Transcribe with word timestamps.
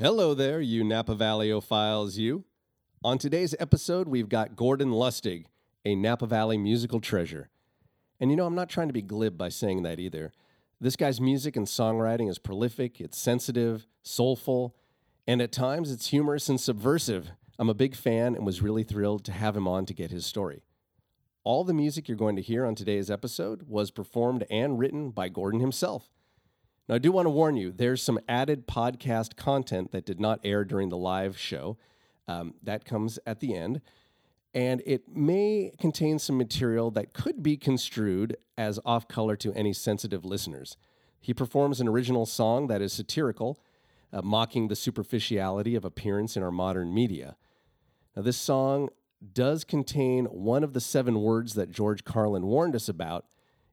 Hello 0.00 0.32
there, 0.32 0.62
you 0.62 0.82
Napa 0.82 1.14
Valleyophiles, 1.14 2.16
you. 2.16 2.46
On 3.04 3.18
today's 3.18 3.54
episode, 3.60 4.08
we've 4.08 4.30
got 4.30 4.56
Gordon 4.56 4.92
Lustig, 4.92 5.44
a 5.84 5.94
Napa 5.94 6.26
Valley 6.26 6.56
musical 6.56 7.00
treasure. 7.00 7.50
And 8.18 8.30
you 8.30 8.36
know, 8.38 8.46
I'm 8.46 8.54
not 8.54 8.70
trying 8.70 8.86
to 8.86 8.94
be 8.94 9.02
glib 9.02 9.36
by 9.36 9.50
saying 9.50 9.82
that 9.82 10.00
either. 10.00 10.32
This 10.80 10.96
guy's 10.96 11.20
music 11.20 11.54
and 11.54 11.66
songwriting 11.66 12.30
is 12.30 12.38
prolific, 12.38 12.98
it's 12.98 13.18
sensitive, 13.18 13.86
soulful, 14.00 14.74
and 15.26 15.42
at 15.42 15.52
times 15.52 15.92
it's 15.92 16.06
humorous 16.06 16.48
and 16.48 16.58
subversive. 16.58 17.32
I'm 17.58 17.68
a 17.68 17.74
big 17.74 17.94
fan 17.94 18.34
and 18.34 18.46
was 18.46 18.62
really 18.62 18.84
thrilled 18.84 19.22
to 19.26 19.32
have 19.32 19.54
him 19.54 19.68
on 19.68 19.84
to 19.84 19.92
get 19.92 20.10
his 20.10 20.24
story. 20.24 20.62
All 21.44 21.62
the 21.62 21.74
music 21.74 22.08
you're 22.08 22.16
going 22.16 22.36
to 22.36 22.42
hear 22.42 22.64
on 22.64 22.74
today's 22.74 23.10
episode 23.10 23.64
was 23.68 23.90
performed 23.90 24.46
and 24.50 24.78
written 24.78 25.10
by 25.10 25.28
Gordon 25.28 25.60
himself. 25.60 26.08
Now, 26.90 26.96
I 26.96 26.98
do 26.98 27.12
want 27.12 27.26
to 27.26 27.30
warn 27.30 27.56
you, 27.56 27.70
there's 27.70 28.02
some 28.02 28.18
added 28.28 28.66
podcast 28.66 29.36
content 29.36 29.92
that 29.92 30.04
did 30.04 30.18
not 30.18 30.40
air 30.42 30.64
during 30.64 30.88
the 30.88 30.96
live 30.96 31.38
show. 31.38 31.78
Um, 32.26 32.54
that 32.64 32.84
comes 32.84 33.16
at 33.24 33.38
the 33.38 33.54
end. 33.54 33.80
And 34.54 34.82
it 34.84 35.04
may 35.08 35.70
contain 35.78 36.18
some 36.18 36.36
material 36.36 36.90
that 36.90 37.12
could 37.12 37.44
be 37.44 37.56
construed 37.56 38.36
as 38.58 38.80
off 38.84 39.06
color 39.06 39.36
to 39.36 39.52
any 39.52 39.72
sensitive 39.72 40.24
listeners. 40.24 40.76
He 41.20 41.32
performs 41.32 41.80
an 41.80 41.86
original 41.86 42.26
song 42.26 42.66
that 42.66 42.82
is 42.82 42.92
satirical, 42.92 43.60
uh, 44.12 44.22
mocking 44.22 44.66
the 44.66 44.74
superficiality 44.74 45.76
of 45.76 45.84
appearance 45.84 46.36
in 46.36 46.42
our 46.42 46.50
modern 46.50 46.92
media. 46.92 47.36
Now, 48.16 48.22
this 48.22 48.36
song 48.36 48.88
does 49.32 49.62
contain 49.62 50.24
one 50.24 50.64
of 50.64 50.72
the 50.72 50.80
seven 50.80 51.20
words 51.20 51.54
that 51.54 51.70
George 51.70 52.02
Carlin 52.02 52.46
warned 52.46 52.74
us 52.74 52.88
about. 52.88 53.26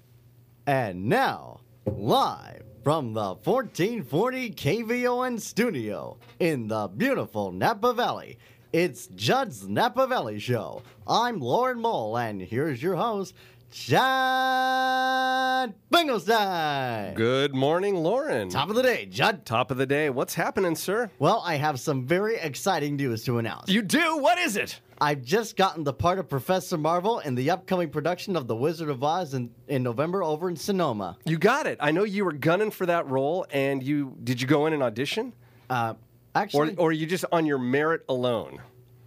And 0.67 1.11
now, 1.11 1.61
live 1.85 2.63
from 2.83 3.13
the 3.13 3.35
1440 3.45 4.51
KVON 4.53 5.39
studio 5.39 6.17
in 6.41 6.69
the 6.69 6.89
beautiful 6.89 7.53
Napa 7.53 7.93
Valley, 7.93 8.39
it's 8.73 9.09
Judd's 9.09 9.69
Napa 9.69 10.07
Valley 10.07 10.39
Show. 10.39 10.81
I'm 11.07 11.39
Lauren 11.39 11.81
Mole, 11.81 12.17
and 12.17 12.41
here's 12.41 12.83
your 12.83 12.97
host, 12.97 13.35
Judd 13.71 15.75
Finkelstein. 15.93 17.15
Good 17.15 17.55
morning, 17.55 17.95
Lauren. 17.95 18.49
Top 18.49 18.71
of 18.71 18.77
the 18.77 18.83
day, 18.83 19.05
Judd. 19.05 19.45
Top 19.45 19.71
of 19.71 19.77
the 19.77 19.85
day. 19.85 20.09
What's 20.09 20.33
happening, 20.33 20.77
sir? 20.77 21.11
Well, 21.19 21.43
I 21.45 21.57
have 21.57 21.79
some 21.79 22.07
very 22.07 22.37
exciting 22.37 22.97
news 22.97 23.23
to 23.25 23.37
announce. 23.37 23.69
You 23.69 23.83
do? 23.83 24.17
What 24.17 24.39
is 24.39 24.57
it? 24.57 24.81
I've 25.01 25.23
just 25.23 25.57
gotten 25.57 25.85
the 25.85 25.93
part 25.93 26.19
of 26.19 26.29
Professor 26.29 26.79
Marvel 26.79 27.19
in 27.19 27.35
the 27.35 27.51
upcoming 27.51 27.91
production 27.91 28.35
of 28.35 28.47
The 28.49 28.57
Wizard 28.57 28.89
of 28.89 29.05
Oz 29.05 29.35
in, 29.35 29.51
in 29.69 29.83
November 29.83 30.23
over 30.23 30.49
in 30.49 30.57
Sonoma. 30.57 31.19
You 31.27 31.37
got 31.39 31.67
it. 31.67 31.77
I 31.81 31.91
know 31.91 32.05
you 32.05 32.25
were 32.25 32.33
gunning 32.33 32.71
for 32.71 32.87
that 32.87 33.07
role, 33.07 33.47
and 33.51 33.83
you 33.83 34.17
did 34.25 34.41
you 34.41 34.47
go 34.49 34.67
in 34.67 34.73
and 34.73 34.83
audition, 34.83 35.35
Uh, 35.69 35.95
actually, 36.35 36.75
or 36.77 36.89
are 36.89 36.93
you 36.93 37.07
just 37.07 37.27
on 37.31 37.45
your 37.45 37.59
merit 37.59 38.05
alone, 38.09 38.61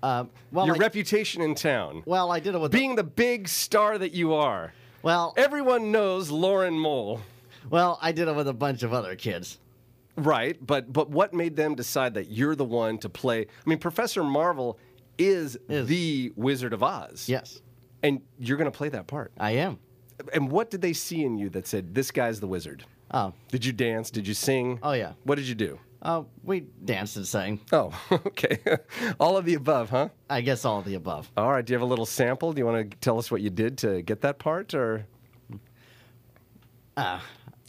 uh, 0.03 0.25
well, 0.51 0.67
your 0.67 0.75
I, 0.75 0.79
reputation 0.79 1.41
in 1.41 1.55
town, 1.55 2.03
well, 2.05 2.31
I 2.31 2.39
did 2.39 2.53
it 2.53 2.59
with 2.61 2.71
being 2.71 2.95
the 2.95 3.03
big 3.03 3.47
star 3.47 3.97
that 3.97 4.11
you 4.13 4.33
are? 4.35 4.73
well, 5.01 5.33
Everyone 5.37 5.91
knows 5.91 6.29
Lauren 6.29 6.77
Mole, 6.77 7.19
well, 7.69 7.97
I 8.01 8.11
did 8.11 8.27
it 8.27 8.35
with 8.35 8.47
a 8.47 8.53
bunch 8.53 8.83
of 8.83 8.93
other 8.93 9.15
kids. 9.15 9.57
right? 10.17 10.55
But 10.63 10.93
but 10.93 11.09
what 11.09 11.33
made 11.33 11.55
them 11.55 11.73
decide 11.73 12.13
that 12.13 12.29
you're 12.29 12.55
the 12.55 12.65
one 12.65 12.97
to 12.99 13.09
play? 13.09 13.41
I 13.41 13.69
mean, 13.69 13.79
Professor 13.79 14.23
Marvel 14.23 14.77
is, 15.19 15.57
Is. 15.67 15.87
the 15.87 16.31
Wizard 16.35 16.73
of 16.73 16.81
Oz, 16.81 17.27
Yes, 17.29 17.61
and 18.01 18.21
you're 18.39 18.57
going 18.57 18.71
to 18.71 18.75
play 18.77 18.89
that 18.89 19.05
part. 19.07 19.31
I 19.37 19.51
am. 19.51 19.77
And 20.33 20.49
what 20.51 20.69
did 20.71 20.81
they 20.81 20.93
see 20.93 21.23
in 21.23 21.37
you 21.37 21.49
that 21.49 21.67
said 21.67 21.93
this 21.95 22.11
guy's 22.11 22.39
the 22.39 22.47
wizard? 22.47 22.83
Oh, 23.11 23.33
Did 23.51 23.63
you 23.65 23.71
dance? 23.73 24.09
Did 24.11 24.27
you 24.27 24.33
sing? 24.33 24.79
oh 24.83 24.91
yeah. 24.93 25.13
What 25.23 25.35
did 25.35 25.47
you 25.47 25.55
do? 25.55 25.79
Uh, 26.01 26.23
we 26.43 26.61
danced 26.85 27.17
and 27.17 27.27
sang. 27.27 27.59
Oh, 27.73 27.91
okay. 28.11 28.59
All 29.19 29.35
of 29.37 29.45
the 29.45 29.55
above, 29.55 29.89
huh? 29.89 30.09
I 30.29 30.39
guess 30.41 30.63
all 30.63 30.79
of 30.79 30.85
the 30.85 30.95
above. 30.95 31.29
All 31.35 31.51
right. 31.51 31.65
Do 31.65 31.73
you 31.73 31.75
have 31.77 31.81
a 31.83 31.89
little 31.89 32.05
sample? 32.05 32.53
Do 32.53 32.59
you 32.59 32.65
want 32.65 32.89
to 32.91 32.97
tell 32.99 33.17
us 33.19 33.29
what 33.29 33.41
you 33.41 33.49
did 33.49 33.77
to 33.79 34.01
get 34.01 34.21
that 34.21 34.39
part, 34.39 34.73
or? 34.73 35.05
Uh, 36.95 37.19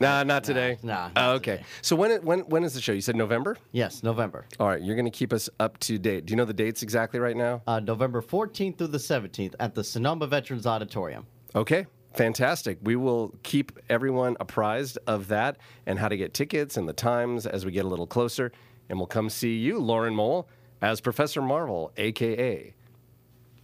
Nah, 0.00 0.22
not 0.24 0.44
today. 0.44 0.78
nah, 0.82 1.08
not 1.08 1.12
Oh, 1.16 1.32
okay. 1.34 1.56
today. 1.58 1.64
So 1.82 1.94
when 1.96 2.10
it, 2.10 2.24
when 2.24 2.40
when 2.40 2.64
is 2.64 2.74
the 2.74 2.80
show? 2.80 2.92
You 2.92 3.00
said 3.00 3.16
November. 3.16 3.56
yes, 3.72 4.02
November. 4.02 4.46
All 4.58 4.66
right. 4.68 4.80
You're 4.82 4.96
going 4.96 5.04
to 5.04 5.10
keep 5.10 5.32
us 5.32 5.48
up 5.58 5.78
to 5.80 5.98
date. 5.98 6.26
Do 6.26 6.32
you 6.32 6.36
know 6.36 6.44
the 6.44 6.54
dates 6.54 6.82
exactly 6.82 7.20
right 7.20 7.36
now? 7.36 7.62
Uh, 7.66 7.80
November 7.80 8.22
14th 8.22 8.78
through 8.78 8.86
the 8.88 8.98
17th 8.98 9.54
at 9.60 9.74
the 9.74 9.84
Sonoma 9.84 10.26
Veterans 10.26 10.66
Auditorium. 10.66 11.26
Okay. 11.54 11.86
Fantastic. 12.14 12.78
We 12.82 12.96
will 12.96 13.34
keep 13.44 13.72
everyone 13.88 14.36
apprised 14.40 14.98
of 15.06 15.28
that 15.28 15.58
and 15.86 15.98
how 15.98 16.08
to 16.08 16.16
get 16.16 16.34
tickets 16.34 16.76
and 16.76 16.88
the 16.88 16.92
times 16.92 17.46
as 17.46 17.64
we 17.64 17.70
get 17.70 17.84
a 17.84 17.88
little 17.88 18.06
closer. 18.06 18.50
And 18.88 18.98
we'll 18.98 19.06
come 19.06 19.30
see 19.30 19.56
you, 19.58 19.78
Lauren 19.78 20.14
Mole, 20.16 20.48
as 20.82 21.00
Professor 21.00 21.40
Marvel, 21.40 21.92
aka. 21.96 22.74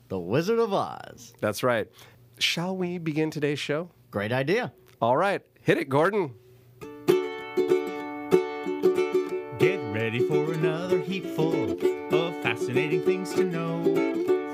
The 0.08 0.18
Wizard 0.20 0.60
of 0.60 0.72
Oz. 0.72 1.34
That's 1.41 1.64
right. 1.64 1.88
Shall 2.38 2.76
we 2.76 2.98
begin 2.98 3.30
today's 3.32 3.58
show? 3.58 3.91
Great 4.12 4.30
idea. 4.30 4.72
All 5.03 5.16
right. 5.16 5.42
Hit 5.66 5.78
it, 5.78 5.88
Gordon. 5.88 6.32
Get 9.59 9.80
ready 9.92 10.21
for 10.28 10.53
another 10.53 11.01
heap 11.01 11.27
full 11.27 11.72
of 11.72 12.41
fascinating 12.41 13.03
things 13.03 13.34
to 13.34 13.42
know 13.42 13.83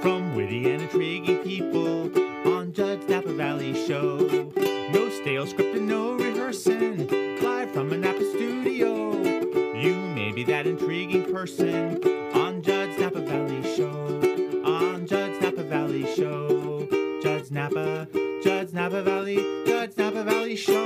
from 0.01 0.35
witty 0.35 0.73
and 0.73 0.81
intriguing 0.81 1.37
people 1.45 2.05
on 2.51 2.73
Judd's 2.73 3.07
Napa 3.11 3.31
Valley 3.35 3.75
Show. 3.87 4.17
No 4.95 5.11
stale 5.11 5.47
script 5.47 5.77
and 5.77 5.87
no 5.87 6.15
rehearsing, 6.15 7.07
live 7.43 7.71
from 7.73 7.93
a 7.93 7.99
Napa 7.99 8.25
studio. 8.31 9.13
You 9.75 9.97
may 10.15 10.33
be 10.33 10.45
that 10.45 10.67
intriguing 10.67 11.31
person 11.31 12.03
on 12.35 12.63
Judd's 12.63 12.99
Napa 12.99 13.21
Valley 13.21 13.63
Show. 13.77 14.63
On 14.65 15.07
Judd's 15.07 15.39
Napa 15.43 15.63
Valley 15.63 16.07
Show. 16.15 16.89
Judd's 17.23 17.51
Napa, 17.51 18.09
Judd's 18.63 18.75
Napa 18.75 19.03
Valley, 19.03 19.35
Judd's 19.67 19.97
Napa 19.97 20.23
Valley 20.23 20.55
Show. 20.55 20.79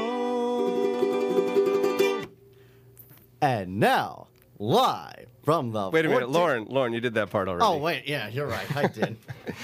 And 3.42 3.78
now, 3.78 4.28
live 4.58 5.26
from 5.44 5.72
the. 5.72 5.90
Wait 5.90 6.06
a 6.06 6.08
minute, 6.08 6.30
Lauren. 6.30 6.64
Lauren, 6.70 6.94
you 6.94 7.02
did 7.02 7.12
that 7.12 7.28
part 7.28 7.48
already. 7.48 7.66
Oh 7.66 7.76
wait, 7.76 8.08
yeah, 8.08 8.28
you're 8.28 8.46
right. 8.46 8.74
I 8.74 8.86
did. 8.86 9.18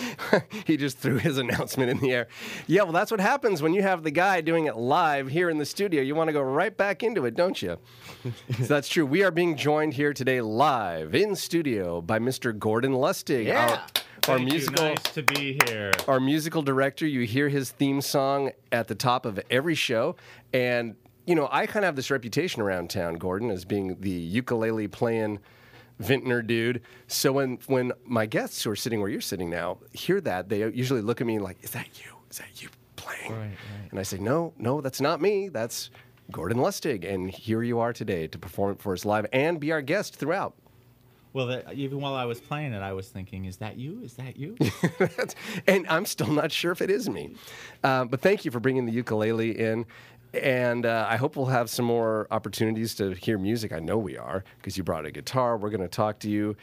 he 0.67 0.76
just 0.76 0.99
threw 0.99 1.17
his 1.17 1.38
announcement 1.38 1.88
in 1.88 2.00
the 2.00 2.12
air. 2.12 2.29
Yeah, 2.67 2.82
well, 2.82 2.93
that's 2.93 3.11
what 3.11 3.19
happens 3.19 3.62
when 3.62 3.73
you 3.73 3.81
have 3.81 4.03
the 4.03 4.11
guy 4.11 4.43
doing 4.43 4.67
it 4.67 4.76
live 4.76 5.29
here 5.29 5.49
in 5.49 5.56
the 5.56 5.65
studio. 5.65 6.03
You 6.03 6.15
want 6.15 6.29
to 6.29 6.35
go 6.35 6.43
right 6.43 6.76
back 6.76 7.03
into 7.03 7.25
it, 7.25 7.35
don't 7.35 7.62
you? 7.62 7.79
so 8.58 8.65
that's 8.65 8.88
true. 8.91 9.06
We 9.06 9.25
are 9.25 9.31
being 9.31 9.56
joined 9.56 9.94
here 9.94 10.12
today 10.12 10.43
live 10.43 11.15
in 11.15 11.35
studio 11.35 12.03
by 12.03 12.19
Mr. 12.19 12.58
Gordon 12.58 12.93
Lustig, 12.93 13.47
Yeah. 13.47 13.70
our, 13.70 14.03
our 14.28 14.36
Thank 14.38 14.50
musical. 14.50 14.84
Nice 14.84 15.02
to 15.14 15.22
be 15.22 15.58
here. 15.66 15.92
Our 16.06 16.20
musical 16.20 16.62
director, 16.62 17.06
you 17.06 17.22
hear 17.22 17.48
his 17.48 17.70
theme 17.70 18.00
song 18.00 18.52
at 18.70 18.86
the 18.88 18.94
top 18.94 19.26
of 19.26 19.40
every 19.50 19.74
show. 19.74 20.16
And, 20.52 20.94
you 21.26 21.34
know, 21.34 21.48
I 21.50 21.66
kind 21.66 21.84
of 21.84 21.88
have 21.88 21.96
this 21.96 22.10
reputation 22.10 22.62
around 22.62 22.90
town, 22.90 23.14
Gordon, 23.14 23.50
as 23.50 23.64
being 23.64 23.96
the 24.00 24.10
ukulele 24.10 24.86
playing 24.86 25.40
vintner 25.98 26.40
dude. 26.42 26.82
So 27.08 27.32
when, 27.32 27.58
when 27.66 27.92
my 28.04 28.26
guests 28.26 28.62
who 28.62 28.70
are 28.70 28.76
sitting 28.76 29.00
where 29.00 29.08
you're 29.08 29.20
sitting 29.20 29.50
now 29.50 29.78
hear 29.92 30.20
that, 30.20 30.48
they 30.48 30.58
usually 30.70 31.00
look 31.00 31.20
at 31.20 31.26
me 31.26 31.38
like, 31.38 31.58
is 31.62 31.72
that 31.72 31.88
you? 32.04 32.12
Is 32.30 32.38
that 32.38 32.62
you 32.62 32.69
playing? 32.96 33.32
Right, 33.32 33.40
right. 33.40 33.90
And 33.90 33.98
I 33.98 34.04
say, 34.04 34.19
no, 34.19 34.52
no, 34.56 34.80
that's 34.80 35.00
not 35.00 35.20
me. 35.20 35.48
That's 35.48 35.90
Gordon 36.30 36.58
Lustig. 36.58 37.04
And 37.12 37.28
here 37.28 37.62
you 37.62 37.80
are 37.80 37.92
today 37.92 38.26
to 38.28 38.38
perform 38.38 38.72
it 38.72 38.80
for 38.80 38.92
us 38.92 39.04
live 39.04 39.26
and 39.32 39.58
be 39.58 39.72
our 39.72 39.82
guest 39.82 40.16
throughout. 40.16 40.54
Well, 41.32 41.46
that, 41.46 41.73
even 41.75 42.00
while 42.00 42.14
I 42.14 42.26
was 42.26 42.40
playing 42.40 42.75
it, 42.75 42.82
I 42.82 42.93
was 42.93 43.08
thinking, 43.08 43.46
"Is 43.46 43.56
that 43.58 43.79
you? 43.79 44.00
Is 44.02 44.14
that 44.14 44.37
you?" 44.37 44.56
and 45.67 45.87
I'm 45.88 46.05
still 46.05 46.31
not 46.31 46.52
sure 46.52 46.73
if 46.73 46.82
it 46.82 46.90
is 46.90 47.08
me. 47.08 47.34
Uh, 47.82 48.05
but 48.05 48.20
thank 48.20 48.44
you 48.44 48.50
for 48.50 48.61
bringing 48.61 48.84
the 48.84 48.93
ukulele 48.93 49.58
in. 49.58 49.87
And 50.34 50.87
uh, 50.87 51.06
I 51.08 51.17
hope 51.17 51.37
we'll 51.37 51.46
have 51.46 51.69
some 51.69 51.84
more 51.84 52.26
opportunities 52.31 52.94
to 52.96 53.12
hear 53.12 53.38
music. 53.38 53.73
I 53.73 53.81
know 53.81 53.99
we 53.99 54.17
are 54.17 54.44
because 54.58 54.76
you 54.76 54.84
brought 54.84 55.05
a 55.05 55.11
guitar. 55.11 55.56
We're 55.56 55.70
going 55.70 55.82
to 55.82 55.88
talk 55.88 56.19
to 56.20 56.31
you. 56.31 56.56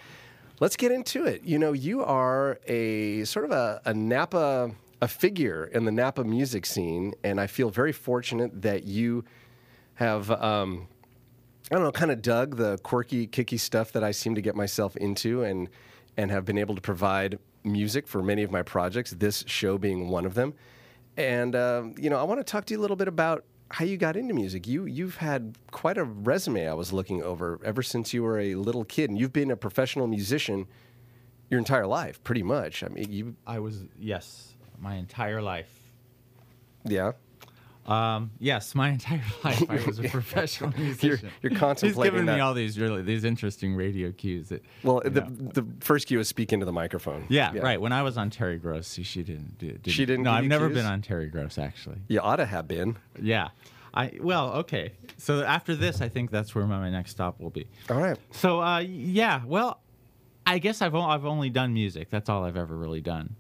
Let's 0.60 0.76
get 0.76 0.92
into 0.92 1.26
it. 1.26 1.44
You 1.44 1.60
know, 1.60 1.74
you 1.74 2.04
are 2.04 2.60
a 2.68 3.24
sort 3.26 3.46
of 3.46 3.52
a, 3.52 3.82
a 3.86 3.94
Napa, 3.94 4.72
a 5.02 5.08
figure 5.08 5.66
in 5.66 5.86
the 5.86 5.92
Napa 5.92 6.24
music 6.24 6.66
scene. 6.66 7.14
And 7.24 7.40
I 7.40 7.48
feel 7.48 7.70
very 7.70 7.92
fortunate 7.92 8.62
that 8.64 8.84
you 8.84 9.24
have. 9.96 10.30
Um, 10.32 10.88
I 11.72 11.76
don't 11.76 11.84
know, 11.84 11.92
kind 11.92 12.12
of 12.12 12.22
dug 12.22 12.58
the 12.58 12.78
quirky, 12.80 13.28
kicky 13.28 13.58
stuff 13.58 13.92
that 13.92 14.04
I 14.04 14.12
seem 14.12 14.36
to 14.36 14.42
get 14.42 14.56
myself 14.56 14.96
into, 14.98 15.44
and 15.44 15.70
and 16.18 16.32
have 16.32 16.46
been 16.46 16.58
able 16.58 16.76
to 16.76 16.82
provide 16.82 17.40
music 17.64 18.08
for 18.08 18.22
many 18.24 18.44
of 18.44 18.52
my 18.52 18.64
projects. 18.64 19.12
This 19.12 19.44
show 19.48 19.78
being 19.78 20.10
one 20.10 20.26
of 20.26 20.34
them. 20.34 20.54
And 21.18 21.56
um, 21.56 21.96
you 21.98 22.10
know, 22.10 22.18
I 22.18 22.24
want 22.24 22.40
to 22.40 22.44
talk 22.44 22.66
to 22.66 22.74
you 22.74 22.80
a 22.80 22.82
little 22.82 22.96
bit 22.96 23.08
about 23.08 23.46
how 23.72 23.86
you 23.86 23.98
got 23.98 24.16
into 24.18 24.34
music. 24.34 24.68
You 24.68 24.86
you've 24.86 25.18
had 25.18 25.58
quite 25.72 25.98
a 25.98 26.04
resume. 26.04 26.68
I 26.68 26.74
was 26.74 26.92
looking 26.92 27.22
over 27.22 27.60
ever 27.64 27.84
since 27.84 28.14
you 28.14 28.24
were 28.24 28.40
a 28.40 28.56
little 28.56 28.84
kid, 28.84 29.10
and 29.10 29.20
you've 29.20 29.34
been 29.34 29.52
a 29.52 29.58
professional 29.58 30.08
musician 30.08 30.68
your 31.50 31.60
entire 31.60 31.88
life, 31.88 32.24
pretty 32.24 32.44
much. 32.44 32.84
I 32.84 32.88
mean, 32.88 33.12
you 33.12 33.36
I 33.46 33.60
was 33.60 33.86
yes, 33.98 34.56
my 34.80 34.96
entire 34.96 35.42
life. 35.42 35.72
yeah. 36.86 37.12
Um, 37.90 38.32
yes, 38.40 38.76
my 38.76 38.90
entire 38.98 39.24
life 39.44 39.64
I 39.70 39.84
was 39.86 40.00
a 40.00 40.04
professional 40.10 40.72
musician. 40.78 41.30
you're 41.42 41.50
He's 41.52 41.60
contemplating 41.60 42.14
giving 42.20 42.26
me 42.36 42.40
all 42.40 42.54
these 42.54 42.80
really 42.80 43.02
these 43.02 43.24
interesting 43.24 43.76
radio 43.76 44.12
cues. 44.12 44.50
That, 44.50 44.64
Well, 44.84 45.02
the, 45.04 45.22
know. 45.22 45.26
the 45.54 45.66
first 45.80 46.08
cue 46.08 46.20
is 46.20 46.28
speak 46.28 46.54
into 46.54 46.66
the 46.66 46.72
microphone. 46.72 47.26
yeah, 47.30 47.58
right. 47.58 47.82
When 47.82 47.92
I 47.92 48.04
was 48.04 48.18
on 48.18 48.30
Terry 48.30 48.58
Gross, 48.60 48.94
she 49.02 49.24
didn't. 49.24 49.58
do- 49.58 49.72
didn't 49.72 49.88
She 49.90 50.06
didn't 50.06 50.24
No, 50.24 50.32
I've 50.32 50.46
never 50.46 50.68
cues? 50.68 50.78
been 50.78 50.86
on 50.86 51.02
Terry 51.02 51.28
Gross 51.28 51.58
actually. 51.58 51.98
You 52.08 52.20
ought 52.20 52.36
to 52.38 52.46
have 52.46 52.68
been. 52.68 52.98
Yeah, 53.20 53.50
I 53.94 54.12
well, 54.22 54.52
okay. 54.58 54.92
So 55.18 55.44
after 55.44 55.76
this, 55.76 56.00
I 56.02 56.10
think 56.10 56.30
that's 56.32 56.54
where 56.54 56.66
my, 56.68 56.80
my 56.80 56.90
next 56.92 57.12
stop 57.12 57.40
will 57.42 57.50
be. 57.50 57.68
All 57.90 57.98
right. 57.98 58.18
So 58.32 58.62
uh, 58.62 58.80
yeah, 58.80 59.42
well, 59.46 59.82
I 60.46 60.60
guess 60.60 60.82
I've 60.82 60.94
o- 60.96 61.02
I've 61.02 61.26
only 61.26 61.50
done 61.50 61.74
music. 61.74 62.10
That's 62.12 62.30
all 62.30 62.44
I've 62.44 62.58
ever 62.58 62.76
really 62.78 63.02
done. 63.02 63.36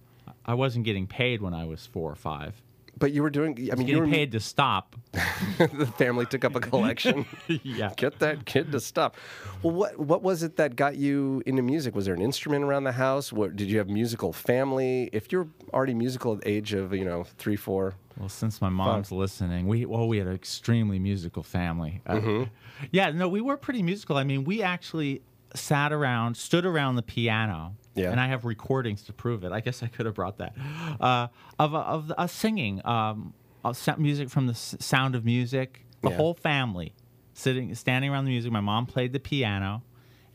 I 0.46 0.56
wasn't 0.56 0.86
getting 0.86 1.06
paid 1.06 1.42
when 1.42 1.54
I 1.54 1.66
was 1.66 1.86
four 1.86 2.12
or 2.12 2.16
five. 2.16 2.60
But 3.00 3.14
you 3.14 3.24
were 3.24 3.30
doing. 3.30 3.70
I 3.72 3.76
mean, 3.76 3.88
you 3.88 4.00
were 4.00 4.08
paid 4.08 4.34
to 4.34 4.40
stop. 4.42 4.96
the 5.58 5.92
family 5.98 6.26
took 6.26 6.44
up 6.44 6.54
a 6.56 6.60
collection. 6.72 7.26
yeah. 7.48 7.94
Get 7.96 8.20
that 8.20 8.46
kid 8.46 8.72
to 8.74 8.80
stop. 8.80 9.16
Well, 9.64 9.74
what 9.74 9.98
what 10.00 10.22
was 10.22 10.44
it 10.44 10.58
that 10.58 10.76
got 10.76 10.98
you 10.98 11.42
into 11.46 11.62
music? 11.62 11.96
Was 11.96 12.06
there 12.06 12.14
an 12.14 12.22
instrument 12.22 12.64
around 12.66 12.84
the 12.84 12.92
house? 12.92 13.32
What 13.34 13.56
did 13.56 13.70
you 13.72 13.78
have 13.78 13.90
musical 13.90 14.34
family? 14.34 15.10
If 15.14 15.32
you're 15.32 15.48
already 15.74 15.94
musical 15.94 16.34
at 16.34 16.42
the 16.42 16.50
age 16.50 16.74
of 16.74 16.94
you 16.94 17.06
know 17.06 17.24
three, 17.38 17.56
four, 17.56 17.96
Well, 18.18 18.30
since 18.30 18.62
my 18.62 18.70
mom's 18.70 19.12
listening, 19.12 19.68
we 19.68 19.86
well 19.86 20.08
we 20.08 20.18
had 20.18 20.28
an 20.28 20.36
extremely 20.36 21.00
musical 21.00 21.42
family. 21.44 22.02
Uh, 22.06 22.16
Mm-hmm. 22.16 22.44
Yeah, 22.92 23.12
no, 23.12 23.28
we 23.28 23.42
were 23.42 23.58
pretty 23.58 23.82
musical. 23.84 24.18
I 24.18 24.24
mean, 24.24 24.44
we 24.46 24.62
actually 24.62 25.22
sat 25.54 25.92
around, 25.92 26.38
stood 26.38 26.66
around 26.66 26.96
the 26.96 27.02
piano. 27.02 27.76
Yeah. 27.96 28.12
And 28.12 28.20
I 28.20 28.28
have 28.28 28.46
recordings 28.46 29.04
to 29.04 29.14
prove 29.14 29.44
it. 29.44 29.52
I 29.52 29.60
guess 29.60 29.82
I 29.84 29.88
could 29.88 30.06
have 30.06 30.16
brought 30.16 30.38
that 30.38 30.56
uh, 31.02 31.28
of 31.58 31.74
of 31.76 32.12
us 32.18 32.32
singing 32.32 32.86
um, 32.86 33.34
uh, 33.66 33.74
music 33.98 34.30
from 34.30 34.48
the 34.48 34.54
S- 34.54 34.76
Sound 34.80 35.16
of 35.16 35.26
Music. 35.26 35.86
The 36.02 36.10
Yeah. 36.12 36.16
whole 36.18 36.34
family 36.34 36.94
sitting, 37.34 37.74
standing 37.76 38.10
around 38.12 38.26
the 38.26 38.32
music. 38.32 38.52
My 38.52 38.62
mom 38.62 38.86
played 38.86 39.12
the 39.12 39.20
piano, 39.20 39.84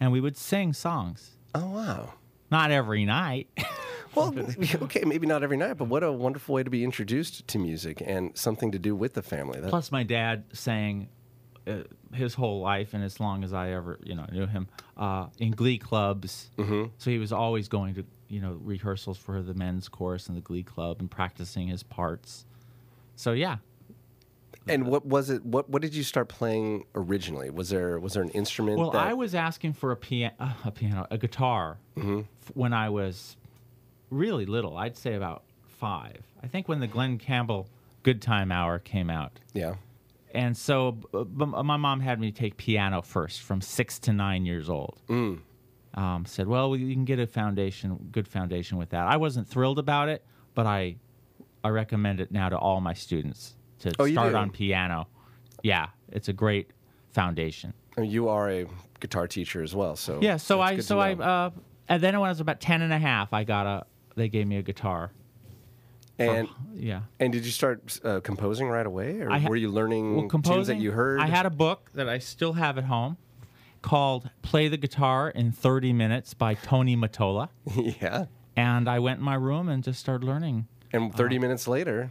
and 0.00 0.12
we 0.12 0.20
would 0.20 0.36
sing 0.36 0.72
songs. 0.74 1.36
oh 1.54 1.70
wow. 1.70 2.14
Not 2.50 2.70
every 2.70 3.04
night. 3.04 3.48
Well, 4.14 4.32
okay, 4.82 5.02
maybe 5.04 5.26
not 5.26 5.42
every 5.42 5.56
night, 5.56 5.74
but 5.76 5.88
what 5.88 6.04
a 6.04 6.12
wonderful 6.12 6.54
way 6.54 6.62
to 6.62 6.70
be 6.70 6.84
introduced 6.84 7.48
to 7.48 7.58
music 7.58 8.00
and 8.06 8.30
something 8.38 8.70
to 8.70 8.78
do 8.78 8.94
with 8.94 9.14
the 9.14 9.22
family. 9.22 9.58
That, 9.58 9.70
Plus, 9.70 9.90
my 9.90 10.04
dad 10.04 10.44
sang 10.52 11.08
uh, 11.08 11.23
his 12.12 12.34
whole 12.34 12.60
life, 12.60 12.94
and 12.94 13.02
as 13.02 13.20
long 13.20 13.42
as 13.44 13.52
I 13.52 13.70
ever, 13.70 13.98
you 14.04 14.14
know, 14.14 14.26
knew 14.30 14.46
him, 14.46 14.68
uh, 14.96 15.26
in 15.38 15.52
glee 15.52 15.78
clubs. 15.78 16.50
Mm-hmm. 16.58 16.84
So 16.98 17.10
he 17.10 17.18
was 17.18 17.32
always 17.32 17.68
going 17.68 17.94
to, 17.94 18.04
you 18.28 18.40
know, 18.40 18.58
rehearsals 18.62 19.18
for 19.18 19.42
the 19.42 19.54
men's 19.54 19.88
chorus 19.88 20.28
and 20.28 20.36
the 20.36 20.42
glee 20.42 20.62
club 20.62 20.98
and 21.00 21.10
practicing 21.10 21.68
his 21.68 21.82
parts. 21.82 22.44
So 23.16 23.32
yeah, 23.32 23.58
and 24.66 24.86
what 24.86 25.06
was 25.06 25.30
it? 25.30 25.44
What 25.44 25.68
what 25.68 25.82
did 25.82 25.94
you 25.94 26.02
start 26.02 26.28
playing 26.28 26.84
originally? 26.94 27.50
Was 27.50 27.70
there 27.70 27.98
was 27.98 28.14
there 28.14 28.22
an 28.22 28.30
instrument? 28.30 28.78
Well, 28.78 28.90
that, 28.90 29.06
I 29.06 29.12
was 29.14 29.34
asking 29.34 29.74
for 29.74 29.90
a 29.92 29.96
piano, 29.96 30.34
uh, 30.40 30.52
a 30.64 30.70
piano, 30.70 31.06
a 31.10 31.18
guitar 31.18 31.78
f- 31.96 32.52
when 32.54 32.72
I 32.72 32.88
was 32.88 33.36
really 34.10 34.46
little. 34.46 34.76
I'd 34.76 34.96
say 34.96 35.14
about 35.14 35.44
five. 35.66 36.22
I 36.42 36.46
think 36.46 36.68
when 36.68 36.80
the 36.80 36.86
Glen 36.86 37.18
Campbell 37.18 37.68
Good 38.02 38.22
Time 38.22 38.50
Hour 38.50 38.78
came 38.78 39.10
out. 39.10 39.38
Yeah. 39.52 39.74
And 40.34 40.56
so 40.56 40.92
b- 40.92 41.06
b- 41.12 41.46
my 41.46 41.76
mom 41.76 42.00
had 42.00 42.18
me 42.18 42.32
take 42.32 42.56
piano 42.56 43.02
first 43.02 43.40
from 43.42 43.60
six 43.60 43.98
to 44.00 44.12
nine 44.12 44.44
years 44.44 44.68
old. 44.68 45.00
Um, 45.94 46.26
said, 46.26 46.48
well, 46.48 46.74
you 46.74 46.92
can 46.92 47.04
get 47.04 47.20
a 47.20 47.26
foundation, 47.26 47.96
good 48.10 48.26
foundation 48.26 48.76
with 48.78 48.90
that. 48.90 49.06
I 49.06 49.16
wasn't 49.16 49.46
thrilled 49.46 49.78
about 49.78 50.08
it, 50.08 50.24
but 50.54 50.66
I, 50.66 50.96
I 51.62 51.68
recommend 51.68 52.20
it 52.20 52.32
now 52.32 52.48
to 52.48 52.58
all 52.58 52.80
my 52.80 52.94
students 52.94 53.54
to 53.78 53.92
Oh, 54.00 54.06
start 54.10 54.34
on 54.34 54.50
piano. 54.50 55.06
Yeah, 55.62 55.88
it's 56.10 56.28
a 56.28 56.32
great 56.32 56.70
foundation. 57.12 57.72
I 57.96 58.00
mean, 58.00 58.10
you 58.10 58.28
are 58.28 58.50
a 58.50 58.66
guitar 58.98 59.28
teacher 59.28 59.62
as 59.62 59.72
well, 59.72 59.94
so 59.94 60.18
Yeah, 60.20 60.36
so 60.36 60.60
I, 60.60 60.80
so 60.80 60.98
I, 60.98 61.12
uh, 61.14 61.50
and 61.88 62.02
then 62.02 62.18
when 62.18 62.26
I 62.26 62.32
was 62.32 62.40
about 62.40 62.60
10 62.60 62.82
and 62.82 62.92
a 62.92 62.98
half, 62.98 63.32
I 63.32 63.44
got 63.44 63.66
a, 63.66 63.86
they 64.16 64.28
gave 64.28 64.48
me 64.48 64.56
a 64.56 64.62
guitar. 64.62 65.12
And 66.18 66.48
Yeah. 66.74 67.02
and 67.20 67.32
did 67.32 67.44
you 67.44 67.50
start 67.50 67.98
uh, 68.04 68.20
composing 68.20 68.68
right 68.68 68.86
away, 68.86 69.20
or 69.20 69.30
ha- 69.30 69.48
were 69.48 69.56
you 69.56 69.70
learning 69.70 70.16
well, 70.16 70.28
tunes 70.42 70.66
that 70.68 70.78
you 70.78 70.92
heard? 70.92 71.20
I 71.20 71.26
had 71.26 71.46
a 71.46 71.50
book 71.50 71.90
that 71.94 72.08
I 72.08 72.18
still 72.18 72.52
have 72.54 72.78
at 72.78 72.84
home 72.84 73.16
called 73.82 74.30
"Play 74.42 74.68
the 74.68 74.76
Guitar 74.76 75.28
in 75.30 75.52
30 75.52 75.92
Minutes" 75.92 76.34
by 76.34 76.54
Tony 76.54 76.96
Matola, 76.96 77.48
yeah. 78.00 78.26
and 78.56 78.88
I 78.88 78.98
went 78.98 79.18
in 79.18 79.24
my 79.24 79.34
room 79.34 79.68
and 79.68 79.82
just 79.82 80.00
started 80.00 80.24
learning. 80.26 80.66
And 80.92 81.12
Uh, 81.12 81.16
30 81.16 81.38
minutes 81.40 81.66
later, 81.66 82.10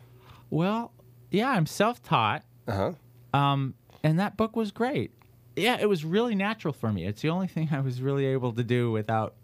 Well, 0.50 0.92
yeah, 1.32 1.50
I'm 1.52 1.66
self-taught, 1.66 2.44
uh 2.68 2.94
huh. 3.34 3.38
um, 3.38 3.74
and 4.04 4.20
that 4.20 4.36
book 4.38 4.56
was 4.56 4.72
great. 4.72 5.12
Yeah, 5.56 5.78
it 5.80 5.88
was 5.88 6.04
really 6.04 6.36
natural 6.36 6.74
for 6.74 6.92
me. 6.92 7.06
It's 7.06 7.22
the 7.22 7.30
only 7.30 7.48
thing 7.48 7.70
I 7.72 7.80
was 7.80 8.02
really 8.02 8.26
able 8.26 8.52
to 8.54 8.64
do 8.64 8.92
without, 8.92 9.36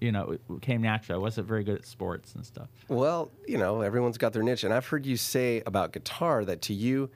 you 0.00 0.12
know, 0.12 0.32
it 0.32 0.62
came 0.62 0.82
naturally. 0.82 1.18
I 1.18 1.22
wasn't 1.22 1.48
very 1.48 1.64
good 1.64 1.76
at 1.76 1.86
sports 1.86 2.34
and 2.34 2.44
stuff. 2.44 2.68
Well, 2.88 3.30
you 3.46 3.58
know, 3.58 3.80
everyone's 3.80 4.18
got 4.18 4.32
their 4.32 4.42
niche, 4.42 4.64
and 4.64 4.72
I've 4.72 4.86
heard 4.86 5.06
you 5.06 5.16
say 5.16 5.62
about 5.66 5.92
guitar 5.92 6.44
that 6.44 6.62
to 6.62 6.74
you, 6.74 7.10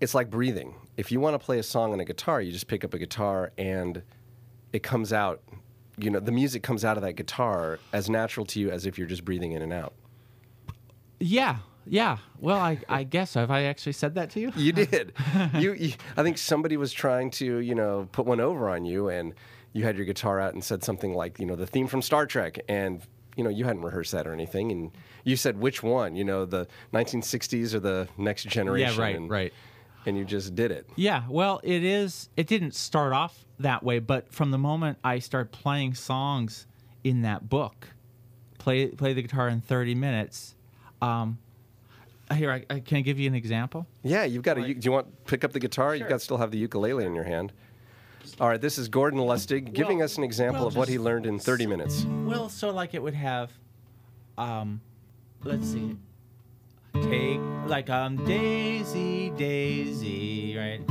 it's 0.00 0.14
like 0.14 0.30
breathing. 0.30 0.74
If 0.96 1.12
you 1.12 1.20
want 1.20 1.34
to 1.34 1.38
play 1.38 1.58
a 1.58 1.62
song 1.62 1.92
on 1.92 2.00
a 2.00 2.04
guitar, 2.04 2.40
you 2.40 2.52
just 2.52 2.66
pick 2.66 2.84
up 2.84 2.94
a 2.94 2.98
guitar 2.98 3.52
and 3.56 4.02
it 4.72 4.82
comes 4.82 5.12
out. 5.12 5.42
You 5.98 6.10
know, 6.10 6.20
the 6.20 6.32
music 6.32 6.62
comes 6.62 6.84
out 6.84 6.96
of 6.96 7.02
that 7.02 7.14
guitar 7.14 7.78
as 7.92 8.10
natural 8.10 8.44
to 8.46 8.60
you 8.60 8.70
as 8.70 8.84
if 8.84 8.98
you're 8.98 9.06
just 9.06 9.24
breathing 9.24 9.52
in 9.52 9.62
and 9.62 9.72
out. 9.72 9.94
Yeah, 11.18 11.58
yeah. 11.86 12.18
Well, 12.38 12.58
I, 12.58 12.78
I 12.88 13.04
guess 13.04 13.34
have 13.34 13.50
I 13.50 13.62
actually 13.62 13.92
said 13.92 14.14
that 14.16 14.30
to 14.30 14.40
you? 14.40 14.52
You 14.56 14.72
did. 14.72 15.12
you, 15.54 15.72
you, 15.72 15.92
I 16.16 16.22
think 16.22 16.36
somebody 16.36 16.76
was 16.76 16.92
trying 16.92 17.30
to, 17.32 17.60
you 17.60 17.74
know, 17.74 18.08
put 18.12 18.26
one 18.26 18.40
over 18.40 18.68
on 18.68 18.84
you, 18.84 19.08
and 19.08 19.32
you 19.76 19.84
had 19.84 19.96
your 19.96 20.06
guitar 20.06 20.40
out 20.40 20.54
and 20.54 20.64
said 20.64 20.82
something 20.82 21.12
like, 21.12 21.38
you 21.38 21.44
know, 21.44 21.54
the 21.54 21.66
theme 21.66 21.86
from 21.86 22.00
Star 22.00 22.24
Trek, 22.26 22.58
and 22.68 23.02
you 23.36 23.44
know, 23.44 23.50
you 23.50 23.66
hadn't 23.66 23.82
rehearsed 23.82 24.12
that 24.12 24.26
or 24.26 24.32
anything, 24.32 24.72
and 24.72 24.90
you 25.22 25.36
said 25.36 25.60
which 25.60 25.82
one, 25.82 26.16
you 26.16 26.24
know, 26.24 26.46
the 26.46 26.66
1960s 26.94 27.74
or 27.74 27.80
the 27.80 28.08
Next 28.16 28.44
Generation. 28.44 28.94
Yeah, 28.96 29.00
right, 29.02 29.14
and, 29.16 29.28
right. 29.28 29.52
and 30.06 30.16
you 30.16 30.24
just 30.24 30.54
did 30.54 30.70
it. 30.70 30.88
Yeah, 30.96 31.24
well, 31.28 31.60
it 31.62 31.84
is. 31.84 32.30
It 32.38 32.46
didn't 32.46 32.74
start 32.74 33.12
off 33.12 33.44
that 33.58 33.82
way, 33.82 33.98
but 33.98 34.32
from 34.32 34.50
the 34.50 34.58
moment 34.58 34.96
I 35.04 35.18
started 35.18 35.52
playing 35.52 35.94
songs 35.94 36.66
in 37.04 37.20
that 37.22 37.50
book, 37.50 37.88
play 38.58 38.86
play 38.88 39.12
the 39.12 39.20
guitar 39.20 39.48
in 39.48 39.60
thirty 39.60 39.94
minutes. 39.94 40.54
Um, 41.02 41.36
here, 42.32 42.50
I, 42.50 42.64
I 42.70 42.80
can 42.80 42.96
I 42.96 43.00
give 43.02 43.18
you 43.18 43.28
an 43.28 43.34
example. 43.34 43.86
Yeah, 44.02 44.24
you've 44.24 44.42
got 44.42 44.56
a. 44.56 44.62
Do 44.62 44.80
you 44.80 44.92
want 44.92 45.06
to 45.06 45.30
pick 45.30 45.44
up 45.44 45.52
the 45.52 45.60
guitar? 45.60 45.94
You've 45.94 46.04
Sure. 46.04 46.08
got 46.08 46.22
still 46.22 46.38
have 46.38 46.50
the 46.50 46.58
ukulele 46.58 47.04
in 47.04 47.14
your 47.14 47.24
hand. 47.24 47.52
All 48.40 48.48
right, 48.48 48.60
this 48.60 48.78
is 48.78 48.88
Gordon 48.88 49.20
Lustig 49.20 49.72
giving 49.72 49.98
Well- 49.98 50.04
us 50.04 50.18
an 50.18 50.24
example 50.24 50.60
well, 50.62 50.68
of 50.68 50.76
what 50.76 50.88
he 50.88 50.98
learned 50.98 51.26
in 51.26 51.38
30 51.38 51.66
minutes. 51.66 52.04
Well, 52.24 52.48
so 52.48 52.70
like 52.70 52.94
it 52.94 53.02
would 53.02 53.14
have, 53.14 53.52
um, 54.36 54.80
let's 55.44 55.66
see, 55.68 55.96
take 56.94 57.40
like 57.66 57.90
um 57.90 58.16
Daisy 58.24 59.30
Daisy, 59.30 60.56
right? 60.56 60.86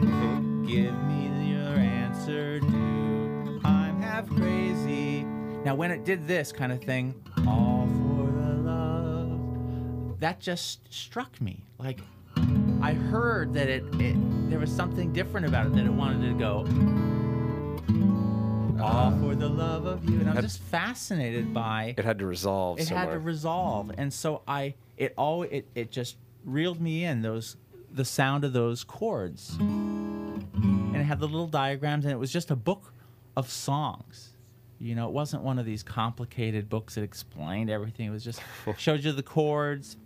Give 0.66 0.94
me 1.04 1.52
your 1.52 1.76
answer, 1.78 2.60
do 2.60 3.62
I'm 3.64 4.02
half 4.02 4.28
crazy. 4.30 5.24
Now, 5.64 5.76
when 5.76 5.92
it 5.92 6.04
did 6.06 6.28
this 6.28 6.52
kind 6.52 6.72
of 6.72 6.82
thing, 6.84 7.16
all 7.48 7.88
for 7.88 8.32
the 8.32 8.54
love, 8.62 10.20
that 10.20 10.40
just 10.40 10.82
struck 10.94 11.40
me. 11.42 11.64
Like 11.80 12.00
I 12.82 12.94
heard 12.94 13.54
that 13.56 13.68
it, 13.68 13.84
it 14.00 14.16
there 14.50 14.60
was 14.60 14.72
something 14.72 15.12
different 15.12 15.48
about 15.48 15.66
it 15.66 15.74
that 15.74 15.86
it 15.86 15.92
wanted 15.94 16.28
to 16.28 16.38
go. 16.38 16.66
All 18.86 19.12
for 19.20 19.36
the 19.36 19.50
love 19.50 19.86
of 19.86 20.08
you, 20.10 20.20
and 20.20 20.30
I'm 20.30 20.36
Had- 20.36 20.44
just 20.44 20.60
fascinated 20.62 21.54
by 21.54 21.96
It 21.98 22.06
had 22.06 22.20
to 22.20 22.26
resolve 22.26 22.80
it 22.80 22.88
somewhere. 22.88 23.06
had 23.06 23.12
to 23.14 23.20
resolve. 23.20 23.92
And 23.98 24.14
so 24.14 24.42
i 24.48 24.76
it 24.98 25.14
all 25.18 25.44
it, 25.44 25.68
it 25.76 25.92
just 25.92 26.18
reeled 26.46 26.80
me 26.80 27.04
in 27.04 27.22
those 27.22 27.58
the 27.92 28.06
sound 28.06 28.44
of 28.44 28.54
those 28.54 28.84
chords. 28.84 29.56
And 29.60 30.96
it 30.96 31.04
had 31.04 31.20
the 31.20 31.28
little 31.28 31.48
diagrams 31.48 32.06
and 32.06 32.12
it 32.12 32.18
was 32.18 32.32
just 32.32 32.52
a 32.52 32.56
book 32.56 32.94
of 33.36 33.50
songs. 33.50 34.34
You 34.80 34.94
know 34.96 35.08
it 35.08 35.14
wasn't 35.14 35.42
one 35.44 35.58
of 35.58 35.66
these 35.66 35.82
complicated 35.84 36.70
books 36.70 36.96
that 36.96 37.02
explained 37.04 37.70
everything. 37.70 38.08
It 38.08 38.12
was 38.12 38.24
just 38.24 38.42
showed 38.78 39.04
you 39.04 39.12
the 39.14 39.24
chords. 39.24 39.98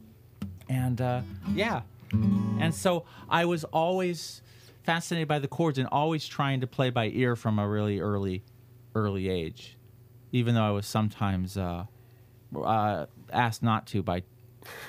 And 0.70 1.02
uh, 1.02 1.22
yeah. 1.54 1.82
And 2.14 2.74
so 2.74 3.06
i 3.30 3.46
was 3.46 3.64
always 3.66 4.42
fascinated 4.84 5.28
by 5.28 5.38
the 5.40 5.48
chords 5.48 5.78
and 5.78 5.88
always 5.92 6.26
trying 6.28 6.62
to 6.62 6.68
play 6.68 6.90
by 6.90 7.08
ear 7.10 7.36
from 7.36 7.60
a 7.60 7.68
really 7.68 8.00
early 8.00 8.42
early 8.96 9.30
age 9.30 9.78
even 10.32 10.56
though 10.56 10.64
i 10.64 10.72
was 10.72 10.86
sometimes 10.86 11.58
uh, 11.58 11.86
uh, 12.56 13.06
asked 13.32 13.64
not 13.64 13.88
to 13.88 14.02
by 14.02 14.24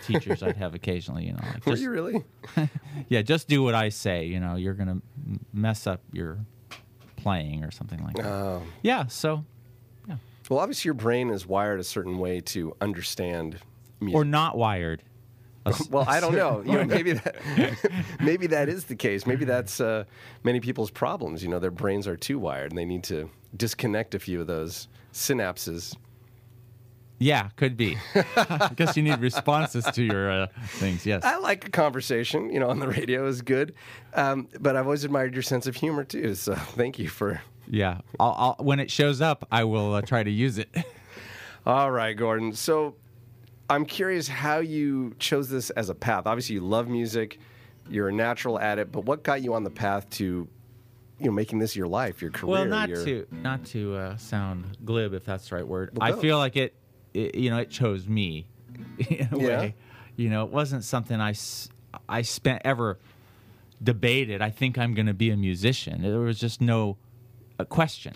teachers 0.04 0.42
I'd 0.42 0.56
have 0.56 0.74
occasionally. 0.74 1.26
You 1.26 1.32
know, 1.32 1.40
like 1.42 1.66
Were 1.66 1.76
you 1.76 1.90
really? 1.90 2.24
yeah, 3.08 3.22
just 3.22 3.48
do 3.48 3.62
what 3.62 3.74
I 3.74 3.88
say. 3.88 4.26
You 4.26 4.40
know, 4.40 4.56
you're 4.56 4.74
gonna 4.74 5.00
mess 5.52 5.86
up 5.86 6.02
your 6.12 6.38
playing 7.16 7.64
or 7.64 7.70
something 7.70 8.02
like 8.02 8.16
that. 8.16 8.26
Oh. 8.26 8.62
yeah, 8.82 9.06
so 9.06 9.44
Well, 10.48 10.58
obviously, 10.58 10.88
your 10.88 10.94
brain 10.94 11.30
is 11.30 11.46
wired 11.46 11.80
a 11.80 11.84
certain 11.84 12.18
way 12.18 12.40
to 12.40 12.74
understand 12.80 13.58
music. 14.00 14.16
or 14.16 14.24
not 14.24 14.56
wired. 14.56 15.02
A 15.66 15.74
well, 15.90 16.06
I 16.08 16.20
don't 16.20 16.34
know. 16.34 16.62
You 16.64 16.72
know, 16.78 16.84
maybe 16.84 17.12
that 17.12 17.36
maybe 18.20 18.46
that 18.48 18.68
is 18.68 18.84
the 18.84 18.96
case. 18.96 19.26
Maybe 19.26 19.44
that's 19.44 19.80
uh, 19.80 20.04
many 20.42 20.58
people's 20.60 20.90
problems. 20.90 21.42
You 21.42 21.50
know, 21.50 21.58
their 21.58 21.70
brains 21.70 22.08
are 22.08 22.16
too 22.16 22.38
wired, 22.38 22.72
and 22.72 22.78
they 22.78 22.86
need 22.86 23.04
to 23.04 23.30
disconnect 23.56 24.14
a 24.14 24.18
few 24.18 24.40
of 24.40 24.46
those 24.46 24.88
synapses. 25.12 25.96
Yeah, 27.18 27.50
could 27.56 27.76
be. 27.76 27.98
I 28.14 28.70
guess 28.74 28.96
you 28.96 29.02
need 29.02 29.20
responses 29.20 29.84
to 29.84 30.02
your 30.02 30.30
uh, 30.30 30.46
things. 30.64 31.04
Yes. 31.04 31.22
I 31.22 31.36
like 31.36 31.66
a 31.66 31.70
conversation. 31.70 32.50
You 32.50 32.60
know, 32.60 32.70
on 32.70 32.78
the 32.78 32.88
radio 32.88 33.26
is 33.26 33.42
good, 33.42 33.74
um, 34.14 34.48
but 34.58 34.74
I've 34.74 34.86
always 34.86 35.04
admired 35.04 35.34
your 35.34 35.42
sense 35.42 35.66
of 35.66 35.76
humor 35.76 36.02
too. 36.02 36.34
So 36.34 36.54
thank 36.76 36.98
you 36.98 37.08
for. 37.08 37.42
Yeah. 37.68 38.00
I'll, 38.18 38.56
I'll, 38.58 38.64
when 38.64 38.80
it 38.80 38.90
shows 38.90 39.20
up, 39.20 39.46
I 39.52 39.64
will 39.64 39.94
uh, 39.94 40.00
try 40.00 40.22
to 40.22 40.30
use 40.30 40.56
it. 40.56 40.74
All 41.66 41.90
right, 41.90 42.16
Gordon. 42.16 42.54
So 42.54 42.94
I'm 43.68 43.84
curious 43.84 44.26
how 44.26 44.60
you 44.60 45.14
chose 45.18 45.50
this 45.50 45.68
as 45.70 45.90
a 45.90 45.94
path. 45.94 46.26
Obviously, 46.26 46.54
you 46.54 46.62
love 46.62 46.88
music. 46.88 47.38
You're 47.90 48.08
a 48.08 48.12
natural 48.12 48.58
at 48.58 48.78
it, 48.78 48.90
but 48.90 49.04
what 49.04 49.22
got 49.22 49.42
you 49.42 49.52
on 49.52 49.62
the 49.62 49.70
path 49.70 50.08
to, 50.10 50.48
you 51.20 51.26
know, 51.26 51.32
making 51.32 51.58
this 51.58 51.76
your 51.76 51.86
life, 51.86 52.22
your 52.22 52.30
career? 52.30 52.52
Well, 52.52 52.64
not 52.64 52.88
your- 52.88 53.04
to 53.04 53.26
not 53.30 53.64
to 53.66 53.94
uh, 53.94 54.16
sound 54.16 54.76
glib, 54.84 55.12
if 55.14 55.24
that's 55.24 55.48
the 55.50 55.56
right 55.56 55.66
word. 55.66 55.90
Well, 55.92 56.02
I 56.08 56.20
feel 56.20 56.38
like 56.38 56.56
it, 56.56 56.74
it, 57.14 57.34
you 57.34 57.50
know, 57.50 57.58
it 57.58 57.70
chose 57.70 58.08
me 58.08 58.46
in 59.08 59.28
a 59.32 59.38
Yeah. 59.38 59.46
way. 59.46 59.74
You 60.16 60.28
know, 60.30 60.44
it 60.44 60.50
wasn't 60.50 60.84
something 60.84 61.20
I 61.20 61.34
I 62.08 62.22
spent 62.22 62.62
ever 62.64 62.98
debated. 63.82 64.42
I 64.42 64.50
think 64.50 64.78
I'm 64.78 64.94
going 64.94 65.06
to 65.06 65.14
be 65.14 65.30
a 65.30 65.36
musician. 65.36 66.02
There 66.02 66.18
was 66.20 66.38
just 66.38 66.60
no 66.60 66.96
uh, 67.58 67.64
question. 67.64 68.14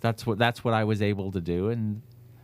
That's 0.00 0.26
what 0.26 0.38
that's 0.38 0.62
what 0.64 0.74
I 0.74 0.84
was 0.84 1.02
able 1.02 1.32
to 1.32 1.40
do, 1.40 1.68
and 1.70 2.02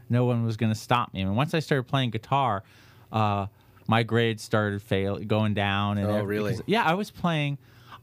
no 0.08 0.24
one 0.24 0.44
was 0.44 0.56
going 0.56 0.72
to 0.72 0.78
stop 0.78 1.12
me. 1.14 1.20
And 1.22 1.36
once 1.36 1.54
I 1.54 1.60
started 1.60 1.84
playing 1.84 2.10
guitar, 2.10 2.62
uh, 3.10 3.46
my 3.86 4.02
grades 4.02 4.42
started 4.42 4.82
fail 4.82 5.18
going 5.18 5.54
down. 5.54 5.98
And 5.98 6.10
Oh, 6.10 6.22
really? 6.22 6.56
yeah, 6.66 6.82
I 6.84 6.94
was 6.94 7.10
playing. 7.10 7.58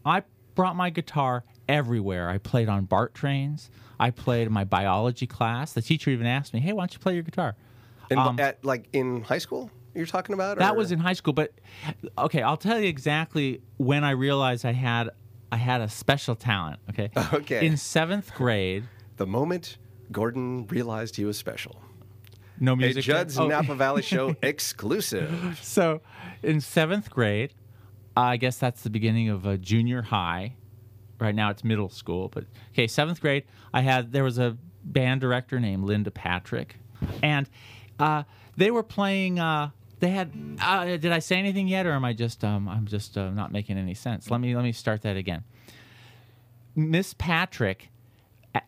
I 0.06 0.24
brought 0.56 0.76
my 0.76 0.90
guitar 0.90 1.44
everywhere. 1.68 2.30
I 2.30 2.38
played 2.38 2.70
on 2.70 2.86
BART 2.86 3.14
trains. 3.14 3.70
I 4.00 4.12
played 4.12 4.48
in 4.48 4.54
my 4.54 4.64
biology 4.64 5.28
class. 5.28 5.74
The 5.74 5.82
teacher 5.82 6.10
even 6.12 6.26
asked 6.26 6.54
me, 6.54 6.60
"Hey, 6.60 6.74
why 6.74 6.84
don't 6.84 6.94
you 6.94 7.00
play 7.00 7.14
your 7.14 7.24
guitar?" 7.24 7.56
And 8.10 8.20
Um, 8.20 8.40
at 8.40 8.64
like 8.66 8.88
in 8.94 9.22
high 9.24 9.38
school, 9.38 9.70
you're 9.94 10.06
talking 10.06 10.34
about? 10.34 10.58
That 10.58 10.74
or- 10.74 10.78
was 10.78 10.92
in 10.92 11.00
high 11.00 11.14
school, 11.14 11.34
but 11.34 11.54
okay, 12.18 12.42
I'll 12.42 12.58
tell 12.58 12.80
you 12.80 12.88
exactly 12.88 13.62
when 13.78 14.04
I 14.04 14.12
realized 14.12 14.66
I 14.66 14.74
had 14.74 15.10
I 15.52 15.58
had 15.58 15.82
a 15.82 15.90
special 15.90 16.36
talent. 16.36 16.80
Okay. 16.90 17.10
Okay. 17.34 17.66
In 17.66 17.76
seventh 17.78 18.34
grade, 18.36 18.84
the 19.18 19.26
moment 19.28 19.78
Gordon 20.12 20.66
realized 20.68 21.16
he 21.18 21.26
was 21.26 21.38
special. 21.38 21.82
no 22.60 22.74
A 22.74 22.76
music. 22.78 23.04
Judd's 23.04 23.38
oh, 23.40 23.48
Napa 23.48 23.76
Valley 23.76 24.02
Show 24.02 24.36
exclusive. 24.44 25.60
So, 25.62 26.02
in 26.44 26.62
seventh 26.62 27.10
grade, 27.10 27.54
I 28.20 28.38
guess 28.38 28.58
that's 28.58 28.82
the 28.82 28.90
beginning 28.90 29.30
of 29.30 29.46
a 29.46 29.58
junior 29.58 30.02
high. 30.02 30.56
Right 31.20 31.36
now, 31.36 31.50
it's 31.50 31.64
middle 31.64 31.90
school, 31.90 32.30
but 32.30 32.46
okay, 32.74 32.88
seventh 32.88 33.20
grade. 33.20 33.44
I 33.74 33.82
had 33.82 34.12
there 34.14 34.24
was 34.24 34.40
a 34.40 34.58
band 34.84 35.22
director 35.22 35.60
named 35.60 35.84
Linda 35.84 36.12
Patrick, 36.12 36.78
and 37.22 37.50
uh, 38.00 38.24
they 38.56 38.72
were 38.72 38.84
playing. 38.84 39.38
Uh, 39.38 39.72
they 40.00 40.12
had. 40.12 40.32
Uh, 40.62 40.86
did 40.98 41.12
I 41.12 41.20
say 41.20 41.36
anything 41.38 41.68
yet, 41.68 41.86
or 41.86 41.92
am 41.92 42.06
I 42.06 42.14
just? 42.14 42.44
Um, 42.46 42.70
I'm 42.70 42.86
just 42.86 43.18
uh, 43.18 43.32
not 43.32 43.52
making 43.52 43.78
any 43.78 43.94
sense. 43.94 44.32
Let 44.32 44.40
me 44.40 44.56
let 44.56 44.64
me 44.64 44.72
start 44.72 45.02
that 45.02 45.18
again. 45.18 45.44
Miss 46.74 47.14
Patrick 47.18 47.90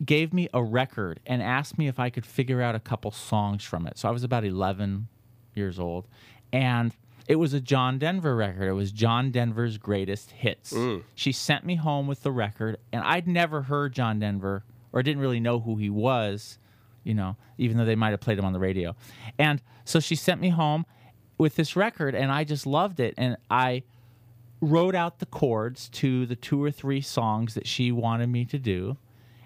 gave 0.04 0.32
me 0.32 0.48
a 0.52 0.62
record 0.62 1.20
and 1.26 1.42
asked 1.42 1.78
me 1.78 1.88
if 1.88 1.98
I 1.98 2.10
could 2.10 2.26
figure 2.26 2.60
out 2.62 2.74
a 2.74 2.80
couple 2.80 3.10
songs 3.10 3.64
from 3.64 3.86
it. 3.86 3.98
So 3.98 4.08
I 4.08 4.12
was 4.12 4.24
about 4.24 4.44
11 4.44 5.08
years 5.54 5.78
old. 5.78 6.06
And 6.52 6.94
it 7.28 7.36
was 7.36 7.52
a 7.54 7.60
John 7.60 7.98
Denver 7.98 8.34
record. 8.34 8.68
It 8.68 8.72
was 8.72 8.92
John 8.92 9.30
Denver's 9.30 9.78
greatest 9.78 10.32
hits. 10.32 10.72
Mm. 10.72 11.02
She 11.14 11.32
sent 11.32 11.64
me 11.64 11.76
home 11.76 12.06
with 12.06 12.22
the 12.22 12.32
record, 12.32 12.78
and 12.92 13.02
I'd 13.04 13.28
never 13.28 13.62
heard 13.62 13.92
John 13.92 14.18
Denver 14.18 14.64
or 14.92 15.02
didn't 15.02 15.22
really 15.22 15.40
know 15.40 15.60
who 15.60 15.76
he 15.76 15.88
was, 15.88 16.58
you 17.04 17.14
know, 17.14 17.36
even 17.58 17.76
though 17.76 17.84
they 17.84 17.96
might 17.96 18.10
have 18.10 18.20
played 18.20 18.38
him 18.38 18.44
on 18.44 18.52
the 18.52 18.58
radio. 18.58 18.94
And 19.38 19.62
so 19.84 20.00
she 20.00 20.16
sent 20.16 20.40
me 20.40 20.50
home 20.50 20.84
with 21.38 21.56
this 21.56 21.76
record, 21.76 22.14
and 22.14 22.30
I 22.30 22.44
just 22.44 22.66
loved 22.66 23.00
it. 23.00 23.14
And 23.16 23.36
I 23.50 23.84
wrote 24.60 24.94
out 24.94 25.18
the 25.18 25.26
chords 25.26 25.88
to 25.88 26.24
the 26.26 26.36
two 26.36 26.62
or 26.62 26.70
three 26.70 27.00
songs 27.00 27.54
that 27.54 27.66
she 27.66 27.90
wanted 27.90 28.28
me 28.28 28.44
to 28.44 28.58
do 28.58 28.96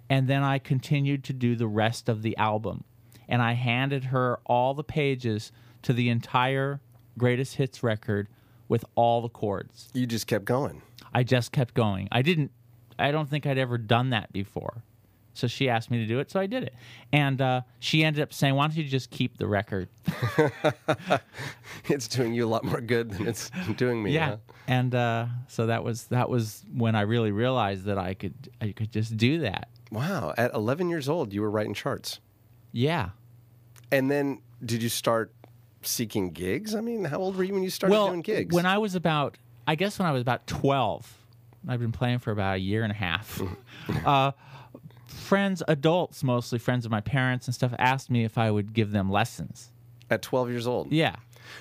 and 0.08 0.28
then 0.28 0.42
I 0.42 0.58
continued 0.58 1.24
to 1.24 1.32
do 1.32 1.56
the 1.56 1.66
rest 1.66 2.08
of 2.08 2.22
the 2.22 2.36
album 2.36 2.84
and 3.28 3.42
I 3.42 3.52
handed 3.52 4.04
her 4.04 4.38
all 4.44 4.74
the 4.74 4.84
pages 4.84 5.50
to 5.82 5.92
the 5.92 6.08
entire 6.10 6.80
greatest 7.18 7.56
hits 7.56 7.82
record 7.82 8.28
with 8.68 8.84
all 8.94 9.22
the 9.22 9.28
chords. 9.28 9.88
You 9.94 10.06
just 10.06 10.26
kept 10.26 10.44
going. 10.44 10.82
I 11.14 11.22
just 11.22 11.52
kept 11.52 11.74
going. 11.74 12.08
I 12.12 12.22
didn't 12.22 12.50
I 12.98 13.10
don't 13.10 13.28
think 13.28 13.46
I'd 13.46 13.58
ever 13.58 13.78
done 13.78 14.10
that 14.10 14.32
before. 14.32 14.82
So 15.34 15.46
she 15.46 15.68
asked 15.68 15.90
me 15.90 15.98
to 15.98 16.06
do 16.06 16.18
it, 16.18 16.30
so 16.30 16.40
I 16.40 16.46
did 16.46 16.62
it. 16.62 16.72
And 17.12 17.42
uh, 17.42 17.60
she 17.78 18.02
ended 18.04 18.22
up 18.22 18.32
saying, 18.32 18.54
"Why 18.54 18.66
don't 18.66 18.74
you 18.76 18.84
just 18.84 19.10
keep 19.10 19.36
the 19.36 19.46
record?" 19.46 19.88
It's 21.88 22.08
doing 22.08 22.32
you 22.34 22.46
a 22.46 22.48
lot 22.48 22.64
more 22.64 22.80
good 22.80 23.10
than 23.10 23.28
it's 23.28 23.50
doing 23.76 24.02
me. 24.02 24.12
yeah 24.12 24.28
huh? 24.28 24.36
and 24.66 24.94
uh, 24.94 25.26
so 25.48 25.66
that 25.66 25.84
was 25.84 26.04
that 26.08 26.28
was 26.28 26.64
when 26.74 26.94
i 26.96 27.02
really 27.02 27.30
realized 27.30 27.84
that 27.84 27.98
i 27.98 28.14
could 28.14 28.34
i 28.60 28.72
could 28.72 28.90
just 28.90 29.16
do 29.16 29.38
that 29.40 29.68
Wow. 29.92 30.34
At 30.36 30.52
11 30.52 30.88
years 30.88 31.08
old, 31.08 31.32
you 31.32 31.40
were 31.42 31.50
writing 31.50 31.72
charts. 31.72 32.18
yeah 32.72 33.10
And 33.92 34.10
then 34.10 34.40
did 34.64 34.82
you 34.82 34.88
start 34.88 35.32
seeking 35.86 36.30
gigs? 36.30 36.74
I 36.74 36.80
mean, 36.80 37.04
how 37.04 37.18
old 37.18 37.36
were 37.36 37.44
you 37.44 37.54
when 37.54 37.62
you 37.62 37.70
started 37.70 37.92
well 37.92 38.08
doing 38.08 38.22
gigs? 38.22 38.54
when 38.54 38.66
i 38.66 38.78
was 38.78 38.94
about 38.94 39.36
i 39.66 39.74
guess 39.74 39.98
when 39.98 40.06
i 40.06 40.12
was 40.12 40.20
about 40.22 40.46
12 40.46 41.18
i've 41.68 41.80
been 41.80 41.92
playing 41.92 42.18
for 42.18 42.30
about 42.30 42.56
a 42.56 42.58
year 42.58 42.82
and 42.82 42.92
a 42.92 42.96
half 42.96 43.40
uh, 44.06 44.32
friends 45.06 45.62
adults 45.68 46.22
mostly 46.22 46.58
friends 46.58 46.84
of 46.84 46.90
my 46.90 47.00
parents 47.00 47.46
and 47.46 47.54
stuff 47.54 47.72
asked 47.78 48.10
me 48.10 48.24
if 48.24 48.36
i 48.38 48.50
would 48.50 48.72
give 48.72 48.92
them 48.92 49.10
lessons 49.10 49.70
At 50.10 50.22
12 50.22 50.50
years 50.50 50.66
old. 50.66 50.92
yeah 50.92 51.16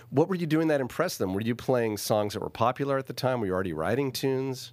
What 0.10 0.28
were 0.30 0.36
you 0.36 0.48
doing 0.48 0.68
that 0.70 0.82
impressed 0.82 1.20
them? 1.20 1.34
Were 1.34 1.42
you 1.42 1.56
playing 1.56 1.98
songs 1.98 2.34
that 2.34 2.42
were 2.42 2.50
popular 2.50 2.98
at 2.98 3.06
the 3.06 3.14
time? 3.14 3.40
Were 3.40 3.46
you 3.48 3.54
already 3.54 3.74
writing 3.74 4.12
tunes? 4.12 4.72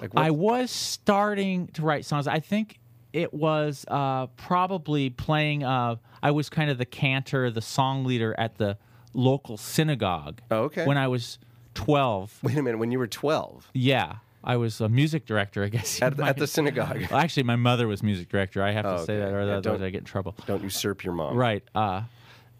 Like 0.00 0.10
I 0.16 0.30
was 0.30 0.70
starting 0.70 1.66
to 1.74 1.82
write 1.82 2.04
songs. 2.04 2.26
I 2.28 2.38
think 2.40 2.78
it 3.14 3.32
was 3.32 3.84
uh, 3.88 4.26
probably 4.36 5.08
playing. 5.08 5.64
Uh, 5.64 5.96
I 6.22 6.30
was 6.32 6.50
kind 6.50 6.70
of 6.70 6.76
the 6.78 6.84
cantor, 6.84 7.50
the 7.50 7.62
song 7.62 8.04
leader 8.04 8.34
at 8.38 8.58
the 8.58 8.76
local 9.14 9.56
synagogue. 9.56 10.40
Oh, 10.50 10.64
okay. 10.64 10.84
When 10.86 10.98
I 10.98 11.08
was 11.08 11.38
twelve, 11.74 12.38
Wait 12.42 12.56
a 12.58 12.62
minute. 12.62 12.78
When 12.78 12.90
you 12.90 12.98
were 12.98 13.06
twelve 13.06 13.70
yeah, 13.72 14.16
I 14.42 14.56
was 14.56 14.80
a 14.80 14.88
music 14.88 15.24
director. 15.26 15.62
I 15.64 15.68
guess 15.68 16.02
at, 16.02 16.18
might- 16.18 16.28
at 16.30 16.36
the 16.36 16.46
synagogue, 16.58 17.06
Well, 17.10 17.20
actually, 17.20 17.44
my 17.44 17.56
mother 17.56 17.86
was 17.86 18.02
music 18.02 18.28
director. 18.28 18.62
I 18.62 18.72
have 18.72 18.84
to 18.84 18.90
Oh, 18.96 19.04
say 19.04 19.14
okay. 19.14 19.24
that, 19.30 19.32
or 19.34 19.46
Yeah, 19.46 19.56
otherwise 19.58 19.82
I 19.82 19.90
get 19.90 19.98
in 20.00 20.04
trouble. 20.04 20.34
don't 20.46 20.62
usurp 20.62 21.04
your 21.04 21.14
mom. 21.14 21.36
Right. 21.36 21.62
Uh, 21.74 22.02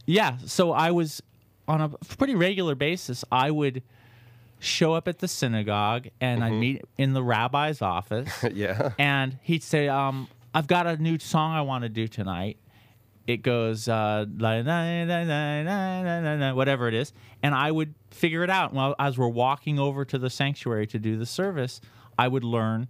yeah. 0.07 0.37
So 0.47 0.73
I 0.73 0.91
was 0.93 1.23
on 1.67 1.81
a 1.81 1.89
pretty 1.89 2.35
regular 2.35 2.75
basis. 2.75 3.25
I 3.33 3.51
would 3.51 3.83
show 4.61 4.95
up 4.95 5.09
at 5.09 5.19
the 5.19 5.29
synagogue 5.29 6.09
and 6.21 6.41
Mm-hmm. 6.41 6.53
I'd 6.55 6.59
meet 6.59 6.83
in 6.97 7.13
the 7.13 7.23
rabbi's 7.23 7.83
office, 7.83 8.31
yeah. 8.53 8.93
and 8.99 9.39
he'd 9.43 9.63
say, 9.63 9.89
um, 9.89 10.29
"I've 10.55 10.67
got 10.67 10.87
a 10.87 10.97
new 10.97 11.19
song 11.19 11.53
I 11.53 11.63
want 11.63 11.83
to 11.83 11.89
do 11.89 12.09
tonight." 12.09 12.59
It 13.27 13.39
goes 13.39 13.89
uh, 13.89 14.27
whatever 16.55 16.89
it 16.89 16.95
is, 16.95 17.13
and 17.43 17.55
I 17.55 17.71
would 17.71 17.95
figure 18.11 18.45
it 18.45 18.51
out. 18.51 18.75
Well, 18.75 18.95
as 18.99 19.17
we're 19.17 19.29
walking 19.29 19.79
over 19.79 20.05
to 20.05 20.19
the 20.19 20.29
sanctuary 20.29 20.87
to 20.89 20.99
do 20.99 21.17
the 21.17 21.25
service, 21.25 21.81
I 22.19 22.29
would 22.29 22.45
learn 22.45 22.89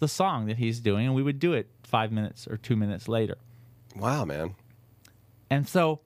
the 0.00 0.08
song 0.08 0.46
that 0.46 0.58
he's 0.58 0.80
doing, 0.80 1.06
and 1.06 1.14
we 1.14 1.22
would 1.22 1.38
do 1.38 1.54
it 1.54 1.68
five 1.82 2.12
minutes 2.12 2.46
or 2.46 2.58
two 2.58 2.76
minutes 2.76 3.08
later. 3.08 3.38
Wow, 3.96 4.26
man. 4.26 4.54
And 5.48 5.66
so, 5.66 6.00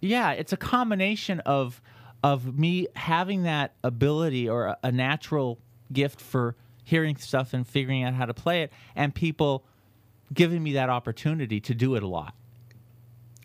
yeah, 0.00 0.32
it's 0.32 0.52
a 0.52 0.56
combination 0.56 1.40
of 1.40 1.82
of 2.22 2.58
me 2.58 2.86
having 2.94 3.42
that 3.44 3.74
ability 3.82 4.48
or 4.48 4.66
a, 4.66 4.78
a 4.84 4.92
natural 4.92 5.58
gift 5.92 6.20
for 6.20 6.56
hearing 6.84 7.16
stuff 7.16 7.52
and 7.52 7.66
figuring 7.66 8.02
out 8.04 8.14
how 8.14 8.26
to 8.26 8.34
play 8.34 8.62
it, 8.62 8.72
and 8.94 9.14
people 9.14 9.64
giving 10.32 10.62
me 10.62 10.72
that 10.74 10.88
opportunity 10.90 11.60
to 11.60 11.74
do 11.74 11.94
it 11.94 12.02
a 12.02 12.06
lot. 12.08 12.34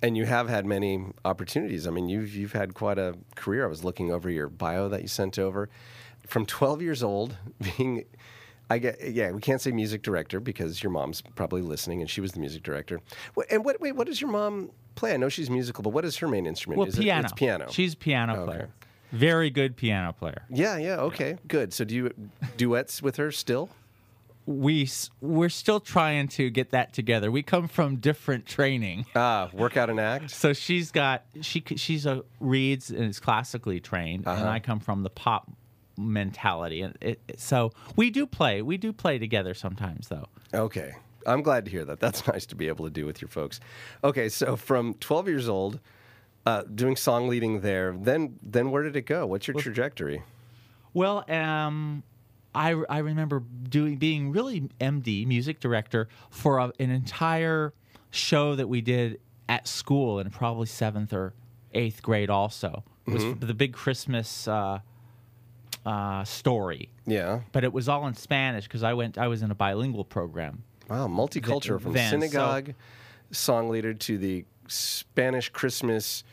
And 0.01 0.17
you 0.17 0.25
have 0.25 0.49
had 0.49 0.65
many 0.65 1.05
opportunities. 1.23 1.87
I 1.87 1.91
mean, 1.91 2.09
you've 2.09 2.35
you've 2.35 2.51
had 2.51 2.73
quite 2.73 2.97
a 2.99 3.15
career. 3.35 3.63
I 3.63 3.67
was 3.67 3.83
looking 3.85 4.11
over 4.11 4.29
your 4.29 4.49
bio 4.49 4.89
that 4.89 5.01
you 5.01 5.07
sent 5.07 5.39
over. 5.39 5.69
From 6.27 6.45
12 6.45 6.81
years 6.81 7.01
old, 7.03 7.37
being, 7.77 8.03
I 8.69 8.79
get, 8.79 8.97
yeah, 9.11 9.31
we 9.31 9.39
can't 9.39 9.61
say 9.61 9.71
music 9.71 10.01
director 10.01 10.39
because 10.41 10.83
your 10.83 10.91
mom's 10.91 11.21
probably 11.21 11.61
listening, 11.61 12.01
and 12.01 12.09
she 12.09 12.19
was 12.21 12.33
the 12.33 12.39
music 12.41 12.63
director. 12.63 12.99
And 13.49 13.63
what, 13.63 13.79
wait, 13.79 13.93
what 13.95 14.07
does 14.07 14.19
your 14.19 14.29
mom 14.29 14.71
play? 14.95 15.13
I 15.13 15.17
know 15.17 15.29
she's 15.29 15.49
musical, 15.49 15.83
but 15.83 15.91
what 15.91 16.03
is 16.05 16.17
her 16.17 16.27
main 16.27 16.45
instrument? 16.45 16.79
Well, 16.79 16.87
is 16.87 16.97
piano. 16.97 17.21
It, 17.21 17.23
it's 17.25 17.33
piano. 17.33 17.67
She's 17.69 17.93
a 17.93 17.97
piano 17.97 18.33
Okay. 18.35 18.45
player. 18.45 18.69
Very 19.13 19.49
good 19.51 19.75
piano 19.77 20.11
player. 20.11 20.43
yeah, 20.49 20.75
yeah, 20.77 20.95
okay, 21.01 21.37
good. 21.47 21.71
So 21.71 21.85
do 21.85 21.93
you 21.95 22.11
duets 22.57 23.01
with 23.01 23.17
her 23.17 23.31
still? 23.31 23.69
We 24.45 24.89
we're 25.21 25.49
still 25.49 25.79
trying 25.79 26.27
to 26.29 26.49
get 26.49 26.71
that 26.71 26.91
together. 26.93 27.31
We 27.31 27.43
come 27.43 27.67
from 27.67 27.97
different 27.97 28.45
training. 28.45 29.05
Ah, 29.15 29.49
work 29.53 29.77
out 29.77 29.89
an 29.89 29.99
act. 29.99 30.31
So 30.31 30.51
she's 30.53 30.91
got 30.91 31.23
she 31.41 31.63
she's 31.75 32.05
a 32.05 32.23
reads 32.39 32.89
and 32.89 33.05
is 33.05 33.19
classically 33.19 33.79
trained, 33.79 34.25
and 34.27 34.49
I 34.49 34.59
come 34.59 34.79
from 34.79 35.03
the 35.03 35.09
pop 35.09 35.49
mentality, 35.97 36.81
and 36.81 36.97
it, 37.01 37.21
it- 37.27 37.39
so 37.39 37.71
we 37.95 38.09
do 38.09 38.25
play. 38.25 38.61
We 38.61 38.77
do 38.77 38.91
play 38.91 39.17
together 39.17 39.53
sometimes, 39.53 40.07
though. 40.09 40.27
Okay. 40.53 40.93
I'm 41.25 41.41
glad 41.41 41.63
to 41.65 41.71
hear 41.71 41.85
that. 41.85 42.01
That's 42.01 42.27
nice 42.33 42.45
to 42.47 42.55
be 42.55 42.67
able 42.67 42.83
to 42.83 42.91
do 42.91 43.05
with 43.05 43.21
your 43.21 43.29
folks. 43.29 43.61
Okay, 44.03 44.27
so 44.27 44.57
from 44.57 44.93
12 44.95 45.29
years 45.29 45.47
old, 45.47 45.79
uh, 46.45 46.63
doing 46.63 46.97
song 46.97 47.29
leading 47.29 47.61
there, 47.61 47.95
then 47.97 48.37
then 48.43 48.71
where 48.71 48.83
did 48.83 48.97
it 48.97 49.05
go? 49.05 49.25
What's 49.25 49.47
your 49.47 49.55
trajectory? 49.55 50.23
Well, 50.93 51.23
um, 51.31 52.03
I 52.55 52.71
I 52.89 52.99
remember 52.99 53.43
doing 53.69 53.97
being 53.97 54.31
really 54.31 54.69
MD 54.79 55.25
music 55.27 55.59
director 55.59 56.07
for 56.29 56.59
a, 56.59 56.71
an 56.79 56.89
entire 56.89 57.73
show 58.11 58.55
that 58.55 58.67
we 58.67 58.81
did 58.81 59.19
at 59.49 59.67
school 59.67 60.19
in 60.19 60.29
probably 60.29 60.67
seventh 60.67 61.13
or 61.13 61.33
eighth 61.73 62.01
grade. 62.01 62.29
Also, 62.29 62.83
it 63.07 63.13
was 63.13 63.23
the 63.39 63.53
big 63.53 63.73
Christmas 63.73 64.47
uh, 64.47 64.79
uh, 65.85 66.23
story. 66.23 66.89
Yeah. 67.05 67.41
but 67.51 67.63
it 67.63 67.73
was 67.73 67.89
all 67.89 68.07
in 68.07 68.13
Spanish 68.13 68.65
because 68.65 68.83
I 68.83 68.93
went. 68.93 69.17
I 69.17 69.27
was 69.27 69.41
in 69.41 69.51
a 69.51 69.55
bilingual 69.55 70.05
program. 70.05 70.63
Wow, 70.89 71.07
multicultural 71.07 71.81
from 71.81 71.93
then, 71.93 72.11
so- 72.11 72.19
synagogue 72.19 72.73
song 73.31 73.69
leader 73.69 73.93
to 73.93 74.17
the 74.17 74.45
Spanish 74.67 75.49
Christmas 75.49 76.23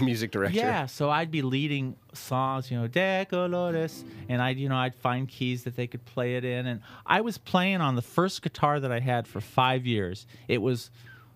music 0.00 0.30
director. 0.30 0.56
Yeah, 0.56 0.86
so 0.86 1.10
I'd 1.10 1.30
be 1.30 1.42
leading 1.42 1.96
songs, 2.12 2.70
you 2.70 2.78
know, 2.78 2.86
De 2.86 3.26
Colores, 3.30 4.04
and 4.28 4.40
I'd, 4.40 4.58
you 4.58 4.68
know, 4.68 4.76
I'd 4.76 4.94
find 4.94 5.28
keys 5.28 5.64
that 5.64 5.76
they 5.76 5.86
could 5.86 6.04
play 6.04 6.36
it 6.36 6.44
in, 6.44 6.66
and 6.66 6.80
I 7.06 7.20
was 7.20 7.38
playing 7.38 7.80
on 7.80 7.96
the 7.96 8.02
first 8.02 8.42
guitar 8.42 8.80
that 8.80 8.92
I 8.92 9.00
had 9.00 9.26
for 9.26 9.40
five 9.40 9.86
years. 9.86 10.26
It 10.48 10.62
was 10.62 10.90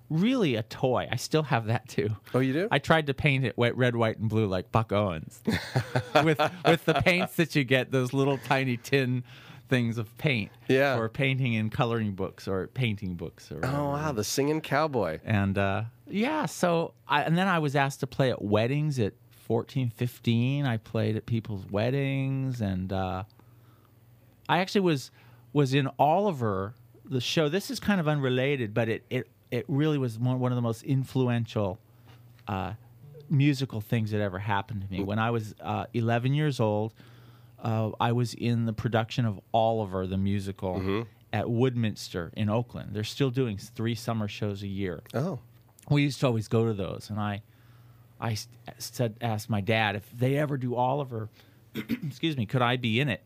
really 0.09 0.55
a 0.55 0.62
toy. 0.62 1.09
I 1.11 1.16
still 1.16 1.42
have 1.45 1.66
that 1.66 1.88
too. 1.88 2.11
Oh, 2.35 2.38
you 2.38 2.53
do? 2.53 2.69
I 2.71 2.79
tried 2.79 3.07
to 3.09 3.14
paint 3.14 3.45
it 3.45 3.57
wet, 3.59 3.77
red, 3.77 3.97
white, 3.97 4.19
and 4.19 4.29
blue 4.29 4.47
like 4.47 4.71
Buck 4.73 4.92
Owens, 4.92 5.40
with 6.25 6.40
with 6.64 6.85
the 6.85 6.95
paints 6.95 7.37
that 7.37 7.55
you 7.55 7.64
get, 7.64 7.90
those 7.90 8.12
little 8.12 8.38
tiny 8.38 8.77
tin 8.77 9.25
things 9.68 9.98
of 9.98 10.16
paint. 10.18 10.50
Yeah. 10.68 10.96
For 10.96 11.09
painting 11.09 11.55
in 11.55 11.70
coloring 11.70 12.12
books 12.12 12.48
or 12.48 12.68
painting 12.68 13.14
books 13.14 13.50
or. 13.50 13.61
Oh 13.64 13.90
wow, 13.90 14.12
the 14.12 14.24
singing 14.24 14.61
cowboy. 14.61 15.20
And 15.24 15.59
uh, 15.59 15.85
yeah, 16.09 16.46
so 16.46 16.94
I, 17.09 17.22
and 17.22 17.37
then 17.37 17.48
I 17.48 17.59
was 17.59 17.76
asked 17.76 18.00
to 18.00 18.07
play 18.07 18.31
at 18.31 18.42
weddings 18.42 18.98
at 18.98 19.14
14, 19.46 19.90
15. 19.90 20.66
I 20.66 20.76
played 20.79 21.16
at 21.16 21.26
people's 21.26 21.64
weddings, 21.70 22.61
and 22.61 22.92
uh, 22.92 23.24
I 24.48 24.59
actually 24.59 24.83
was 24.83 25.11
was 25.52 25.72
in 25.72 25.88
Oliver, 25.98 26.74
the 27.05 27.20
show. 27.20 27.48
This 27.48 27.70
is 27.70 27.81
kind 27.81 28.00
of 28.00 28.09
unrelated, 28.09 28.74
but 28.74 28.88
it 28.88 29.05
it 29.11 29.29
it 29.50 29.64
really 29.68 29.98
was 29.98 30.18
one, 30.18 30.40
one 30.40 30.52
of 30.52 30.57
the 30.57 30.62
most 30.62 30.83
influential 30.83 31.79
uh, 32.48 32.72
musical 33.31 33.81
things 33.81 34.11
that 34.11 34.20
ever 34.20 34.38
happened 34.38 34.83
to 34.83 34.90
me. 34.90 35.02
When 35.02 35.18
I 35.18 35.31
was 35.31 35.55
uh, 35.61 35.87
11 35.94 36.35
years 36.35 36.61
old, 36.61 36.92
uh, 37.62 37.90
I 38.01 38.12
was 38.12 38.35
in 38.35 38.66
the 38.66 38.73
production 38.73 39.25
of 39.25 39.40
Oliver 39.53 40.07
the 40.07 40.16
musical 40.16 40.77
at 41.33 41.47
Woodminster 41.47 42.33
in 42.35 42.49
Oakland. 42.49 42.90
They're 42.92 43.05
still 43.05 43.31
doing 43.31 43.59
three 43.59 43.95
summer 43.95 44.29
shows 44.29 44.62
a 44.62 44.69
year. 44.69 45.03
Oh. 45.14 45.40
We 45.88 46.03
used 46.03 46.21
to 46.21 46.27
always 46.27 46.49
go 46.49 46.66
to 46.66 46.73
those, 46.75 47.11
and 47.11 47.21
I, 47.21 47.42
I 48.21 48.37
said, 48.79 49.16
asked 49.21 49.49
my 49.49 49.61
dad 49.61 49.95
if 49.97 50.11
they 50.16 50.37
ever 50.37 50.57
do 50.57 50.75
Oliver, 50.75 51.29
excuse 51.75 52.37
me, 52.37 52.47
could 52.47 52.62
I 52.62 52.77
be 52.77 53.01
in 53.01 53.09
it? 53.09 53.23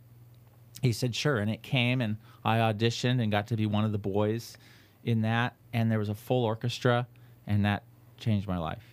He 0.83 0.93
said 0.93 1.15
sure, 1.15 1.39
and 1.39 1.51
it 1.51 1.63
came, 1.63 2.01
and 2.01 2.17
I 2.45 2.59
auditioned 2.59 3.23
and 3.23 3.31
got 3.31 3.47
to 3.49 3.57
be 3.57 3.67
one 3.67 3.85
of 3.85 3.93
the 3.93 3.99
boys 3.99 4.57
in 5.05 5.23
that, 5.23 5.55
and 5.73 5.91
there 5.91 5.99
was 5.99 6.09
a 6.09 6.15
full 6.15 6.45
orchestra, 6.45 7.07
and 7.47 7.65
that 7.65 7.83
changed 8.19 8.47
my 8.47 8.59
life. 8.59 8.85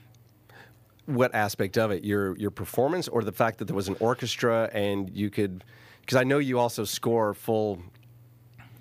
What 1.08 1.34
aspect 1.34 1.78
of 1.78 1.90
it? 1.92 2.04
Your 2.04 2.38
your 2.38 2.52
performance 2.52 3.08
or 3.08 3.24
the 3.24 3.32
fact 3.32 3.58
that 3.58 3.66
there 3.66 3.76
was 3.76 3.88
an 3.88 3.98
orchestra 4.00 4.70
and 4.74 5.10
you 5.10 5.30
could 5.30 5.64
because 6.02 6.18
I 6.18 6.24
know 6.24 6.38
you 6.38 6.60
also 6.60 6.84
score 6.86 7.34
full 7.34 7.82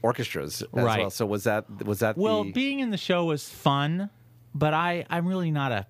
orchestras 0.03 0.63
as 0.63 0.69
Right. 0.73 1.01
well. 1.01 1.11
So 1.11 1.27
was 1.27 1.45
that 1.45 1.69
was 1.85 2.01
that 2.01 2.17
Well, 2.17 2.45
the 2.45 2.53
being 2.53 2.81
in 2.81 2.91
the 2.91 2.97
show 2.99 3.25
was 3.25 3.49
fun, 3.49 4.11
but 4.55 4.75
I 4.75 5.05
I'm 5.11 5.27
really 5.27 5.51
not 5.51 5.73
a. 5.73 5.87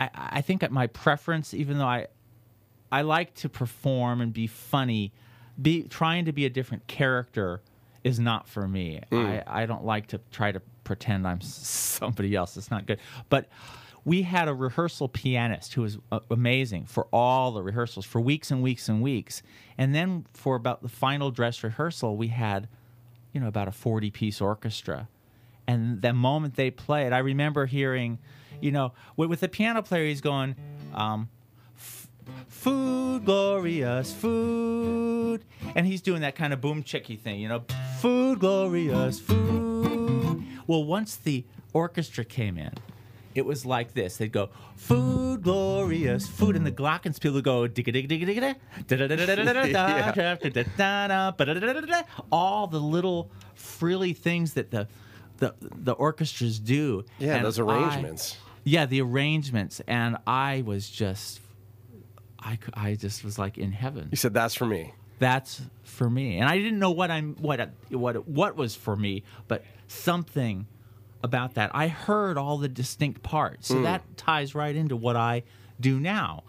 I 0.00 0.10
I 0.14 0.40
think 0.40 0.62
at 0.62 0.70
my 0.72 0.86
preference, 0.88 1.54
even 1.54 1.78
though 1.78 1.86
I 1.86 2.06
I 2.90 3.02
like 3.02 3.34
to 3.36 3.48
perform 3.48 4.20
and 4.20 4.32
be 4.32 4.46
funny, 4.46 5.12
be 5.60 5.82
trying 5.84 6.24
to 6.26 6.32
be 6.32 6.44
a 6.44 6.50
different 6.50 6.86
character 6.86 7.62
is 8.04 8.18
not 8.18 8.48
for 8.48 8.66
me. 8.68 9.00
Mm. 9.10 9.44
I 9.46 9.62
I 9.62 9.66
don't 9.66 9.84
like 9.84 10.08
to 10.08 10.20
try 10.30 10.52
to 10.52 10.60
pretend 10.84 11.26
I'm 11.26 11.40
somebody 11.40 12.34
else. 12.34 12.56
It's 12.56 12.70
not 12.70 12.86
good. 12.86 12.98
But 13.28 13.46
we 14.08 14.22
had 14.22 14.48
a 14.48 14.54
rehearsal 14.54 15.06
pianist 15.06 15.74
who 15.74 15.82
was 15.82 15.98
uh, 16.10 16.20
amazing 16.30 16.86
for 16.86 17.06
all 17.12 17.52
the 17.52 17.62
rehearsals 17.62 18.06
for 18.06 18.22
weeks 18.22 18.50
and 18.50 18.62
weeks 18.62 18.88
and 18.88 19.02
weeks. 19.02 19.42
And 19.76 19.94
then 19.94 20.24
for 20.32 20.56
about 20.56 20.82
the 20.82 20.88
final 20.88 21.30
dress 21.30 21.62
rehearsal, 21.62 22.16
we 22.16 22.28
had 22.28 22.68
you 23.34 23.40
know, 23.40 23.48
about 23.48 23.68
a 23.68 23.72
40 23.72 24.10
piece 24.10 24.40
orchestra. 24.40 25.08
And 25.66 26.00
the 26.00 26.14
moment 26.14 26.56
they 26.56 26.70
played, 26.70 27.12
I 27.12 27.18
remember 27.18 27.66
hearing, 27.66 28.18
you 28.62 28.72
know, 28.72 28.92
with, 29.16 29.28
with 29.28 29.40
the 29.40 29.48
piano 29.48 29.82
player, 29.82 30.06
he's 30.06 30.22
going, 30.22 30.56
um, 30.94 31.28
food, 32.48 33.26
glorious 33.26 34.14
food. 34.14 35.44
And 35.76 35.86
he's 35.86 36.00
doing 36.00 36.22
that 36.22 36.34
kind 36.34 36.54
of 36.54 36.62
boom 36.62 36.82
chicky 36.82 37.16
thing, 37.16 37.40
you 37.40 37.48
know, 37.48 37.64
food, 37.98 38.38
glorious 38.38 39.20
food. 39.20 40.42
Well, 40.66 40.84
once 40.84 41.16
the 41.16 41.44
orchestra 41.74 42.24
came 42.24 42.56
in, 42.56 42.72
it 43.38 43.46
was 43.46 43.64
like 43.64 43.94
this. 43.94 44.16
They'd 44.16 44.32
go, 44.32 44.50
food 44.76 45.42
glorious, 45.42 46.26
food, 46.26 46.56
and 46.56 46.66
the 46.66 46.72
Glockenspiel 46.72 47.32
would 47.32 47.44
go, 47.44 47.68
digga 47.68 47.94
digga 47.94 48.08
digga 48.08 48.56
digga 51.78 52.04
all 52.32 52.66
the 52.66 52.80
little 52.80 53.30
frilly 53.54 54.12
things 54.12 54.54
that 54.54 54.70
the 54.70 54.88
the, 55.38 55.54
the 55.60 55.92
orchestras 55.92 56.58
do. 56.58 57.04
Yeah, 57.18 57.36
and 57.36 57.44
those 57.46 57.58
arrangements. 57.60 58.36
I, 58.36 58.60
yeah, 58.64 58.86
the 58.86 59.00
arrangements. 59.00 59.80
And 59.86 60.16
I 60.26 60.62
was 60.66 60.90
just, 60.90 61.40
I, 62.40 62.58
I 62.74 62.96
just 62.96 63.24
was 63.24 63.38
like 63.38 63.56
in 63.56 63.70
heaven. 63.70 64.08
You 64.10 64.16
said, 64.16 64.34
that's 64.34 64.54
for 64.54 64.66
me. 64.66 64.92
That's 65.20 65.62
for 65.84 66.10
me. 66.10 66.38
And 66.38 66.48
I 66.48 66.58
didn't 66.58 66.80
know 66.80 66.90
what 66.90 67.10
I'm, 67.10 67.36
what, 67.36 67.70
what, 67.90 68.26
what 68.28 68.56
was 68.56 68.74
for 68.74 68.96
me, 68.96 69.22
but 69.46 69.64
something– 69.86 70.66
about 71.22 71.54
that. 71.54 71.70
I 71.74 71.88
heard 71.88 72.38
all 72.38 72.58
the 72.58 72.68
distinct 72.68 73.22
parts, 73.22 73.68
so 73.68 73.82
that 73.82 74.02
ties 74.16 74.54
right 74.54 74.74
into 74.74 74.96
what 74.96 75.16
I 75.16 75.42
do 75.80 75.98
now. 76.00 76.44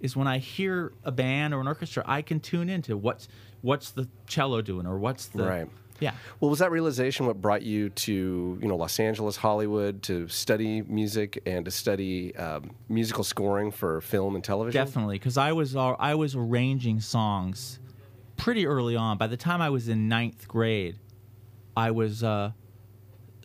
Is 0.00 0.14
when 0.14 0.26
I 0.26 0.38
hear 0.38 0.92
a 1.04 1.10
band 1.12 1.54
or 1.54 1.60
an 1.60 1.66
orchestra, 1.68 2.02
I 2.06 2.22
can 2.22 2.40
tune 2.40 2.68
into 2.68 2.96
what's 2.96 3.28
what's 3.62 3.90
the 3.90 4.08
cello 4.26 4.60
doing 4.62 4.86
or 4.86 4.98
what's 4.98 5.26
the 5.26 5.44
Right. 5.44 5.68
Yeah. 5.98 6.12
Well, 6.40 6.50
was 6.50 6.58
that 6.58 6.70
realization 6.70 7.24
what 7.26 7.40
brought 7.40 7.62
you 7.62 7.88
to 7.88 8.58
you 8.60 8.68
know 8.68 8.76
Los 8.76 9.00
Angeles, 9.00 9.36
Hollywood, 9.36 10.02
to 10.04 10.28
study 10.28 10.82
music 10.82 11.42
and 11.46 11.64
to 11.64 11.70
study 11.70 12.36
um, 12.36 12.70
musical 12.88 13.24
scoring 13.24 13.70
for 13.70 14.02
film 14.02 14.34
and 14.34 14.44
television? 14.44 14.84
Definitely, 14.84 15.18
because 15.18 15.38
I 15.38 15.52
was 15.52 15.74
al- 15.74 15.96
I 15.98 16.14
was 16.14 16.34
arranging 16.34 17.00
songs 17.00 17.78
pretty 18.36 18.66
early 18.66 18.94
on. 18.96 19.16
By 19.16 19.26
the 19.26 19.38
time 19.38 19.62
I 19.62 19.70
was 19.70 19.88
in 19.88 20.08
ninth 20.08 20.46
grade, 20.46 20.98
I 21.74 21.90
was 21.90 22.22
uh, 22.22 22.52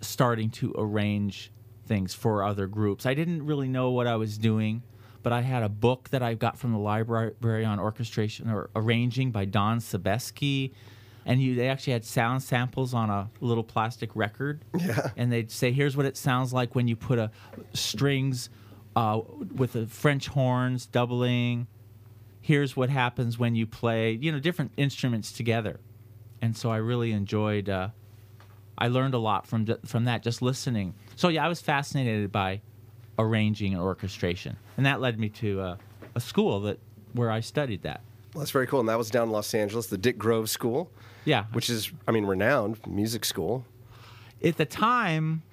starting 0.02 0.50
to 0.50 0.74
arrange 0.78 1.52
things 1.86 2.14
for 2.14 2.44
other 2.44 2.68
groups. 2.68 3.06
I 3.06 3.14
didn't 3.14 3.46
really 3.46 3.68
know 3.68 3.92
what 3.92 4.08
I 4.08 4.16
was 4.16 4.38
doing, 4.38 4.84
but 5.24 5.34
I 5.34 5.42
had 5.42 5.64
a 5.64 5.70
book 5.70 6.10
that 6.10 6.24
I 6.24 6.34
got 6.34 6.58
from 6.58 6.72
the 6.72 6.80
library 6.80 7.66
on 7.66 7.80
orchestration 7.80 8.50
or 8.50 8.70
arranging 8.76 9.32
by 9.32 9.46
Don 9.46 9.80
Sebesky. 9.80 10.74
And 11.26 11.40
you, 11.40 11.54
they 11.54 11.70
actually 11.70 11.94
had 11.94 12.04
sound 12.04 12.42
samples 12.42 12.94
on 12.94 13.10
a 13.10 13.30
little 13.42 13.64
plastic 13.64 14.16
record. 14.16 14.66
Yeah. 14.76 15.10
And 15.16 15.32
they'd 15.32 15.52
say, 15.52 15.72
here's 15.72 15.96
what 15.96 16.06
it 16.08 16.18
sounds 16.18 16.52
like 16.52 16.74
when 16.74 16.88
you 16.88 16.96
put 16.96 17.20
a 17.20 17.30
strings 17.74 18.50
uh, 18.96 19.22
with 19.56 19.74
the 19.74 19.86
French 19.86 20.28
horns 20.30 20.88
doubling. 20.88 21.68
Here's 22.42 22.76
what 22.76 22.90
happens 22.90 23.38
when 23.38 23.54
you 23.54 23.68
play, 23.68 24.14
you 24.14 24.32
know, 24.32 24.40
different 24.40 24.72
instruments 24.78 25.32
together. 25.32 25.80
And 26.42 26.58
so 26.58 26.72
I 26.72 26.78
really 26.78 27.12
enjoyed. 27.12 27.70
Uh, 27.70 27.90
I 28.82 28.88
learned 28.88 29.14
a 29.14 29.20
lot 29.20 29.46
from 29.48 29.66
from 29.86 30.06
that 30.06 30.24
just 30.24 30.42
listening. 30.42 30.94
So 31.16 31.28
yeah, 31.30 31.46
I 31.46 31.48
was 31.48 31.62
fascinated 31.62 32.32
by 32.32 32.62
arranging 33.20 33.74
and 33.74 33.82
orchestration, 33.82 34.58
and 34.78 34.86
that 34.86 35.00
led 35.00 35.20
me 35.20 35.30
to 35.30 35.62
uh, 35.62 35.76
a 36.16 36.20
school 36.20 36.62
that 36.62 36.80
where 37.14 37.30
I 37.30 37.42
studied 37.42 37.84
that. 37.84 38.02
Well, 38.34 38.40
that's 38.42 38.52
very 38.52 38.66
cool. 38.68 38.80
And 38.80 38.90
that 38.90 38.98
was 38.98 39.10
down 39.10 39.28
in 39.28 39.32
Los 39.32 39.54
Angeles, 39.54 39.88
the 39.88 39.98
Dick 39.98 40.18
Grove 40.18 40.50
School, 40.50 40.90
Yeah, 41.26 41.46
which 41.52 41.70
is, 41.70 41.92
I 42.08 42.12
mean, 42.12 42.26
renowned 42.26 42.80
music 42.88 43.26
school. 43.26 43.66
at 44.44 44.56
the 44.58 44.66
time, 44.66 45.44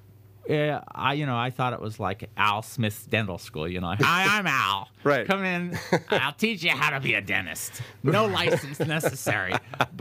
uh, 0.49 0.81
I 0.95 1.15
you 1.15 1.27
know 1.27 1.37
I 1.37 1.51
thought 1.51 1.73
it 1.73 1.81
was 1.81 2.01
like 2.01 2.29
Al 2.37 2.63
Smith's 2.63 3.05
dental 3.07 3.39
school. 3.39 3.69
You 3.69 3.81
know, 3.81 3.95
hi, 3.99 4.39
I'm 4.39 4.47
Al. 4.47 4.89
Right. 5.05 5.27
Come 5.27 5.45
in. 5.45 5.79
I'll 6.11 6.33
teach 6.33 6.63
you 6.63 6.71
how 6.71 6.91
to 6.91 7.01
be 7.01 7.15
a 7.15 7.21
dentist. 7.23 7.81
No 8.03 8.27
license 8.41 8.79
necessary. 8.81 9.55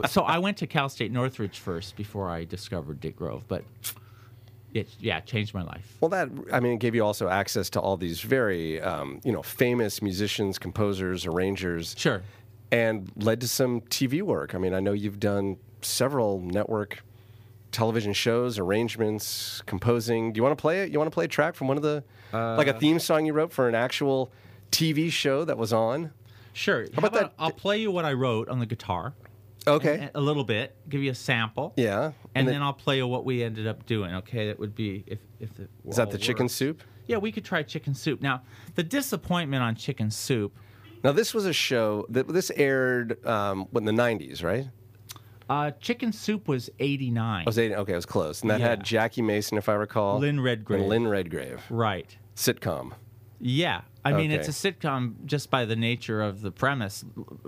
So 0.10 0.23
I 0.23 0.38
went 0.39 0.57
to 0.57 0.67
Cal 0.67 0.89
State 0.89 1.12
Northridge 1.12 1.60
first 1.60 1.95
before 1.95 2.29
I 2.29 2.43
discovered 2.45 2.99
Dick 2.99 3.15
Grove, 3.15 3.43
but 3.47 3.63
it 4.73 4.89
yeah 4.99 5.19
changed 5.21 5.53
my 5.53 5.63
life. 5.63 5.95
Well, 6.01 6.10
that 6.10 6.29
I 6.51 6.60
mean, 6.60 6.73
it 6.73 6.79
gave 6.79 6.93
you 6.95 7.03
also 7.05 7.29
access 7.29 7.69
to 7.71 7.79
all 7.79 7.95
these 7.95 8.19
very, 8.21 8.81
um, 8.81 9.21
you 9.23 9.31
know, 9.31 9.41
famous 9.43 10.01
musicians, 10.01 10.57
composers, 10.60 11.25
arrangers. 11.25 11.95
Sure. 11.97 12.21
and 12.71 13.10
led 13.15 13.39
to 13.41 13.47
some 13.47 13.81
TV 13.81 14.21
work. 14.21 14.53
I 14.55 14.57
mean, 14.57 14.73
I 14.73 14.79
know 14.81 14.91
you've 14.93 15.19
done 15.21 15.57
several 15.81 16.41
network 16.41 17.01
television 17.71 18.13
shows, 18.13 18.58
arrangements, 18.60 19.62
composing. 19.65 20.34
Do 20.34 20.38
you 20.38 20.43
want 20.43 20.58
to 20.58 20.62
play 20.62 20.84
it? 20.84 20.91
You 20.91 20.99
want 20.99 21.08
to 21.12 21.13
play 21.13 21.25
a 21.25 21.27
track 21.27 21.56
from 21.56 21.67
one 21.67 21.77
of 21.77 21.84
the, 21.84 22.03
like 22.34 22.67
a 22.67 22.73
theme 22.80 22.99
song 22.99 23.25
you 23.25 23.34
wrote 23.34 23.51
for 23.51 23.67
an 23.67 23.75
actual 23.75 24.32
TV 24.71 25.12
show 25.12 25.45
that 25.45 25.58
was 25.58 25.73
on? 25.73 26.12
Sure. 26.53 26.82
How 26.93 26.99
about 26.99 27.08
about, 27.08 27.13
that- 27.13 27.34
I'll 27.38 27.51
play 27.51 27.77
you 27.80 27.91
what 27.91 28.06
I 28.06 28.13
wrote 28.13 28.49
on 28.49 28.60
the 28.60 28.65
guitar. 28.65 29.13
Okay. 29.67 30.10
A 30.15 30.21
little 30.21 30.45
bit, 30.45 30.75
give 30.88 31.03
you 31.03 31.12
a 31.12 31.15
sample. 31.15 31.73
Yeah. 31.75 32.12
And, 32.34 32.47
then- 32.47 32.56
then 32.56 32.62
I'll 32.63 32.73
play 32.73 32.97
you 32.97 33.08
what 33.08 33.25
we 33.25 33.43
ended 33.43 33.67
up 33.67 33.86
doing. 33.86 34.15
Okay, 34.15 34.47
that 34.47 34.60
would 34.60 34.75
be 34.75 35.03
if 35.08 35.19
if 35.39 35.53
the 35.56 35.67
Is 35.86 35.97
that 35.97 36.10
the 36.10 36.17
chicken 36.17 36.47
soup? 36.49 36.82
Yeah, 37.06 37.17
we 37.17 37.32
could 37.32 37.45
try 37.45 37.63
chicken 37.63 37.93
soup. 37.93 38.21
Now, 38.21 38.41
the 38.75 38.84
disappointment 38.84 39.63
on 39.63 39.75
chicken 39.75 40.10
soup. 40.12 40.58
Now, 41.03 41.12
this 41.12 41.34
was 41.34 41.45
a 41.45 41.53
show 41.53 42.06
that 42.10 42.27
this 42.27 42.51
aired 42.56 43.23
um, 43.25 43.67
in 43.75 43.86
the 43.86 43.91
90s, 43.91 44.43
right? 44.43 44.67
Uh, 45.49 45.71
chicken 45.79 46.12
soup 46.12 46.47
was 46.47 46.69
eighty 46.79 47.10
nine. 47.10 47.43
I 47.45 47.49
was 47.49 47.57
eight, 47.57 47.73
okay, 47.73 47.93
I 47.93 47.95
was 47.95 48.05
close. 48.05 48.41
And 48.41 48.49
that 48.49 48.60
had 48.62 48.83
Jackie 48.83 49.21
Mason, 49.21 49.57
if 49.57 49.69
I 49.69 49.73
recall. 49.73 50.19
Lynn 50.19 50.41
Redgrave. 50.41 50.81
And 50.81 50.89
Lynn 50.89 51.07
Redgrave. 51.07 51.62
Right. 51.69 52.17
Sitcom. 52.36 52.91
Yeah. 53.39 53.81
I 54.03 54.13
mean, 54.13 54.31
it's 54.31 54.47
a 54.47 54.51
sitcom 54.51 55.25
just 55.25 55.49
by 55.51 55.65
the 55.65 55.75
nature 55.75 56.21
of 56.21 56.41
the 56.41 56.49
premise. 56.51 57.03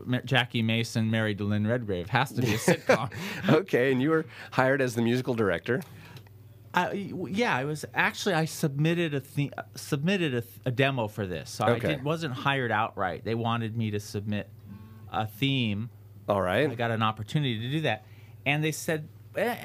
Ma- 0.05 0.19
Jackie 0.25 0.61
Mason 0.61 1.09
married 1.09 1.37
to 1.37 1.45
Lynn 1.45 1.65
Redgrave 1.65 2.09
has 2.09 2.31
to 2.33 2.41
be 2.41 2.53
a 2.53 2.57
sitcom. 2.57 3.11
okay, 3.49 3.91
and 3.91 4.01
you 4.01 4.09
were 4.09 4.25
hired 4.51 4.81
as 4.81 4.93
the 4.95 5.01
musical 5.01 5.33
director. 5.33 5.81
I, 6.73 6.91
yeah, 7.29 7.55
I 7.55 7.63
was 7.65 7.85
actually 7.95 8.35
I 8.35 8.45
submitted 8.45 9.13
a 9.13 9.21
the, 9.21 9.51
submitted 9.75 10.35
a, 10.35 10.43
a 10.67 10.71
demo 10.71 11.07
for 11.07 11.25
this. 11.25 11.49
So 11.49 11.65
Okay. 11.65 11.87
I 11.87 11.91
did, 11.95 12.03
wasn't 12.03 12.33
hired 12.35 12.71
outright. 12.71 13.23
They 13.23 13.35
wanted 13.35 13.75
me 13.75 13.91
to 13.91 13.99
submit 13.99 14.49
a 15.11 15.25
theme. 15.25 15.89
All 16.29 16.41
right. 16.41 16.69
I 16.69 16.75
got 16.75 16.91
an 16.91 17.01
opportunity 17.01 17.59
to 17.59 17.71
do 17.71 17.81
that, 17.81 18.05
and 18.45 18.63
they 18.63 18.71
said 18.71 19.09
eh, 19.35 19.55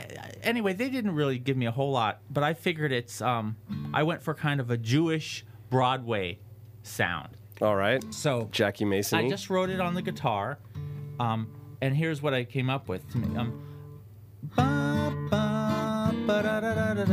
anyway. 0.42 0.72
They 0.72 0.88
didn't 0.88 1.14
really 1.14 1.38
give 1.38 1.58
me 1.58 1.66
a 1.66 1.70
whole 1.70 1.92
lot, 1.92 2.20
but 2.30 2.42
I 2.42 2.54
figured 2.54 2.90
it's. 2.90 3.20
Um, 3.20 3.56
I 3.92 4.02
went 4.02 4.22
for 4.22 4.34
kind 4.34 4.60
of 4.60 4.70
a 4.70 4.78
Jewish 4.78 5.44
Broadway 5.68 6.38
sound. 6.82 7.36
All 7.60 7.76
right. 7.76 8.02
So 8.14 8.48
Jackie 8.50 8.86
Mason. 8.86 9.18
I 9.18 9.28
just 9.28 9.50
wrote 9.50 9.68
it 9.68 9.80
on 9.80 9.94
the 9.94 10.02
guitar, 10.02 10.58
um, 11.20 11.48
and 11.82 11.94
here's 11.94 12.22
what 12.22 12.32
I 12.32 12.44
came 12.44 12.70
up 12.70 12.88
with. 12.88 13.04
Um, 13.14 13.62
ba, 14.56 15.14
ba, 15.30 16.14
ba, 16.26 16.42
da, 16.42 16.60
da, 16.60 16.94
da, 16.94 17.04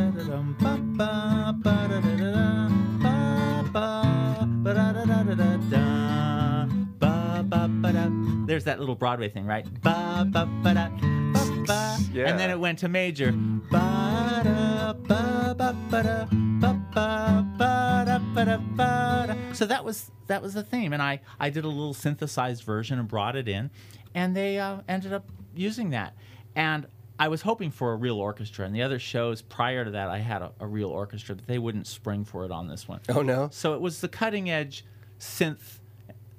There's 8.51 8.65
that 8.65 8.81
little 8.81 8.95
Broadway 8.95 9.29
thing, 9.29 9.45
right? 9.45 9.65
Ba, 9.81 10.27
ba, 10.29 10.45
ba, 10.61 10.73
da, 10.73 10.89
ba, 10.89 11.63
ba. 11.65 11.97
Yeah. 12.11 12.25
And 12.25 12.37
then 12.37 12.49
it 12.49 12.59
went 12.59 12.79
to 12.79 12.89
major. 12.89 13.31
Ba, 13.31 14.41
da, 14.43 14.91
ba, 14.91 15.55
ba, 15.57 15.73
ba, 15.89 16.03
da, 16.03 16.25
ba, 16.25 16.85
ba, 16.93 17.47
ba, 17.57 18.03
da, 18.05 18.19
ba, 18.19 18.45
da, 18.45 18.57
ba, 18.57 19.25
da. 19.27 19.53
So 19.53 19.65
that 19.67 19.85
was 19.85 20.11
that 20.27 20.41
was 20.41 20.53
the 20.53 20.63
theme, 20.63 20.91
and 20.91 21.01
I 21.01 21.21
I 21.39 21.49
did 21.49 21.63
a 21.63 21.69
little 21.69 21.93
synthesized 21.93 22.63
version 22.63 22.99
and 22.99 23.07
brought 23.07 23.37
it 23.37 23.47
in, 23.47 23.71
and 24.13 24.35
they 24.35 24.59
uh, 24.59 24.81
ended 24.85 25.13
up 25.13 25.29
using 25.55 25.91
that. 25.91 26.13
And 26.53 26.87
I 27.17 27.29
was 27.29 27.43
hoping 27.43 27.71
for 27.71 27.93
a 27.93 27.95
real 27.95 28.19
orchestra, 28.19 28.65
and 28.65 28.75
the 28.75 28.81
other 28.81 28.99
shows 28.99 29.41
prior 29.41 29.85
to 29.85 29.91
that, 29.91 30.09
I 30.09 30.17
had 30.17 30.41
a, 30.41 30.51
a 30.59 30.67
real 30.67 30.89
orchestra, 30.89 31.35
but 31.35 31.47
they 31.47 31.57
wouldn't 31.57 31.87
spring 31.87 32.25
for 32.25 32.43
it 32.43 32.51
on 32.51 32.67
this 32.67 32.85
one. 32.85 32.99
Oh 33.07 33.21
no. 33.21 33.47
So 33.53 33.75
it 33.75 33.79
was 33.79 34.01
the 34.01 34.09
cutting 34.09 34.49
edge 34.49 34.83
synth 35.21 35.79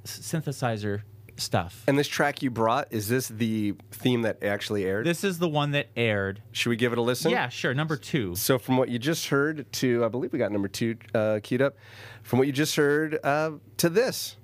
synthesizer 0.04 1.04
stuff. 1.36 1.84
And 1.86 1.98
this 1.98 2.08
track 2.08 2.42
you 2.42 2.50
brought 2.50 2.88
is 2.90 3.08
this 3.08 3.28
the 3.28 3.74
theme 3.90 4.22
that 4.22 4.42
actually 4.42 4.84
aired? 4.84 5.06
This 5.06 5.24
is 5.24 5.38
the 5.38 5.48
one 5.48 5.72
that 5.72 5.88
aired. 5.96 6.42
Should 6.52 6.70
we 6.70 6.76
give 6.76 6.92
it 6.92 6.98
a 6.98 7.02
listen? 7.02 7.30
Yeah, 7.30 7.48
sure. 7.48 7.74
Number 7.74 7.96
two. 7.96 8.34
So 8.34 8.58
from 8.58 8.76
what 8.76 8.88
you 8.88 8.98
just 8.98 9.28
heard 9.28 9.70
to, 9.72 10.04
I 10.04 10.08
believe 10.08 10.32
we 10.32 10.38
got 10.38 10.52
number 10.52 10.68
two 10.68 10.96
uh, 11.14 11.40
queued 11.42 11.62
up. 11.62 11.76
From 12.22 12.38
what 12.38 12.46
you 12.46 12.52
just 12.52 12.76
heard 12.76 13.18
uh, 13.24 13.52
to 13.78 13.88
this. 13.88 14.36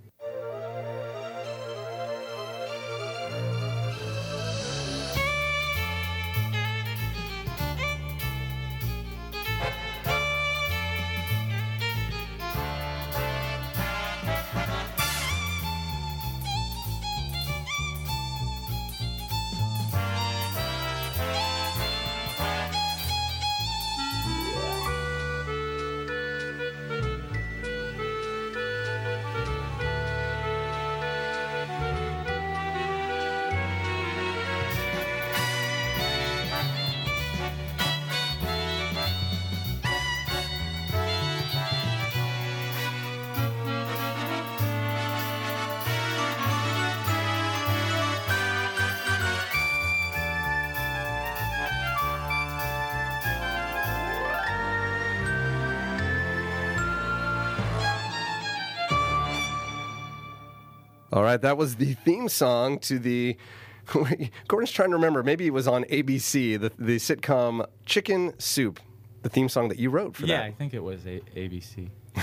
Right, 61.29 61.41
that 61.41 61.57
was 61.57 61.77
the 61.77 61.95
theme 61.95 62.29
song 62.29 62.79
to 62.81 62.99
the. 62.99 63.37
Gordon's 64.49 64.71
trying 64.71 64.91
to 64.91 64.97
remember. 64.97 65.23
Maybe 65.23 65.47
it 65.47 65.53
was 65.53 65.67
on 65.67 65.85
ABC, 65.85 66.61
the, 66.61 66.71
the 66.79 66.97
sitcom 66.97 67.67
Chicken 67.87 68.35
Soup, 68.39 68.79
the 69.23 69.31
theme 69.31 69.49
song 69.49 69.69
that 69.69 69.79
you 69.79 69.89
wrote 69.89 70.15
for 70.15 70.23
that. 70.23 70.29
Yeah, 70.29 70.43
I 70.43 70.53
think 70.53 70.75
it 70.75 70.83
was 70.83 71.07
a- 71.07 71.23
ABC. 71.35 71.89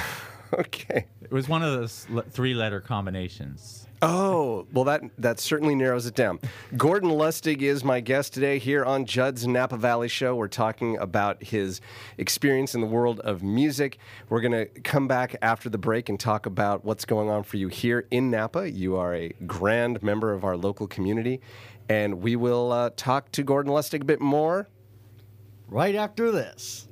Okay. 0.54 1.06
It 1.22 1.32
was 1.32 1.50
one 1.50 1.63
of 1.63 1.74
those 1.74 2.08
le- 2.10 2.22
three-letter 2.22 2.80
combinations. 2.80 3.88
Oh, 4.08 4.68
well, 4.72 4.84
that 4.84 5.02
that 5.18 5.39
certainly 5.39 5.74
narrows 5.74 6.06
it 6.06 6.13
down. 6.13 6.39
Gordon 6.78 7.10
Lustig 7.10 7.63
is 7.63 7.84
my 7.84 8.02
guest 8.02 8.36
today 8.36 8.60
here 8.60 8.86
on 8.86 9.06
Judd's 9.06 9.48
Napa 9.48 9.78
Valley 9.78 10.08
Show. 10.08 10.36
We're 10.36 10.48
talking 10.48 10.96
about 11.00 11.44
his 11.44 11.82
experience 12.20 12.76
in 12.76 12.82
the 12.82 12.88
world 12.88 13.20
of 13.22 13.41
music. 13.41 13.98
We're 14.30 14.41
going 14.41 14.52
to 14.52 14.68
come 14.82 15.08
back 15.08 15.36
after 15.41 15.72
the 15.72 15.80
break 15.80 16.08
and 16.08 16.20
talk 16.20 16.46
about 16.46 16.86
what's 16.86 17.04
going 17.04 17.32
on 17.32 17.41
for 17.41 17.58
you 17.58 17.68
here 17.68 18.06
in 18.12 18.30
Napa. 18.30 18.70
You 18.70 18.96
are 18.96 19.15
a 19.15 19.30
grand 19.48 20.04
member 20.04 20.34
of 20.34 20.44
our 20.44 20.56
local 20.56 20.86
community, 20.86 21.41
and 21.89 22.22
we 22.22 22.36
will 22.36 22.72
uh, 22.72 22.91
talk 22.96 23.32
to 23.32 23.41
Gordon 23.41 23.74
Lustig 23.74 24.02
a 24.02 24.06
bit 24.06 24.22
more. 24.22 24.70
Right 25.68 25.96
after 25.96 26.30
this. 26.30 26.88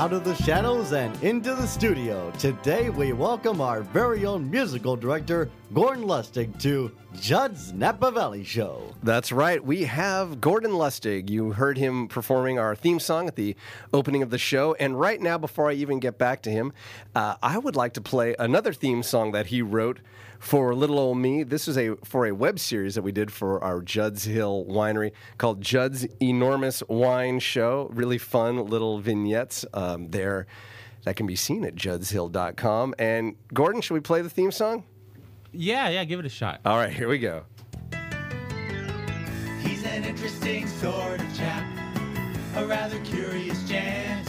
Out 0.00 0.14
of 0.14 0.24
the 0.24 0.34
shadows 0.36 0.92
and 0.92 1.14
into 1.22 1.54
the 1.54 1.66
studio. 1.66 2.32
Today 2.38 2.88
we 2.88 3.12
welcome 3.12 3.60
our 3.60 3.82
very 3.82 4.24
own 4.24 4.50
musical 4.50 4.96
director, 4.96 5.50
Gordon 5.74 6.04
Lustig, 6.04 6.58
to 6.62 6.90
Judd's 7.16 7.74
Napa 7.74 8.10
Valley 8.10 8.42
Show. 8.42 8.94
That's 9.02 9.30
right. 9.30 9.62
We 9.62 9.82
have 9.82 10.40
Gordon 10.40 10.70
Lustig. 10.70 11.28
You 11.28 11.52
heard 11.52 11.76
him 11.76 12.08
performing 12.08 12.58
our 12.58 12.74
theme 12.74 12.98
song 12.98 13.28
at 13.28 13.36
the 13.36 13.54
opening 13.92 14.22
of 14.22 14.30
the 14.30 14.38
show. 14.38 14.72
And 14.80 14.98
right 14.98 15.20
now, 15.20 15.36
before 15.36 15.68
I 15.68 15.74
even 15.74 16.00
get 16.00 16.16
back 16.16 16.40
to 16.44 16.50
him, 16.50 16.72
uh, 17.14 17.34
I 17.42 17.58
would 17.58 17.76
like 17.76 17.92
to 17.92 18.00
play 18.00 18.34
another 18.38 18.72
theme 18.72 19.02
song 19.02 19.32
that 19.32 19.48
he 19.48 19.60
wrote 19.60 20.00
for 20.40 20.74
Little 20.74 20.98
Old 20.98 21.18
Me. 21.18 21.44
This 21.44 21.68
is 21.68 21.78
a 21.78 21.94
for 22.02 22.26
a 22.26 22.32
web 22.32 22.58
series 22.58 22.96
that 22.96 23.02
we 23.02 23.12
did 23.12 23.30
for 23.30 23.62
our 23.62 23.80
Judd's 23.80 24.24
Hill 24.24 24.66
Winery 24.68 25.12
called 25.38 25.60
Judd's 25.60 26.06
Enormous 26.20 26.82
Wine 26.88 27.38
Show. 27.38 27.88
Really 27.92 28.18
fun 28.18 28.66
little 28.66 28.98
vignettes 28.98 29.64
um, 29.74 30.10
there 30.10 30.46
that 31.04 31.14
can 31.14 31.26
be 31.26 31.36
seen 31.36 31.64
at 31.64 31.76
juddshill.com. 31.76 32.94
And 32.98 33.36
Gordon, 33.52 33.82
should 33.82 33.94
we 33.94 34.00
play 34.00 34.22
the 34.22 34.30
theme 34.30 34.50
song? 34.50 34.84
Yeah, 35.52 35.88
yeah, 35.88 36.04
give 36.04 36.18
it 36.18 36.26
a 36.26 36.30
shot. 36.30 36.60
All 36.64 36.76
right, 36.76 36.92
here 36.92 37.08
we 37.08 37.18
go. 37.18 37.44
He's 39.62 39.84
an 39.84 40.04
interesting 40.04 40.66
sort 40.66 41.20
of 41.20 41.36
chap, 41.36 41.64
a 42.56 42.66
rather 42.66 42.98
curious 43.00 43.62
gent. 43.68 44.28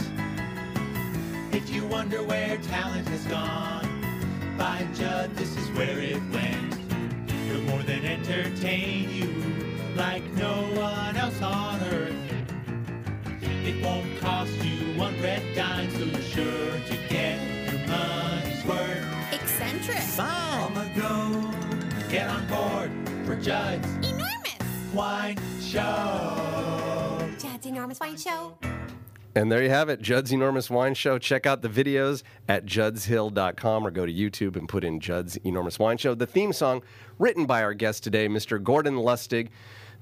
If 1.52 1.70
you 1.70 1.86
wonder 1.86 2.22
where 2.22 2.56
talent 2.58 3.08
has 3.08 3.24
gone, 3.26 3.91
by 4.62 4.86
Judd, 4.94 5.34
this 5.34 5.56
is 5.56 5.68
where 5.76 5.98
it 5.98 6.22
went. 6.30 6.74
He'll 7.46 7.62
more 7.62 7.82
than 7.82 8.04
entertain 8.04 9.10
you 9.10 9.30
like 9.96 10.22
no 10.34 10.54
one 10.76 11.16
else 11.16 11.42
on 11.42 11.80
earth. 11.94 12.14
It 13.42 13.84
won't 13.84 14.20
cost 14.20 14.52
you 14.64 14.96
one 14.96 15.20
red 15.20 15.42
dime, 15.56 15.90
so 15.90 16.04
you're 16.04 16.30
sure 16.36 16.70
to 16.90 16.96
get 17.08 17.40
your 17.72 17.80
money's 17.88 18.64
worth. 18.64 19.32
Eccentric. 19.32 20.04
The 20.14 20.86
go, 20.94 21.18
get 22.08 22.30
on 22.30 22.46
board 22.46 22.90
for 23.26 23.34
Judd's 23.34 23.88
Enormous. 24.06 24.62
Wine 24.94 25.40
Show. 25.60 27.18
Judd's 27.36 27.66
Enormous 27.66 27.98
Wine 27.98 28.16
Show. 28.16 28.56
And 29.34 29.50
there 29.50 29.62
you 29.62 29.70
have 29.70 29.88
it, 29.88 30.02
Judd's 30.02 30.30
Enormous 30.30 30.68
Wine 30.68 30.92
Show. 30.92 31.18
Check 31.18 31.46
out 31.46 31.62
the 31.62 31.68
videos 31.68 32.22
at 32.48 32.66
juddshill.com 32.66 33.86
or 33.86 33.90
go 33.90 34.04
to 34.04 34.12
YouTube 34.12 34.56
and 34.56 34.68
put 34.68 34.84
in 34.84 35.00
Judd's 35.00 35.36
Enormous 35.36 35.78
Wine 35.78 35.96
Show. 35.96 36.14
The 36.14 36.26
theme 36.26 36.52
song 36.52 36.82
written 37.18 37.46
by 37.46 37.62
our 37.62 37.72
guest 37.72 38.04
today, 38.04 38.28
Mr. 38.28 38.62
Gordon 38.62 38.96
Lustig, 38.96 39.48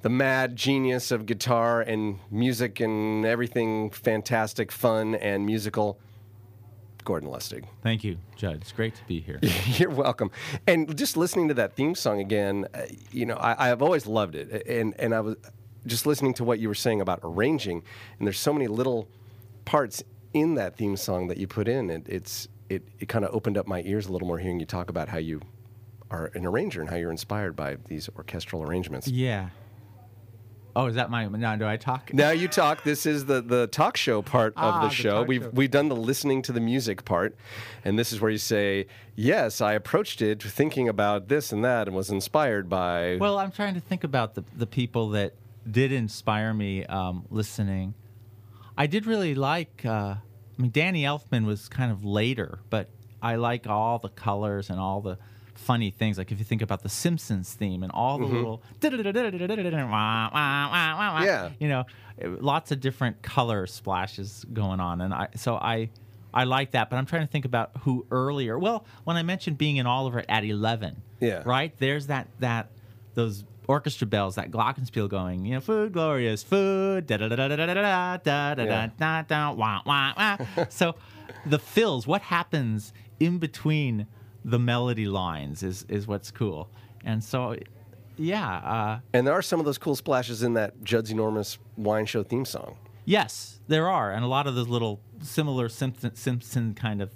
the 0.03 0.09
mad 0.09 0.57
genius 0.57 1.13
of 1.13 1.27
guitar 1.27 1.81
and 1.81 2.19
music 2.31 2.81
and 2.81 3.25
everything 3.25 3.91
fantastic, 3.91 4.73
fun, 4.73 5.15
and 5.15 5.47
musical. 5.47 6.01
Gordon 7.05 7.31
Lustig. 7.31 7.65
Thank 7.83 8.05
you, 8.05 8.19
Judd. 8.37 8.57
It's 8.57 8.73
great 8.73 8.95
to 8.97 9.05
be 9.05 9.21
here. 9.21 9.41
You're 9.67 9.91
welcome. 9.91 10.31
And 10.67 10.97
just 10.99 11.17
listening 11.17 11.49
to 11.49 11.55
that 11.55 11.75
theme 11.75 11.95
song 11.95 12.21
again, 12.21 12.67
uh, 12.75 12.83
you 13.11 13.27
know, 13.27 13.37
I, 13.37 13.71
I've 13.71 13.81
always 13.81 14.07
loved 14.07 14.35
it. 14.35 14.67
And 14.67 14.95
and 14.99 15.15
I 15.15 15.21
was 15.21 15.37
just 15.87 16.05
listening 16.05 16.35
to 16.35 16.45
what 16.45 16.59
you 16.59 16.69
were 16.69 16.75
saying 16.75 17.01
about 17.01 17.21
arranging, 17.23 17.83
and 18.19 18.27
there's 18.27 18.39
so 18.39 18.53
many 18.53 18.67
little 18.67 19.09
parts 19.71 20.03
in 20.33 20.55
that 20.57 20.77
theme 20.77 20.97
song 20.97 21.29
that 21.29 21.39
you 21.39 21.47
put 21.47 21.69
in. 21.69 21.91
It, 21.91 22.03
it's 22.09 22.49
it, 22.69 22.83
it 22.99 23.09
kind 23.09 23.25
of 23.25 23.33
opened 23.35 23.57
up 23.57 23.67
my 23.67 23.83
ears 23.83 24.07
a 24.07 24.13
little 24.13 24.27
more 24.27 24.39
hearing 24.39 24.59
you 24.61 24.67
talk 24.67 24.91
about 24.91 25.09
how 25.09 25.19
you 25.19 25.41
are 26.11 26.31
an 26.35 26.45
arranger 26.45 26.81
and 26.81 26.91
how 26.91 26.97
you're 26.97 27.11
inspired 27.13 27.55
by 27.55 27.77
these 27.87 28.09
orchestral 28.17 28.63
arrangements. 28.63 29.07
yeah. 29.09 29.51
Oh, 30.77 30.87
is 30.87 30.95
that 30.95 31.11
my 31.11 31.27
now? 31.27 31.57
Do 31.57 31.67
I 31.67 31.77
talk? 31.77 32.15
Now 32.15 32.31
you 32.31 32.47
talk. 32.47 32.85
This 32.85 33.05
is 33.05 33.25
the, 33.27 33.43
the 33.43 33.67
talk 33.67 33.97
show 33.97 34.23
part 34.23 34.53
of 34.57 34.75
Ah, 34.75 34.83
the 34.83 34.89
the 34.89 34.95
show. 34.95 35.23
We've 35.25 35.43
show. 35.43 35.51
we've 35.53 35.71
done 35.71 35.89
the 35.89 35.97
listening 35.97 36.43
to 36.43 36.53
the 36.53 36.61
music 36.61 37.05
part, 37.05 37.35
and 37.85 37.99
this 37.99 38.13
is 38.13 38.21
where 38.21 38.31
you 38.31 38.39
say, 38.39 38.87
"Yes, 39.17 39.61
I 39.61 39.73
approached 39.73 40.23
it 40.23 40.41
thinking 40.41 40.89
about 40.89 41.27
this 41.27 41.51
and 41.51 41.65
that, 41.65 41.89
and 41.89 41.97
was 41.97 42.09
inspired 42.11 42.69
by." 42.69 43.17
Well, 43.21 43.37
I'm 43.41 43.51
trying 43.51 43.75
to 43.75 43.81
think 43.81 44.05
about 44.05 44.35
the 44.37 44.45
the 44.57 44.67
people 44.67 45.09
that 45.11 45.35
did 45.69 45.91
inspire 45.91 46.55
me 46.55 46.87
um, 46.87 47.25
listening. 47.31 47.95
I 48.81 48.87
did 48.87 49.07
really 49.07 49.35
like. 49.35 49.83
Uh, 49.85 50.15
I 50.59 50.63
mean, 50.63 50.71
Danny 50.71 51.03
Elfman 51.03 51.45
was 51.45 51.69
kind 51.69 51.93
of 51.93 52.05
later, 52.05 52.61
but 52.71 52.89
I 53.23 53.37
like 53.37 53.67
all 53.67 53.99
the 53.99 54.09
colors 54.09 54.71
and 54.71 54.79
all 54.81 55.01
the 55.03 55.19
funny 55.55 55.91
things. 55.91 56.17
Like 56.19 56.33
if 56.33 56.39
you 56.39 56.45
think 56.45 56.63
about 56.63 56.83
the 56.83 56.89
Simpsons 56.89 57.53
theme 57.55 57.83
and 57.83 57.93
all 57.93 58.19
the 58.19 58.25
little 58.25 58.63
Yeah. 61.27 61.51
you 61.59 61.69
know, 61.69 61.85
lots 62.23 62.73
of 62.73 62.81
different 62.81 63.21
color 63.23 63.67
splashes 63.67 64.45
going 64.53 64.81
on, 64.81 65.01
and 65.03 65.13
I 65.15 65.29
so 65.37 65.57
I. 65.57 65.91
I 66.33 66.45
like 66.45 66.71
that, 66.71 66.91
but 66.91 66.97
I'm 66.97 67.07
trying 67.07 67.23
to 67.27 67.33
think 67.33 67.45
about 67.45 67.73
who 67.81 68.07
earlier. 68.13 68.57
Well, 68.57 68.85
when 69.03 69.17
I 69.17 69.25
mentioned 69.25 69.59
being 69.59 69.79
in 69.79 69.87
Oliver 69.87 70.23
at 70.29 70.45
11, 70.45 71.03
Yeah. 71.19 71.43
right 71.45 71.77
there's 71.79 72.07
that 72.07 72.29
that 72.39 72.71
those 73.15 73.45
orchestra 73.69 74.07
bells, 74.07 74.35
that 74.35 74.51
glockenspiel 74.51 75.09
going, 75.09 75.45
you 75.45 75.55
know, 75.55 75.61
food 75.61 75.93
glorious, 75.93 76.43
food, 76.43 77.07
da 77.07 77.17
da 77.17 77.29
da 77.29 77.37
da 77.37 77.49
da 77.49 77.57
da 77.57 77.67
da 77.67 78.17
da 78.17 78.55
da 78.55 78.65
da 78.65 78.87
da 78.99 79.23
da 79.23 79.53
wah 79.53 79.81
wah 79.87 80.13
wah. 80.17 80.37
So 80.69 80.95
the 81.47 81.59
fills, 81.59 82.07
what 82.07 82.23
happens 82.23 82.93
in 83.19 83.39
between 83.39 84.07
the 84.45 84.59
melody 84.59 85.07
lines 85.07 85.63
is 85.63 85.85
is 85.89 86.07
what's 86.07 86.31
cool. 86.31 86.69
And 87.05 87.23
so 87.23 87.57
yeah, 88.17 88.57
uh, 88.57 89.01
and 89.13 89.27
there 89.27 89.35
are 89.35 89.43
some 89.43 89.61
of 89.61 89.67
those 89.67 89.79
cool 89.79 89.95
splashes 89.95 90.43
in 90.43 90.55
that 90.55 90.83
Judd's 90.85 91.11
Enormous 91.11 91.59
Wine 91.77 92.07
Show 92.07 92.23
theme 92.23 92.45
song. 92.45 92.77
yes, 93.05 93.61
there 93.69 93.89
are, 93.89 94.13
and 94.13 94.25
a 94.25 94.29
lot 94.29 94.47
of 94.47 94.55
those 94.55 94.69
little 94.69 95.01
similar 95.23 95.69
Simpson, 95.69 96.15
Simpson 96.15 96.75
kind 96.75 97.01
of 97.01 97.11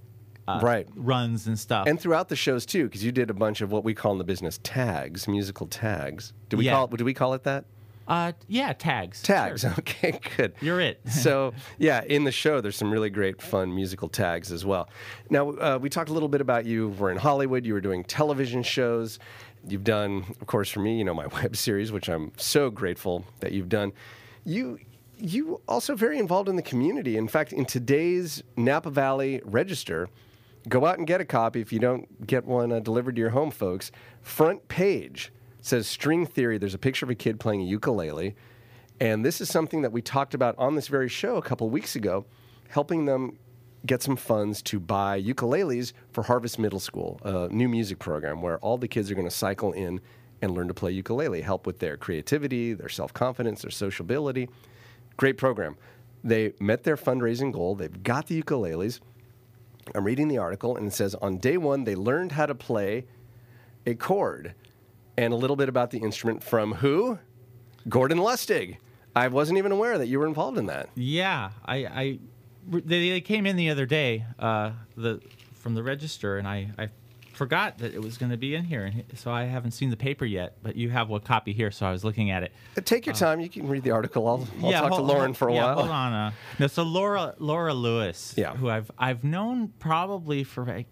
uh, 0.47 0.61
Right. 0.63 0.87
runs 0.95 1.47
and 1.47 1.59
stuff. 1.59 1.87
And 1.87 1.99
throughout 2.01 2.29
the 2.29 2.37
shows 2.37 2.67
too, 2.67 2.85
because 2.85 3.05
you 3.05 3.13
did 3.13 3.31
a 3.31 3.35
bunch 3.35 3.61
of 3.61 3.73
what 3.73 3.85
we 3.85 3.95
call 3.95 4.13
in 4.13 4.19
the 4.19 4.25
business 4.25 4.59
tags, 4.63 5.27
musical 5.29 5.67
tags. 5.67 6.33
Do 6.49 6.57
we 6.57 6.67
Yeah. 6.67 6.73
call 6.73 6.85
it? 6.87 6.97
Do 6.97 7.05
we 7.05 7.15
call 7.15 7.35
it 7.35 7.45
that? 7.45 7.65
uh, 8.07 8.33
yeah, 8.49 8.71
tags. 8.75 9.23
Tags. 9.23 9.63
Sure. 9.63 9.71
Okay, 9.79 10.21
good. 10.37 10.53
You're 10.61 10.81
it. 10.83 11.01
so 11.11 11.55
yeah, 11.79 12.03
in 12.05 12.25
the 12.25 12.33
show, 12.33 12.61
there's 12.61 12.77
some 12.77 12.91
really 12.91 13.09
great, 13.09 13.41
fun 13.41 13.75
musical 13.75 14.09
tags 14.11 14.53
as 14.53 14.63
well. 14.67 14.91
Now, 15.31 15.51
uh, 15.53 15.79
we 15.81 15.89
talked 15.89 16.11
a 16.11 16.13
little 16.13 16.29
bit 16.29 16.43
about 16.43 16.67
you. 16.67 16.91
Were 16.99 17.11
in 17.11 17.17
Hollywood. 17.17 17.65
You 17.65 17.73
were 17.73 17.81
doing 17.81 18.05
television 18.05 18.63
shows. 18.63 19.19
You've 19.67 19.85
done, 19.85 20.27
of 20.43 20.47
course, 20.47 20.69
for 20.69 20.81
me, 20.81 20.99
you 20.99 21.05
know, 21.05 21.15
my 21.15 21.27
web 21.43 21.57
series, 21.57 21.91
which 21.93 22.11
I'm 22.11 22.33
so 22.37 22.69
grateful 22.69 23.25
that 23.41 23.53
you've 23.53 23.71
done. 23.71 23.93
You. 24.45 24.79
You 25.17 25.61
also 25.69 25.95
very 25.95 26.19
involved 26.19 26.49
in 26.49 26.57
the 26.57 26.63
community. 26.63 27.17
In 27.17 27.29
fact, 27.29 27.53
in 27.53 27.65
today's 27.65 28.43
Napa 28.57 28.91
Valley 28.91 29.41
Register, 29.45 30.09
go 30.69 30.87
out 30.87 30.99
and 30.99 31.07
get 31.07 31.21
a 31.21 31.25
copy 31.25 31.61
if 31.61 31.73
you 31.73 31.79
don't 31.79 32.27
get 32.27 32.45
one 32.45 32.73
uh, 32.73 32.81
delivered 32.81 33.17
to 33.17 33.21
your 33.21 33.31
home, 33.31 33.51
folks. 33.51 33.91
Front 34.23 34.69
page 34.69 35.33
says 35.61 35.87
string 35.87 36.27
theory. 36.27 36.59
There's 36.59 36.75
a 36.75 36.79
picture 36.79 37.07
of 37.07 37.11
a 37.11 37.15
kid 37.15 37.41
playing 37.41 37.63
a 37.63 37.65
ukulele. 37.65 38.35
And 39.01 39.25
this 39.25 39.41
is 39.41 39.49
something 39.49 39.83
that 39.83 39.93
we 39.93 40.03
talked 40.03 40.35
about 40.35 40.55
on 40.59 40.75
this 40.75 40.89
very 40.89 41.09
show 41.09 41.37
a 41.37 41.43
couple 41.43 41.69
weeks 41.69 41.97
ago, 41.97 42.27
helping 42.69 43.07
them 43.07 43.39
get 43.87 44.03
some 44.03 44.17
funds 44.17 44.63
to 44.63 44.81
buy 44.81 45.21
ukuleles 45.21 45.93
for 46.13 46.23
Harvest 46.23 46.59
Middle 46.59 46.81
School, 46.81 47.21
a 47.25 47.49
new 47.49 47.69
music 47.69 47.99
program 47.99 48.41
where 48.41 48.59
all 48.59 48.79
the 48.79 48.89
kids 48.89 49.11
are 49.11 49.15
going 49.15 49.27
to 49.27 49.35
cycle 49.35 49.73
in 49.73 50.01
and 50.41 50.53
learn 50.53 50.69
to 50.69 50.75
play 50.75 50.91
ukulele, 50.91 51.41
help 51.41 51.67
with 51.67 51.79
their 51.79 51.97
creativity, 51.97 52.73
their 52.73 52.89
self 52.89 53.13
confidence, 53.13 53.63
their 53.63 53.71
sociability. 53.71 54.49
Great 55.17 55.39
program. 55.39 55.77
They 56.23 56.55
met 56.61 56.85
their 56.85 56.97
fundraising 56.97 57.53
goal. 57.53 57.75
They've 57.75 58.03
got 58.03 58.27
the 58.27 58.43
ukuleles. 58.43 59.01
I'm 59.95 60.05
reading 60.05 60.29
the 60.29 60.39
article, 60.39 60.77
and 60.77 60.87
it 60.87 60.93
says 60.93 61.15
on 61.17 61.39
day 61.39 61.57
one, 61.57 61.85
they 61.85 61.95
learned 61.95 62.33
how 62.33 62.47
to 62.47 62.55
play 62.55 63.07
a 63.87 63.95
chord 63.95 64.55
and 65.17 65.33
a 65.33 65.37
little 65.37 65.57
bit 65.57 65.69
about 65.69 65.91
the 65.91 65.99
instrument 65.99 66.43
from 66.43 66.75
who? 66.75 67.19
Gordon 67.89 68.19
Lustig. 68.19 68.79
I 69.15 69.29
wasn't 69.29 69.59
even 69.59 69.73
aware 69.73 69.99
that 69.99 70.09
you 70.09 70.19
were 70.19 70.27
involved 70.27 70.59
in 70.59 70.67
that. 70.67 70.89
Yeah, 70.95 71.51
I, 71.65 71.77
I 71.77 72.19
they, 72.67 73.11
they 73.11 73.21
came 73.21 73.47
in 73.47 73.57
the 73.57 73.71
other 73.71 73.87
day, 73.87 74.25
uh, 74.39 74.73
the 74.97 75.21
from 75.55 75.75
the 75.75 75.83
register, 75.83 76.37
and 76.37 76.49
I, 76.49 76.71
I 76.79 76.89
forgot 77.35 77.79
that 77.79 77.95
it 77.95 78.01
was 78.03 78.17
going 78.19 78.31
to 78.31 78.37
be 78.37 78.55
in 78.55 78.65
here, 78.65 78.85
and 78.85 79.05
so 79.15 79.31
I 79.31 79.45
haven't 79.45 79.73
seen 79.73 79.91
the 79.91 79.97
paper 79.97 80.25
yet. 80.25 80.57
But 80.63 80.77
you 80.77 80.91
have 80.91 81.09
one 81.09 81.21
copy 81.21 81.53
here, 81.53 81.71
so 81.71 81.87
I 81.87 81.91
was 81.93 82.05
looking 82.05 82.31
at 82.31 82.43
it. 82.43 82.53
Uh, 82.77 82.81
Take 82.81 83.07
your 83.07 83.15
time. 83.15 83.41
You 83.41 83.49
can 83.49 83.69
read 83.69 83.83
the 83.83 83.91
article. 83.91 84.27
I'll, 84.27 84.49
I'll 84.63 84.71
yeah, 84.71 84.81
talk 84.81 84.91
hold- 84.93 85.01
to 85.01 85.07
Lauren 85.07 85.25
hold- 85.27 85.37
for 85.37 85.49
a 85.49 85.53
while. 85.53 85.61
yeah, 85.61 85.67
while. 85.75 85.77
Hold 85.77 85.91
on. 85.91 86.13
Uh, 86.13 86.31
no, 86.59 86.67
so 86.67 86.83
Laura 86.83 87.35
Laura 87.39 87.75
Lewis, 87.75 88.35
Yeah. 88.37 88.55
who 88.57 88.69
I've 88.71 88.91
I've 88.99 89.25
known 89.25 89.73
probably 89.79 90.45
for 90.45 90.65
like 90.65 90.87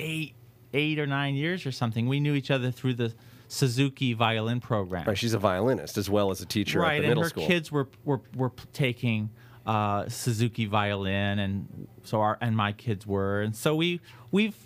eight 0.00 0.34
eight 0.72 0.98
or 0.98 1.06
nine 1.06 1.34
years 1.34 1.66
or 1.66 1.72
something. 1.72 2.08
We 2.08 2.20
knew 2.20 2.34
each 2.34 2.50
other 2.50 2.70
through 2.70 2.94
the 2.94 3.14
Suzuki 3.48 4.12
violin 4.14 4.60
program. 4.60 5.04
Right, 5.06 5.16
she's 5.16 5.34
a 5.34 5.38
violinist 5.38 5.96
as 5.98 6.10
well 6.10 6.30
as 6.30 6.40
a 6.40 6.46
teacher 6.46 6.80
right, 6.80 6.96
at 6.96 7.02
the 7.02 7.04
and 7.04 7.08
middle 7.10 7.22
her 7.22 7.28
school. 7.28 7.46
kids 7.46 7.70
were 7.70 7.88
were, 8.04 8.20
were 8.34 8.52
taking 8.72 9.30
uh, 9.66 10.08
Suzuki 10.08 10.66
violin, 10.66 11.38
and 11.38 11.88
so 12.02 12.20
our 12.20 12.36
and 12.40 12.56
my 12.56 12.72
kids 12.72 13.06
were, 13.06 13.42
and 13.42 13.54
so 13.54 13.76
we 13.76 14.00
we've 14.30 14.56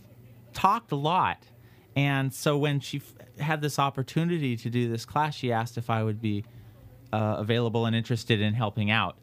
talked 0.58 0.92
a 0.92 0.96
lot, 0.96 1.44
and 1.96 2.32
so 2.34 2.58
when 2.58 2.80
she 2.80 2.98
f- 2.98 3.14
had 3.38 3.60
this 3.62 3.78
opportunity 3.78 4.56
to 4.56 4.68
do 4.70 4.88
this 4.90 5.04
class, 5.04 5.34
she 5.34 5.52
asked 5.52 5.78
if 5.78 5.88
I 5.90 6.02
would 6.02 6.20
be 6.20 6.44
uh, 7.12 7.36
available 7.38 7.86
and 7.86 7.94
interested 7.94 8.40
in 8.40 8.54
helping 8.54 8.90
out, 8.90 9.16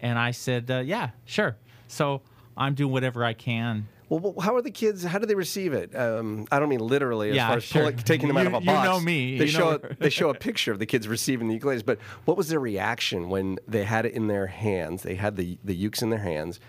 and 0.00 0.18
I 0.18 0.30
said, 0.32 0.70
uh, 0.70 0.78
yeah, 0.78 1.10
sure. 1.24 1.56
So 1.88 2.22
I'm 2.56 2.74
doing 2.74 2.90
whatever 2.92 3.24
I 3.24 3.34
can. 3.34 3.86
Well, 4.08 4.34
how 4.40 4.54
are 4.56 4.60
the 4.62 4.70
kids? 4.70 5.04
How 5.04 5.18
do 5.18 5.24
they 5.26 5.34
receive 5.34 5.72
it? 5.72 5.94
Um, 5.96 6.46
I 6.52 6.58
don't 6.58 6.68
mean 6.68 6.80
literally 6.80 7.30
as 7.30 7.36
Yeah, 7.36 7.48
far 7.48 7.56
as 7.58 7.64
sure. 7.64 7.82
pulling, 7.82 7.96
taking 7.98 8.28
them 8.28 8.36
out 8.36 8.42
You- 8.42 8.48
of 8.56 8.62
a 8.62 8.66
box. 8.66 8.84
you 8.86 8.92
know 8.92 9.00
me. 9.00 9.38
They 9.38 9.44
You 9.46 9.50
show 9.50 9.70
know- 9.70 9.80
a, 9.90 9.94
they 9.94 10.10
show 10.10 10.28
a 10.28 10.34
picture 10.34 10.70
of 10.72 10.78
the 10.78 10.84
kids 10.86 11.08
receiving 11.08 11.48
the 11.48 11.58
ukuleles. 11.58 11.82
But 11.84 11.98
what 12.26 12.36
was 12.36 12.48
their 12.48 12.60
reaction 12.60 13.30
when 13.30 13.58
they 13.66 13.84
had 13.84 14.04
it 14.04 14.12
in 14.12 14.26
their 14.26 14.48
hands? 14.48 15.02
They 15.02 15.14
had 15.14 15.36
the 15.36 15.58
the 15.64 15.74
ukes 15.88 16.02
in 16.02 16.10
their 16.10 16.18
hands, 16.32 16.60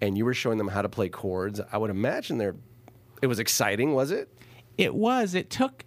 and 0.00 0.16
you 0.16 0.24
were 0.24 0.34
showing 0.34 0.58
them 0.58 0.68
how 0.68 0.82
to 0.82 0.88
play 0.88 1.08
chords. 1.08 1.60
I 1.72 1.76
would 1.78 1.90
imagine 1.90 2.38
they're. 2.38 2.54
It 3.22 3.26
was 3.28 3.38
exciting, 3.38 3.94
was 3.94 4.10
it? 4.10 4.28
It 4.76 4.94
was. 4.94 5.34
It 5.34 5.48
took. 5.48 5.84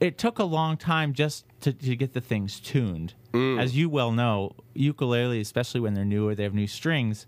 It 0.00 0.18
took 0.18 0.38
a 0.38 0.44
long 0.44 0.76
time 0.76 1.14
just 1.14 1.46
to, 1.60 1.72
to 1.72 1.96
get 1.96 2.12
the 2.12 2.20
things 2.20 2.60
tuned. 2.60 3.14
As 3.58 3.74
you 3.76 3.88
well 3.88 4.12
know, 4.12 4.52
ukulele, 4.74 5.40
especially 5.40 5.80
when 5.80 5.94
they're 5.94 6.04
newer, 6.04 6.34
they 6.34 6.42
have 6.42 6.52
new 6.54 6.66
strings. 6.66 7.26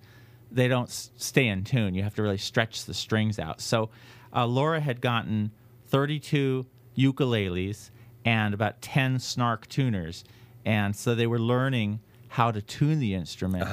They 0.53 0.69
don't 0.69 0.89
s- 0.89 1.11
stay 1.17 1.47
in 1.49 1.65
tune. 1.65 1.95
You 1.95 2.03
have 2.03 2.15
to 2.17 2.23
really 2.23 2.39
stretch 2.39 2.85
the 2.85 2.93
strings 2.95 3.39
out. 3.39 3.61
So, 3.61 3.91
uh, 4.35 4.47
Laura 4.47 4.81
had 4.81 5.01
gotten 5.01 5.51
32 5.87 6.67
ukuleles 6.99 7.91
and 8.25 8.53
about 8.55 8.83
10 8.83 9.19
snark 9.21 9.69
tuners, 9.69 10.25
and 10.65 10.95
so 10.95 11.15
they 11.15 11.27
were 11.27 11.39
learning 11.41 12.01
how 12.29 12.51
to 12.51 12.61
tune 12.61 12.99
the 12.99 13.15
instrument. 13.15 13.65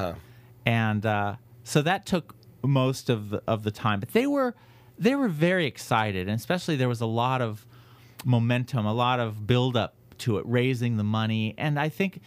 And 0.65 1.05
uh, 1.05 1.35
so 1.63 1.81
that 1.81 2.05
took 2.05 2.35
most 2.63 3.09
of 3.09 3.29
the, 3.31 3.43
of 3.47 3.63
the 3.63 3.71
time. 3.71 3.99
But 3.99 4.13
they 4.13 4.27
were 4.27 4.55
they 4.97 5.15
were 5.15 5.29
very 5.29 5.65
excited, 5.65 6.27
and 6.27 6.35
especially 6.35 6.75
there 6.75 6.89
was 6.89 7.01
a 7.01 7.05
lot 7.05 7.41
of 7.41 7.65
momentum, 8.25 8.85
a 8.85 8.93
lot 8.93 9.19
of 9.19 9.47
build 9.47 9.75
up 9.75 9.95
to 10.19 10.37
it, 10.37 10.45
raising 10.47 10.97
the 10.97 11.03
money, 11.03 11.55
and 11.57 11.79
I 11.79 11.89
think 11.89 12.21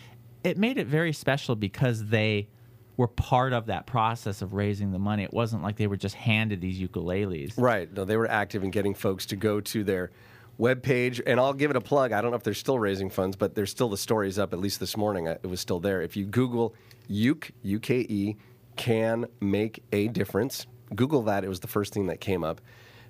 it 0.45 0.57
made 0.57 0.79
it 0.79 0.87
very 0.87 1.13
special 1.13 1.57
because 1.57 2.07
they 2.07 2.49
were 2.97 3.09
part 3.09 3.53
of 3.53 3.67
that 3.67 3.87
process 3.87 4.41
of 4.41 4.55
raising 4.55 4.93
the 4.93 4.99
money. 4.99 5.23
It 5.23 5.33
wasn't 5.33 5.63
like 5.63 5.77
they 5.77 5.87
were 5.87 5.97
just 5.99 6.15
handed 6.15 6.61
these 6.61 6.81
ukuleles. 6.81 7.53
Right. 7.59 7.93
No, 7.93 8.07
they 8.07 8.17
were 8.17 8.31
active 8.31 8.65
in 8.65 8.71
getting 8.71 8.95
folks 8.95 9.27
to 9.27 9.37
go 9.37 9.61
to 9.61 9.85
their 9.85 10.11
webpage. 10.59 11.21
And 11.27 11.39
I'll 11.39 11.53
give 11.53 11.71
it 11.71 11.77
a 11.77 11.81
plug. 11.83 12.13
I 12.13 12.23
don't 12.23 12.31
know 12.31 12.39
if 12.39 12.43
they're 12.43 12.55
still 12.55 12.79
raising 12.79 13.11
funds, 13.11 13.37
but 13.37 13.55
there's 13.55 13.71
still 13.71 13.91
the 13.91 13.99
stories 13.99 14.39
up. 14.39 14.55
At 14.55 14.61
least 14.61 14.81
this 14.81 14.97
morning, 14.97 15.29
uh, 15.29 15.37
it 15.43 15.47
was 15.47 15.61
still 15.61 15.79
there. 15.79 16.01
If 16.01 16.17
you 16.17 16.25
Google 16.25 16.75
Uke, 17.09 17.51
U 17.63 17.81
K 17.81 18.07
E, 18.09 18.37
can 18.77 19.27
make 19.41 19.83
a 19.93 20.09
difference, 20.09 20.67
Google 20.95 21.23
that. 21.23 21.45
It 21.45 21.49
was 21.49 21.61
the 21.61 21.69
first 21.69 21.93
thing 21.93 22.07
that 22.07 22.21
came 22.21 22.45
up, 22.45 22.61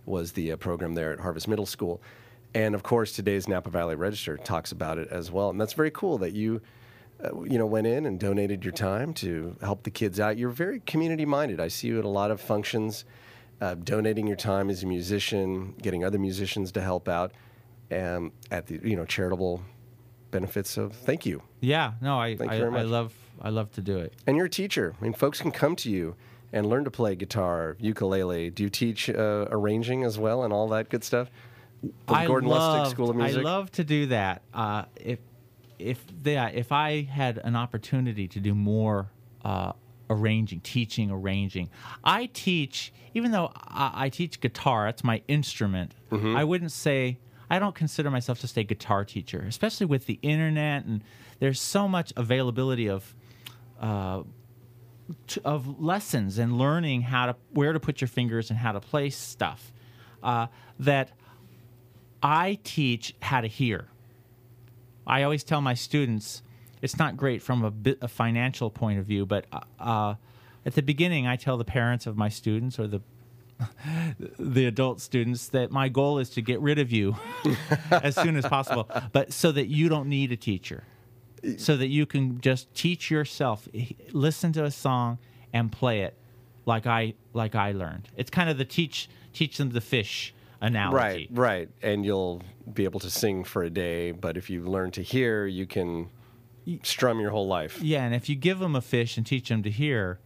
was 0.05 0.33
the 0.33 0.53
uh, 0.53 0.57
program 0.57 0.95
there 0.95 1.13
at 1.13 1.21
Harvest 1.21 1.49
Middle 1.49 1.67
School. 1.67 2.01
And 2.55 2.75
of 2.75 2.83
course, 2.83 3.13
today's 3.13 3.49
Napa 3.49 3.71
Valley 3.71 3.97
Register 3.97 4.37
talks 4.37 4.73
about 4.73 4.99
it 4.99 5.09
as 5.09 5.31
well. 5.31 5.51
And 5.51 5.61
that's 5.61 5.75
very 5.75 5.91
cool 5.91 6.19
that 6.19 6.33
you 6.33 6.63
uh, 7.23 7.45
you 7.45 7.59
know, 7.59 7.67
went 7.67 7.87
in 7.87 8.05
and 8.05 8.21
donated 8.21 8.65
your 8.65 8.73
time 8.73 9.15
to 9.15 9.57
help 9.63 9.83
the 9.85 9.91
kids 9.91 10.21
out. 10.21 10.37
You're 10.37 10.51
very 10.51 10.81
community 10.81 11.25
minded. 11.25 11.61
I 11.61 11.69
see 11.69 11.89
you 11.89 11.99
at 11.99 12.05
a 12.05 12.09
lot 12.09 12.31
of 12.31 12.41
functions, 12.41 13.07
uh, 13.61 13.75
donating 13.75 14.27
your 14.27 14.37
time 14.37 14.69
as 14.69 14.83
a 14.83 14.87
musician, 14.87 15.75
getting 15.81 16.05
other 16.05 16.19
musicians 16.19 16.73
to 16.73 16.83
help 16.83 17.09
out, 17.09 17.33
um, 17.91 18.33
at 18.51 18.67
the 18.67 18.81
you 18.83 18.97
know 18.97 19.07
charitable 19.07 19.63
benefits. 20.31 20.69
So 20.69 20.91
thank 20.91 21.25
you. 21.25 21.43
Yeah, 21.61 21.93
no, 22.03 22.19
I 22.19 22.37
Thank 22.37 22.53
I, 22.53 22.57
you 22.57 22.61
very 22.71 22.81
I 22.81 22.83
love 22.83 23.15
I 23.41 23.49
love 23.49 23.71
to 23.73 23.81
do 23.81 23.99
it. 23.99 24.13
And 24.27 24.37
you're 24.37 24.47
a 24.47 24.51
teacher. 24.51 24.95
I 25.01 25.03
mean, 25.03 25.15
folks 25.15 25.41
can 25.41 25.53
come 25.53 25.75
to 25.77 25.91
you 25.91 26.17
and 26.53 26.67
learn 26.67 26.85
to 26.85 26.91
play 26.91 27.15
guitar, 27.15 27.77
ukulele. 27.81 28.51
Do 28.51 28.63
you 28.63 28.71
teach 28.71 29.11
uh, 29.11 29.47
arranging 29.51 30.05
as 30.05 30.19
well 30.19 30.45
and 30.45 30.53
all 30.53 30.69
that 30.69 30.89
good 30.89 31.05
stuff? 31.05 31.31
The 31.83 32.15
I 32.15 32.27
Gordon 32.27 32.51
Lustig 32.51 32.91
School 32.91 33.11
of 33.11 33.17
Music. 33.17 33.39
I 33.39 33.43
love 33.43 33.71
to 33.73 33.85
do 33.85 34.07
that. 34.07 34.43
Uh, 34.53 34.85
if 34.97 35.19
if 35.79 36.03
they, 36.23 36.39
if 36.55 36.73
I 36.73 37.03
had 37.03 37.39
an 37.39 37.55
opportunity 37.55 38.29
to 38.29 38.41
do 38.41 38.55
more 38.55 39.11
uh, 39.45 39.73
arranging, 40.09 40.61
teaching 40.61 41.11
arranging, 41.11 41.69
I 42.03 42.27
teach. 42.27 42.93
Even 43.15 43.31
though 43.31 43.51
I, 43.55 43.93
I 43.95 44.09
teach 44.09 44.41
guitar, 44.41 44.87
that's 44.87 45.05
my 45.05 45.23
instrument. 45.29 45.93
Mm-hmm. 46.11 46.37
I 46.37 46.45
wouldn't 46.45 46.73
say 46.73 47.19
I 47.51 47.59
don't 47.59 47.75
consider 47.75 48.11
myself 48.11 48.41
just 48.41 48.57
a 48.57 48.63
guitar 48.63 49.05
teacher, 49.05 49.45
especially 49.49 49.87
with 49.87 50.07
the 50.07 50.19
internet 50.23 50.85
and 50.85 51.03
there's 51.39 51.61
so 51.61 51.87
much 51.89 52.13
availability 52.17 52.89
of. 52.89 53.15
Uh, 53.81 54.23
of 55.45 55.81
lessons 55.81 56.39
and 56.39 56.59
learning 56.59 57.03
how 57.03 57.27
to 57.27 57.37
where 57.51 57.73
to 57.73 57.81
put 57.81 58.01
your 58.01 58.09
fingers 58.09 58.51
and 58.51 58.59
how 58.59 58.73
to 58.73 58.81
play 58.81 59.11
stuff 59.11 59.73
uh, 60.23 60.47
that 60.79 61.13
I 62.23 62.59
teach 62.65 63.15
how 63.23 63.41
to 63.41 63.47
hear. 63.47 63.87
I 65.07 65.23
always 65.23 65.45
tell 65.45 65.61
my 65.61 65.75
students 65.75 66.43
it's 66.83 66.99
not 66.99 67.17
great 67.17 67.41
from 67.43 67.65
a, 67.65 67.71
bit, 67.71 67.99
a 68.03 68.09
financial 68.09 68.71
point 68.71 68.99
of 68.99 69.07
view, 69.07 69.25
but 69.25 69.47
uh, 69.53 69.61
uh, 69.79 70.15
at 70.65 70.75
the 70.75 70.83
beginning, 70.83 71.27
I 71.27 71.37
tell 71.37 71.57
the 71.57 71.65
parents 71.65 72.07
of 72.07 72.17
my 72.17 72.29
students 72.29 72.79
or 72.79 72.87
the 72.87 73.01
the 74.39 74.67
adult 74.67 75.01
students 75.01 75.49
that 75.49 75.71
my 75.71 75.89
goal 75.89 76.19
is 76.19 76.29
to 76.29 76.43
get 76.43 76.61
rid 76.61 76.79
of 76.79 76.93
you 76.93 77.17
as 77.91 78.15
soon 78.15 78.37
as 78.37 78.45
possible, 78.45 78.91
but 79.13 79.33
so 79.33 79.51
that 79.51 79.69
you 79.69 79.89
don't 79.89 80.09
need 80.09 80.31
a 80.31 80.37
teacher, 80.37 80.85
so 81.59 81.77
that 81.77 81.89
you 81.89 82.07
can 82.07 82.41
just 82.41 82.73
teach 82.75 83.11
yourself, 83.11 83.69
listen 84.13 84.53
to 84.53 84.65
a 84.65 84.71
song 84.71 85.19
and 85.53 85.71
play 85.71 86.03
it 86.03 86.17
like 86.65 86.87
I 86.87 87.15
like 87.33 87.55
I 87.55 87.73
learned. 87.73 88.09
It's 88.17 88.31
kind 88.31 88.51
of 88.51 88.59
the 88.59 88.65
teach 88.65 89.09
teach 89.33 89.59
them 89.59 89.71
the 89.71 89.81
fish 89.81 90.35
analogy. 90.61 90.97
Right, 90.97 91.29
right. 91.31 91.69
And 91.83 92.05
you'll 92.05 92.43
be 92.73 92.85
able 92.85 93.01
to 93.01 93.11
sing 93.11 93.45
for 93.45 93.63
a 93.63 93.71
day, 93.71 94.11
but 94.11 94.37
if 94.37 94.51
you 94.51 94.65
learn 94.65 94.91
to 94.93 95.03
hear, 95.03 95.47
you 95.47 95.67
can 95.67 96.09
strum 96.83 97.21
your 97.21 97.31
whole 97.31 97.47
life. 97.47 97.81
Yeah, 97.81 98.05
and 98.05 98.15
if 98.15 98.29
you 98.29 98.35
give 98.35 98.59
them 98.59 98.75
a 98.75 98.81
fish 98.81 99.17
and 99.17 99.25
teach 99.27 99.49
them 99.49 99.63
to 99.63 99.71
hear, 99.71 100.19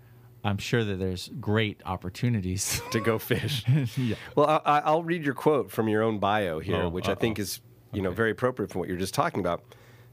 I'm 0.42 0.56
sure 0.56 0.84
that 0.84 0.98
there's 0.98 1.28
great 1.40 1.82
opportunities. 1.84 2.80
to 2.92 3.00
go 3.00 3.18
fish. 3.18 3.64
yeah. 3.98 4.14
Well, 4.36 4.46
I, 4.48 4.78
I- 4.78 4.80
I'll 4.80 5.02
read 5.02 5.24
your 5.24 5.34
quote 5.34 5.70
from 5.70 5.88
your 5.88 6.02
own 6.02 6.18
bio 6.18 6.60
here, 6.60 6.82
Oh, 6.84 6.88
which 6.88 7.08
I 7.08 7.14
think 7.14 7.38
is 7.38 7.60
you 7.92 8.00
know 8.00 8.10
very 8.12 8.30
appropriate 8.30 8.70
for 8.70 8.78
what 8.78 8.88
you're 8.88 8.96
just 8.96 9.14
talking 9.14 9.40
about. 9.40 9.62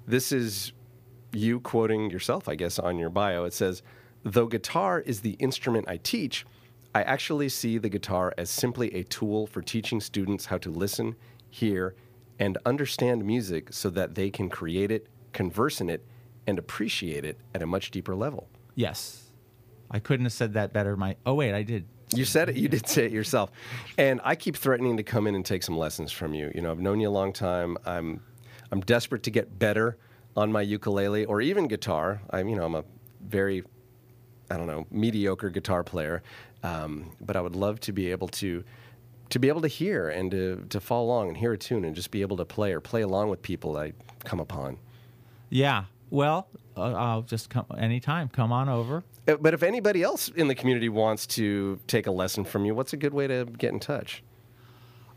This 0.08 0.32
is 0.32 0.74
you 1.34 1.60
quoting 1.60 2.10
yourself, 2.10 2.48
I 2.48 2.56
guess, 2.56 2.80
on 2.80 2.98
your 2.98 3.10
bio. 3.10 3.46
It 3.46 3.54
says, 3.54 3.82
"Though 4.24 4.48
guitar 4.48 5.02
is 5.02 5.22
the 5.22 5.34
instrument 5.34 5.88
I 5.88 5.98
teach, 5.98 6.46
I 6.96 7.04
actually 7.04 7.50
see 7.50 7.78
the 7.78 7.90
guitar 7.90 8.34
as 8.38 8.50
simply 8.50 8.94
a 8.94 9.04
tool 9.04 9.46
for 9.48 9.62
teaching 9.62 10.02
students 10.02 10.46
how 10.46 10.58
to 10.60 10.70
listen, 10.70 11.16
hear, 11.50 11.96
and 12.40 12.58
understand 12.66 13.26
music 13.26 13.74
so 13.74 13.90
that 13.92 14.16
they 14.16 14.30
can 14.30 14.50
create 14.50 14.92
it, 14.92 15.08
converse 15.34 15.82
in 15.82 15.90
it, 15.90 16.06
and 16.46 16.58
appreciate 16.58 17.26
it 17.26 17.38
at 17.54 17.62
a 17.62 17.68
much 17.68 17.92
deeper 17.92 18.16
level." 18.16 18.50
yes. 18.76 19.24
I 19.90 20.00
couldn't 20.00 20.26
have 20.26 20.34
said 20.34 20.54
that 20.54 20.74
better. 20.74 20.98
My 20.98 21.16
Oh 21.26 21.34
wait, 21.34 21.54
I 21.54 21.64
did. 21.64 21.86
You 22.14 22.26
said 22.26 22.50
it. 22.50 22.56
You 22.56 22.68
did 22.68 22.88
say 22.88 23.06
it 23.06 23.12
yourself. 23.12 23.52
And 23.98 24.22
I 24.24 24.36
keep 24.36 24.56
threatening 24.56 24.98
to 24.98 25.04
come 25.04 25.28
in 25.28 25.36
and 25.36 25.46
take 25.46 25.64
some 25.64 25.78
lessons 25.78 26.12
from 26.12 26.34
you. 26.34 26.52
You 26.56 26.62
know, 26.62 26.72
I've 26.72 26.80
known 26.80 27.00
you 27.00 27.10
a 27.10 27.12
long 27.12 27.34
time. 27.34 27.78
I'm, 27.86 28.22
I'm 28.72 28.82
desperate 28.82 29.24
to 29.24 29.32
get 29.32 29.60
better 29.60 29.98
on 30.38 30.52
my 30.52 30.62
ukulele 30.62 31.26
or 31.26 31.42
even 31.42 31.68
guitar. 31.68 32.22
I'm, 32.30 32.48
you 32.48 32.56
know, 32.56 32.64
I'm 32.64 32.76
a 32.76 32.86
very, 33.22 33.64
I 34.50 34.56
don't 34.58 34.68
know, 34.68 34.86
mediocre 34.92 35.50
guitar 35.50 35.84
player. 35.84 36.22
Um, 36.64 37.12
but 37.20 37.36
I 37.36 37.42
would 37.42 37.56
love 37.56 37.80
to 37.82 37.92
be 37.92 38.12
able 38.12 38.28
to 38.30 38.64
to 39.30 39.40
be 39.40 39.50
able 39.50 39.60
to 39.60 39.68
hear 39.68 40.08
and 40.08 40.32
to, 40.32 40.66
to 40.70 40.80
follow 40.80 41.08
along 41.08 41.28
and 41.28 41.36
hear 41.36 41.52
a 41.52 41.58
tune 41.58 41.84
and 41.84 41.94
just 41.94 42.12
be 42.12 42.22
able 42.22 42.38
to 42.38 42.46
play 42.46 42.72
or 42.72 42.80
play 42.80 43.02
along 43.02 43.28
with 43.30 43.42
people 43.42 43.76
I 43.76 43.92
come 44.24 44.40
upon. 44.40 44.78
Yeah. 45.50 45.84
Well, 46.10 46.48
uh, 46.78 46.94
I'll 46.94 47.24
just 47.24 47.50
come 47.50 47.66
anytime. 47.78 48.30
Come 48.30 48.54
on 48.54 48.70
over. 48.70 49.04
Uh, 49.28 49.36
But 49.36 49.54
if 49.54 49.64
anybody 49.64 50.02
else 50.02 50.30
in 50.30 50.48
the 50.48 50.56
community 50.56 50.88
wants 50.88 51.28
to 51.28 51.78
take 51.88 52.08
a 52.08 52.12
lesson 52.12 52.46
from 52.46 52.64
you, 52.64 52.74
what's 52.74 52.94
a 52.94 52.98
good 52.98 53.14
way 53.14 53.28
to 53.28 53.44
get 53.58 53.74
in 53.74 53.82
touch? 53.82 54.24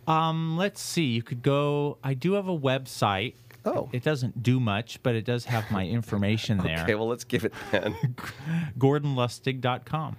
Um, 0.08 0.56
let's 0.56 0.80
see. 0.80 1.04
You 1.04 1.22
could 1.22 1.42
go. 1.42 1.98
I 2.02 2.14
do 2.14 2.32
have 2.32 2.48
a 2.48 2.58
website. 2.58 3.34
Oh. 3.64 3.88
It 3.92 4.02
doesn't 4.02 4.42
do 4.42 4.58
much, 4.60 5.02
but 5.02 5.14
it 5.14 5.24
does 5.24 5.44
have 5.44 5.70
my 5.70 5.86
information 5.86 6.58
there. 6.62 6.82
Okay, 6.82 6.94
well, 6.94 7.08
let's 7.08 7.24
give 7.24 7.44
it 7.44 7.52
then. 7.70 7.94
GordonLustig.com. 8.78 10.16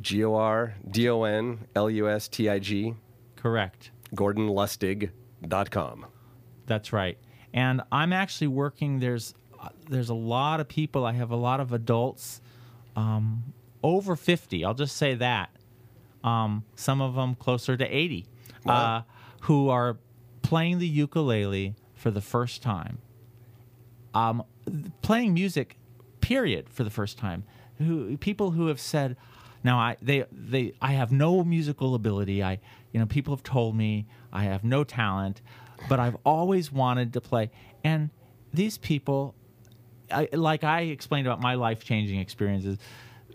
G 0.00 0.24
O 0.24 0.34
R 0.34 0.74
D 0.88 1.08
O 1.08 1.24
N 1.24 1.66
L 1.74 1.90
U 1.90 2.08
S 2.08 2.28
T 2.28 2.48
I 2.48 2.58
G, 2.58 2.94
Correct. 3.36 3.90
GordonLustig.com. 4.14 6.06
That's 6.66 6.92
right. 6.92 7.18
And 7.52 7.82
I'm 7.90 8.12
actually 8.12 8.46
working. 8.48 9.00
There's 9.00 9.34
uh, 9.60 9.70
there's 9.88 10.08
a 10.08 10.14
lot 10.14 10.60
of 10.60 10.68
people. 10.68 11.04
I 11.04 11.12
have 11.12 11.30
a 11.30 11.36
lot 11.36 11.60
of 11.60 11.72
adults 11.72 12.40
um, 12.96 13.52
over 13.82 14.14
50. 14.16 14.64
I'll 14.64 14.74
just 14.74 14.96
say 14.96 15.14
that. 15.14 15.50
Um, 16.22 16.64
some 16.76 17.00
of 17.00 17.14
them 17.14 17.34
closer 17.34 17.76
to 17.78 17.84
80, 17.84 18.26
uh, 18.66 19.02
who 19.42 19.70
are 19.70 19.96
playing 20.42 20.78
the 20.78 20.86
ukulele 20.86 21.74
for 22.00 22.10
the 22.10 22.22
first 22.22 22.62
time. 22.62 22.98
Um, 24.14 24.42
playing 25.02 25.34
music, 25.34 25.76
period, 26.20 26.68
for 26.70 26.82
the 26.82 26.90
first 26.90 27.18
time. 27.18 27.44
Who 27.78 28.16
people 28.16 28.50
who 28.52 28.66
have 28.68 28.80
said, 28.80 29.16
now 29.62 29.78
I 29.78 29.96
they 30.00 30.24
they 30.32 30.72
I 30.80 30.92
have 30.92 31.12
no 31.12 31.44
musical 31.44 31.94
ability. 31.94 32.42
I 32.42 32.58
you 32.92 33.00
know 33.00 33.06
people 33.06 33.34
have 33.34 33.42
told 33.42 33.76
me 33.76 34.06
I 34.32 34.44
have 34.44 34.64
no 34.64 34.82
talent, 34.82 35.42
but 35.88 36.00
I've 36.00 36.16
always 36.24 36.72
wanted 36.72 37.12
to 37.12 37.20
play. 37.20 37.50
And 37.84 38.10
these 38.52 38.78
people, 38.78 39.34
I, 40.10 40.28
like 40.32 40.64
I 40.64 40.82
explained 40.82 41.26
about 41.26 41.40
my 41.40 41.54
life 41.54 41.84
changing 41.84 42.18
experiences, 42.18 42.78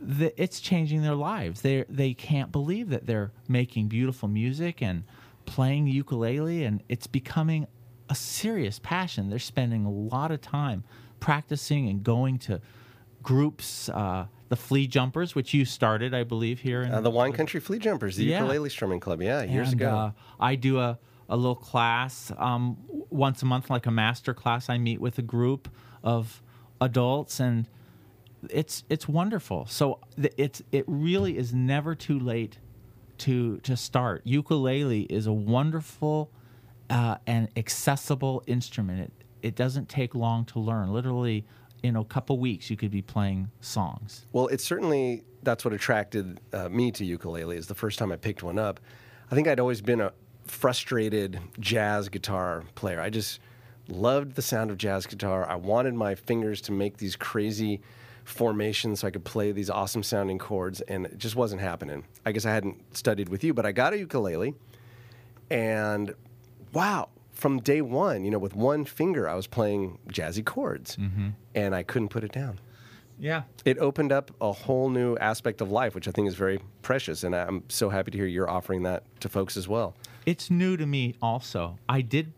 the, 0.02 0.34
it's 0.42 0.60
changing 0.60 1.04
their 1.04 1.16
lives. 1.16 1.62
They 1.62 1.86
they 1.88 2.16
can't 2.16 2.52
believe 2.52 2.90
that 2.90 3.06
they're 3.06 3.32
making 3.48 3.88
beautiful 3.88 4.28
music 4.28 4.82
and 4.82 5.04
playing 5.46 5.86
ukulele, 5.88 6.64
and 6.64 6.82
it's 6.90 7.08
becoming 7.08 7.68
a 8.10 8.16
serious 8.16 8.80
passion. 8.80 9.30
They're 9.30 9.40
spending 9.40 9.86
a 9.86 9.92
lot 9.92 10.32
of 10.32 10.42
time 10.42 10.84
practicing 11.20 11.88
and 11.90 12.04
going 12.04 12.38
to 12.40 12.62
groups, 13.24 13.90
uh, 13.90 14.28
the 14.50 14.56
Flea 14.56 14.86
Jumpers, 14.88 15.34
which 15.34 15.54
you 15.54 15.66
started, 15.66 16.14
I 16.14 16.24
believe, 16.24 16.60
here 16.60 16.84
in 16.84 16.92
Uh, 16.92 17.02
the 17.02 17.10
Wine 17.10 17.34
Country 17.34 17.60
Flea 17.60 17.80
Jumpers, 17.80 18.16
the 18.16 18.26
Yeah. 18.26 18.42
ukulele 18.42 18.70
strumming 18.70 19.00
club. 19.00 19.22
Yeah, 19.22 19.42
years 19.44 19.72
and, 19.72 19.82
ago. 19.82 19.90
Uh, 19.90 20.12
I 20.40 20.56
do 20.56 20.80
a, 20.80 21.00
a 21.28 21.36
little 21.36 21.56
class 21.56 22.32
um, 22.38 22.78
once 23.10 23.42
a 23.42 23.46
month, 23.46 23.70
like 23.72 23.88
a 23.88 23.92
master 23.92 24.34
class. 24.36 24.70
I 24.70 24.78
meet 24.78 25.02
with 25.02 25.18
a 25.18 25.24
group 25.24 25.68
of 26.04 26.44
adults, 26.80 27.40
and 27.40 27.68
it's 28.52 28.84
it's 28.90 29.08
wonderful. 29.08 29.66
So 29.66 30.00
th- 30.16 30.34
it's 30.38 30.62
it 30.72 30.86
really 30.88 31.36
is 31.36 31.52
never 31.52 31.96
too 31.96 32.20
late 32.20 32.60
to 33.20 33.58
to 33.62 33.76
start. 33.76 34.22
Ukulele 34.26 35.04
is 35.04 35.26
a 35.26 35.34
wonderful 35.34 36.30
uh, 36.90 37.18
and 37.28 37.50
accessible 37.56 38.44
instrument. 38.48 39.00
It 39.02 39.12
it 39.42 39.56
doesn't 39.56 39.90
take 39.90 40.16
long 40.16 40.46
to 40.46 40.60
learn. 40.60 40.92
Literally, 40.92 41.46
in 41.84 41.96
a 41.96 42.04
couple 42.04 42.40
weeks, 42.40 42.70
you 42.72 42.78
could 42.78 42.90
be 42.90 43.04
playing 43.04 43.50
songs. 43.62 44.26
Well, 44.34 44.48
it's 44.48 44.64
certainly 44.64 45.24
that's 45.44 45.64
what 45.64 45.74
attracted 45.74 46.40
uh, 46.52 46.68
me 46.70 46.92
to 46.94 47.06
ukulele. 47.06 47.56
Is 47.56 47.68
the 47.68 47.76
first 47.76 48.00
time 48.00 48.12
I 48.12 48.16
picked 48.16 48.42
one 48.42 48.58
up. 48.58 48.80
I 49.32 49.36
think 49.36 49.48
I'd 49.48 49.60
always 49.60 49.82
been 49.82 50.02
a 50.02 50.12
frustrated 50.48 51.40
jazz 51.60 52.10
guitar 52.10 52.64
player. 52.76 53.00
I 53.02 53.10
just 53.10 53.40
loved 53.88 54.36
the 54.36 54.42
sound 54.42 54.72
of 54.72 54.78
jazz 54.78 55.06
guitar. 55.06 55.48
I 55.48 55.56
wanted 55.56 55.94
my 55.94 56.16
fingers 56.16 56.62
to 56.62 56.72
make 56.72 56.98
these 56.98 57.16
crazy 57.16 57.82
formations 58.24 59.02
so 59.02 59.08
I 59.08 59.12
could 59.12 59.24
play 59.24 59.52
these 59.52 59.70
awesome 59.70 60.02
sounding 60.02 60.40
chords, 60.40 60.82
and 60.82 61.06
it 61.06 61.18
just 61.18 61.36
wasn't 61.36 61.62
happening. 61.62 62.04
I 62.26 62.32
guess 62.32 62.46
I 62.46 62.52
hadn't 62.52 62.98
studied 62.98 63.30
with 63.30 63.44
you, 63.44 63.54
but 63.54 63.66
I 63.66 63.72
got 63.72 63.94
a 63.94 63.98
ukulele, 64.00 64.56
and 65.52 66.14
wow. 66.76 67.10
From 67.32 67.60
day 67.60 67.82
one, 67.82 68.24
you 68.24 68.32
know, 68.32 68.38
with 68.40 68.56
one 68.56 68.86
finger, 68.86 69.28
I 69.28 69.34
was 69.34 69.48
playing 69.48 69.98
jazzy 70.10 70.44
chords, 70.46 70.98
and 71.54 71.76
I 71.76 71.84
couldn't 71.84 72.10
put 72.10 72.24
it 72.24 72.32
down 72.32 72.60
Yeah, 73.20 73.44
it 73.66 73.78
opened 73.80 74.12
up 74.12 74.32
a 74.40 74.52
whole 74.52 74.90
new 74.90 75.18
aspect 75.18 75.60
of 75.62 75.72
life, 75.72 75.96
which 75.96 76.08
I 76.08 76.12
think 76.12 76.28
is 76.28 76.36
very 76.36 76.60
precious. 76.82 77.24
And 77.24 77.36
I'm 77.36 77.64
so 77.68 77.90
happy 77.90 78.12
to 78.12 78.18
hear 78.18 78.28
you're 78.28 78.50
offering 78.50 78.84
that 78.84 79.04
to 79.22 79.30
folks 79.30 79.58
as 79.58 79.68
well. 79.68 79.96
it's 80.26 80.50
new 80.50 80.78
to 80.78 80.86
me 80.86 81.16
also. 81.22 81.78
I 81.90 82.02
did 82.02 82.32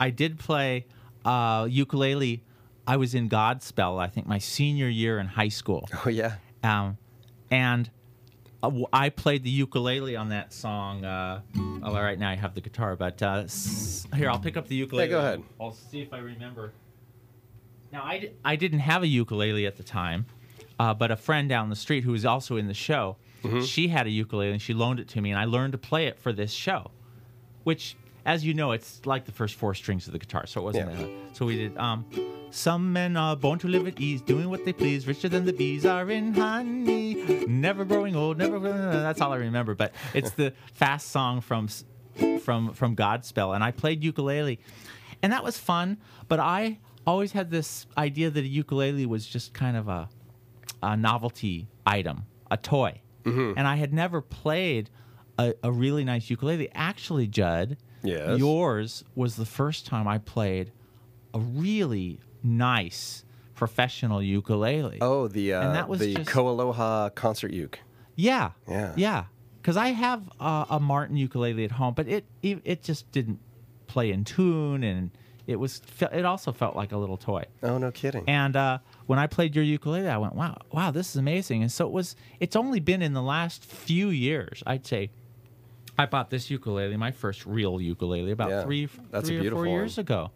I 0.00 0.10
did 0.10 0.38
play 0.38 0.86
uh, 1.24 1.66
ukulele. 1.68 2.42
I 2.86 2.96
was 2.96 3.14
in 3.14 3.28
Godspell, 3.28 4.00
I 4.00 4.08
think 4.08 4.26
my 4.26 4.38
senior 4.38 4.88
year 4.88 5.18
in 5.18 5.26
high 5.26 5.50
school. 5.50 5.88
Oh, 6.06 6.08
yeah. 6.08 6.36
Um, 6.62 6.96
and 7.50 7.90
I 8.92 9.10
played 9.10 9.44
the 9.44 9.50
ukulele 9.50 10.16
on 10.16 10.30
that 10.30 10.52
song. 10.52 11.04
Uh, 11.04 11.42
oh, 11.56 11.80
all 11.84 12.02
right, 12.02 12.18
now 12.18 12.30
I 12.30 12.34
have 12.36 12.54
the 12.54 12.60
guitar, 12.60 12.96
but 12.96 13.22
uh, 13.22 13.44
here 14.16 14.28
I'll 14.28 14.40
pick 14.40 14.56
up 14.56 14.66
the 14.66 14.74
ukulele. 14.74 15.06
Yeah, 15.06 15.10
go 15.10 15.18
ahead. 15.20 15.42
I'll 15.60 15.72
see 15.72 16.00
if 16.00 16.12
I 16.12 16.18
remember. 16.18 16.72
Now 17.92 18.02
I, 18.02 18.32
I 18.44 18.56
didn't 18.56 18.80
have 18.80 19.02
a 19.02 19.06
ukulele 19.06 19.64
at 19.66 19.76
the 19.76 19.84
time, 19.84 20.26
uh, 20.78 20.92
but 20.92 21.10
a 21.10 21.16
friend 21.16 21.48
down 21.48 21.70
the 21.70 21.76
street 21.76 22.02
who 22.04 22.12
was 22.12 22.24
also 22.26 22.56
in 22.56 22.66
the 22.66 22.74
show, 22.74 23.16
she 23.64 23.88
had 23.88 24.06
a 24.08 24.10
ukulele 24.10 24.50
and 24.50 24.60
she 24.60 24.74
loaned 24.74 24.98
it 24.98 25.08
to 25.08 25.20
me, 25.20 25.30
and 25.30 25.38
I 25.38 25.44
learned 25.44 25.72
to 25.72 25.78
play 25.78 26.06
it 26.06 26.18
for 26.18 26.32
this 26.32 26.50
show, 26.50 26.90
which, 27.62 27.96
as 28.32 28.44
you 28.46 28.52
know, 28.60 28.68
it's 28.72 28.90
like 29.12 29.24
the 29.24 29.32
first 29.40 29.54
four 29.60 29.72
strings 29.74 30.06
of 30.06 30.12
the 30.12 30.18
guitar, 30.24 30.44
so 30.46 30.60
it 30.60 30.64
wasn't. 30.64 30.90
Yeah. 30.90 30.96
that- 31.02 31.36
so 31.36 31.46
we 31.46 31.56
did. 31.62 31.76
Um, 31.86 32.04
some 32.50 32.92
men 32.92 33.16
are 33.16 33.36
born 33.36 33.58
to 33.60 33.68
live 33.68 33.86
at 33.86 34.00
ease, 34.00 34.20
doing 34.22 34.48
what 34.52 34.64
they 34.64 34.72
please. 34.72 35.06
Richer 35.06 35.28
than 35.28 35.44
the 35.44 35.52
bees 35.52 35.84
are 35.84 36.10
in 36.10 36.34
honey, 36.34 37.44
never 37.46 37.84
growing 37.84 38.14
old, 38.16 38.38
never. 38.38 38.58
That's 38.58 39.20
all 39.20 39.32
I 39.32 39.36
remember. 39.36 39.74
But 39.74 39.92
it's 40.14 40.30
the 40.32 40.52
fast 40.74 41.10
song 41.10 41.40
from 41.40 41.68
from 42.46 42.72
from 42.74 42.96
Godspell, 42.96 43.54
and 43.54 43.62
I 43.64 43.70
played 43.70 44.02
ukulele, 44.04 44.58
and 45.22 45.32
that 45.32 45.42
was 45.44 45.58
fun. 45.58 45.98
But 46.28 46.40
I 46.40 46.78
always 47.06 47.32
had 47.32 47.50
this 47.50 47.86
idea 47.96 48.30
that 48.30 48.44
a 48.44 48.48
ukulele 48.62 49.06
was 49.06 49.26
just 49.26 49.52
kind 49.54 49.76
of 49.76 49.88
a 49.88 50.08
a 50.82 50.96
novelty 50.96 51.68
item, 51.86 52.24
a 52.50 52.56
toy, 52.56 53.00
and 53.58 53.66
I 53.74 53.76
had 53.76 53.92
never 53.92 54.20
played 54.22 54.88
a, 55.38 55.54
a 55.62 55.70
really 55.70 56.04
nice 56.04 56.30
ukulele. 56.30 56.70
Actually, 56.74 57.26
Judd, 57.26 57.76
Yes? 58.02 58.38
yours 58.38 59.04
was 59.14 59.36
the 59.36 59.44
first 59.46 59.86
time 59.86 60.06
I 60.06 60.18
played 60.18 60.72
a 61.34 61.40
really 61.40 62.20
nice 62.42 63.24
professional 63.54 64.22
ukulele. 64.22 64.98
Oh, 65.00 65.28
the 65.28 65.52
uh, 65.54 65.62
And 65.62 65.74
that 65.74 65.88
was 65.88 66.00
the 66.00 66.14
just- 66.14 66.30
KoAloha 66.30 67.14
concert 67.14 67.52
uke. 67.52 67.80
Yeah. 68.14 68.52
Yeah. 68.68 68.92
Yeah. 68.96 69.24
Because 69.60 69.76
I 69.76 69.88
have 69.88 70.22
uh, 70.40 70.64
a 70.70 70.80
Martin 70.80 71.16
ukulele 71.16 71.64
at 71.64 71.72
home, 71.72 71.94
but 71.94 72.08
it, 72.08 72.24
it 72.42 72.60
it 72.64 72.82
just 72.82 73.10
didn't 73.12 73.38
play 73.86 74.10
in 74.12 74.24
tune, 74.24 74.82
and 74.82 75.10
it 75.46 75.56
was 75.56 75.82
it 76.00 76.24
also 76.24 76.52
felt 76.52 76.74
like 76.74 76.92
a 76.92 76.96
little 76.96 77.18
toy. 77.18 77.44
Oh, 77.62 77.76
no 77.76 77.90
kidding. 77.90 78.24
And 78.28 78.56
uh, 78.56 78.78
when 79.06 79.18
I 79.18 79.26
played 79.26 79.54
your 79.54 79.64
ukulele, 79.64 80.08
I 80.08 80.16
went, 80.16 80.34
"Wow, 80.34 80.56
wow, 80.72 80.90
this 80.90 81.10
is 81.10 81.16
amazing!" 81.16 81.62
And 81.62 81.70
so 81.70 81.86
it 81.86 81.92
was. 81.92 82.16
It's 82.40 82.56
only 82.56 82.80
been 82.80 83.02
in 83.02 83.12
the 83.12 83.20
last 83.22 83.62
few 83.64 84.08
years, 84.08 84.62
I'd 84.66 84.86
say. 84.86 85.10
I 85.98 86.06
bought 86.06 86.30
this 86.30 86.48
ukulele, 86.48 86.96
my 86.96 87.10
first 87.10 87.44
real 87.44 87.80
ukulele, 87.80 88.30
about 88.30 88.50
Yeah, 88.50 88.62
three, 88.62 88.86
three 88.86 89.48
or 89.48 89.50
four 89.50 89.66
years 89.66 89.98
ago, 89.98 90.30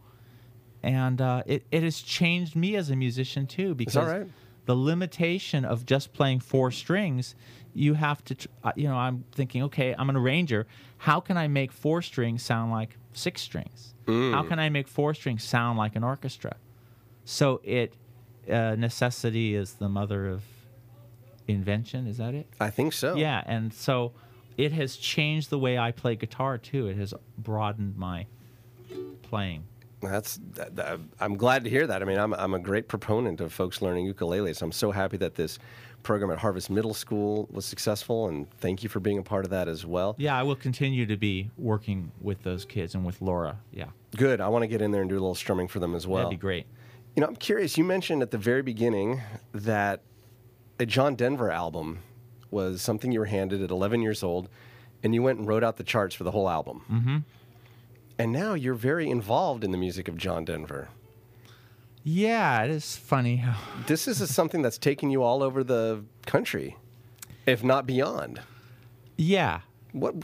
and 0.83 1.21
uh, 1.21 1.45
it 1.47 1.65
it 1.71 1.85
has 1.85 2.01
changed 2.01 2.57
me 2.57 2.75
as 2.75 2.91
a 2.91 2.97
musician 2.97 3.47
too 3.47 3.75
because 3.75 4.09
right. 4.09 4.27
the 4.67 4.75
limitation 4.75 5.65
of 5.65 5.87
just 5.87 6.13
playing 6.13 6.41
four 6.41 6.73
strings, 6.73 7.37
you 7.75 7.95
have 7.95 8.25
to, 8.25 8.35
tr- 8.35 8.49
uh, 8.65 8.73
you 8.75 8.89
know, 8.89 8.97
I'm 8.97 9.25
thinking, 9.33 9.63
okay, 9.65 9.95
I'm 9.97 10.11
an 10.11 10.17
arranger. 10.17 10.67
How 10.99 11.21
can 11.21 11.37
I 11.37 11.47
make 11.47 11.71
four 11.71 12.03
strings 12.03 12.43
sound 12.43 12.73
like 12.73 12.99
six 13.13 13.41
strings? 13.41 13.95
Mm. 14.07 14.33
How 14.35 14.43
can 14.43 14.59
I 14.59 14.69
make 14.69 14.89
four 14.89 15.15
strings 15.15 15.45
sound 15.45 15.79
like 15.79 15.95
an 15.95 16.03
orchestra? 16.03 16.57
So 17.25 17.61
it, 17.63 17.95
uh, 18.51 18.75
necessity 18.77 19.55
is 19.55 19.75
the 19.75 19.89
mother 19.89 20.29
of 20.29 20.43
invention. 21.47 22.09
Is 22.09 22.19
that 22.19 22.35
it? 22.35 22.49
I 22.61 22.71
think 22.71 22.93
so. 22.93 23.15
Yeah, 23.15 23.43
and 23.47 23.73
so 23.73 24.13
it 24.57 24.73
has 24.73 24.97
changed 24.97 25.51
the 25.51 25.59
way 25.59 25.79
I 25.79 25.93
play 25.93 26.17
guitar 26.17 26.59
too. 26.59 26.87
It 26.89 26.97
has 26.97 27.15
broadened 27.39 27.97
my 27.97 28.27
playing. 29.23 29.65
That's. 30.01 30.41
That, 30.55 30.77
that- 30.77 31.01
I'm 31.21 31.37
glad 31.37 31.65
to 31.65 31.71
hear 31.71 31.87
that. 31.87 32.03
I 32.03 32.05
mean, 32.05 32.19
I'm 32.19 32.35
I'm 32.35 32.55
a 32.55 32.59
great 32.59 32.89
proponent 32.89 33.41
of 33.41 33.53
folks 33.53 33.81
learning 33.83 34.13
ukuleles. 34.13 34.61
I'm 34.63 34.73
so 34.73 34.91
happy 34.91 35.17
that 35.19 35.37
this 35.37 35.59
program 36.03 36.33
at 36.33 36.39
Harvest 36.39 36.69
Middle 36.69 36.95
School 36.95 37.47
was 37.53 37.65
successful, 37.65 38.27
and 38.29 38.51
thank 38.59 38.83
you 38.83 38.89
for 38.89 38.99
being 38.99 39.19
a 39.19 39.23
part 39.23 39.45
of 39.45 39.51
that 39.53 39.69
as 39.69 39.87
well. 39.87 40.17
Yeah, 40.19 40.37
I 40.37 40.43
will 40.43 40.57
continue 40.57 41.07
to 41.07 41.17
be 41.17 41.51
working 41.57 42.11
with 42.21 42.43
those 42.43 42.65
kids 42.65 42.97
and 42.97 43.05
with 43.07 43.23
Laura. 43.23 43.59
Yeah, 43.71 43.87
Good. 44.17 44.41
I 44.41 44.49
want 44.49 44.65
to 44.65 44.67
get 44.67 44.83
in 44.83 44.91
there 44.91 45.03
and 45.03 45.09
do 45.09 45.15
a 45.15 45.21
little 45.23 45.37
strumming 45.37 45.69
for 45.69 45.79
them 45.79 45.95
as 45.95 46.05
well. 46.07 46.25
that'd 46.25 46.31
be 46.39 46.41
great. 46.41 46.67
You 47.15 47.21
know, 47.21 47.29
I'm 47.29 47.37
curious. 47.37 47.79
You 47.79 47.85
mentioned 47.85 48.23
at 48.23 48.33
the 48.33 48.39
very 48.39 48.63
beginning 48.63 49.21
that 49.53 50.01
a 50.81 50.87
John 50.87 51.15
Denver 51.15 51.53
album 51.53 52.01
was 52.53 52.83
something 52.83 53.13
you 53.13 53.21
were 53.21 53.27
handed 53.27 53.63
at 53.63 53.71
11 53.71 54.03
years 54.03 54.23
old, 54.23 54.49
and 55.03 55.15
you 55.15 55.23
went 55.23 55.39
and 55.39 55.49
wrote 55.49 55.65
out 55.65 55.77
the 55.77 55.85
charts 55.85 56.15
for 56.15 56.25
the 56.25 56.31
whole 56.31 56.49
album. 56.49 56.83
Mm-hmm. 56.91 57.17
And 58.19 58.33
now 58.33 58.55
you're 58.55 58.75
very 58.75 59.11
involved 59.11 59.65
in 59.65 59.73
the 59.73 59.79
music 59.79 60.07
of 60.09 60.17
John 60.17 60.45
Denver. 60.45 60.89
Yeah, 62.05 62.63
it 62.65 62.71
is 62.71 62.97
funny 62.97 63.37
how. 63.37 63.57
This 63.87 64.07
is 64.07 64.33
something 64.33 64.63
that's 64.63 64.79
taken 64.79 65.11
you 65.11 65.23
all 65.23 65.43
over 65.43 65.65
the 65.65 66.05
country, 66.27 66.77
if 67.47 67.65
not 67.65 67.87
beyond. 67.87 68.41
Yeah. 69.17 69.61
What? 69.93 70.15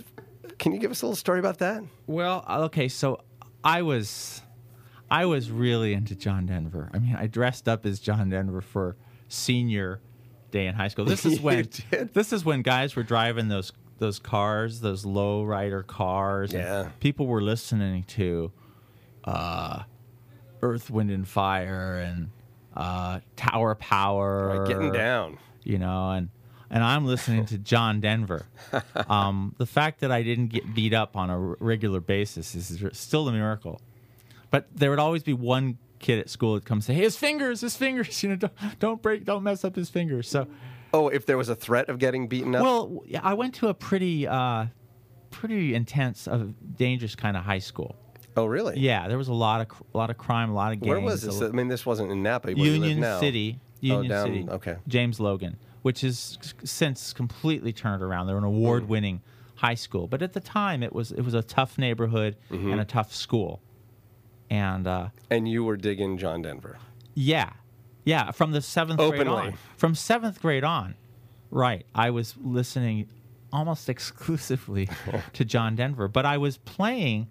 Can 0.58 0.72
you 0.72 0.78
give 0.78 0.90
us 0.90 1.02
a 1.02 1.06
little 1.06 1.16
story 1.16 1.38
about 1.38 1.58
that? 1.58 1.82
Well, 2.06 2.44
uh, 2.48 2.62
okay, 2.64 2.88
so 2.88 3.20
I 3.62 3.82
was 3.82 4.42
I 5.10 5.24
was 5.24 5.50
really 5.50 5.94
into 5.94 6.14
John 6.14 6.46
Denver. 6.46 6.90
I 6.92 6.98
mean, 6.98 7.16
I 7.16 7.26
dressed 7.26 7.68
up 7.68 7.86
as 7.86 8.00
John 8.00 8.30
Denver 8.30 8.60
for 8.60 8.96
senior 9.28 10.00
day 10.50 10.66
in 10.66 10.74
high 10.74 10.88
school. 10.88 11.04
This 11.14 11.24
is 11.26 11.40
when 11.40 11.68
this 12.12 12.32
is 12.32 12.44
when 12.44 12.62
guys 12.62 12.96
were 12.96 13.02
driving 13.02 13.48
those 13.48 13.72
those 13.98 14.18
cars, 14.18 14.80
those 14.80 15.04
low 15.04 15.42
rider 15.44 15.82
cars. 15.82 16.52
and 16.54 16.62
Yeah. 16.62 16.88
People 17.00 17.26
were 17.26 17.42
listening 17.42 18.04
to 18.04 18.52
uh, 19.24 19.82
Earth, 20.62 20.90
Wind 20.90 21.10
and 21.10 21.26
Fire 21.26 21.98
and 21.98 22.30
uh, 22.76 23.20
Tower 23.36 23.74
Power. 23.74 24.66
Getting 24.66 24.92
down. 24.92 25.38
you 25.64 25.78
know, 25.78 26.10
and 26.12 26.28
and 26.70 26.84
I'm 26.84 27.06
listening 27.06 27.46
to 27.46 27.58
John 27.58 28.00
Denver. 28.00 28.46
Um, 29.08 29.54
the 29.58 29.64
fact 29.66 30.00
that 30.00 30.12
I 30.12 30.22
didn't 30.22 30.48
get 30.48 30.74
beat 30.74 30.92
up 30.92 31.16
on 31.16 31.30
a 31.30 31.40
r- 31.50 31.56
regular 31.60 32.00
basis 32.00 32.54
is 32.54 32.82
still 32.92 33.26
a 33.28 33.32
miracle. 33.32 33.80
But 34.50 34.66
there 34.74 34.90
would 34.90 34.98
always 34.98 35.22
be 35.22 35.32
one 35.32 35.78
kid 35.98 36.18
at 36.18 36.28
school 36.30 36.54
that 36.54 36.64
comes 36.64 36.86
say, 36.86 36.94
"Hey, 36.94 37.02
his 37.02 37.16
fingers, 37.16 37.60
his 37.60 37.76
fingers, 37.76 38.22
you 38.22 38.30
know, 38.30 38.36
don't, 38.36 38.52
don't 38.78 39.02
break, 39.02 39.24
don't 39.24 39.42
mess 39.42 39.64
up 39.64 39.76
his 39.76 39.88
fingers." 39.90 40.28
So, 40.28 40.46
Oh, 40.94 41.08
if 41.08 41.26
there 41.26 41.36
was 41.36 41.48
a 41.50 41.54
threat 41.54 41.88
of 41.90 41.98
getting 41.98 42.28
beaten 42.28 42.54
up? 42.54 42.62
well, 42.62 43.02
I 43.22 43.34
went 43.34 43.54
to 43.56 43.68
a 43.68 43.74
pretty, 43.74 44.26
uh, 44.26 44.66
pretty 45.30 45.74
intense, 45.74 46.26
uh, 46.26 46.46
dangerous 46.76 47.14
kind 47.14 47.36
of 47.36 47.44
high 47.44 47.58
school. 47.58 47.94
oh, 48.36 48.46
really? 48.46 48.78
Yeah, 48.78 49.08
there 49.08 49.18
was 49.18 49.28
a 49.28 49.34
lot 49.34 49.60
of 49.60 49.82
a 49.94 49.98
lot 49.98 50.10
of 50.10 50.16
crime, 50.18 50.50
a 50.50 50.54
lot 50.54 50.72
of 50.72 50.80
gangs. 50.80 50.88
Where 50.88 51.00
was 51.00 51.22
this? 51.22 51.42
I 51.42 51.48
mean, 51.48 51.68
this 51.68 51.84
wasn't 51.84 52.10
in 52.10 52.22
Napa. 52.22 52.48
Where 52.52 52.56
you 52.56 52.78
live 52.80 52.90
Union. 52.90 53.20
City. 53.20 53.60
Union 53.80 54.08
down- 54.10 54.26
City. 54.26 54.46
okay. 54.50 54.76
James 54.88 55.20
Logan, 55.20 55.56
which 55.82 56.02
is 56.02 56.36
s- 56.42 56.54
since 56.64 57.12
completely 57.12 57.72
turned 57.72 58.02
around. 58.02 58.26
They're 58.26 58.36
an 58.38 58.42
award-winning 58.44 59.20
high 59.56 59.74
school, 59.76 60.08
but 60.08 60.20
at 60.22 60.32
the 60.32 60.40
time 60.40 60.82
it 60.82 60.92
was 60.92 61.12
it 61.12 61.20
was 61.22 61.34
a 61.34 61.42
tough 61.42 61.78
neighborhood 61.78 62.36
Mm-hmm. 62.50 62.72
and 62.72 62.80
a 62.80 62.84
tough 62.84 63.14
school. 63.14 63.60
And 64.50 64.86
uh, 64.86 65.08
And 65.30 65.48
you 65.48 65.64
were 65.64 65.76
digging 65.76 66.18
John 66.18 66.42
Denver. 66.42 66.78
yeah, 67.14 67.50
yeah, 68.04 68.30
from 68.30 68.52
the 68.52 68.62
seventh 68.62 68.98
grade 69.10 69.26
on, 69.28 69.54
from 69.76 69.94
seventh 69.94 70.40
grade 70.40 70.64
on, 70.64 70.94
right? 71.50 71.84
I 71.94 72.08
was 72.10 72.34
listening 72.40 73.08
almost 73.52 73.88
exclusively 73.94 74.88
to 75.34 75.44
John 75.44 75.76
Denver, 75.76 76.08
but 76.08 76.24
I 76.26 76.38
was 76.38 76.56
playing 76.58 77.28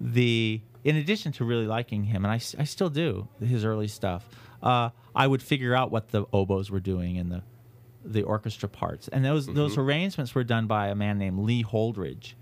the. 0.00 0.60
In 0.82 0.96
addition 0.96 1.32
to 1.32 1.44
really 1.44 1.66
liking 1.66 2.04
him, 2.04 2.24
and 2.24 2.32
I, 2.32 2.36
I 2.58 2.64
still 2.64 2.88
do 2.88 3.28
his 3.38 3.66
early 3.66 3.86
stuff, 3.86 4.26
uh, 4.62 4.88
I 5.14 5.26
would 5.26 5.42
figure 5.42 5.74
out 5.74 5.90
what 5.90 6.08
the 6.08 6.24
oboes 6.32 6.70
were 6.70 6.80
doing 6.80 7.18
and 7.18 7.30
the 7.30 7.42
the 8.02 8.22
orchestra 8.22 8.66
parts, 8.68 9.06
and 9.08 9.22
those 9.24 9.46
those 9.46 9.76
arrangements 9.76 10.34
were 10.34 10.44
done 10.44 10.66
by 10.66 10.88
a 10.88 10.94
man 10.94 11.18
named 11.18 11.40
Lee 11.40 11.62
Holdridge, 11.62 12.32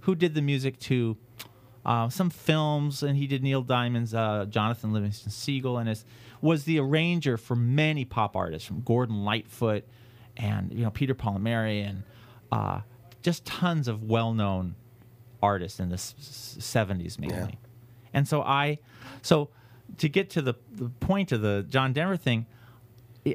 who 0.00 0.14
did 0.14 0.34
the 0.34 0.42
music 0.42 0.78
to 0.80 1.16
uh, 1.84 2.08
some 2.08 2.30
films, 2.30 3.02
and 3.02 3.16
he 3.16 3.26
did 3.26 3.42
Neil 3.42 3.62
Diamond's 3.62 4.14
uh, 4.14 4.46
Jonathan 4.48 4.92
Livingston 4.92 5.30
Seagull, 5.30 5.78
and 5.78 5.88
is, 5.88 6.04
was 6.40 6.64
the 6.64 6.78
arranger 6.78 7.36
for 7.36 7.56
many 7.56 8.04
pop 8.04 8.36
artists, 8.36 8.66
from 8.66 8.80
Gordon 8.82 9.24
Lightfoot, 9.24 9.84
and 10.36 10.72
you 10.72 10.82
know 10.84 10.90
Peter 10.90 11.14
Paul 11.14 11.36
and 11.36 11.44
Mary, 11.44 11.80
and 11.80 12.02
uh, 12.52 12.80
just 13.22 13.44
tons 13.44 13.88
of 13.88 14.02
well-known 14.04 14.74
artists 15.42 15.80
in 15.80 15.88
the 15.88 15.94
s- 15.94 16.14
s- 16.18 16.56
70s 16.60 17.18
mainly. 17.18 17.36
And 18.12 18.26
so 18.28 18.42
I, 18.42 18.78
so 19.22 19.48
to 19.98 20.08
get 20.08 20.28
to 20.30 20.42
the, 20.42 20.54
the 20.72 20.88
point 20.88 21.32
of 21.32 21.40
the 21.42 21.64
John 21.68 21.92
Denver 21.92 22.16
thing, 22.16 22.46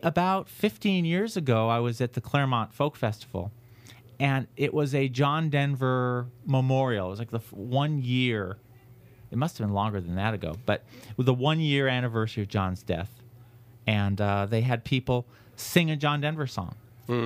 about 0.04 0.50
15 0.50 1.06
years 1.06 1.38
ago, 1.38 1.70
I 1.70 1.80
was 1.80 2.02
at 2.02 2.14
the 2.14 2.22
Claremont 2.22 2.74
Folk 2.74 2.96
Festival, 2.96 3.52
and 4.20 4.48
it 4.58 4.74
was 4.74 4.94
a 4.96 5.08
John 5.10 5.50
Denver 5.50 6.28
memorial. 6.46 7.08
It 7.08 7.10
was 7.12 7.20
like 7.20 7.32
the 7.32 7.38
f- 7.38 7.52
one 7.54 8.02
year, 8.02 8.58
it 9.32 9.38
must 9.38 9.58
have 9.58 9.68
been 9.68 9.74
longer 9.74 10.00
than 10.02 10.16
that 10.16 10.34
ago, 10.34 10.56
but 10.66 10.84
with 11.18 11.26
the 11.26 11.34
one 11.34 11.60
year 11.60 11.88
anniversary 11.88 12.44
of 12.44 12.50
John's 12.50 12.84
death. 12.84 13.12
And 13.88 14.20
uh, 14.20 14.46
they 14.48 14.62
had 14.62 14.84
people 14.84 15.28
sing 15.56 15.92
a 15.92 15.96
John 15.96 16.22
Denver 16.22 16.48
song. 16.48 16.76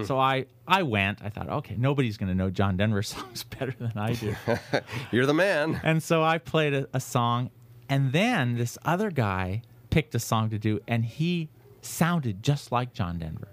So 0.05 0.19
I, 0.19 0.45
I 0.67 0.83
went. 0.83 1.19
I 1.23 1.29
thought, 1.29 1.47
okay, 1.47 1.75
nobody's 1.77 2.17
going 2.17 2.27
to 2.27 2.35
know 2.35 2.49
John 2.49 2.75
Denver 2.75 3.01
songs 3.13 3.43
better 3.43 3.73
than 3.79 3.93
I 3.95 4.11
do. 4.13 4.35
You're 5.11 5.25
the 5.25 5.33
man. 5.33 5.79
And 5.83 6.03
so 6.03 6.21
I 6.21 6.37
played 6.37 6.73
a, 6.73 6.87
a 6.93 6.99
song, 6.99 7.49
and 7.87 8.11
then 8.11 8.57
this 8.57 8.77
other 8.83 9.09
guy 9.09 9.61
picked 9.89 10.13
a 10.15 10.19
song 10.19 10.49
to 10.49 10.59
do, 10.59 10.81
and 10.85 11.05
he 11.05 11.47
sounded 11.81 12.43
just 12.43 12.73
like 12.73 12.91
John 12.93 13.19
Denver. 13.19 13.47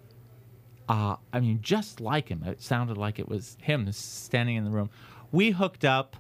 Uh, 0.89 1.17
I 1.33 1.41
mean, 1.41 1.61
just 1.63 2.01
like 2.01 2.29
him. 2.29 2.43
It 2.45 2.63
sounded 2.63 2.97
like 2.97 3.19
it 3.19 3.29
was 3.29 3.57
him 3.61 3.91
standing 3.93 4.57
in 4.57 4.65
the 4.65 4.71
room. 4.71 4.91
We 5.33 5.51
hooked 5.51 5.85
up, 5.85 6.17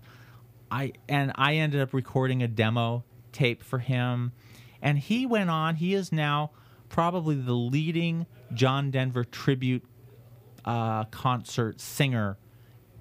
I 0.70 0.92
and 1.08 1.32
I 1.36 1.54
ended 1.54 1.80
up 1.80 1.94
recording 1.94 2.42
a 2.42 2.48
demo 2.48 3.04
tape 3.32 3.62
for 3.62 3.78
him, 3.78 4.32
and 4.82 4.98
he 4.98 5.24
went 5.26 5.50
on. 5.50 5.76
He 5.76 5.94
is 5.94 6.10
now 6.10 6.50
probably 6.88 7.36
the 7.36 7.52
leading 7.52 8.26
John 8.54 8.90
Denver 8.90 9.22
tribute 9.24 9.84
uh, 10.64 11.04
concert 11.04 11.80
singer 11.80 12.36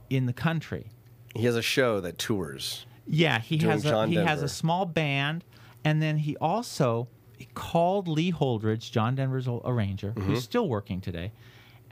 in 0.09 0.27
the 0.27 0.33
country. 0.33 0.91
He 1.35 1.45
has 1.45 1.55
a 1.55 1.61
show 1.63 1.99
that 2.01 2.17
tours. 2.19 2.85
Yeah, 3.07 3.39
he 3.39 3.57
has 3.59 3.85
a, 3.85 3.89
John 3.89 4.09
he 4.09 4.15
has 4.15 4.41
a 4.43 4.47
small 4.49 4.85
band, 4.85 5.43
and 5.83 6.01
then 6.01 6.17
he 6.17 6.37
also 6.37 7.07
he 7.37 7.47
called 7.55 8.07
Lee 8.07 8.31
Holdridge, 8.31 8.91
John 8.91 9.15
Denver's 9.15 9.47
arranger, 9.47 10.11
Mm-hmm. 10.11 10.21
who's 10.21 10.43
still 10.43 10.69
working 10.69 11.01
today, 11.01 11.31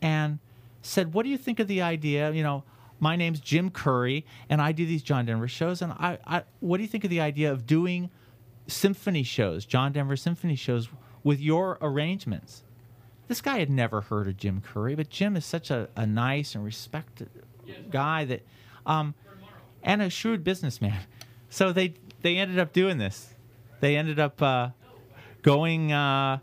and 0.03 0.37
said, 0.83 1.13
"What 1.13 1.23
do 1.23 1.29
you 1.29 1.37
think 1.37 1.59
of 1.59 1.67
the 1.67 1.81
idea? 1.81 2.31
You 2.31 2.43
know, 2.43 2.63
my 2.99 3.15
name's 3.15 3.39
Jim 3.39 3.71
Curry, 3.71 4.25
and 4.49 4.61
I 4.61 4.71
do 4.71 4.85
these 4.85 5.01
John 5.01 5.25
Denver 5.25 5.47
shows, 5.47 5.81
and 5.81 5.93
I, 5.93 6.19
I 6.27 6.43
what 6.59 6.77
do 6.77 6.83
you 6.83 6.89
think 6.89 7.03
of 7.03 7.09
the 7.09 7.21
idea 7.21 7.51
of 7.51 7.65
doing 7.65 8.11
symphony 8.67 9.23
shows, 9.23 9.65
John 9.65 9.93
Denver 9.93 10.15
symphony 10.15 10.55
shows 10.55 10.89
with 11.23 11.39
your 11.39 11.79
arrangements?" 11.81 12.63
This 13.29 13.41
guy 13.41 13.59
had 13.59 13.69
never 13.69 14.01
heard 14.01 14.27
of 14.27 14.37
Jim 14.37 14.61
Curry, 14.61 14.95
but 14.95 15.09
Jim 15.09 15.37
is 15.37 15.45
such 15.45 15.71
a, 15.71 15.87
a 15.95 16.05
nice 16.05 16.53
and 16.53 16.63
respected 16.63 17.29
guy 17.89 18.25
that, 18.25 18.43
um, 18.85 19.15
and 19.81 20.01
a 20.01 20.09
shrewd 20.09 20.43
businessman. 20.43 20.99
So 21.49 21.71
they 21.71 21.93
they 22.21 22.37
ended 22.37 22.59
up 22.59 22.73
doing 22.73 22.97
this. 22.97 23.33
They 23.79 23.95
ended 23.95 24.19
up 24.19 24.41
uh, 24.41 24.69
going, 25.41 25.91
uh, 25.91 26.39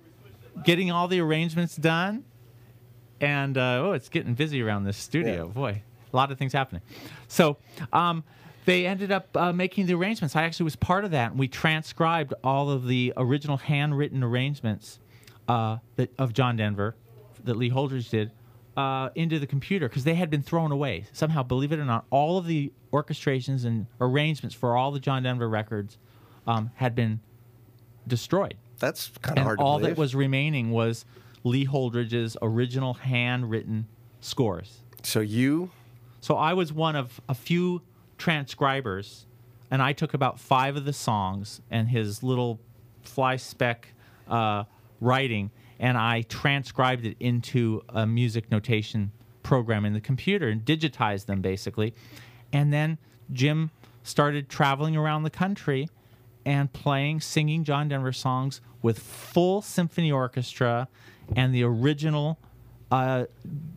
getting 0.64 0.90
all 0.90 1.08
the 1.08 1.20
arrangements 1.20 1.76
done, 1.76 2.24
and 3.20 3.56
uh, 3.56 3.80
oh, 3.82 3.92
it's 3.92 4.08
getting 4.08 4.34
busy 4.34 4.62
around 4.62 4.84
this 4.84 4.96
studio. 4.96 5.46
Yeah. 5.46 5.52
Boy, 5.52 5.82
a 6.12 6.16
lot 6.16 6.30
of 6.30 6.38
things 6.38 6.52
happening. 6.52 6.82
So 7.28 7.56
um, 7.92 8.24
they 8.64 8.86
ended 8.86 9.12
up 9.12 9.36
uh, 9.36 9.52
making 9.52 9.86
the 9.86 9.94
arrangements. 9.94 10.36
I 10.36 10.42
actually 10.42 10.64
was 10.64 10.76
part 10.76 11.04
of 11.04 11.10
that, 11.12 11.30
and 11.30 11.40
we 11.40 11.48
transcribed 11.48 12.34
all 12.44 12.70
of 12.70 12.86
the 12.86 13.12
original 13.16 13.56
handwritten 13.56 14.22
arrangements 14.22 14.98
uh, 15.48 15.78
that, 15.96 16.12
of 16.18 16.32
John 16.32 16.56
Denver 16.56 16.94
that 17.44 17.54
Lee 17.54 17.70
Holdridge 17.70 18.10
did 18.10 18.30
uh, 18.76 19.10
into 19.14 19.38
the 19.38 19.46
computer 19.46 19.88
because 19.88 20.04
they 20.04 20.14
had 20.14 20.30
been 20.30 20.42
thrown 20.42 20.72
away. 20.72 21.06
Somehow, 21.12 21.42
believe 21.42 21.72
it 21.72 21.78
or 21.78 21.84
not, 21.84 22.06
all 22.10 22.38
of 22.38 22.46
the 22.46 22.72
orchestrations 22.92 23.64
and 23.64 23.86
arrangements 24.00 24.54
for 24.54 24.76
all 24.76 24.90
the 24.90 25.00
John 25.00 25.22
Denver 25.22 25.48
records 25.48 25.98
um, 26.46 26.70
had 26.74 26.94
been 26.94 27.20
destroyed. 28.06 28.56
That's 28.78 29.10
kind 29.22 29.38
of 29.38 29.44
hard 29.44 29.58
to 29.58 29.64
all 29.64 29.78
believe. 29.78 29.96
that 29.96 30.00
was 30.00 30.14
remaining 30.14 30.70
was 30.70 31.04
Lee 31.44 31.66
Holdridge's 31.66 32.36
original 32.42 32.94
handwritten 32.94 33.86
scores. 34.20 34.80
so 35.02 35.20
you, 35.20 35.70
So 36.20 36.36
I 36.36 36.52
was 36.52 36.72
one 36.72 36.96
of 36.96 37.20
a 37.28 37.34
few 37.34 37.80
transcribers, 38.18 39.26
and 39.70 39.80
I 39.80 39.94
took 39.94 40.12
about 40.12 40.38
five 40.38 40.76
of 40.76 40.84
the 40.84 40.92
songs 40.92 41.62
and 41.70 41.88
his 41.88 42.22
little 42.22 42.60
fly 43.02 43.36
speck 43.36 43.88
uh, 44.28 44.64
writing, 45.00 45.50
and 45.78 45.96
I 45.96 46.22
transcribed 46.22 47.06
it 47.06 47.16
into 47.18 47.82
a 47.88 48.06
music 48.06 48.50
notation 48.50 49.12
program 49.42 49.86
in 49.86 49.94
the 49.94 50.00
computer 50.00 50.48
and 50.48 50.62
digitized 50.64 51.24
them 51.26 51.40
basically. 51.40 51.94
And 52.52 52.72
then 52.72 52.98
Jim 53.32 53.70
started 54.02 54.48
traveling 54.48 54.96
around 54.96 55.22
the 55.22 55.30
country 55.30 55.88
and 56.44 56.72
playing, 56.72 57.20
singing 57.20 57.64
John 57.64 57.88
Denver 57.88 58.12
songs 58.12 58.60
with 58.82 58.98
full 58.98 59.62
symphony 59.62 60.10
orchestra 60.10 60.88
and 61.36 61.54
the 61.54 61.62
original 61.62 62.38
uh, 62.90 63.26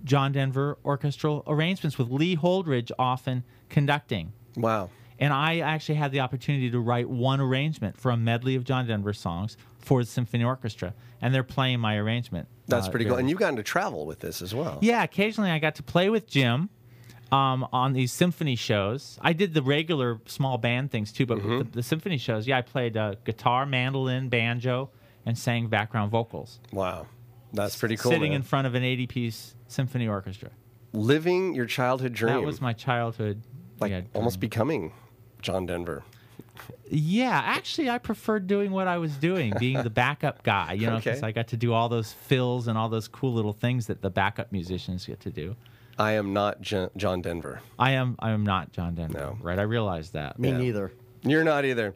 John 0.04 0.32
Denver 0.32 0.78
orchestral 0.84 1.44
arrangements 1.46 1.98
with 1.98 2.10
Lee 2.10 2.36
Holdridge 2.36 2.92
often 2.98 3.44
conducting. 3.70 4.34
wow. 4.56 4.90
And 5.20 5.32
I 5.32 5.60
actually 5.60 5.96
had 5.96 6.12
the 6.12 6.20
opportunity 6.22 6.72
to 6.72 6.80
write 6.80 7.08
one 7.08 7.40
arrangement 7.40 7.98
for 7.98 8.12
a 8.12 8.18
medley 8.18 8.56
of 8.56 8.64
John 8.66 8.88
Denver 8.88 9.14
songs 9.14 9.56
for 9.78 10.02
the 10.02 10.10
symphony 10.10 10.44
orchestra, 10.44 10.96
and 11.22 11.34
they're 11.34 11.44
playing 11.44 11.80
my 11.80 11.96
arrangement. 11.98 12.48
That's 12.68 12.88
uh, 12.88 12.90
pretty 12.90 13.06
cool. 13.06 13.18
And 13.18 13.30
you've 13.30 13.40
gotten 13.40 13.56
to 13.58 13.64
travel 13.64 14.06
with 14.06 14.20
this 14.20 14.42
as 14.42 14.56
well. 14.56 14.80
yeah, 14.82 15.04
occasionally 15.04 15.52
I 15.52 15.60
got 15.60 15.76
to 15.76 15.84
play 15.84 16.10
with 16.10 16.28
Jim 16.28 16.70
um, 17.34 17.68
on 17.74 17.94
these 17.94 18.12
symphony 18.12 18.56
shows. 18.56 19.18
I 19.22 19.34
did 19.34 19.54
the 19.54 19.62
regular 19.62 20.20
small 20.26 20.58
band 20.58 20.92
things 20.92 21.12
too, 21.12 21.26
but 21.26 21.40
Mm-hmm. 21.40 21.58
the, 21.60 21.64
the 21.66 21.84
symphony 21.84 22.18
shows, 22.18 22.48
yeah, 22.48 22.58
I 22.58 22.62
played 22.62 22.96
uh, 22.96 23.16
guitar, 23.26 23.66
mandolin, 23.66 24.30
banjo, 24.30 24.90
and 25.26 25.38
sang 25.38 25.68
background 25.68 26.12
vocals. 26.12 26.60
Wow. 26.72 27.08
That's 27.52 27.78
pretty 27.78 27.98
cool. 27.98 28.12
Sitting 28.12 28.32
man. 28.32 28.42
in 28.42 28.44
front 28.44 28.68
of 28.68 28.76
an 28.76 28.84
80 28.84 29.08
piece 29.08 29.56
symphony 29.68 30.08
orchestra. 30.08 30.50
Living 30.92 31.54
your 31.56 31.66
childhood 31.66 32.14
dream. 32.14 32.34
That 32.34 32.44
was 32.44 32.62
my 32.62 32.74
childhood. 32.74 33.42
like 33.80 33.92
yeah, 33.92 34.02
almost 34.14 34.40
becoming 34.40 34.92
John 35.42 35.66
Denver. 35.66 36.04
Yeah, 36.90 37.42
actually, 37.44 37.90
I 37.90 37.98
preferred 37.98 38.46
doing 38.48 38.72
what 38.72 38.88
I 38.88 38.98
was 38.98 39.14
doing, 39.18 39.54
being 39.60 39.82
the 39.82 39.90
backup 39.90 40.44
guy. 40.44 40.74
You 40.74 40.88
know, 40.88 40.98
because 40.98 41.18
Okay. 41.24 41.28
I 41.28 41.32
got 41.32 41.48
to 41.50 41.58
do 41.58 41.74
all 41.74 41.90
those 41.90 42.12
fills 42.14 42.68
and 42.68 42.78
all 42.78 42.90
those 42.90 43.08
cool 43.08 43.34
little 43.34 43.54
things 43.54 43.88
that 43.88 44.02
the 44.02 44.10
backup 44.12 44.52
musicians 44.52 45.06
get 45.06 45.20
to 45.22 45.32
do. 45.32 45.56
I 45.98 46.14
am 46.14 46.34
not 46.34 46.62
J- 46.62 46.90
John 46.98 47.22
Denver. 47.22 47.62
I 47.78 47.92
am. 47.92 48.16
I 48.20 48.32
am 48.32 48.44
not 48.44 48.72
John 48.72 48.96
Denver. 48.96 49.18
No. 49.18 49.38
Right. 49.42 49.60
I 49.60 49.64
realized 49.64 50.14
that. 50.14 50.40
Me 50.40 50.50
Yeah. 50.50 50.58
neither. 50.58 50.92
You're 51.26 51.44
not 51.44 51.64
either. 51.64 51.94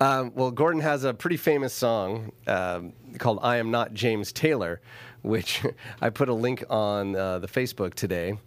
Um, 0.00 0.30
well, 0.36 0.50
Gordon 0.52 0.80
has 0.82 1.02
a 1.04 1.12
pretty 1.12 1.36
famous 1.36 1.72
song 1.74 2.30
um, 2.46 2.92
called 3.18 3.40
I 3.42 3.56
Am 3.56 3.70
Not 3.72 3.92
James 3.92 4.30
Taylor, 4.32 4.80
which 5.22 5.62
I 6.00 6.10
put 6.10 6.28
a 6.28 6.34
link 6.34 6.62
on 6.70 7.16
uh, 7.16 7.38
the 7.40 7.48
Facebook 7.48 7.94
today. 7.94 8.38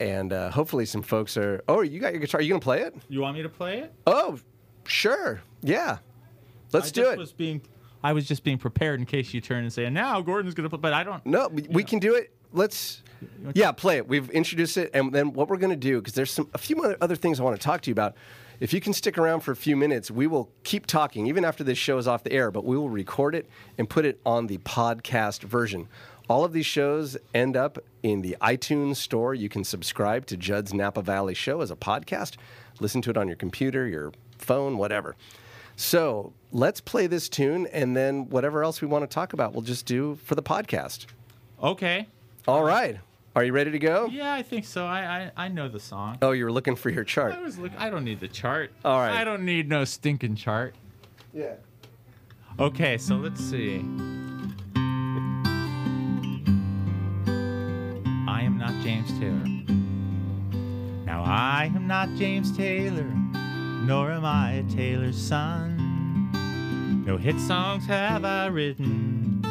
And 0.00 0.32
uh, 0.32 0.50
hopefully 0.50 0.84
some 0.86 1.02
folks 1.02 1.36
are. 1.36 1.62
Oh, 1.68 1.80
you 1.80 1.98
got 1.98 2.12
your 2.12 2.20
guitar. 2.20 2.40
Are 2.40 2.42
you 2.42 2.50
going 2.50 2.60
to 2.60 2.64
play 2.64 2.82
it? 2.82 2.94
You 3.08 3.20
want 3.20 3.36
me 3.36 3.42
to 3.42 3.48
play 3.48 3.78
it? 3.78 3.92
Oh, 4.06 4.38
sure. 4.84 5.40
Yeah. 5.62 5.98
Let's 6.72 6.88
I 6.88 6.90
do 6.92 7.00
just 7.02 7.12
it. 7.14 7.18
Was 7.18 7.32
being, 7.32 7.62
I 8.04 8.12
was 8.12 8.26
just 8.26 8.44
being 8.44 8.58
prepared 8.58 9.00
in 9.00 9.06
case 9.06 9.32
you 9.32 9.40
turn 9.40 9.64
and 9.64 9.72
say, 9.72 9.86
"And 9.86 9.94
now 9.94 10.20
Gordon's 10.20 10.54
going 10.54 10.64
to 10.64 10.70
play," 10.70 10.78
but 10.80 10.92
I 10.92 11.02
don't. 11.02 11.24
No, 11.24 11.48
we, 11.48 11.62
we 11.70 11.82
can 11.82 11.98
do 11.98 12.14
it. 12.14 12.30
Let's. 12.52 13.02
Yeah, 13.52 13.72
play 13.72 13.96
it. 13.96 14.06
We've 14.06 14.30
introduced 14.30 14.76
it, 14.76 14.90
and 14.94 15.12
then 15.12 15.32
what 15.32 15.48
we're 15.48 15.56
going 15.56 15.70
to 15.70 15.76
do 15.76 15.98
because 15.98 16.14
there's 16.14 16.30
some 16.30 16.48
a 16.54 16.58
few 16.58 16.80
other- 16.82 16.96
other 17.00 17.16
things 17.16 17.40
I 17.40 17.42
want 17.42 17.60
to 17.60 17.64
talk 17.64 17.80
to 17.82 17.90
you 17.90 17.92
about. 17.92 18.14
If 18.60 18.72
you 18.72 18.80
can 18.80 18.92
stick 18.92 19.18
around 19.18 19.40
for 19.40 19.52
a 19.52 19.56
few 19.56 19.76
minutes, 19.76 20.10
we 20.10 20.26
will 20.26 20.50
keep 20.64 20.86
talking 20.86 21.26
even 21.26 21.44
after 21.44 21.62
this 21.64 21.78
show 21.78 21.98
is 21.98 22.06
off 22.08 22.24
the 22.24 22.32
air. 22.32 22.50
But 22.50 22.64
we 22.64 22.76
will 22.76 22.90
record 22.90 23.34
it 23.34 23.48
and 23.76 23.88
put 23.88 24.04
it 24.04 24.20
on 24.24 24.46
the 24.46 24.58
podcast 24.58 25.42
version. 25.42 25.88
All 26.28 26.44
of 26.44 26.52
these 26.52 26.66
shows 26.66 27.16
end 27.32 27.56
up 27.56 27.78
in 28.02 28.22
the 28.22 28.36
iTunes 28.40 28.96
store. 28.96 29.34
You 29.34 29.48
can 29.48 29.64
subscribe 29.64 30.26
to 30.26 30.36
Judd's 30.36 30.74
Napa 30.74 31.02
Valley 31.02 31.34
Show 31.34 31.60
as 31.60 31.70
a 31.70 31.76
podcast. 31.76 32.36
Listen 32.80 33.00
to 33.02 33.10
it 33.10 33.16
on 33.16 33.26
your 33.28 33.36
computer, 33.36 33.86
your 33.86 34.12
phone, 34.38 34.76
whatever. 34.76 35.16
So 35.76 36.32
let's 36.52 36.80
play 36.80 37.06
this 37.06 37.28
tune, 37.28 37.66
and 37.68 37.96
then 37.96 38.28
whatever 38.28 38.62
else 38.64 38.80
we 38.80 38.88
want 38.88 39.08
to 39.08 39.12
talk 39.14 39.32
about, 39.32 39.52
we'll 39.52 39.62
just 39.62 39.86
do 39.86 40.16
for 40.24 40.34
the 40.34 40.42
podcast. 40.42 41.06
Okay. 41.62 42.08
All 42.48 42.64
right. 42.64 42.98
Are 43.36 43.44
you 43.44 43.52
ready 43.52 43.70
to 43.72 43.78
go? 43.78 44.08
Yeah, 44.10 44.32
I 44.32 44.42
think 44.42 44.64
so. 44.64 44.86
I 44.86 45.30
I, 45.36 45.44
I 45.44 45.48
know 45.48 45.68
the 45.68 45.78
song. 45.78 46.16
Oh, 46.22 46.30
you 46.32 46.44
were 46.44 46.50
looking 46.50 46.76
for 46.76 46.88
your 46.88 47.04
chart. 47.04 47.34
I 47.34 47.42
was 47.42 47.58
look. 47.58 47.72
I 47.76 47.90
don't 47.90 48.04
need 48.04 48.20
the 48.20 48.28
chart. 48.28 48.72
All 48.86 48.98
right. 48.98 49.12
I 49.12 49.22
don't 49.22 49.44
need 49.44 49.68
no 49.68 49.84
stinking 49.84 50.36
chart. 50.36 50.74
Yeah. 51.34 51.56
Okay, 52.58 52.96
so 52.96 53.16
let's 53.16 53.38
see. 53.38 53.84
I 58.26 58.40
am 58.42 58.56
not 58.56 58.72
James 58.82 59.10
Taylor. 59.18 59.44
Now 61.04 61.24
I 61.24 61.70
am 61.74 61.86
not 61.86 62.08
James 62.14 62.56
Taylor, 62.56 63.04
nor 63.84 64.10
am 64.10 64.24
I 64.24 64.52
a 64.52 64.62
Taylor's 64.74 65.20
son. 65.20 67.04
No 67.06 67.18
hit 67.18 67.38
songs 67.40 67.84
have 67.84 68.24
I 68.24 68.46
written, 68.46 69.42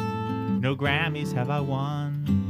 no 0.60 0.74
Grammys 0.74 1.32
have 1.32 1.48
I 1.48 1.60
won. 1.60 2.47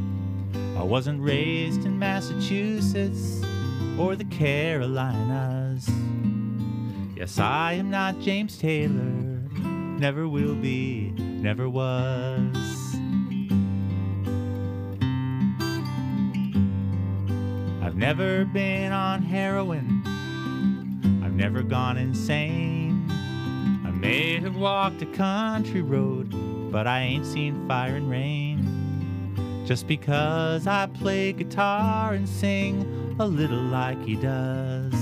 I 0.78 0.84
wasn't 0.84 1.20
raised 1.20 1.84
in 1.84 1.98
Massachusetts 1.98 3.42
or 3.98 4.14
the 4.14 4.24
Carolinas. 4.26 5.90
Yes, 7.16 7.40
I 7.40 7.72
am 7.72 7.90
not 7.90 8.20
James 8.20 8.56
Taylor, 8.56 9.02
never 9.98 10.28
will 10.28 10.54
be, 10.54 11.10
never 11.18 11.68
was. 11.68 12.56
I've 17.82 17.96
never 17.96 18.44
been 18.44 18.92
on 18.92 19.22
heroin, 19.22 20.00
I've 21.24 21.34
never 21.34 21.64
gone 21.64 21.96
insane. 21.96 23.04
I 23.84 23.90
may 23.90 24.38
have 24.38 24.54
walked 24.54 25.02
a 25.02 25.06
country 25.06 25.82
road, 25.82 26.70
but 26.70 26.86
I 26.86 27.00
ain't 27.00 27.26
seen 27.26 27.66
fire 27.66 27.96
and 27.96 28.08
rain. 28.08 28.47
Just 29.68 29.86
because 29.86 30.66
I 30.66 30.86
play 30.86 31.34
guitar 31.34 32.14
and 32.14 32.26
sing 32.26 33.16
a 33.20 33.26
little 33.26 33.60
like 33.60 34.02
he 34.02 34.16
does. 34.16 34.94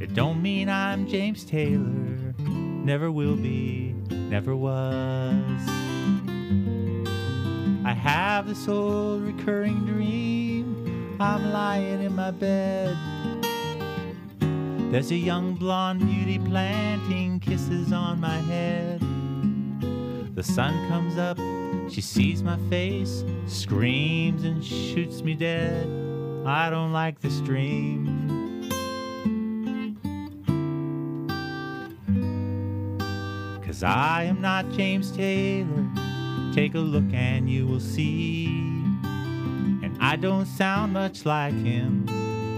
It 0.00 0.12
don't 0.12 0.42
mean 0.42 0.68
I'm 0.68 1.06
James 1.06 1.44
Taylor, 1.44 2.34
never 2.36 3.12
will 3.12 3.36
be, 3.36 3.94
never 4.10 4.56
was. 4.56 5.68
I 7.84 7.92
have 7.92 8.48
this 8.48 8.66
old 8.66 9.22
recurring 9.22 9.86
dream. 9.86 11.16
I'm 11.20 11.52
lying 11.52 12.02
in 12.02 12.16
my 12.16 12.32
bed. 12.32 12.96
There's 14.90 15.12
a 15.12 15.16
young 15.16 15.54
blonde 15.54 16.00
beauty 16.00 16.40
planting 16.40 17.38
kisses 17.38 17.92
on 17.92 18.18
my 18.18 18.38
head. 18.38 19.00
The 20.34 20.42
sun 20.42 20.88
comes 20.88 21.16
up, 21.18 21.38
she 21.90 22.00
sees 22.00 22.42
my 22.42 22.58
face, 22.68 23.24
screams 23.46 24.44
and 24.44 24.64
shoots 24.64 25.22
me 25.22 25.34
dead. 25.34 25.86
I 26.46 26.70
don't 26.70 26.92
like 26.92 27.20
this 27.20 27.40
dream. 27.40 28.28
Cause 33.64 33.82
I 33.82 34.24
am 34.24 34.40
not 34.40 34.70
James 34.72 35.10
Taylor. 35.12 35.86
Take 36.52 36.74
a 36.74 36.78
look 36.78 37.12
and 37.12 37.48
you 37.48 37.66
will 37.66 37.80
see. 37.80 38.46
And 38.46 39.96
I 40.00 40.16
don't 40.16 40.46
sound 40.46 40.94
much 40.94 41.24
like 41.24 41.54
him, 41.54 42.06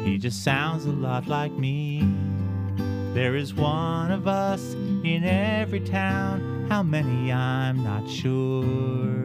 he 0.05 0.19
just 0.19 0.43
sounds 0.43 0.87
a 0.87 0.93
lot 0.93 1.27
like 1.29 1.53
me. 1.53 2.03
There 3.13 3.37
is 3.37 3.53
one 3.53 4.13
of 4.13 4.27
us 4.27 4.73
in 5.05 5.25
every 5.25 5.81
town, 5.81 6.67
how 6.71 6.83
many 6.83 7.33
I'm 7.33 7.83
not 7.83 8.09
sure. 8.09 9.20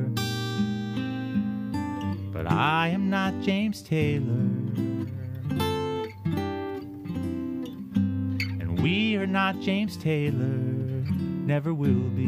But 2.45 2.53
I 2.53 2.89
am 2.89 3.09
not 3.09 3.33
James 3.41 3.81
Taylor. 3.81 4.21
And 8.61 8.79
we 8.83 9.15
are 9.15 9.25
not 9.25 9.59
James 9.61 9.97
Taylor, 9.97 10.43
never 10.43 11.73
will 11.73 12.09
be, 12.11 12.27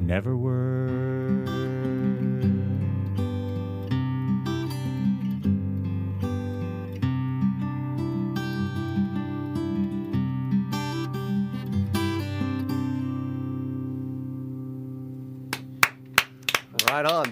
never 0.00 0.36
were. 0.36 0.69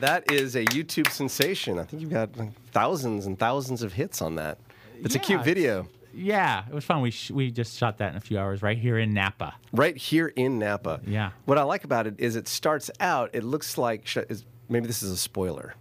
That 0.00 0.30
is 0.30 0.54
a 0.56 0.64
YouTube 0.66 1.10
sensation. 1.10 1.78
I 1.78 1.84
think 1.84 2.02
you've 2.02 2.10
got 2.10 2.36
like, 2.36 2.50
thousands 2.72 3.26
and 3.26 3.38
thousands 3.38 3.82
of 3.82 3.92
hits 3.92 4.22
on 4.22 4.36
that. 4.36 4.58
It's 5.02 5.14
a 5.14 5.18
cute 5.18 5.44
video. 5.44 5.86
Yeah, 6.14 6.64
it 6.68 6.74
was 6.74 6.84
fun. 6.84 7.00
We 7.00 7.10
sh- 7.10 7.30
we 7.30 7.50
just 7.50 7.76
shot 7.76 7.98
that 7.98 8.10
in 8.12 8.16
a 8.16 8.20
few 8.20 8.38
hours 8.38 8.62
right 8.62 8.78
here 8.78 8.98
in 8.98 9.12
Napa. 9.14 9.54
Right 9.72 9.96
here 9.96 10.28
in 10.28 10.58
Napa. 10.58 11.00
Yeah. 11.06 11.30
What 11.44 11.58
I 11.58 11.62
like 11.62 11.84
about 11.84 12.06
it 12.06 12.14
is 12.18 12.34
it 12.34 12.48
starts 12.48 12.90
out, 12.98 13.30
it 13.34 13.44
looks 13.44 13.78
like, 13.78 14.06
sh- 14.06 14.18
is, 14.28 14.44
maybe 14.68 14.86
this 14.86 15.02
is 15.02 15.12
a 15.12 15.16
spoiler. 15.16 15.74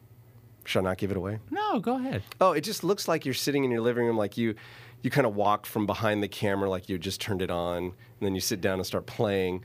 Should 0.65 0.80
I 0.80 0.84
not 0.89 0.97
give 0.97 1.11
it 1.11 1.18
away? 1.18 1.39
No, 1.49 1.80
go 1.80 1.95
ahead. 1.95 2.24
Oh, 2.41 2.51
it 2.51 2.61
just 2.61 2.84
looks 2.84 3.07
like 3.07 3.26
you're 3.26 3.34
sitting 3.34 3.63
in 3.63 3.72
your 3.72 3.82
living 3.82 4.05
room, 4.05 4.18
like 4.18 4.38
you, 4.38 4.53
you 5.01 5.09
kind 5.09 5.26
of 5.26 5.36
walk 5.36 5.65
from 5.65 5.86
behind 5.88 6.22
the 6.22 6.28
camera, 6.28 6.70
like 6.70 6.89
you 6.89 6.99
just 6.99 7.22
turned 7.22 7.41
it 7.41 7.49
on, 7.49 7.78
and 7.86 7.93
then 8.22 8.36
you 8.36 8.41
sit 8.41 8.59
down 8.61 8.74
and 8.78 8.86
start 8.86 9.05
playing. 9.07 9.63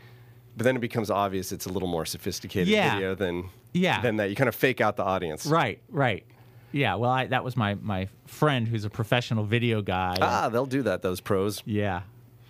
But 0.56 0.64
then 0.64 0.76
it 0.76 0.80
becomes 0.80 1.10
obvious 1.10 1.50
it's 1.52 1.66
a 1.66 1.70
little 1.72 1.88
more 1.88 2.06
sophisticated 2.06 2.68
Yeah. 2.68 2.94
video 2.94 3.14
than 3.14 3.48
Yeah. 3.72 4.00
than 4.00 4.16
that. 4.16 4.30
You 4.30 4.36
kind 4.36 4.48
of 4.48 4.54
fake 4.54 4.80
out 4.80 4.96
the 4.96 5.04
audience. 5.04 5.46
Right, 5.46 5.80
right. 5.88 6.24
Yeah, 6.72 6.94
well, 6.94 7.10
I, 7.10 7.26
that 7.26 7.44
was 7.44 7.56
my 7.56 7.74
my 7.74 8.08
friend 8.26 8.66
who's 8.66 8.84
a 8.84 8.90
professional 8.90 9.44
video 9.44 9.82
guy. 9.82 10.16
Ah, 10.20 10.48
they'll 10.48 10.64
do 10.66 10.82
that. 10.84 11.02
Those 11.02 11.20
pros. 11.20 11.62
Yeah. 11.66 12.02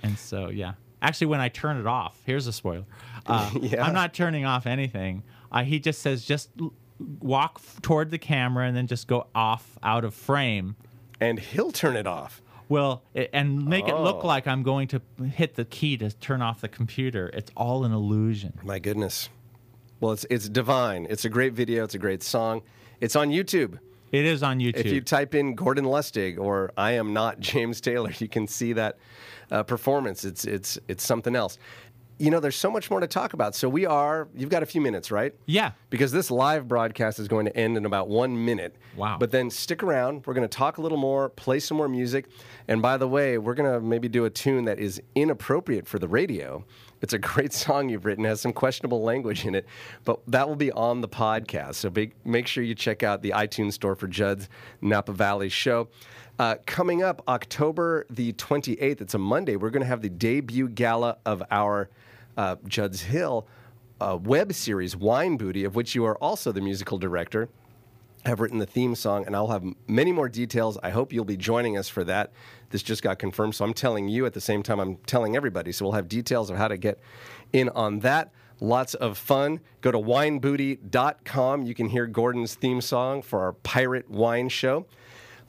And 0.02 0.16
so, 0.18 0.48
yeah. 0.48 0.74
Actually, 1.00 1.28
when 1.28 1.40
I 1.40 1.48
turn 1.48 1.76
it 1.76 1.86
off, 1.86 2.16
here's 2.24 2.46
a 2.46 2.52
spoiler. 2.52 2.84
Uh, 3.26 3.50
Yeah. 3.60 3.84
I'm 3.84 3.94
not 3.94 4.14
turning 4.14 4.44
off 4.44 4.66
anything. 4.66 5.22
Uh, 5.52 5.62
he 5.62 5.78
just 5.78 6.02
says, 6.02 6.24
just 6.24 6.50
walk 7.20 7.60
f- 7.62 7.80
toward 7.82 8.10
the 8.10 8.18
camera 8.18 8.66
and 8.66 8.76
then 8.76 8.86
just 8.88 9.06
go 9.06 9.26
off 9.34 9.78
out 9.82 10.04
of 10.04 10.12
frame. 10.14 10.74
and 11.20 11.38
he'll 11.38 11.70
turn 11.70 11.94
it 11.96 12.06
off. 12.06 12.42
Well, 12.68 13.02
i- 13.14 13.28
and 13.32 13.64
make 13.66 13.86
it 13.86 13.94
look 13.96 14.24
Oh. 14.24 14.26
like 14.26 14.46
I'm 14.48 14.62
going 14.64 14.88
to 14.88 15.00
hit 15.32 15.54
the 15.54 15.64
key 15.64 15.96
to 15.98 16.10
turn 16.10 16.42
off 16.42 16.60
the 16.62 16.68
computer. 16.68 17.30
It's 17.32 17.50
all 17.56 17.84
an 17.84 17.92
illusion. 17.92 18.58
My 18.64 18.78
goodness. 18.80 19.28
Well, 20.02 20.10
it's 20.10 20.26
it's 20.28 20.48
divine. 20.48 21.06
It's 21.08 21.24
a 21.24 21.28
great 21.28 21.52
video. 21.52 21.84
It's 21.84 21.94
a 21.94 21.98
great 21.98 22.24
song. 22.24 22.62
It's 23.00 23.14
on 23.14 23.30
YouTube. 23.30 23.78
It 24.10 24.24
is 24.24 24.42
on 24.42 24.58
YouTube. 24.58 24.74
If 24.74 24.86
you 24.86 25.00
type 25.00 25.32
in 25.32 25.54
Gordon 25.54 25.84
Lustig 25.84 26.40
or 26.40 26.72
I 26.76 26.92
am 26.92 27.12
not 27.12 27.38
James 27.38 27.80
Taylor, 27.80 28.10
you 28.18 28.28
can 28.28 28.48
see 28.48 28.72
that 28.72 28.98
uh, 29.52 29.62
performance. 29.62 30.24
It's 30.24 30.44
it's 30.44 30.76
it's 30.88 31.06
something 31.06 31.36
else. 31.36 31.56
You 32.18 32.32
know, 32.32 32.40
there's 32.40 32.56
so 32.56 32.70
much 32.70 32.90
more 32.90 32.98
to 32.98 33.06
talk 33.06 33.32
about. 33.32 33.54
So 33.54 33.68
we 33.68 33.86
are. 33.86 34.26
You've 34.34 34.50
got 34.50 34.64
a 34.64 34.66
few 34.66 34.80
minutes, 34.80 35.12
right? 35.12 35.34
yeah. 35.46 35.72
Because 35.88 36.10
this 36.10 36.32
live 36.32 36.66
broadcast 36.66 37.20
is 37.20 37.28
going 37.28 37.46
to 37.46 37.56
end 37.56 37.76
in 37.76 37.86
about 37.86 38.08
one 38.08 38.44
minute. 38.44 38.74
Wow. 38.96 39.18
But 39.18 39.30
then 39.30 39.50
stick 39.50 39.84
around. 39.84 40.26
We're 40.26 40.34
going 40.34 40.48
to 40.48 40.56
talk 40.56 40.78
a 40.78 40.82
little 40.82 40.98
more, 40.98 41.28
play 41.30 41.60
some 41.60 41.76
more 41.76 41.88
music. 41.88 42.26
And 42.66 42.82
by 42.82 42.96
the 42.96 43.08
way, 43.08 43.38
we're 43.38 43.54
going 43.54 43.72
to 43.72 43.80
maybe 43.80 44.08
do 44.08 44.24
a 44.24 44.30
tune 44.30 44.64
that 44.66 44.78
is 44.78 45.00
inappropriate 45.14 45.86
for 45.86 45.98
the 45.98 46.08
radio. 46.08 46.64
It's 47.02 47.12
a 47.12 47.18
great 47.18 47.52
song 47.52 47.88
you've 47.88 48.04
written, 48.04 48.24
has 48.24 48.40
some 48.40 48.52
questionable 48.52 49.02
language 49.02 49.44
in 49.44 49.56
it, 49.56 49.66
but 50.04 50.20
that 50.28 50.48
will 50.48 50.56
be 50.56 50.70
on 50.70 51.00
the 51.00 51.08
podcast. 51.08 51.74
So 51.74 51.90
big, 51.90 52.14
make 52.24 52.46
sure 52.46 52.62
you 52.62 52.76
check 52.76 53.02
out 53.02 53.22
the 53.22 53.30
iTunes 53.30 53.72
store 53.72 53.96
for 53.96 54.06
Judd's 54.06 54.48
Napa 54.80 55.12
Valley 55.12 55.48
Show. 55.48 55.88
Uh, 56.38 56.54
coming 56.64 57.02
up 57.02 57.22
October 57.26 58.06
the 58.08 58.32
28th, 58.34 59.00
it's 59.00 59.14
a 59.14 59.18
Monday, 59.18 59.56
we're 59.56 59.70
going 59.70 59.82
to 59.82 59.86
have 59.86 60.00
the 60.00 60.08
debut 60.08 60.68
gala 60.68 61.18
of 61.26 61.42
our 61.50 61.90
uh, 62.36 62.56
Judd's 62.66 63.02
Hill 63.02 63.46
uh, 64.00 64.18
web 64.22 64.52
series, 64.52 64.96
Wine 64.96 65.36
Booty, 65.36 65.64
of 65.64 65.74
which 65.74 65.94
you 65.94 66.04
are 66.04 66.16
also 66.18 66.52
the 66.52 66.60
musical 66.60 66.98
director 66.98 67.48
have 68.24 68.40
written 68.40 68.58
the 68.58 68.66
theme 68.66 68.94
song, 68.94 69.26
and 69.26 69.34
I'll 69.34 69.48
have 69.48 69.64
many 69.86 70.12
more 70.12 70.28
details. 70.28 70.78
I 70.82 70.90
hope 70.90 71.12
you'll 71.12 71.24
be 71.24 71.36
joining 71.36 71.76
us 71.76 71.88
for 71.88 72.04
that. 72.04 72.32
This 72.70 72.82
just 72.82 73.02
got 73.02 73.18
confirmed, 73.18 73.54
so 73.54 73.64
I'm 73.64 73.74
telling 73.74 74.08
you 74.08 74.26
at 74.26 74.32
the 74.32 74.40
same 74.40 74.62
time 74.62 74.80
I'm 74.80 74.96
telling 75.06 75.36
everybody. 75.36 75.72
So 75.72 75.84
we'll 75.84 75.92
have 75.92 76.08
details 76.08 76.50
of 76.50 76.56
how 76.56 76.68
to 76.68 76.76
get 76.76 77.00
in 77.52 77.68
on 77.70 78.00
that. 78.00 78.32
Lots 78.60 78.94
of 78.94 79.18
fun. 79.18 79.60
Go 79.80 79.90
to 79.90 79.98
winebooty.com. 79.98 81.62
You 81.62 81.74
can 81.74 81.88
hear 81.88 82.06
Gordon's 82.06 82.54
theme 82.54 82.80
song 82.80 83.22
for 83.22 83.40
our 83.40 83.52
pirate 83.54 84.08
wine 84.08 84.48
show. 84.48 84.86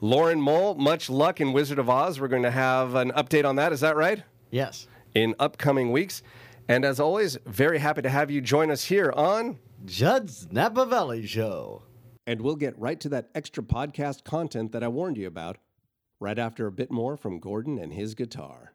Lauren 0.00 0.40
Mole, 0.40 0.74
much 0.74 1.08
luck 1.08 1.40
in 1.40 1.52
Wizard 1.52 1.78
of 1.78 1.88
Oz. 1.88 2.20
We're 2.20 2.28
going 2.28 2.42
to 2.42 2.50
have 2.50 2.96
an 2.96 3.12
update 3.12 3.44
on 3.44 3.56
that. 3.56 3.72
Is 3.72 3.80
that 3.80 3.96
right? 3.96 4.22
Yes. 4.50 4.88
In 5.14 5.36
upcoming 5.38 5.92
weeks. 5.92 6.22
And 6.66 6.84
as 6.84 6.98
always, 6.98 7.38
very 7.46 7.78
happy 7.78 8.02
to 8.02 8.08
have 8.08 8.30
you 8.30 8.40
join 8.40 8.70
us 8.70 8.84
here 8.84 9.12
on 9.12 9.58
Judd's 9.84 10.48
Napa 10.50 10.84
Valley 10.84 11.24
Show. 11.26 11.82
And 12.26 12.40
we'll 12.40 12.56
get 12.56 12.78
right 12.78 12.98
to 13.00 13.08
that 13.10 13.30
extra 13.34 13.62
podcast 13.62 14.24
content 14.24 14.72
that 14.72 14.82
I 14.82 14.88
warned 14.88 15.18
you 15.18 15.26
about 15.26 15.58
right 16.20 16.38
after 16.38 16.66
a 16.66 16.72
bit 16.72 16.90
more 16.90 17.16
from 17.16 17.38
Gordon 17.38 17.78
and 17.78 17.92
his 17.92 18.14
guitar. 18.14 18.73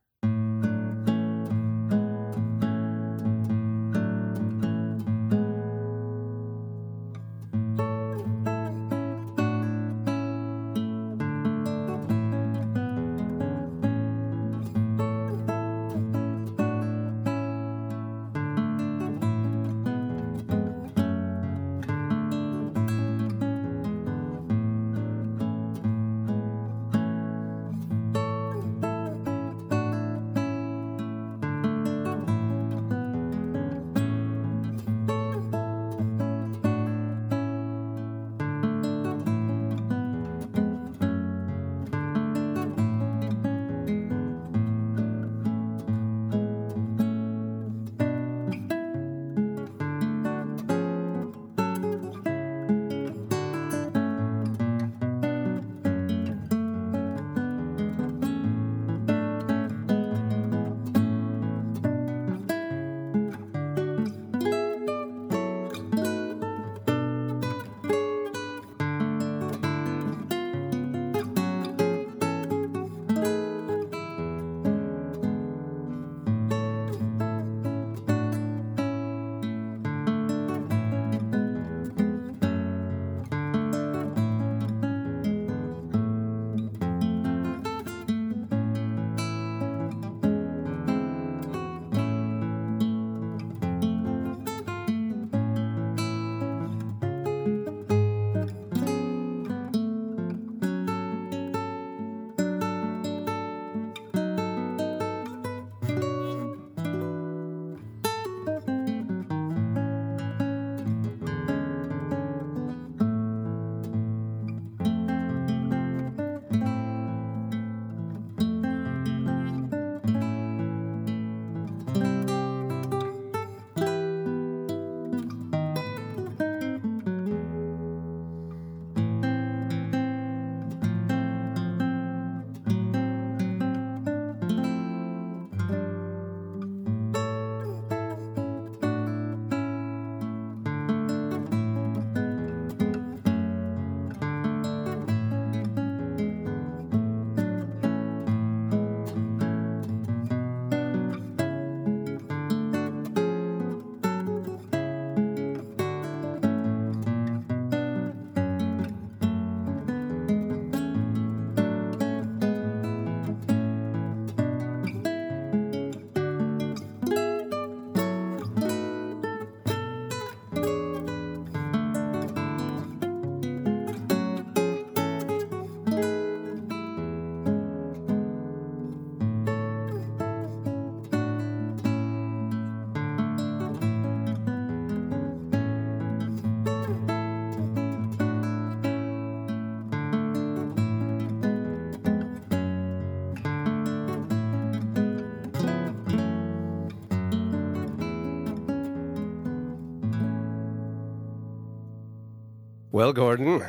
Well, 202.92 203.14
Gordon, 203.14 203.64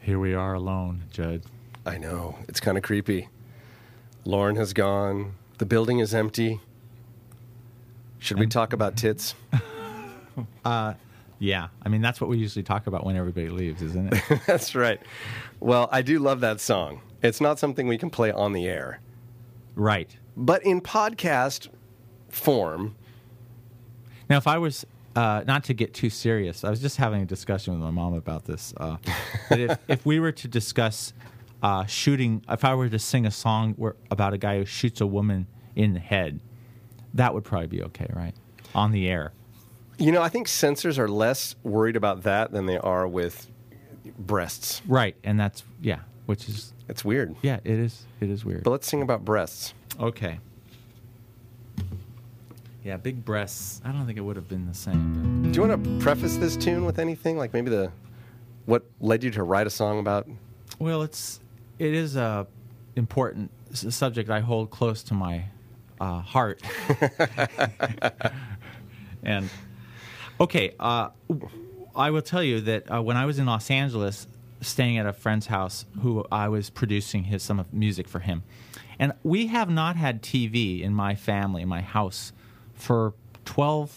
Here 0.00 0.18
we 0.18 0.34
are 0.34 0.54
alone, 0.54 1.02
Judd. 1.10 1.42
I 1.84 1.98
know. 1.98 2.38
It's 2.48 2.60
kind 2.60 2.76
of 2.76 2.84
creepy. 2.84 3.28
Lauren 4.24 4.56
has 4.56 4.72
gone. 4.72 5.34
The 5.58 5.66
building 5.66 5.98
is 5.98 6.14
empty. 6.14 6.60
Should 8.18 8.38
we 8.38 8.46
talk 8.46 8.72
about 8.72 8.96
tits? 8.96 9.34
Uh, 10.64 10.94
yeah, 11.38 11.68
I 11.84 11.88
mean 11.88 12.00
that's 12.02 12.20
what 12.20 12.28
we 12.28 12.38
usually 12.38 12.64
talk 12.64 12.88
about 12.88 13.06
when 13.06 13.14
everybody 13.14 13.50
leaves, 13.50 13.80
isn't 13.82 14.12
it? 14.12 14.40
That's 14.48 14.74
right. 14.74 15.00
Well, 15.60 15.88
I 15.92 16.02
do 16.02 16.18
love 16.18 16.40
that 16.40 16.58
song. 16.60 17.02
It's 17.22 17.40
not 17.40 17.60
something 17.60 17.86
we 17.86 17.98
can 17.98 18.10
play 18.10 18.32
on 18.32 18.52
the 18.52 18.66
air, 18.66 18.98
right. 19.76 20.16
but 20.36 20.60
in 20.64 20.80
podcast 20.80 21.68
form, 22.30 22.96
Now, 24.28 24.38
if 24.38 24.48
I 24.48 24.58
was 24.58 24.84
uh, 25.16 25.44
not 25.46 25.64
to 25.64 25.74
get 25.74 25.94
too 25.94 26.10
serious, 26.10 26.64
I 26.64 26.70
was 26.70 26.80
just 26.80 26.96
having 26.96 27.22
a 27.22 27.26
discussion 27.26 27.74
with 27.74 27.82
my 27.82 27.90
mom 27.90 28.14
about 28.14 28.44
this. 28.44 28.74
Uh, 28.76 28.96
if, 29.50 29.78
if 29.88 30.06
we 30.06 30.20
were 30.20 30.32
to 30.32 30.48
discuss 30.48 31.12
uh, 31.62 31.84
shooting, 31.86 32.42
if 32.48 32.64
I 32.64 32.74
were 32.74 32.88
to 32.88 32.98
sing 32.98 33.26
a 33.26 33.30
song 33.30 33.74
where, 33.74 33.96
about 34.10 34.32
a 34.34 34.38
guy 34.38 34.58
who 34.58 34.64
shoots 34.64 35.00
a 35.00 35.06
woman 35.06 35.46
in 35.76 35.94
the 35.94 36.00
head, 36.00 36.40
that 37.14 37.32
would 37.34 37.44
probably 37.44 37.68
be 37.68 37.82
okay, 37.82 38.06
right? 38.14 38.34
On 38.74 38.90
the 38.90 39.08
air. 39.08 39.32
you 39.98 40.10
know, 40.10 40.20
I 40.22 40.28
think 40.28 40.48
censors 40.48 40.98
are 40.98 41.08
less 41.08 41.54
worried 41.62 41.96
about 41.96 42.24
that 42.24 42.50
than 42.50 42.66
they 42.66 42.78
are 42.78 43.06
with 43.06 43.48
breasts. 44.18 44.82
Right, 44.86 45.16
and 45.24 45.38
that's 45.38 45.62
yeah, 45.80 46.00
which 46.26 46.48
is 46.48 46.72
It's 46.88 47.04
weird. 47.04 47.34
yeah, 47.42 47.60
it 47.64 47.78
is 47.78 48.04
it 48.20 48.28
is 48.30 48.44
weird. 48.44 48.64
But 48.64 48.70
let's 48.70 48.86
sing 48.88 49.00
about 49.02 49.24
breasts. 49.24 49.74
Okay. 49.98 50.40
Yeah, 52.84 52.98
big 52.98 53.24
breasts. 53.24 53.80
I 53.82 53.92
don't 53.92 54.04
think 54.04 54.18
it 54.18 54.20
would 54.20 54.36
have 54.36 54.46
been 54.46 54.66
the 54.66 54.74
same. 54.74 55.50
Do 55.50 55.58
you 55.58 55.66
want 55.66 55.82
to 55.82 55.98
preface 56.00 56.36
this 56.36 56.54
tune 56.54 56.84
with 56.84 56.98
anything? 56.98 57.38
Like 57.38 57.54
maybe 57.54 57.70
the 57.70 57.90
what 58.66 58.84
led 59.00 59.24
you 59.24 59.30
to 59.32 59.42
write 59.42 59.66
a 59.66 59.70
song 59.70 59.98
about 59.98 60.28
well, 60.78 61.02
it's 61.02 61.40
it 61.78 61.94
is 61.94 62.16
a 62.16 62.46
important 62.94 63.50
subject 63.72 64.28
I 64.28 64.40
hold 64.40 64.70
close 64.70 65.02
to 65.04 65.14
my 65.14 65.46
uh, 65.98 66.20
heart. 66.20 66.60
and 69.22 69.48
okay, 70.38 70.74
uh, 70.78 71.08
I 71.96 72.10
will 72.10 72.22
tell 72.22 72.42
you 72.42 72.60
that 72.60 72.92
uh, 72.92 73.02
when 73.02 73.16
I 73.16 73.24
was 73.24 73.38
in 73.38 73.46
Los 73.46 73.70
Angeles, 73.70 74.26
staying 74.60 74.98
at 74.98 75.06
a 75.06 75.14
friend's 75.14 75.46
house, 75.46 75.86
who 76.02 76.26
I 76.30 76.48
was 76.48 76.68
producing 76.68 77.24
his 77.24 77.42
some 77.42 77.58
of 77.58 77.72
music 77.72 78.08
for 78.08 78.18
him, 78.18 78.42
and 78.98 79.14
we 79.22 79.46
have 79.46 79.70
not 79.70 79.96
had 79.96 80.22
TV 80.22 80.82
in 80.82 80.92
my 80.92 81.14
family, 81.14 81.62
in 81.62 81.68
my 81.68 81.80
house, 81.80 82.32
for 82.84 83.14
twelve, 83.44 83.96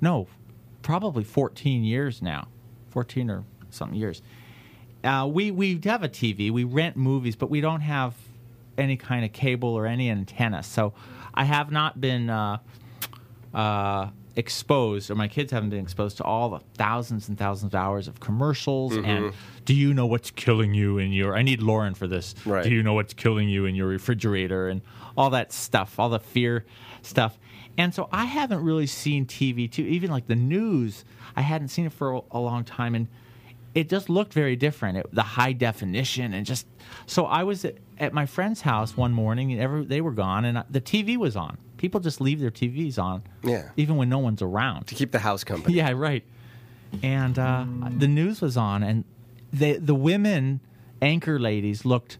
no, 0.00 0.26
probably 0.82 1.24
fourteen 1.24 1.84
years 1.84 2.22
now, 2.22 2.48
fourteen 2.90 3.30
or 3.30 3.44
something 3.70 3.98
years. 3.98 4.22
Uh, 5.02 5.28
we 5.30 5.50
we 5.50 5.78
have 5.84 6.02
a 6.02 6.08
TV. 6.08 6.50
We 6.50 6.64
rent 6.64 6.96
movies, 6.96 7.36
but 7.36 7.50
we 7.50 7.60
don't 7.60 7.82
have 7.82 8.14
any 8.78 8.96
kind 8.96 9.24
of 9.24 9.32
cable 9.32 9.68
or 9.68 9.86
any 9.86 10.10
antenna. 10.10 10.62
So 10.62 10.94
I 11.34 11.44
have 11.44 11.70
not 11.70 12.00
been 12.00 12.30
uh, 12.30 12.58
uh, 13.52 14.08
exposed, 14.36 15.10
or 15.10 15.14
my 15.14 15.28
kids 15.28 15.52
haven't 15.52 15.70
been 15.70 15.82
exposed 15.82 16.16
to 16.16 16.24
all 16.24 16.48
the 16.48 16.60
thousands 16.76 17.28
and 17.28 17.38
thousands 17.38 17.74
of 17.74 17.78
hours 17.78 18.08
of 18.08 18.20
commercials. 18.20 18.96
And 18.96 19.32
do 19.64 19.74
you 19.74 19.92
know 19.92 20.06
what's 20.06 20.30
killing 20.30 20.72
you 20.72 20.98
in 20.98 21.12
your? 21.12 21.36
I 21.36 21.42
need 21.42 21.60
Lauren 21.60 21.94
for 21.94 22.06
this. 22.06 22.34
Right. 22.46 22.64
Do 22.64 22.70
you 22.70 22.82
know 22.82 22.94
what's 22.94 23.12
killing 23.14 23.48
you 23.48 23.66
in 23.66 23.74
your 23.74 23.86
refrigerator 23.86 24.68
and 24.68 24.80
all 25.16 25.30
that 25.30 25.52
stuff, 25.52 25.98
all 25.98 26.08
the 26.08 26.18
fear 26.18 26.64
stuff. 27.02 27.38
And 27.76 27.92
so 27.94 28.08
I 28.12 28.24
haven't 28.26 28.62
really 28.62 28.86
seen 28.86 29.26
TV 29.26 29.70
too. 29.70 29.82
Even 29.82 30.10
like 30.10 30.26
the 30.26 30.36
news, 30.36 31.04
I 31.36 31.40
hadn't 31.42 31.68
seen 31.68 31.86
it 31.86 31.92
for 31.92 32.12
a, 32.14 32.20
a 32.30 32.38
long 32.38 32.64
time, 32.64 32.94
and 32.94 33.08
it 33.74 33.88
just 33.88 34.08
looked 34.08 34.32
very 34.32 34.54
different. 34.56 34.98
It, 34.98 35.06
the 35.12 35.22
high 35.22 35.52
definition 35.52 36.32
and 36.34 36.46
just 36.46 36.66
so 37.06 37.26
I 37.26 37.42
was 37.42 37.64
at, 37.64 37.76
at 37.98 38.12
my 38.12 38.26
friend's 38.26 38.60
house 38.60 38.96
one 38.96 39.12
morning, 39.12 39.52
and 39.52 39.60
every, 39.60 39.84
they 39.84 40.00
were 40.00 40.12
gone, 40.12 40.44
and 40.44 40.58
I, 40.58 40.64
the 40.70 40.80
TV 40.80 41.16
was 41.16 41.34
on. 41.36 41.58
People 41.76 41.98
just 42.00 42.20
leave 42.20 42.38
their 42.40 42.52
TVs 42.52 42.98
on, 42.98 43.22
Yeah. 43.42 43.70
even 43.76 43.96
when 43.96 44.08
no 44.08 44.18
one's 44.18 44.40
around. 44.40 44.86
to 44.86 44.94
keep 44.94 45.10
the 45.10 45.18
house 45.18 45.42
company? 45.44 45.74
Yeah, 45.76 45.90
right. 45.92 46.24
And 47.02 47.36
uh, 47.38 47.66
the 47.98 48.06
news 48.06 48.40
was 48.40 48.56
on, 48.56 48.84
and 48.84 49.02
the 49.52 49.78
the 49.78 49.94
women 49.96 50.60
anchor 51.02 51.40
ladies 51.40 51.84
looked 51.84 52.18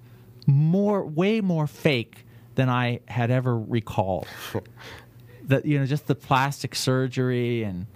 more, 0.49 1.05
way 1.05 1.41
more 1.41 1.69
fake 1.69 2.27
than 2.57 2.69
I 2.69 3.01
had 3.07 3.31
ever 3.31 3.57
recalled. 3.57 4.27
that 5.49 5.65
you 5.67 5.79
know, 5.79 5.87
just 5.87 6.07
the 6.07 6.15
plastic 6.15 6.75
surgery, 6.75 7.63
and 7.63 7.87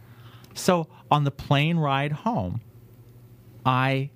so 0.55 0.89
on 1.11 1.25
the 1.25 1.31
plane 1.31 1.79
ride 1.79 2.13
home, 2.13 2.61
I, 3.65 4.11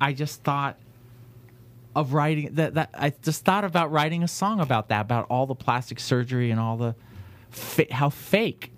I 0.00 0.12
just 0.12 0.42
thought 0.42 0.78
of 1.94 2.12
writing 2.12 2.54
that 2.54 2.74
that 2.74 2.90
I 2.94 3.10
just 3.10 3.44
thought 3.44 3.64
about 3.64 3.92
writing 3.92 4.22
a 4.22 4.28
song 4.28 4.60
about 4.60 4.88
that 4.88 5.02
about 5.02 5.26
all 5.30 5.46
the 5.46 5.54
plastic 5.54 6.00
surgery 6.00 6.50
and 6.50 6.58
all 6.58 6.76
the 6.76 6.94
fa- 7.50 7.92
how 7.92 8.10
fake 8.10 8.72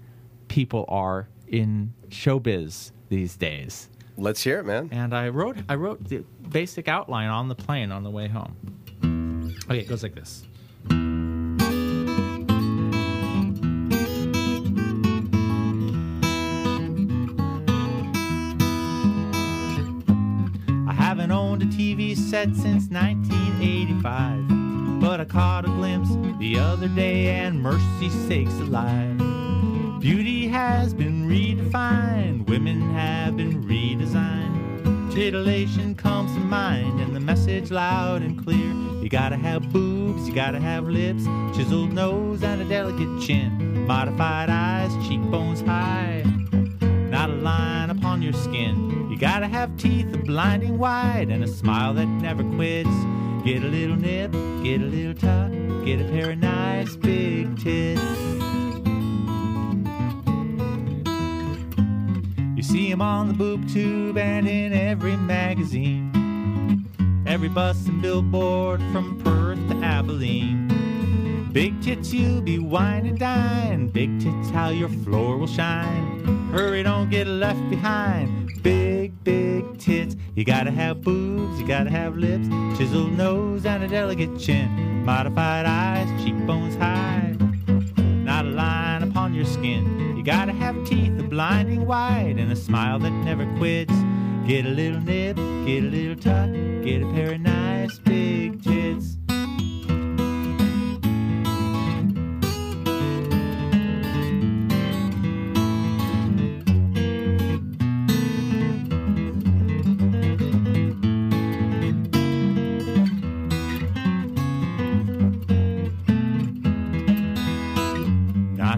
people 0.49 0.85
are 0.89 1.29
in 1.49 1.95
showbiz 2.09 2.93
these 3.09 3.37
days. 3.37 3.89
Let's 4.19 4.43
hear 4.43 4.61
it, 4.61 4.65
man. 4.65 4.89
And 4.93 5.15
I 5.15 5.29
wrote 5.29 5.57
I 5.69 5.77
wrote 5.77 6.05
the 6.05 6.25
basic 6.49 6.89
outline 6.89 7.29
on 7.29 7.49
the 7.49 7.55
plane 7.55 7.93
on 7.93 8.03
the 8.03 8.11
way 8.11 8.29
home. 8.29 8.57
Okay, 9.69 9.81
it 9.81 9.89
goes 9.89 10.03
like 10.03 10.15
this. 10.15 10.45
Set 22.27 22.55
since 22.57 22.91
1985, 22.91 25.01
but 25.01 25.21
I 25.21 25.25
caught 25.25 25.65
a 25.65 25.69
glimpse 25.69 26.11
the 26.41 26.59
other 26.59 26.89
day, 26.89 27.29
and 27.29 27.63
mercy 27.63 28.11
sakes 28.27 28.53
alive. 28.55 29.17
Beauty 30.01 30.49
has 30.49 30.93
been 30.93 31.29
redefined, 31.29 32.49
women 32.49 32.81
have 32.95 33.37
been 33.37 33.63
redesigned. 33.63 35.15
Titillation 35.15 35.95
comes 35.95 36.33
to 36.33 36.41
mind, 36.41 37.01
and 37.01 37.15
the 37.15 37.21
message 37.21 37.71
loud 37.71 38.23
and 38.23 38.43
clear. 38.43 38.73
You 39.01 39.09
gotta 39.09 39.37
have 39.37 39.73
boobs, 39.73 40.29
you 40.29 40.35
gotta 40.35 40.59
have 40.59 40.89
lips, 40.89 41.27
chiseled 41.57 41.93
nose, 41.93 42.43
and 42.43 42.61
a 42.61 42.65
delicate 42.65 43.23
chin. 43.23 43.87
Modified 43.87 44.51
eyes, 44.51 44.91
cheekbones 45.07 45.61
high 45.61 46.25
not 47.17 47.31
a 47.31 47.41
line 47.41 47.86
your 48.23 48.33
skin. 48.33 49.09
You 49.11 49.19
gotta 49.19 49.47
have 49.47 49.77
teeth 49.77 50.07
blinding 50.25 50.79
white 50.79 51.29
and 51.31 51.43
a 51.45 51.49
smile 51.49 51.95
that 51.95 52.07
never 52.07 52.43
quits. 52.55 52.91
Get 53.45 53.63
a 53.63 53.69
little 53.69 53.97
nip, 53.97 54.33
get 54.63 54.81
a 54.81 54.87
little 54.87 55.15
tuck, 55.15 55.53
get 55.85 56.01
a 56.01 56.05
pair 56.05 56.31
of 56.33 56.39
nice 56.39 56.97
big 56.97 57.57
tits. 57.59 58.03
You 62.57 62.63
see 62.63 62.91
'em 62.91 63.03
on 63.03 63.29
the 63.29 63.35
boob 63.35 63.69
tube 63.69 64.19
and 64.19 64.49
in 64.49 64.73
every 64.73 65.17
magazine. 65.17 66.13
Every 67.27 67.49
bus 67.49 67.87
and 67.87 68.01
billboard 68.01 68.81
from 68.93 69.19
Perth 69.23 69.59
to 69.69 69.77
Abilene. 69.85 70.66
Big 71.57 71.81
tits, 71.81 72.13
you'll 72.13 72.43
be 72.43 72.59
wine 72.59 73.07
and 73.07 73.19
dine. 73.19 73.89
Big 73.89 74.21
tits, 74.21 74.51
how 74.51 74.69
your 74.69 74.91
floor 74.91 75.39
will 75.39 75.47
shine. 75.47 76.51
Hurry, 76.53 76.83
don't 76.83 77.09
get 77.09 77.27
left 77.27 77.71
behind. 77.71 78.63
Big, 78.63 79.25
big 79.25 79.79
tits. 79.79 80.17
You 80.35 80.45
gotta 80.45 80.71
have 80.71 81.01
boobs, 81.01 81.59
you 81.59 81.67
gotta 81.67 81.89
have 81.89 82.19
lips, 82.19 82.47
chiseled 82.77 83.17
nose, 83.17 83.65
and 83.65 83.83
a 83.83 83.89
delicate 83.89 84.39
chin. 84.39 84.69
Modified 85.07 85.65
eyes, 85.65 86.23
cheekbones 86.23 86.77
high. 86.77 87.35
Not 87.97 88.45
a 88.45 88.51
line 88.51 89.03
upon 89.05 89.33
your 89.33 89.47
skin. 89.47 90.15
You 90.15 90.23
gotta 90.23 90.53
have 90.53 90.85
teeth, 90.85 91.19
a 91.19 91.23
blinding 91.23 91.87
white, 91.87 92.37
and 92.37 92.53
a 92.53 92.57
smile 92.57 92.99
that 92.99 93.13
never 93.25 93.47
quits. 93.57 93.95
Get 94.47 94.67
a 94.67 94.69
little 94.69 95.01
nip, 95.01 95.37
get 95.65 95.85
a 95.85 95.89
little 95.89 96.17
tuck, 96.17 96.53
get 96.85 97.01
a 97.01 97.11
pair 97.15 97.33
of 97.33 97.41
nice 97.41 97.99
big 98.01 98.63
tits. 98.63 99.17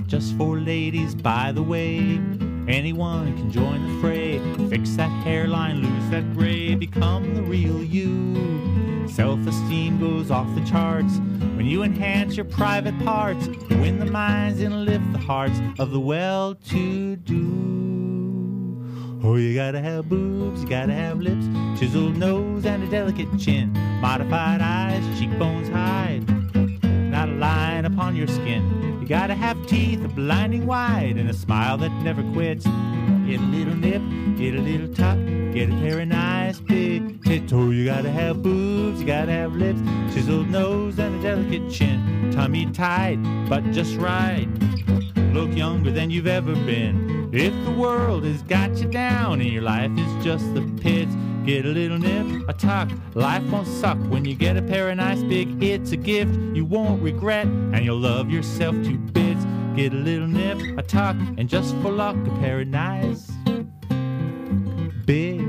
Just 0.09 0.35
for 0.39 0.59
ladies, 0.59 1.15
by 1.15 1.53
the 1.53 1.63
way. 1.63 1.99
Anyone 2.67 3.37
can 3.37 3.53
join 3.53 3.87
the 3.87 4.01
fray. 4.01 4.39
Fix 4.71 4.97
that 4.97 5.11
hairline, 5.23 5.83
lose 5.83 6.11
that 6.11 6.35
gray, 6.35 6.75
become 6.75 7.35
the 7.35 7.43
real 7.43 7.85
you. 7.85 9.07
Self 9.07 9.47
esteem 9.47 10.01
goes 10.01 10.31
off 10.31 10.53
the 10.55 10.65
charts 10.65 11.19
when 11.57 11.67
you 11.67 11.83
enhance 11.83 12.37
your 12.37 12.47
private 12.47 12.99
parts. 13.01 13.49
Win 13.69 13.99
the 13.99 14.07
minds 14.07 14.61
and 14.61 14.87
lift 14.87 15.13
the 15.13 15.19
hearts 15.19 15.61
of 15.79 15.91
the 15.91 16.01
well 16.01 16.55
to 16.55 17.17
do. 17.17 17.69
Oh, 19.23 19.37
you 19.37 19.55
gotta 19.55 19.81
have 19.81 20.09
boobs, 20.09 20.63
you 20.63 20.69
gotta 20.69 20.95
have 20.95 21.21
lips, 21.21 21.47
chiseled 21.79 22.17
nose, 22.17 22.65
and 22.65 22.83
a 22.83 22.91
delicate 22.91 23.29
chin. 23.39 23.73
Modified 24.01 24.63
eyes, 24.63 25.03
cheekbones 25.19 25.69
hide. 25.69 26.27
Not 27.11 27.29
a 27.29 27.33
line 27.33 27.85
upon 27.85 28.17
your 28.17 28.29
skin. 28.29 28.88
Gotta 29.09 29.35
have 29.35 29.67
teeth 29.67 30.05
a 30.05 30.09
blinding 30.09 30.67
wide 30.67 31.17
and 31.17 31.31
a 31.31 31.33
smile 31.33 31.79
that 31.79 31.91
never 32.03 32.23
quits. 32.35 32.67
Get 32.67 33.41
a 33.41 33.45
little 33.45 33.75
nip, 33.75 34.03
get 34.37 34.55
a 34.55 34.61
little 34.61 34.93
tuck, 34.95 35.17
get 35.55 35.71
a 35.71 35.73
pair 35.81 36.01
of 36.01 36.09
nice 36.09 36.61
big 36.61 37.25
tits. 37.25 37.51
Oh, 37.55 37.71
you 37.71 37.87
gotta 37.87 38.11
have 38.11 38.43
boobs, 38.43 39.01
you 39.01 39.07
gotta 39.07 39.33
have 39.33 39.55
lips, 39.55 39.81
chiseled 40.13 40.51
nose 40.51 40.99
and 40.99 41.19
a 41.19 41.23
delicate 41.23 41.71
chin. 41.71 42.31
Tummy 42.33 42.67
tight, 42.67 43.17
but 43.49 43.65
just 43.71 43.97
right. 43.97 44.47
Look 45.33 45.57
younger 45.57 45.91
than 45.91 46.11
you've 46.11 46.27
ever 46.27 46.55
been. 46.55 47.31
If 47.33 47.55
the 47.65 47.71
world 47.71 48.25
has 48.25 48.43
got 48.43 48.77
you 48.77 48.91
down 48.91 49.41
and 49.41 49.51
your 49.51 49.63
life 49.63 49.91
is 49.97 50.25
just 50.25 50.53
the 50.53 50.61
pits, 50.83 51.15
get 51.49 51.65
a 51.65 51.69
little 51.71 51.97
nip, 51.97 52.47
a 52.47 52.53
tuck. 52.53 52.91
Life 53.15 53.43
won't 53.45 53.67
suck 53.67 53.97
when 54.11 54.23
you 54.27 54.35
get 54.35 54.59
a 54.59 54.61
pair 54.61 54.91
of 54.91 54.99
nice 54.99 55.23
big. 55.23 55.63
It's 55.63 55.93
a 55.93 55.97
gift 55.97 56.35
you 56.55 56.67
won't 56.67 57.03
regret, 57.03 57.47
and 57.47 57.87
you'll 57.87 57.99
love 57.99 58.29
yourself 58.29 58.75
to 58.85 58.99
bits. 58.99 59.47
Get 59.75 59.95
a 59.95 59.97
little 59.97 60.29
nip, 60.29 60.59
a 60.77 60.83
tuck, 60.83 61.17
and 61.39 61.49
just 61.49 61.75
for 61.77 61.91
luck, 61.91 62.17
a 62.17 62.31
pair 62.41 62.61
of 62.61 62.69
nice 62.69 63.31
big. 65.07 65.41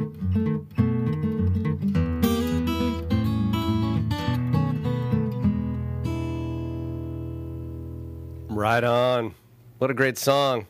Right 8.48 8.86
on. 8.86 9.36
What 9.80 9.92
a 9.92 9.94
great 9.94 10.18
song. 10.18 10.68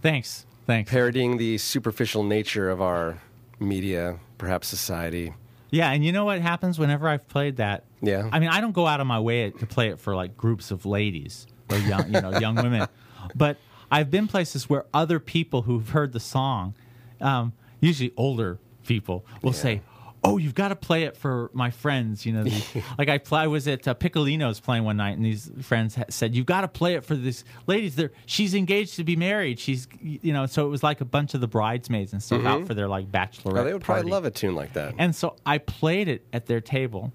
Thanks. 0.00 0.46
Thanks. 0.66 0.90
Parodying 0.90 1.36
the 1.36 1.58
superficial 1.58 2.22
nature 2.24 2.70
of 2.70 2.80
our 2.80 3.20
media, 3.60 4.18
perhaps 4.42 4.66
society. 4.66 5.32
Yeah, 5.70 5.92
and 5.92 6.04
you 6.04 6.10
know 6.10 6.24
what 6.24 6.40
happens 6.40 6.76
whenever 6.76 7.08
I've 7.08 7.28
played 7.28 7.58
that? 7.58 7.84
Yeah. 8.00 8.28
I 8.32 8.40
mean, 8.40 8.48
I 8.48 8.60
don't 8.60 8.72
go 8.72 8.88
out 8.88 9.00
of 9.00 9.06
my 9.06 9.20
way 9.20 9.50
to 9.50 9.66
play 9.66 9.90
it 9.90 10.00
for 10.00 10.16
like 10.16 10.36
groups 10.36 10.72
of 10.72 10.84
ladies 10.84 11.46
or 11.70 11.78
young, 11.78 12.12
you 12.12 12.20
know, 12.20 12.36
young 12.40 12.56
women, 12.56 12.88
but 13.36 13.56
I've 13.88 14.10
been 14.10 14.26
places 14.26 14.68
where 14.68 14.84
other 14.92 15.20
people 15.20 15.62
who've 15.62 15.88
heard 15.90 16.12
the 16.12 16.18
song, 16.18 16.74
um, 17.20 17.52
usually 17.78 18.12
older 18.16 18.58
people, 18.84 19.24
will 19.42 19.52
say, 19.52 19.80
"Oh, 20.24 20.38
you've 20.38 20.54
got 20.54 20.68
to 20.68 20.76
play 20.76 21.04
it 21.04 21.16
for 21.16 21.50
my 21.52 21.70
friends." 21.70 22.24
You 22.24 22.32
know, 22.32 22.44
the, 22.44 22.82
like 22.98 23.08
I, 23.08 23.18
play, 23.18 23.40
I 23.40 23.46
was 23.46 23.66
at 23.68 23.86
uh, 23.86 23.94
Piccolino's 23.94 24.60
playing 24.60 24.84
one 24.84 24.96
night, 24.96 25.16
and 25.16 25.24
these 25.24 25.50
friends 25.62 25.94
ha- 25.94 26.04
said, 26.08 26.34
"You've 26.34 26.46
got 26.46 26.62
to 26.62 26.68
play 26.68 26.94
it 26.94 27.04
for 27.04 27.14
this 27.14 27.44
ladies. 27.66 27.96
There, 27.96 28.12
she's 28.26 28.54
engaged 28.54 28.96
to 28.96 29.04
be 29.04 29.16
married. 29.16 29.58
She's, 29.58 29.88
you 30.00 30.32
know." 30.32 30.46
So 30.46 30.66
it 30.66 30.70
was 30.70 30.82
like 30.82 31.00
a 31.00 31.04
bunch 31.04 31.34
of 31.34 31.40
the 31.40 31.48
bridesmaids 31.48 32.12
and 32.12 32.22
stuff 32.22 32.44
out 32.44 32.66
for 32.66 32.74
their 32.74 32.88
like 32.88 33.10
bachelorette. 33.10 33.58
Oh, 33.58 33.64
they 33.64 33.72
would 33.72 33.82
probably 33.82 34.02
party. 34.02 34.10
love 34.10 34.24
a 34.24 34.30
tune 34.30 34.54
like 34.54 34.72
that. 34.74 34.94
And 34.98 35.14
so 35.14 35.36
I 35.44 35.58
played 35.58 36.08
it 36.08 36.24
at 36.32 36.46
their 36.46 36.60
table, 36.60 37.12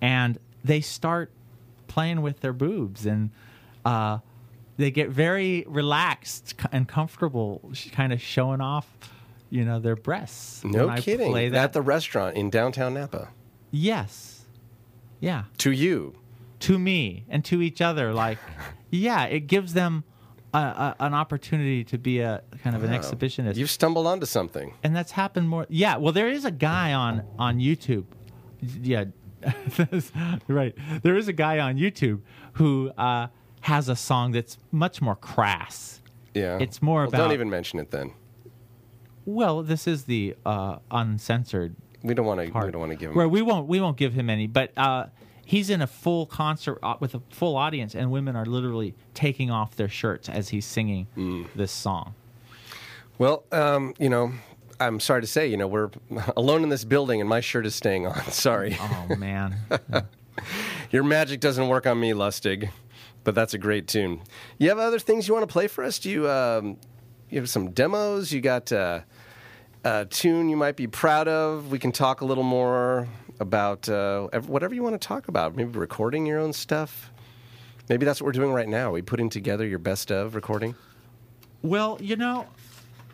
and 0.00 0.38
they 0.64 0.80
start 0.80 1.30
playing 1.88 2.22
with 2.22 2.40
their 2.40 2.52
boobs, 2.52 3.06
and 3.06 3.30
uh, 3.84 4.18
they 4.76 4.90
get 4.90 5.08
very 5.08 5.64
relaxed 5.68 6.54
and 6.72 6.86
comfortable, 6.86 7.72
kind 7.92 8.12
of 8.12 8.20
showing 8.20 8.60
off, 8.60 8.86
you 9.50 9.64
know, 9.64 9.78
their 9.78 9.96
breasts. 9.96 10.64
no 10.64 10.88
I 10.88 11.00
kidding. 11.00 11.30
play 11.30 11.48
that. 11.50 11.64
At 11.64 11.72
the 11.72 11.82
restaurant 11.82 12.36
in 12.36 12.50
downtown 12.50 12.94
Napa. 12.94 13.28
yes, 13.70 14.44
yeah, 15.20 15.44
To 15.58 15.70
you. 15.70 16.14
to 16.60 16.78
me 16.78 17.24
and 17.28 17.44
to 17.46 17.62
each 17.62 17.80
other. 17.80 18.12
Like, 18.12 18.38
yeah, 18.90 19.24
it 19.24 19.46
gives 19.46 19.72
them 19.72 20.04
a, 20.52 20.58
a, 20.58 20.96
an 21.00 21.14
opportunity 21.14 21.84
to 21.84 21.98
be 21.98 22.20
a 22.20 22.42
kind 22.62 22.76
of 22.76 22.82
an 22.84 22.90
Wow. 22.90 22.98
exhibitionist. 22.98 23.56
You've 23.56 23.70
stumbled 23.70 24.06
onto 24.06 24.26
something. 24.26 24.74
and 24.82 24.94
that's 24.96 25.12
happened 25.12 25.48
more. 25.48 25.66
Yeah, 25.68 25.96
well, 25.96 26.12
there 26.12 26.28
is 26.28 26.44
a 26.44 26.50
guy 26.50 26.92
on 26.92 27.22
on 27.38 27.58
YouTube. 27.58 28.04
Yeah, 28.82 29.04
right. 30.48 30.74
There 31.02 31.16
is 31.16 31.28
a 31.28 31.32
guy 31.32 31.58
on 31.58 31.76
YouTube 31.76 32.20
who 32.54 32.90
uh, 32.96 33.28
has 33.60 33.88
a 33.88 33.96
song 33.96 34.32
that's 34.32 34.58
much 34.72 35.00
more 35.02 35.16
crass. 35.16 36.00
Yeah. 36.34 36.58
It's 36.60 36.82
more 36.82 37.00
well, 37.00 37.08
about- 37.08 37.18
Don't 37.18 37.32
even 37.32 37.50
mention 37.50 37.78
it 37.78 37.90
then. 37.90 38.12
Well, 39.26 39.62
this 39.62 39.86
is 39.86 40.04
the 40.04 40.34
uh, 40.46 40.78
uncensored 40.90 41.74
We 42.02 42.14
don't 42.14 42.24
want 42.26 42.40
to. 42.40 42.46
We 42.46 42.70
don't 42.70 42.78
want 42.80 42.92
to 42.92 42.96
give 42.96 43.10
him. 43.10 43.16
Where 43.16 43.28
we 43.28 43.42
won't 43.42 43.66
we 43.66 43.80
won't 43.80 43.96
give 43.98 44.14
him 44.14 44.30
any, 44.30 44.46
but 44.46 44.70
uh, 44.78 45.06
he's 45.44 45.68
in 45.68 45.82
a 45.82 45.86
full 45.86 46.26
concert 46.26 46.78
uh, 46.82 46.94
with 47.00 47.14
a 47.14 47.20
full 47.30 47.56
audience, 47.56 47.94
and 47.94 48.10
women 48.10 48.36
are 48.36 48.46
literally 48.46 48.94
taking 49.14 49.50
off 49.50 49.76
their 49.76 49.88
shirts 49.88 50.28
as 50.28 50.48
he's 50.50 50.64
singing 50.64 51.06
Mm. 51.16 51.46
this 51.54 51.72
song. 51.72 52.14
Well, 53.18 53.44
um, 53.50 53.94
you 53.98 54.08
know, 54.08 54.32
I'm 54.78 55.00
sorry 55.00 55.22
to 55.22 55.26
say, 55.26 55.46
you 55.48 55.56
know, 55.56 55.66
we're 55.66 55.90
alone 56.36 56.62
in 56.62 56.68
this 56.68 56.84
building, 56.84 57.20
and 57.20 57.28
my 57.28 57.40
shirt 57.40 57.66
is 57.66 57.74
staying 57.74 58.06
on. 58.06 58.14
Sorry, 58.30 58.76
Oh 58.80 59.16
man. 59.16 59.56
your 60.90 61.02
magic 61.02 61.40
doesn't 61.40 61.68
work 61.68 61.86
on 61.86 61.98
me, 61.98 62.12
Lustig. 62.12 62.70
But 63.24 63.34
that's 63.34 63.54
a 63.54 63.58
great 63.58 63.88
tune. 63.88 64.20
You 64.58 64.68
have 64.68 64.78
other 64.78 65.00
things 65.00 65.26
you 65.26 65.34
want 65.34 65.48
to 65.48 65.52
play 65.52 65.66
for 65.66 65.82
us? 65.82 65.98
Do 65.98 66.08
you? 66.10 66.30
Um, 66.30 66.76
you 67.28 67.40
have 67.40 67.48
some 67.50 67.72
demos. 67.72 68.30
You 68.30 68.40
got 68.40 68.70
uh, 68.70 69.00
a 69.86 70.04
tune 70.04 70.48
you 70.48 70.56
might 70.56 70.74
be 70.74 70.88
proud 70.88 71.28
of. 71.28 71.70
We 71.70 71.78
can 71.78 71.92
talk 71.92 72.20
a 72.20 72.24
little 72.24 72.42
more 72.42 73.06
about 73.38 73.88
uh, 73.88 74.28
whatever 74.46 74.74
you 74.74 74.82
want 74.82 75.00
to 75.00 75.06
talk 75.06 75.28
about. 75.28 75.54
Maybe 75.54 75.78
recording 75.78 76.26
your 76.26 76.40
own 76.40 76.52
stuff. 76.52 77.12
Maybe 77.88 78.04
that's 78.04 78.20
what 78.20 78.26
we're 78.26 78.32
doing 78.32 78.52
right 78.52 78.68
now. 78.68 78.88
Are 78.88 78.92
we 78.92 79.02
putting 79.02 79.30
together 79.30 79.64
your 79.64 79.78
best 79.78 80.10
of 80.10 80.34
recording? 80.34 80.74
Well, 81.62 81.98
you 82.00 82.16
know, 82.16 82.46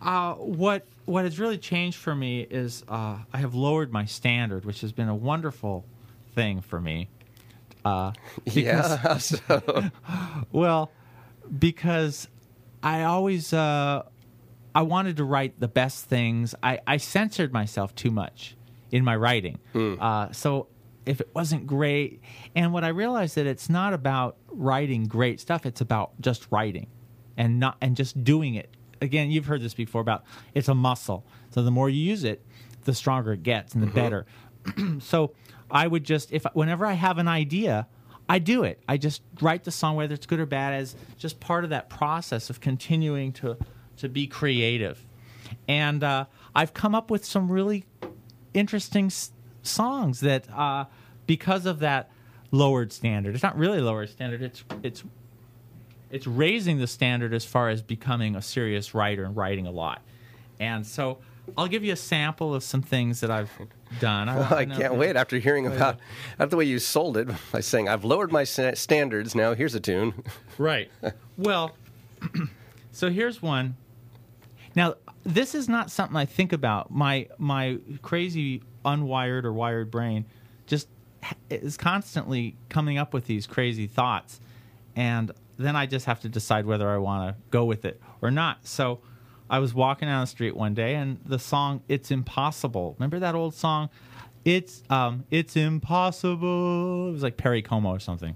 uh, 0.01 0.35
what 0.35 0.87
what 1.05 1.25
has 1.25 1.39
really 1.39 1.59
changed 1.59 1.99
for 1.99 2.14
me 2.14 2.47
is 2.49 2.85
uh, 2.89 3.18
I 3.33 3.39
have 3.39 3.55
lowered 3.55 3.93
my 3.93 4.07
standard, 4.07 4.64
which 4.64 4.81
has 4.81 4.93
been 4.93 5.09
a 5.09 5.14
wonderful 5.14 5.85
thing 6.35 6.62
for 6.62 6.81
me. 6.81 7.11
Uh, 7.85 8.12
because, 8.45 8.55
yeah. 8.57 9.18
so, 9.18 9.91
Well, 10.53 10.91
because 11.59 12.29
I 12.83 13.03
always 13.03 13.53
uh, 13.53 14.05
I 14.75 14.83
wanted 14.83 15.16
to 15.18 15.25
write 15.25 15.61
the 15.61 15.68
best 15.68 16.07
things. 16.07 16.55
I, 16.62 16.81
I 16.87 16.97
censored 16.97 17.53
myself 17.53 17.95
too 17.95 18.11
much 18.11 18.57
in 18.91 19.05
my 19.05 19.16
writing. 19.16 19.59
Uh, 20.01 20.33
so 20.33 20.68
if 21.05 21.20
it 21.20 21.31
wasn't 21.35 21.66
great, 21.66 22.20
and 22.55 22.73
what 22.73 22.85
I 22.85 22.89
realized 22.89 23.35
that 23.37 23.47
it's 23.47 23.68
not 23.68 23.93
about 23.93 24.37
writing 24.49 25.05
great 25.07 25.41
stuff. 25.41 25.66
It's 25.66 25.81
about 25.81 26.12
just 26.20 26.47
writing, 26.51 26.87
and 27.37 27.59
not 27.59 27.77
and 27.81 27.97
just 27.97 28.23
doing 28.23 28.55
it. 28.55 28.70
Again, 29.01 29.31
you've 29.31 29.47
heard 29.47 29.62
this 29.62 29.75
before 29.75 30.01
about 30.01 30.25
it's 30.55 30.68
a 30.68 30.75
muscle. 30.75 31.27
So 31.51 31.62
the 31.62 31.70
more 31.70 31.91
you 31.91 32.01
use 32.01 32.25
it, 32.25 32.45
the 32.85 32.95
stronger 32.95 33.33
it 33.33 33.43
gets 33.43 33.75
and 33.75 33.83
the 33.83 33.89
better. 33.89 34.27
so 35.01 35.35
I 35.70 35.87
would 35.87 36.05
just 36.05 36.33
if 36.33 36.45
whenever 36.53 36.87
I 36.87 36.93
have 36.93 37.18
an 37.18 37.29
idea, 37.29 37.89
I 38.29 38.39
do 38.39 38.62
it. 38.62 38.81
I 38.89 38.97
just 38.97 39.23
write 39.41 39.64
the 39.64 39.70
song 39.73 39.97
whether 39.97 40.14
it's 40.14 40.27
good 40.27 40.41
or 40.41 40.47
bad 40.47 40.75
as 40.75 40.95
just 41.18 41.41
part 41.41 41.64
of 41.64 41.70
that 41.70 41.91
process 41.91 42.49
of 42.49 42.61
continuing 42.61 43.33
to 43.35 43.57
to 44.03 44.09
be 44.09 44.26
creative. 44.26 45.05
And 45.68 46.03
uh, 46.03 46.24
I've 46.57 46.74
come 46.74 46.92
up 46.94 47.09
with 47.11 47.24
some 47.24 47.50
really 47.50 47.84
interesting 48.53 49.07
s- 49.07 49.30
songs 49.62 50.20
that 50.20 50.50
uh, 50.53 50.86
because 51.26 51.66
of 51.66 51.78
that 51.78 52.11
lowered 52.50 52.92
standard. 52.92 53.34
It's 53.34 53.44
not 53.44 53.57
really 53.57 53.80
lowered 53.80 54.11
standard. 54.11 54.42
It's 54.42 54.64
it's 54.82 55.05
it's 56.11 56.26
raising 56.26 56.78
the 56.78 56.86
standard 56.88 57.32
as 57.32 57.44
far 57.44 57.68
as 57.70 57.80
becoming 57.80 58.34
a 58.34 58.42
serious 58.42 58.92
writer 58.92 59.24
and 59.24 59.36
writing 59.36 59.66
a 59.66 59.70
lot. 59.70 60.03
And 60.59 60.84
so 60.84 61.18
I'll 61.57 61.68
give 61.68 61.84
you 61.84 61.92
a 61.92 61.96
sample 61.96 62.55
of 62.55 62.62
some 62.64 62.82
things 62.82 63.20
that 63.20 63.30
I've 63.30 63.50
done. 64.00 64.26
Well, 64.26 64.53
I 64.53 64.64
can't 64.64 64.94
wait 64.96 65.14
after 65.16 65.38
hearing 65.38 65.66
about 65.66 66.00
after 66.40 66.46
the 66.46 66.57
way 66.57 66.64
you 66.64 66.80
sold 66.80 67.16
it 67.16 67.28
by 67.53 67.61
saying 67.61 67.88
I've 67.88 68.05
lowered 68.05 68.32
my 68.32 68.42
standards. 68.44 69.34
Now 69.36 69.55
here's 69.55 69.74
a 69.76 69.80
tune. 69.80 70.12
Right. 70.59 70.90
well, 71.38 71.74
so 72.92 73.11
here's 73.11 73.40
one. 73.40 73.76
Now, 74.75 74.95
this 75.25 75.55
is 75.55 75.68
not 75.68 75.91
something 75.91 76.16
I 76.16 76.25
think 76.25 76.53
about. 76.53 76.91
My 76.91 77.29
my 77.39 77.79
crazy 78.03 78.62
unwired 78.85 79.45
or 79.45 79.53
wired 79.53 79.91
brain 79.91 80.25
just 80.66 80.89
is 81.51 81.77
constantly 81.77 82.57
coming 82.68 82.99
up 82.99 83.14
with 83.14 83.27
these 83.27 83.47
crazy 83.47 83.87
thoughts, 83.87 84.41
and 84.97 85.31
then 85.59 85.77
I 85.77 85.87
just 85.87 86.07
have 86.07 86.20
to 86.20 86.29
decide 86.29 86.66
whether 86.66 86.89
I 86.89 86.97
want 86.99 87.29
to 87.29 87.43
go 87.51 87.64
with 87.64 87.85
it 87.85 88.01
or 88.20 88.31
not. 88.31 88.66
So, 88.66 89.01
I 89.49 89.59
was 89.59 89.75
walking 89.75 90.09
down 90.09 90.23
the 90.23 90.27
street 90.27 90.57
one 90.57 90.75
day, 90.75 90.95
and 90.95 91.18
the 91.25 91.39
song 91.39 91.83
"It's 91.89 92.11
Impossible." 92.11 92.97
Remember 92.99 93.18
that 93.20 93.35
old 93.35 93.55
song? 93.55 93.91
It's 94.45 94.83
um, 94.91 95.25
it's 95.31 95.57
impossible. 95.57 97.09
It 97.11 97.12
was 97.12 97.23
like 97.23 97.37
Perry 97.37 97.62
Como 97.62 97.91
or 97.91 98.01
something 98.01 98.35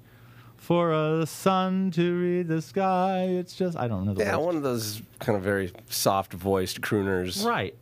for 0.67 0.93
a 0.93 1.25
sun 1.27 1.93
to 1.93 2.19
read 2.21 2.49
the 2.49 2.61
sky. 2.61 3.23
It's 3.23 3.55
just 3.55 3.77
I 3.79 3.87
don't 3.87 4.05
know 4.05 4.15
the 4.15 4.25
Yeah, 4.25 4.35
words. 4.37 4.47
one 4.47 4.57
of 4.57 4.63
those 4.65 5.01
kind 5.21 5.37
of 5.37 5.45
very 5.45 5.73
soft 5.89 6.33
voiced 6.33 6.81
crooners. 6.81 7.45
Right. 7.47 7.77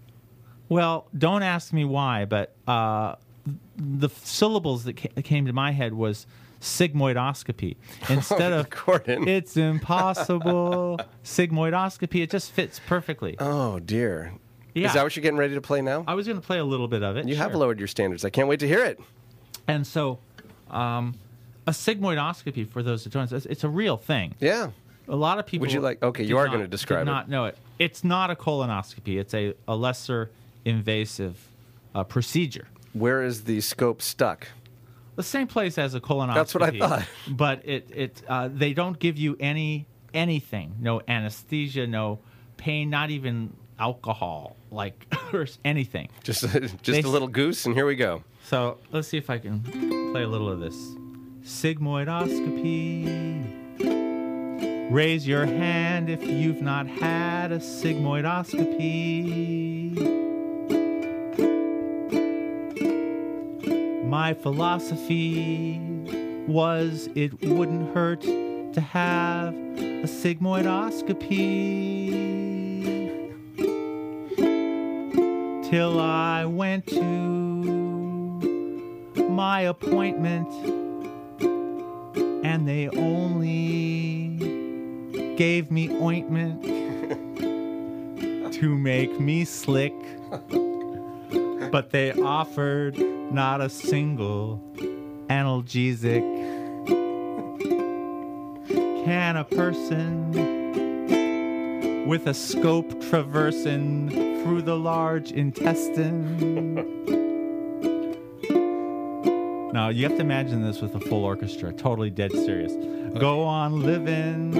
Well, 0.68 1.06
don't 1.16 1.42
ask 1.42 1.72
me 1.72 1.86
why, 1.86 2.26
but 2.26 2.54
uh, 2.68 3.14
the 3.76 4.10
syllables 4.22 4.84
that 4.84 4.96
ca- 4.98 5.22
came 5.22 5.46
to 5.46 5.52
my 5.54 5.70
head 5.72 5.94
was 5.94 6.26
sigmoidoscopy 6.60 7.76
instead 8.10 8.52
of 8.52 8.68
Gordon. 8.68 9.26
it's 9.28 9.56
impossible 9.56 11.00
sigmoidoscopy. 11.24 12.22
It 12.22 12.30
just 12.30 12.52
fits 12.52 12.80
perfectly. 12.86 13.36
Oh 13.38 13.78
dear. 13.78 14.34
Yeah. 14.74 14.88
Is 14.88 14.92
that 14.94 15.04
what 15.04 15.16
you're 15.16 15.22
getting 15.22 15.38
ready 15.38 15.54
to 15.54 15.60
play 15.62 15.80
now? 15.80 16.04
I 16.06 16.12
was 16.14 16.26
going 16.26 16.38
to 16.40 16.46
play 16.46 16.58
a 16.58 16.64
little 16.64 16.88
bit 16.88 17.02
of 17.02 17.16
it. 17.16 17.26
you 17.28 17.36
have 17.36 17.54
lowered 17.54 17.78
your 17.78 17.88
standards. 17.88 18.24
I 18.26 18.30
can't 18.30 18.48
wait 18.48 18.60
to 18.60 18.68
hear 18.68 18.84
it. 18.84 18.98
And 19.68 19.86
so, 19.86 20.18
um, 20.70 21.14
a 21.66 21.70
sigmoidoscopy 21.70 22.68
for 22.68 22.82
those 22.82 23.04
that 23.04 23.12
don't, 23.12 23.30
it's, 23.32 23.46
it's 23.46 23.64
a 23.64 23.68
real 23.68 23.96
thing. 23.96 24.34
Yeah. 24.40 24.70
A 25.08 25.16
lot 25.16 25.38
of 25.38 25.46
people. 25.46 25.64
Would 25.66 25.72
you 25.72 25.80
like- 25.80 26.02
okay, 26.02 26.24
you 26.24 26.38
are 26.38 26.48
gonna 26.48 26.66
describe 26.66 27.00
did 27.00 27.10
it. 27.10 27.12
Not 27.12 27.28
know 27.28 27.44
it. 27.46 27.58
It's 27.78 28.04
not 28.04 28.30
a 28.30 28.34
colonoscopy. 28.34 29.18
It's 29.18 29.34
a, 29.34 29.54
a 29.68 29.76
lesser 29.76 30.30
invasive 30.64 31.36
uh, 31.94 32.04
procedure. 32.04 32.68
Where 32.92 33.22
is 33.22 33.44
the 33.44 33.60
scope 33.60 34.00
stuck? 34.00 34.48
The 35.16 35.22
same 35.22 35.46
place 35.46 35.78
as 35.78 35.94
a 35.94 36.00
colonoscopy. 36.00 36.34
That's 36.34 36.54
what 36.54 36.62
I 36.62 36.78
thought. 36.78 37.04
But 37.28 37.62
it 37.68 37.88
it 37.92 38.22
uh, 38.28 38.48
they 38.52 38.72
don't 38.72 38.98
give 38.98 39.18
you 39.18 39.36
any 39.40 39.86
anything. 40.14 40.76
No 40.80 41.02
anesthesia. 41.06 41.86
No 41.86 42.18
pain. 42.56 42.88
Not 42.90 43.10
even 43.10 43.52
alcohol. 43.78 44.56
Like 44.70 45.06
or 45.32 45.46
anything. 45.64 46.08
Just 46.22 46.42
just 46.42 46.84
They- 46.84 47.02
a 47.02 47.08
little 47.08 47.28
goose, 47.28 47.66
and 47.66 47.74
here 47.74 47.86
we 47.86 47.94
go. 47.96 48.22
So 48.44 48.78
let's 48.90 49.08
see 49.08 49.18
if 49.18 49.28
I 49.30 49.38
can 49.38 49.60
play 50.12 50.22
a 50.22 50.28
little 50.28 50.50
of 50.50 50.60
this. 50.60 50.76
Sigmoidoscopy. 51.44 53.44
Raise 54.90 55.28
your 55.28 55.44
hand 55.44 56.08
if 56.08 56.24
you've 56.24 56.62
not 56.62 56.86
had 56.86 57.52
a 57.52 57.58
sigmoidoscopy. 57.58 59.92
My 64.06 64.32
philosophy 64.32 65.78
was 66.46 67.10
it 67.14 67.38
wouldn't 67.42 67.94
hurt 67.94 68.22
to 68.22 68.80
have 68.80 69.52
a 69.52 70.06
sigmoidoscopy. 70.06 72.08
Till 75.68 76.00
I 76.00 76.46
went 76.46 76.86
to 76.86 77.04
my 79.28 79.60
appointment 79.60 80.48
and 82.44 82.68
they 82.68 82.88
only 82.90 84.36
gave 85.36 85.70
me 85.70 85.90
ointment 85.98 86.62
to 88.52 88.78
make 88.78 89.18
me 89.18 89.44
slick. 89.44 89.94
But 91.72 91.90
they 91.90 92.12
offered 92.12 92.96
not 93.32 93.60
a 93.60 93.68
single 93.68 94.62
analgesic. 95.28 96.22
Can 99.04 99.36
a 99.36 99.44
person 99.44 100.30
with 102.06 102.26
a 102.26 102.34
scope 102.34 103.00
traversing 103.08 104.10
through 104.42 104.62
the 104.62 104.76
large 104.76 105.32
intestine 105.32 107.23
now 109.74 109.88
you 109.88 110.04
have 110.04 110.14
to 110.14 110.20
imagine 110.20 110.62
this 110.62 110.80
with 110.80 110.94
a 110.94 111.00
full 111.00 111.24
orchestra, 111.24 111.72
totally 111.72 112.08
dead 112.08 112.30
serious. 112.30 112.72
Go 113.18 113.42
on 113.42 113.80
living. 113.80 114.54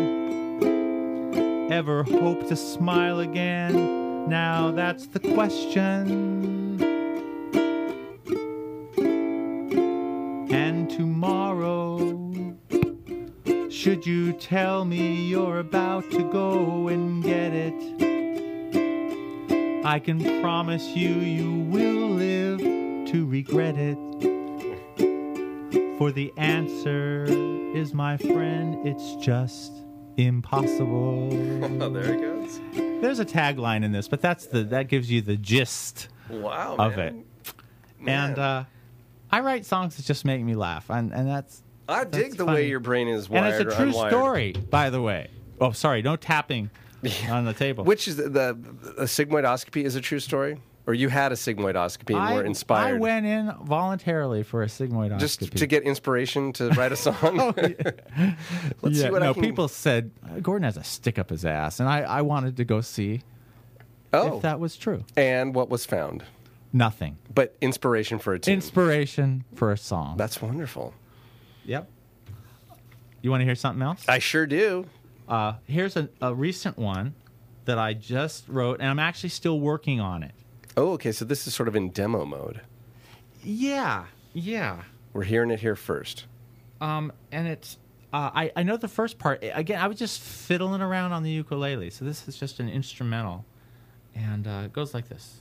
Ever 1.71 2.03
hope 2.03 2.49
to 2.49 2.57
smile 2.57 3.21
again? 3.21 4.29
Now 4.29 4.73
that's 4.73 5.07
the 5.07 5.21
question. 5.21 6.83
And 10.51 10.91
tomorrow, 10.91 11.97
should 13.71 14.05
you 14.05 14.33
tell 14.33 14.85
me 14.85 15.27
you're 15.27 15.61
about 15.61 16.11
to 16.11 16.29
go 16.33 16.89
and 16.89 17.23
get 17.23 17.53
it? 17.55 17.75
I 19.85 20.01
can 20.01 20.41
promise 20.41 20.89
you, 20.89 21.11
you 21.11 21.61
will 21.71 22.09
live 22.09 22.59
to 23.13 23.27
regret 23.27 23.77
it. 23.77 24.34
For 26.05 26.13
the 26.13 26.35
answer 26.37 27.25
is, 27.75 27.95
my 27.95 28.19
friend, 28.19 28.87
it's 28.87 29.17
just 29.25 29.73
impossible. 30.19 31.31
Oh, 31.81 31.89
there 31.89 32.13
it 32.13 32.21
goes. 32.21 32.61
There's 32.75 33.21
a 33.21 33.25
tagline 33.25 33.83
in 33.83 33.91
this, 33.93 34.07
but 34.07 34.21
that's 34.21 34.45
the 34.45 34.65
that 34.65 34.89
gives 34.89 35.11
you 35.11 35.23
the 35.23 35.39
gist 35.39 36.09
Wow, 36.29 36.77
of 36.77 36.99
man. 36.99 37.25
it. 37.47 37.55
And 38.07 38.39
uh, 38.39 38.65
I 39.31 39.41
write 39.41 39.65
songs 39.65 39.97
that 39.97 40.05
just 40.05 40.27
make 40.27 40.43
me 40.43 40.55
laugh, 40.55 40.91
and 40.91 41.11
and 41.11 41.27
that's 41.27 41.63
I 41.89 42.05
dig 42.05 42.13
that's 42.25 42.37
the 42.37 42.45
funny. 42.45 42.55
way 42.57 42.69
your 42.69 42.81
brain 42.81 43.09
is 43.09 43.31
wired. 43.31 43.55
and 43.55 43.63
it's 43.67 43.75
a 43.75 43.77
true 43.83 43.93
story, 43.95 44.53
by 44.53 44.91
the 44.91 45.01
way. 45.01 45.31
Oh, 45.59 45.73
sorry, 45.73 46.03
no 46.03 46.17
tapping 46.17 46.69
on 47.31 47.47
the 47.47 47.55
table. 47.55 47.83
Which 47.85 48.07
is 48.09 48.17
the, 48.17 48.29
the, 48.29 48.53
the 48.99 49.05
sigmoidoscopy 49.05 49.83
is 49.85 49.97
a 49.97 50.03
true 50.03 50.21
story, 50.21 50.61
or 50.87 50.95
you 50.95 51.09
had 51.09 51.33
a 51.33 51.35
sigmoidoscopy 51.35 52.15
and 52.15 52.19
I, 52.23 52.35
were 52.35 52.45
inspired 52.45 52.97
I 52.97 52.99
went 52.99 53.27
in 53.27 53.53
voluntarily 53.63 54.43
for 54.43 54.63
a 54.63 54.67
sigmoidoscopy. 54.67 55.19
just 55.19 55.57
to 55.57 55.67
get 55.67 55.83
inspiration 55.83 56.53
to 56.55 56.69
write 56.71 56.93
a 56.93 56.97
song. 56.97 57.37
Let's 58.83 59.01
see 59.01 59.11
what 59.11 59.23
no, 59.23 59.31
I 59.31 59.33
can. 59.33 59.43
people 59.43 59.69
said 59.69 60.11
uh, 60.25 60.41
Gordon 60.41 60.65
has 60.65 60.77
a 60.77 60.85
stick 60.85 61.19
up 61.19 61.31
his 61.31 61.45
ass, 61.45 61.81
and 61.81 61.89
I, 61.89 62.01
I 62.01 62.23
wanted 62.23 62.57
to 62.59 62.65
go 62.65 62.81
see 62.81 63.23
oh, 64.13 64.37
if 64.37 64.43
that 64.43 64.61
was 64.61 64.77
true. 64.77 65.05
and 65.17 65.55
what 65.55 65.71
was 65.71 65.87
found, 65.87 66.25
Nothing. 66.73 67.19
but 67.35 67.57
inspiration 67.61 68.19
for 68.19 68.35
a 68.35 68.39
tune. 68.39 68.55
Inspiration 68.55 69.45
for 69.55 69.73
a 69.73 69.77
song. 69.77 70.17
That's 70.17 70.41
wonderful. 70.43 70.93
yep. 71.65 71.91
You 73.23 73.31
want 73.31 73.41
to 73.41 73.47
hear 73.47 73.55
something 73.55 73.83
else? 73.83 74.05
I 74.07 74.19
sure 74.19 74.47
do. 74.47 74.85
Uh, 75.27 75.55
here's 75.65 75.97
a, 75.97 76.11
a 76.21 76.35
recent 76.35 76.77
one 76.77 77.15
that 77.65 77.79
I 77.79 77.95
just 77.95 78.47
wrote, 78.49 78.81
and 78.81 78.89
I'm 78.91 78.99
actually 78.99 79.31
still 79.31 79.59
working 79.59 79.99
on 79.99 80.23
it. 80.23 80.33
Oh, 80.77 80.93
okay. 80.93 81.13
So 81.13 81.25
this 81.25 81.47
is 81.47 81.55
sort 81.55 81.69
of 81.69 81.77
in 81.77 81.91
demo 81.91 82.25
mode. 82.25 82.61
Yeah, 83.43 84.07
yeah. 84.33 84.83
We're 85.13 85.25
hearing 85.25 85.51
it 85.51 85.61
here 85.61 85.77
first. 85.77 86.25
Um, 86.81 87.13
and 87.31 87.47
it's 87.47 87.79
uh, 88.13 88.31
I 88.35 88.53
I 88.57 88.63
know 88.63 88.77
the 88.77 88.89
first 88.89 89.19
part. 89.19 89.43
Again, 89.43 89.81
I 89.81 89.87
was 89.87 89.99
just 89.99 90.21
fiddling 90.21 90.81
around 90.81 91.13
on 91.13 91.23
the 91.23 91.31
ukulele, 91.31 91.91
so 91.91 92.05
this 92.05 92.27
is 92.29 92.37
just 92.37 92.61
an 92.61 92.69
instrumental, 92.69 93.45
and 94.15 94.47
uh, 94.47 94.63
it 94.65 94.73
goes 94.73 94.95
like 94.95 95.09
this. 95.09 95.39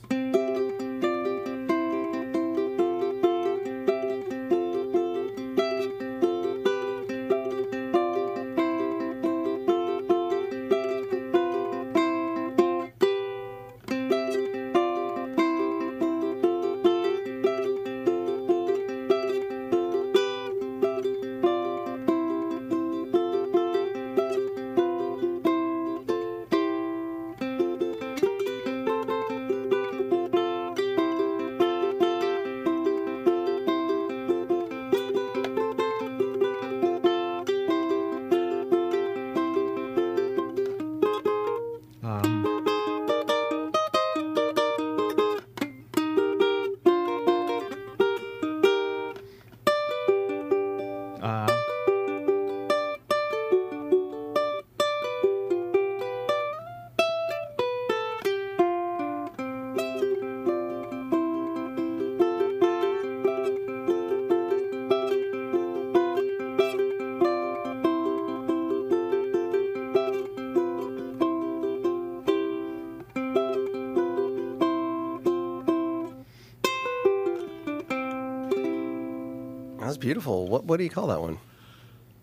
What 80.74 80.78
do 80.78 80.82
you 80.82 80.90
call 80.90 81.06
that 81.06 81.20
one? 81.20 81.38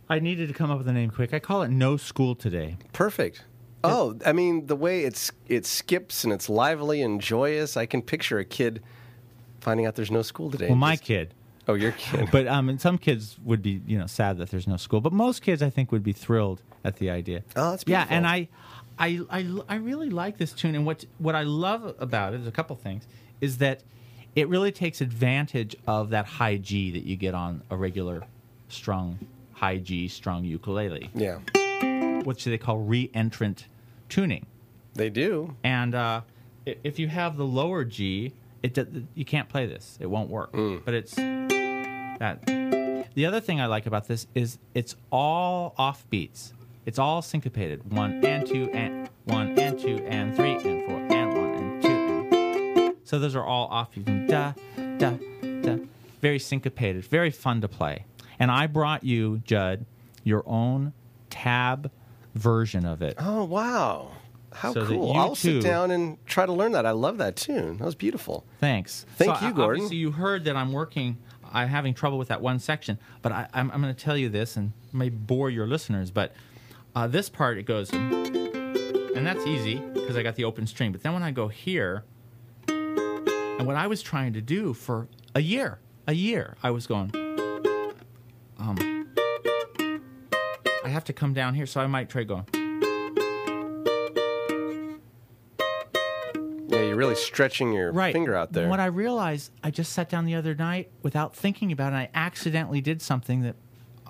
I 0.10 0.20
needed 0.20 0.50
to 0.50 0.54
come 0.54 0.70
up 0.70 0.78
with 0.78 0.88
a 0.90 0.92
name 0.92 1.10
quick. 1.10 1.34
I 1.34 1.40
call 1.40 1.62
it 1.62 1.70
No 1.70 1.96
School 1.96 2.36
Today. 2.36 2.76
Perfect. 2.92 3.46
Oh, 3.82 4.20
I 4.26 4.34
mean 4.34 4.66
the 4.66 4.76
way 4.76 5.06
it's 5.06 5.32
it 5.48 5.66
skips 5.66 6.26
and 6.26 6.34
it's 6.34 6.50
lively 6.50 7.02
and 7.02 7.22
joyous. 7.22 7.78
I 7.78 7.86
can 7.86 8.02
picture 8.02 8.40
a 8.40 8.44
kid 8.44 8.84
finding 9.62 9.86
out 9.86 9.96
there's 9.96 10.12
no 10.12 10.22
school 10.22 10.52
today. 10.52 10.68
Well, 10.68 10.76
my 10.76 10.96
just- 10.96 11.04
kid. 11.06 11.34
Oh, 11.66 11.76
your 11.76 11.94
kid. 11.94 12.28
But 12.34 12.46
um, 12.48 12.68
and 12.68 12.82
some 12.82 12.98
kids 12.98 13.38
would 13.42 13.62
be, 13.62 13.82
you 13.88 13.98
know, 13.98 14.06
sad 14.06 14.38
that 14.40 14.50
there's 14.50 14.68
no 14.68 14.76
school. 14.76 15.00
But 15.00 15.14
most 15.14 15.42
kids, 15.42 15.64
I 15.64 15.70
think, 15.70 15.94
would 15.94 16.04
be 16.04 16.12
thrilled 16.12 16.62
at 16.84 16.98
the 16.98 17.10
idea. 17.10 17.44
Oh, 17.56 17.72
that's 17.72 17.86
yeah. 17.88 18.06
And. 18.10 18.28
I, 18.28 18.50
I, 19.00 19.22
I, 19.30 19.48
I 19.70 19.76
really 19.76 20.10
like 20.10 20.38
this 20.38 20.52
tune. 20.52 20.76
And 20.76 20.86
what 20.86 21.06
what 21.20 21.36
I 21.36 21.44
love 21.44 21.96
about 22.00 22.34
it 22.34 22.42
is 22.42 22.48
a 22.48 22.52
couple 22.52 22.76
things. 22.76 23.08
Is 23.40 23.60
that 23.60 23.82
it 24.36 24.50
really 24.50 24.74
takes 24.74 25.00
advantage 25.00 25.78
of 25.88 26.10
that 26.10 26.26
high 26.26 26.58
G 26.58 26.92
that 26.92 27.04
you 27.04 27.16
get 27.16 27.34
on 27.34 27.64
a 27.70 27.78
regular 27.78 28.24
strung 28.72 29.20
high 29.54 29.78
G 29.78 30.08
strung 30.08 30.44
ukulele, 30.46 31.10
Yeah, 31.14 31.40
which 32.24 32.46
they 32.46 32.58
call 32.58 32.80
re-entrant 32.80 33.66
tuning. 34.10 34.46
they 34.96 35.10
do. 35.10 35.56
And 35.64 35.94
uh, 35.96 36.22
if 36.66 36.98
you 37.00 37.08
have 37.08 37.38
the 37.38 37.46
lower 37.46 37.84
G, 37.84 38.34
it 38.64 38.78
you 39.16 39.26
can't 39.26 39.50
play 39.50 39.66
this. 39.66 39.98
It 40.02 40.08
won't 40.08 40.30
work. 40.30 40.52
But 40.54 40.94
it's 40.94 41.16
that. 41.16 42.46
The 43.14 43.26
other 43.26 43.40
thing 43.42 43.60
I 43.60 43.66
like 43.66 43.86
about 43.88 44.08
this 44.08 44.28
is 44.36 44.58
it's 44.74 44.96
all 45.12 45.74
off 45.78 46.10
beats. 46.10 46.54
It's 46.86 46.98
all 46.98 47.22
syncopated. 47.22 47.92
One 47.92 48.24
and 48.26 48.46
two 48.48 48.70
and 48.72 49.10
one 49.26 49.58
and 49.60 49.78
two 49.80 49.98
and 50.08 50.36
three 50.36 50.54
and 50.54 50.86
four 50.86 50.98
and 50.98 51.34
one 51.34 51.54
and 51.54 51.82
two. 51.84 52.38
And 52.88 52.96
so 53.04 53.20
those 53.20 53.36
are 53.36 53.44
all 53.44 53.68
off. 53.68 53.90
You 53.96 54.04
can 54.04 54.28
da 54.28 54.54
da 54.98 55.12
da. 55.62 55.78
Very 56.22 56.40
syncopated. 56.40 57.04
Very 57.06 57.32
fun 57.32 57.62
to 57.62 57.68
play. 57.68 58.06
And 58.42 58.50
I 58.50 58.66
brought 58.66 59.04
you, 59.04 59.38
Judd, 59.46 59.86
your 60.24 60.42
own 60.48 60.94
tab 61.30 61.92
version 62.34 62.88
of 62.88 63.04
it. 63.04 63.16
Oh 63.20 63.44
wow, 63.44 64.14
how 64.52 64.74
So 64.74 64.86
cool! 64.88 65.14
I'll 65.14 65.36
too- 65.36 65.62
sit 65.62 65.64
down 65.64 65.92
and 65.92 66.18
try 66.26 66.48
to 66.48 66.52
learn 66.52 66.72
that. 66.72 66.88
I 66.88 66.92
love 66.92 67.20
that 67.20 67.36
tune. 67.36 67.78
That 67.78 67.86
was 67.86 67.94
beautiful. 67.94 68.44
Thanks. 68.60 69.06
Thank 69.18 69.38
So, 69.38 69.46
you, 69.48 69.54
Gordon. 69.54 69.84
Obviously, 69.84 69.98
you 69.98 70.10
heard 70.12 70.46
that 70.46 70.56
I'm 70.56 70.74
working. 70.74 71.18
I'm 71.54 71.68
having 71.68 71.94
trouble 71.94 72.18
with 72.18 72.30
that 72.30 72.42
one 72.42 72.58
section, 72.58 72.98
but 73.22 73.32
I, 73.32 73.48
I'm, 73.54 73.70
I'm 73.72 73.82
going 73.82 73.94
to 73.94 74.04
tell 74.04 74.18
you 74.18 74.28
this, 74.30 74.56
and 74.58 74.72
may 74.92 75.10
bore 75.10 75.50
your 75.52 75.68
listeners. 75.68 76.10
But 76.10 76.34
uh, 76.96 77.06
this 77.08 77.30
part 77.30 77.60
it 77.60 77.64
goes, 77.68 77.92
and 77.94 79.28
that's 79.28 79.46
easy 79.46 79.76
because 79.76 80.18
I 80.18 80.24
got 80.24 80.36
the 80.36 80.46
open 80.46 80.66
string. 80.66 80.92
But 80.92 81.04
then 81.04 81.14
when 81.14 81.22
I 81.24 81.30
go 81.30 81.48
here, 81.48 82.06
and 82.68 83.68
what 83.68 83.76
I 83.76 83.86
was 83.86 84.02
trying 84.02 84.34
to 84.34 84.42
do 84.42 84.74
for 84.74 85.08
a 85.36 85.42
year, 85.42 85.78
a 86.08 86.14
year, 86.14 86.56
I 86.64 86.72
was 86.72 86.88
going. 86.88 87.12
Have 91.02 91.08
to 91.08 91.14
come 91.14 91.34
down 91.34 91.56
here, 91.56 91.66
so 91.66 91.82
I 91.82 91.88
might 91.88 92.10
try 92.10 92.24
going. 92.24 92.46
Yeah, 96.70 96.84
you're 96.84 96.96
really 96.96 97.16
stretching 97.16 97.74
your 97.74 97.92
right. 97.92 98.14
finger 98.14 98.36
out 98.36 98.54
there. 98.54 98.70
What 98.70 98.80
I 98.80 98.86
realized, 98.86 99.52
I 99.64 99.72
just 99.72 99.94
sat 99.94 100.10
down 100.10 100.26
the 100.26 100.36
other 100.36 100.54
night 100.54 100.92
without 101.02 101.36
thinking 101.36 101.72
about 101.72 101.86
it, 101.88 101.96
and 101.96 101.98
I 101.98 102.10
accidentally 102.14 102.82
did 102.82 103.02
something 103.02 103.42
that 103.42 103.56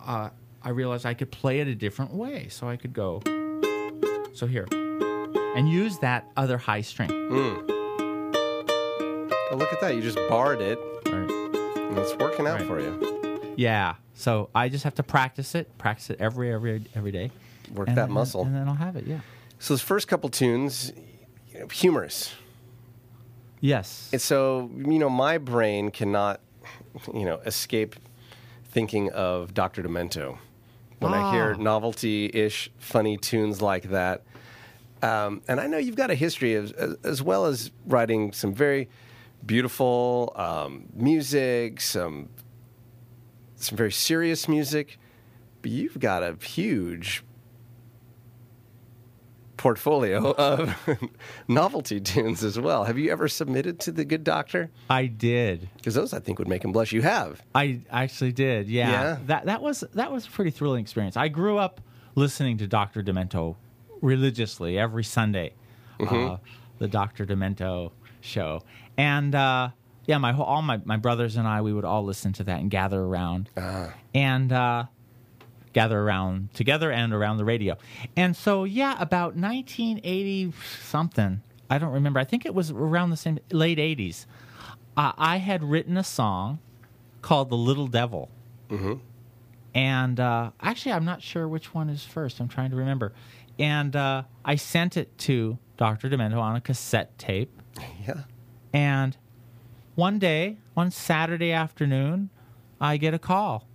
uh, 0.05 0.31
I 0.61 0.69
realized 0.69 1.05
I 1.05 1.13
could 1.13 1.31
play 1.31 1.61
it 1.61 1.69
a 1.69 1.75
different 1.75 2.13
way. 2.13 2.49
So 2.49 2.67
I 2.67 2.75
could 2.75 2.91
go, 2.91 3.21
so 4.33 4.47
here, 4.47 4.67
and 5.55 5.69
use 5.69 5.97
that 5.99 6.29
other 6.35 6.57
high 6.57 6.81
string. 6.81 7.09
oh, 7.11 7.63
look 9.55 9.71
at 9.71 9.79
that! 9.79 9.95
You 9.95 10.01
just 10.01 10.17
barred 10.27 10.59
it, 10.59 10.77
Right. 11.05 11.31
and 11.31 11.97
it's 11.97 12.13
working 12.17 12.47
out 12.47 12.59
Right. 12.59 12.67
for 12.67 12.81
you. 12.81 13.53
Yeah. 13.55 13.95
So 14.21 14.49
I 14.53 14.69
just 14.69 14.83
have 14.83 14.93
to 14.95 15.03
practice 15.03 15.55
it, 15.55 15.75
practice 15.79 16.11
it 16.11 16.17
every 16.19 16.53
every 16.53 16.83
every 16.93 17.11
day. 17.11 17.31
Work 17.73 17.87
that 17.87 17.95
then- 17.95 18.11
muscle. 18.11 18.43
and 18.45 18.55
then 18.55 18.67
I'll 18.67 18.75
have 18.75 18.95
it. 18.95 19.05
Yeah. 19.07 19.21
So 19.57 19.73
those 19.73 19.81
first 19.81 20.07
couple 20.07 20.29
tunes, 20.29 20.91
you 21.51 21.59
know, 21.61 21.67
humorous. 21.67 22.31
Yes. 23.59 24.09
And 24.13 24.21
so 24.21 24.69
you 24.75 24.99
know 24.99 25.09
my 25.09 25.37
brain 25.39 25.89
cannot, 25.89 26.39
you 27.13 27.25
know, 27.25 27.37
escape 27.45 27.95
thinking 28.65 29.09
of 29.11 29.53
Dr. 29.55 29.81
Demento 29.83 30.37
when 30.99 31.13
I 31.13 31.31
hear 31.31 31.55
Ah. 31.57 31.61
novelty-ish, 31.61 32.69
funny 32.77 33.17
tunes 33.17 33.59
like 33.61 33.89
that. 33.89 34.21
Um, 35.01 35.41
and 35.47 35.59
I 35.59 35.65
know 35.65 35.77
you've 35.79 35.95
got 35.95 36.11
a 36.11 36.15
history 36.15 36.53
of, 36.55 36.71
as, 36.73 36.95
as 37.03 37.23
well 37.23 37.45
as 37.47 37.71
writing 37.87 38.33
some 38.33 38.53
very 38.53 38.87
beautiful 39.43 40.31
um, 40.35 40.85
music, 40.93 41.81
some 41.81 42.29
some 43.63 43.77
very 43.77 43.91
serious 43.91 44.47
music, 44.47 44.97
but 45.61 45.71
you've 45.71 45.99
got 45.99 46.23
a 46.23 46.35
huge 46.43 47.23
portfolio 49.57 50.31
of 50.37 50.75
novelty 51.47 51.99
tunes 51.99 52.43
as 52.43 52.59
well. 52.59 52.83
Have 52.83 52.97
you 52.97 53.11
ever 53.11 53.27
submitted 53.27 53.79
to 53.81 53.91
the 53.91 54.03
Good 54.03 54.23
Doctor? 54.23 54.69
I 54.89 55.05
did. 55.05 55.69
Because 55.77 55.93
those 55.93 56.13
I 56.13 56.19
think 56.19 56.39
would 56.39 56.47
make 56.47 56.65
him 56.65 56.71
blush. 56.71 56.91
You 56.91 57.03
have. 57.03 57.41
I 57.53 57.81
actually 57.91 58.31
did. 58.31 58.67
Yeah. 58.67 58.89
Yeah? 58.89 59.17
That 59.27 59.45
that 59.45 59.61
was 59.61 59.83
that 59.93 60.11
was 60.11 60.27
a 60.27 60.29
pretty 60.31 60.51
thrilling 60.51 60.81
experience. 60.81 61.15
I 61.15 61.27
grew 61.27 61.57
up 61.57 61.79
listening 62.15 62.57
to 62.57 62.67
Dr. 62.67 63.03
Demento 63.03 63.55
religiously 64.01 64.77
every 64.79 65.03
Sunday. 65.03 65.53
Mm-hmm. 65.99 66.31
Uh, 66.31 66.37
the 66.79 66.87
Dr. 66.87 67.27
Demento 67.27 67.91
show. 68.21 68.63
And 68.97 69.35
uh, 69.35 69.69
yeah, 70.11 70.17
my 70.17 70.33
whole, 70.33 70.43
all 70.43 70.61
my, 70.61 70.81
my 70.83 70.97
brothers 70.97 71.37
and 71.37 71.47
I 71.47 71.61
we 71.61 71.71
would 71.71 71.85
all 71.85 72.03
listen 72.03 72.33
to 72.33 72.43
that 72.43 72.59
and 72.59 72.69
gather 72.69 72.99
around. 72.99 73.49
Ah. 73.55 73.93
And 74.13 74.51
uh, 74.51 74.87
gather 75.71 75.97
around 75.97 76.53
together 76.53 76.91
and 76.91 77.13
around 77.13 77.37
the 77.37 77.45
radio. 77.45 77.77
And 78.17 78.35
so 78.35 78.65
yeah, 78.65 78.91
about 78.99 79.37
1980 79.37 80.51
something. 80.81 81.41
I 81.69 81.77
don't 81.77 81.93
remember. 81.93 82.19
I 82.19 82.25
think 82.25 82.45
it 82.45 82.53
was 82.53 82.71
around 82.71 83.11
the 83.11 83.15
same 83.15 83.39
late 83.53 83.77
80s. 83.77 84.25
Uh, 84.97 85.13
I 85.17 85.37
had 85.37 85.63
written 85.63 85.95
a 85.95 86.03
song 86.03 86.59
called 87.21 87.49
"The 87.49 87.55
Little 87.55 87.87
Devil," 87.87 88.27
and 89.73 90.19
uh, 90.19 90.51
actually, 90.59 90.91
I'm 90.91 91.05
not 91.05 91.21
sure 91.21 91.47
which 91.47 91.73
one 91.73 91.89
is 91.89 92.03
first. 92.03 92.41
I'm 92.41 92.49
trying 92.49 92.71
to 92.71 92.75
remember. 92.75 93.13
And 93.57 93.95
uh, 93.95 94.23
I 94.43 94.55
sent 94.57 94.97
it 94.97 95.17
to 95.19 95.57
Dr. 95.77 96.09
Demento 96.09 96.41
on 96.41 96.57
a 96.57 96.61
cassette 96.61 97.17
tape. 97.17 97.61
Yeah. 98.05 98.23
And 98.73 99.15
one 99.95 100.19
day, 100.19 100.57
one 100.73 100.91
Saturday 100.91 101.51
afternoon, 101.51 102.29
I 102.79 102.97
get 102.97 103.13
a 103.13 103.19
call. 103.19 103.67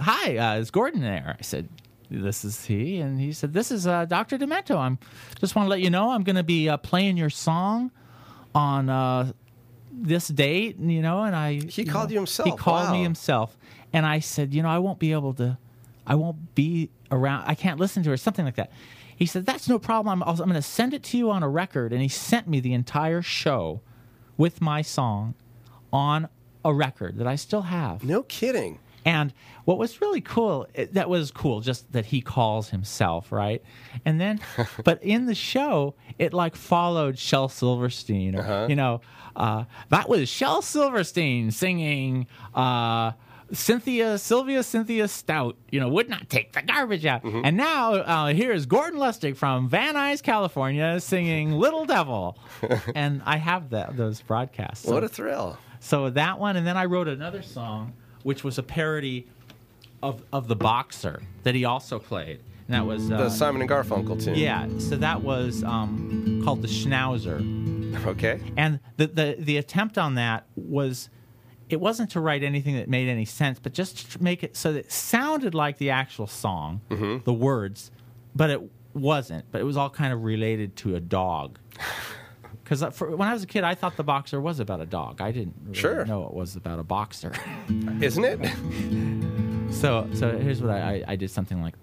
Hi, 0.00 0.36
uh, 0.36 0.58
is 0.58 0.70
Gordon 0.70 1.00
there? 1.00 1.36
I 1.38 1.42
said, 1.42 1.68
This 2.10 2.44
is 2.44 2.64
he. 2.64 3.00
And 3.00 3.20
he 3.20 3.32
said, 3.32 3.52
This 3.52 3.72
is 3.72 3.86
uh, 3.86 4.04
Dr. 4.04 4.38
Demento. 4.38 4.76
I'm 4.76 4.98
just 5.40 5.56
want 5.56 5.66
to 5.66 5.70
let 5.70 5.80
you 5.80 5.90
know 5.90 6.10
I'm 6.10 6.22
going 6.22 6.36
to 6.36 6.44
be 6.44 6.68
uh, 6.68 6.76
playing 6.76 7.16
your 7.16 7.30
song 7.30 7.90
on 8.54 8.88
uh, 8.88 9.32
this 9.90 10.28
date, 10.28 10.76
and, 10.76 10.92
you 10.92 11.02
know, 11.02 11.24
and 11.24 11.34
I. 11.34 11.54
He 11.54 11.84
called 11.84 12.10
you 12.10 12.18
himself. 12.18 12.48
He 12.48 12.56
called 12.56 12.92
me 12.92 13.02
himself. 13.02 13.56
And 13.92 14.06
I 14.06 14.20
said, 14.20 14.54
You 14.54 14.62
know, 14.62 14.68
I 14.68 14.78
won't 14.78 15.00
be 15.00 15.12
able 15.12 15.34
to, 15.34 15.58
I 16.06 16.14
won't 16.14 16.54
be 16.54 16.90
around, 17.10 17.44
I 17.46 17.56
can't 17.56 17.80
listen 17.80 18.04
to 18.04 18.10
her, 18.10 18.16
something 18.16 18.44
like 18.44 18.56
that. 18.56 18.70
He 19.16 19.26
said, 19.26 19.44
That's 19.44 19.68
no 19.68 19.80
problem. 19.80 20.22
I'm, 20.22 20.28
I'm 20.28 20.36
going 20.36 20.52
to 20.54 20.62
send 20.62 20.94
it 20.94 21.02
to 21.04 21.18
you 21.18 21.32
on 21.32 21.42
a 21.42 21.48
record. 21.48 21.92
And 21.92 22.00
he 22.00 22.08
sent 22.08 22.46
me 22.46 22.60
the 22.60 22.72
entire 22.74 23.22
show 23.22 23.80
with 24.40 24.62
my 24.62 24.80
song 24.80 25.34
on 25.92 26.26
a 26.64 26.72
record 26.72 27.18
that 27.18 27.26
I 27.26 27.36
still 27.36 27.60
have. 27.60 28.02
No 28.02 28.22
kidding. 28.22 28.78
And 29.04 29.34
what 29.66 29.76
was 29.76 30.00
really 30.00 30.22
cool, 30.22 30.66
it, 30.72 30.94
that 30.94 31.10
was 31.10 31.30
cool, 31.30 31.60
just 31.60 31.92
that 31.92 32.06
he 32.06 32.22
calls 32.22 32.70
himself, 32.70 33.30
right? 33.32 33.62
And 34.06 34.18
then, 34.18 34.40
but 34.84 35.02
in 35.02 35.26
the 35.26 35.34
show, 35.34 35.94
it 36.18 36.32
like 36.32 36.56
followed 36.56 37.18
Shel 37.18 37.50
Silverstein, 37.50 38.34
or, 38.34 38.66
you 38.70 38.76
know, 38.76 39.02
uh, 39.36 39.64
that 39.90 40.08
was 40.08 40.26
Shel 40.30 40.62
Silverstein 40.62 41.50
singing, 41.50 42.26
uh, 42.54 43.12
Cynthia, 43.52 44.16
Sylvia 44.18 44.62
Cynthia 44.62 45.08
Stout, 45.08 45.56
you 45.70 45.80
know, 45.80 45.88
would 45.88 46.08
not 46.08 46.28
take 46.28 46.52
the 46.52 46.62
garbage 46.62 47.04
out. 47.06 47.24
And 47.24 47.56
now 47.56 47.94
uh, 47.94 48.26
here's 48.32 48.66
Gordon 48.66 48.98
Lustig 49.00 49.36
from 49.36 49.68
Van 49.68 49.94
Nuys, 49.94 50.22
California, 50.22 51.00
singing 51.00 51.52
Little 51.58 51.84
Devil. 51.86 52.38
and 52.94 53.22
I 53.26 53.36
have 53.38 53.70
that 53.70 53.96
those 53.96 54.20
broadcasts. 54.22 54.86
So- 54.86 54.92
What 54.94 55.04
a 55.04 55.08
thrill. 55.08 55.58
so 55.80 56.10
that 56.10 56.38
one, 56.38 56.56
and 56.56 56.66
then 56.66 56.76
I 56.76 56.84
wrote 56.84 57.08
another 57.08 57.42
song, 57.42 57.92
which 58.22 58.44
was 58.44 58.58
a 58.58 58.62
parody 58.62 59.26
of 60.02 60.22
of 60.32 60.48
the 60.48 60.56
boxer 60.56 61.22
that 61.42 61.54
he 61.54 61.64
also 61.64 61.98
played. 61.98 62.40
And 62.68 62.74
that 62.76 62.86
was 62.86 63.08
The 63.08 63.16
uh, 63.16 63.30
Simon 63.30 63.62
and 63.62 63.70
Garfunkel 63.70 64.22
tune. 64.22 64.36
yeah. 64.36 64.68
So 64.78 64.94
that 64.96 65.22
was 65.22 65.64
um, 65.64 66.40
called 66.44 66.62
the 66.62 66.68
Schnauzer, 66.68 67.40
Okay. 68.06 68.40
and 68.56 68.78
the, 68.96 69.08
the 69.08 69.36
the 69.38 69.56
attempt 69.56 69.98
on 69.98 70.14
that 70.14 70.46
was. 70.54 71.08
It 71.70 71.80
wasn't 71.80 72.10
to 72.10 72.20
write 72.20 72.42
anything 72.42 72.76
that 72.76 72.88
made 72.88 73.08
any 73.08 73.24
sense, 73.24 73.58
but 73.58 73.72
just 73.72 74.12
to 74.12 74.22
make 74.22 74.42
it 74.42 74.56
so 74.56 74.72
that 74.72 74.80
it 74.80 74.92
sounded 74.92 75.54
like 75.54 75.78
the 75.78 75.90
actual 75.90 76.26
song, 76.26 76.80
mm-hmm. 76.90 77.18
the 77.24 77.32
words, 77.32 77.90
but 78.34 78.50
it 78.50 78.60
wasn't. 78.94 79.44
But 79.50 79.60
it 79.60 79.64
was 79.64 79.76
all 79.76 79.90
kind 79.90 80.12
of 80.12 80.24
related 80.24 80.76
to 80.76 80.96
a 80.96 81.00
dog. 81.00 81.58
Because 82.62 82.84
uh, 82.84 82.90
when 83.04 83.26
I 83.26 83.32
was 83.32 83.42
a 83.42 83.48
kid, 83.48 83.64
I 83.64 83.74
thought 83.74 83.96
the 83.96 84.04
boxer 84.04 84.40
was 84.40 84.60
about 84.60 84.80
a 84.80 84.86
dog. 84.86 85.20
I 85.20 85.32
didn't 85.32 85.56
really 85.60 85.74
Sure. 85.74 86.04
know 86.04 86.24
it 86.26 86.32
was 86.32 86.54
about 86.54 86.78
a 86.78 86.84
boxer. 86.84 87.32
Isn't 88.00 88.24
it? 88.24 88.38
So, 89.72 90.08
so 90.14 90.36
here's 90.36 90.60
what 90.60 90.70
I, 90.70 90.80
I, 90.80 91.04
I 91.12 91.16
did 91.16 91.30
something 91.30 91.62
like, 91.62 91.74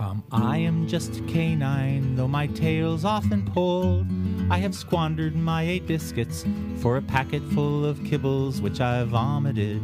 um, 0.00 0.24
I 0.32 0.58
am 0.58 0.86
just 0.88 1.18
a 1.18 1.22
canine, 1.22 2.16
though 2.16 2.28
my 2.28 2.46
tail's 2.48 3.04
often 3.04 3.44
pulled. 3.44 4.06
I 4.50 4.58
have 4.58 4.74
squandered 4.74 5.34
my 5.36 5.62
eight 5.62 5.86
biscuits 5.86 6.44
for 6.80 6.96
a 6.96 7.02
packet 7.02 7.42
full 7.52 7.84
of 7.86 7.98
kibbles 8.00 8.60
which 8.60 8.80
I 8.80 9.04
vomited. 9.04 9.80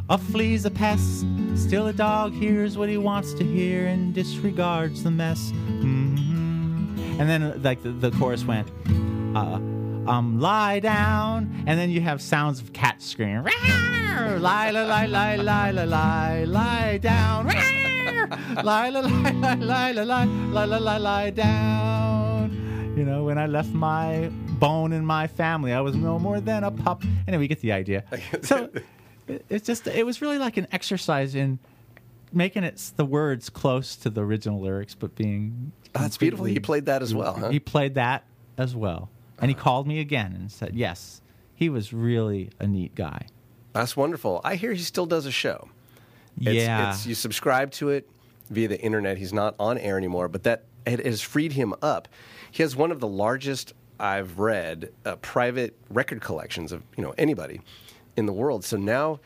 a 0.08 0.16
flea's 0.18 0.64
a 0.64 0.70
pest, 0.70 1.26
still 1.56 1.88
a 1.88 1.92
dog 1.92 2.32
hears 2.32 2.78
what 2.78 2.88
he 2.88 2.96
wants 2.98 3.34
to 3.34 3.44
hear 3.44 3.86
and 3.86 4.14
disregards 4.14 5.02
the 5.02 5.10
mess. 5.10 5.52
Mhm. 5.52 7.18
And 7.18 7.28
then, 7.28 7.62
like 7.62 7.82
the, 7.82 7.90
the 7.90 8.10
chorus 8.12 8.44
went, 8.44 8.68
uh, 9.34 9.58
um, 10.08 10.40
lie 10.40 10.80
down, 10.80 11.64
and 11.66 11.78
then 11.78 11.90
you 11.90 12.00
have 12.00 12.20
sounds 12.20 12.60
of 12.60 12.72
cats 12.72 13.06
screaming, 13.06 13.44
lie, 13.44 14.38
lie, 14.38 14.70
lie, 14.70 15.06
lie, 15.06 15.36
lie, 15.36 15.70
lie, 15.70 16.44
lie, 16.44 16.98
down, 16.98 17.46
lie, 17.46 18.88
lie, 18.88 18.88
lie, 18.90 19.92
lie, 19.92 19.92
lie, 19.92 20.64
lie, 20.64 20.78
lie, 20.78 20.98
lie, 20.98 21.30
down. 21.30 22.94
You 22.96 23.04
know, 23.04 23.24
when 23.24 23.36
I 23.38 23.46
left 23.46 23.72
my 23.72 24.30
bone 24.58 24.92
in 24.92 25.04
my 25.04 25.26
family, 25.26 25.72
I 25.72 25.80
was 25.80 25.94
no 25.94 26.18
more 26.18 26.40
than 26.40 26.64
a 26.64 26.70
pup. 26.70 27.02
Anyway, 27.28 27.42
you 27.42 27.48
get 27.48 27.60
the 27.60 27.72
idea. 27.72 28.04
So 28.42 28.70
it's 29.48 29.66
just, 29.66 29.86
it 29.86 30.06
was 30.06 30.22
really 30.22 30.38
like 30.38 30.56
an 30.56 30.66
exercise 30.72 31.34
in 31.34 31.58
making 32.32 32.64
it 32.64 32.92
the 32.96 33.04
words 33.04 33.50
close 33.50 33.96
to 33.96 34.10
the 34.10 34.22
original 34.22 34.60
lyrics, 34.60 34.94
but 34.94 35.14
being 35.14 35.72
That's 35.92 36.16
beautiful. 36.16 36.46
He 36.46 36.60
played 36.60 36.86
that 36.86 37.02
as 37.02 37.14
well, 37.14 37.34
huh? 37.34 37.50
he 37.50 37.60
played 37.60 37.94
that 37.94 38.24
as 38.56 38.74
well. 38.74 39.10
And 39.40 39.50
he 39.50 39.54
called 39.54 39.86
me 39.86 40.00
again 40.00 40.32
and 40.32 40.50
said, 40.50 40.74
yes, 40.74 41.20
he 41.54 41.68
was 41.68 41.92
really 41.92 42.50
a 42.58 42.66
neat 42.66 42.94
guy. 42.94 43.26
That's 43.72 43.96
wonderful. 43.96 44.40
I 44.44 44.56
hear 44.56 44.72
he 44.72 44.82
still 44.82 45.06
does 45.06 45.26
a 45.26 45.30
show. 45.30 45.68
It's, 46.38 46.54
yeah. 46.54 46.90
it's, 46.90 47.06
you 47.06 47.14
subscribe 47.14 47.70
to 47.72 47.90
it 47.90 48.08
via 48.50 48.68
the 48.68 48.80
internet. 48.80 49.18
He's 49.18 49.32
not 49.32 49.54
on 49.58 49.78
air 49.78 49.98
anymore, 49.98 50.28
but 50.28 50.44
that 50.44 50.64
it 50.86 51.04
has 51.04 51.20
freed 51.20 51.52
him 51.52 51.74
up. 51.82 52.08
He 52.50 52.62
has 52.62 52.76
one 52.76 52.90
of 52.90 53.00
the 53.00 53.08
largest 53.08 53.74
I've 53.98 54.38
read 54.38 54.92
uh, 55.04 55.16
private 55.16 55.74
record 55.90 56.20
collections 56.20 56.72
of 56.72 56.82
you 56.96 57.02
know 57.02 57.14
anybody 57.16 57.60
in 58.16 58.26
the 58.26 58.32
world. 58.32 58.64
So 58.64 58.76
now, 58.76 59.20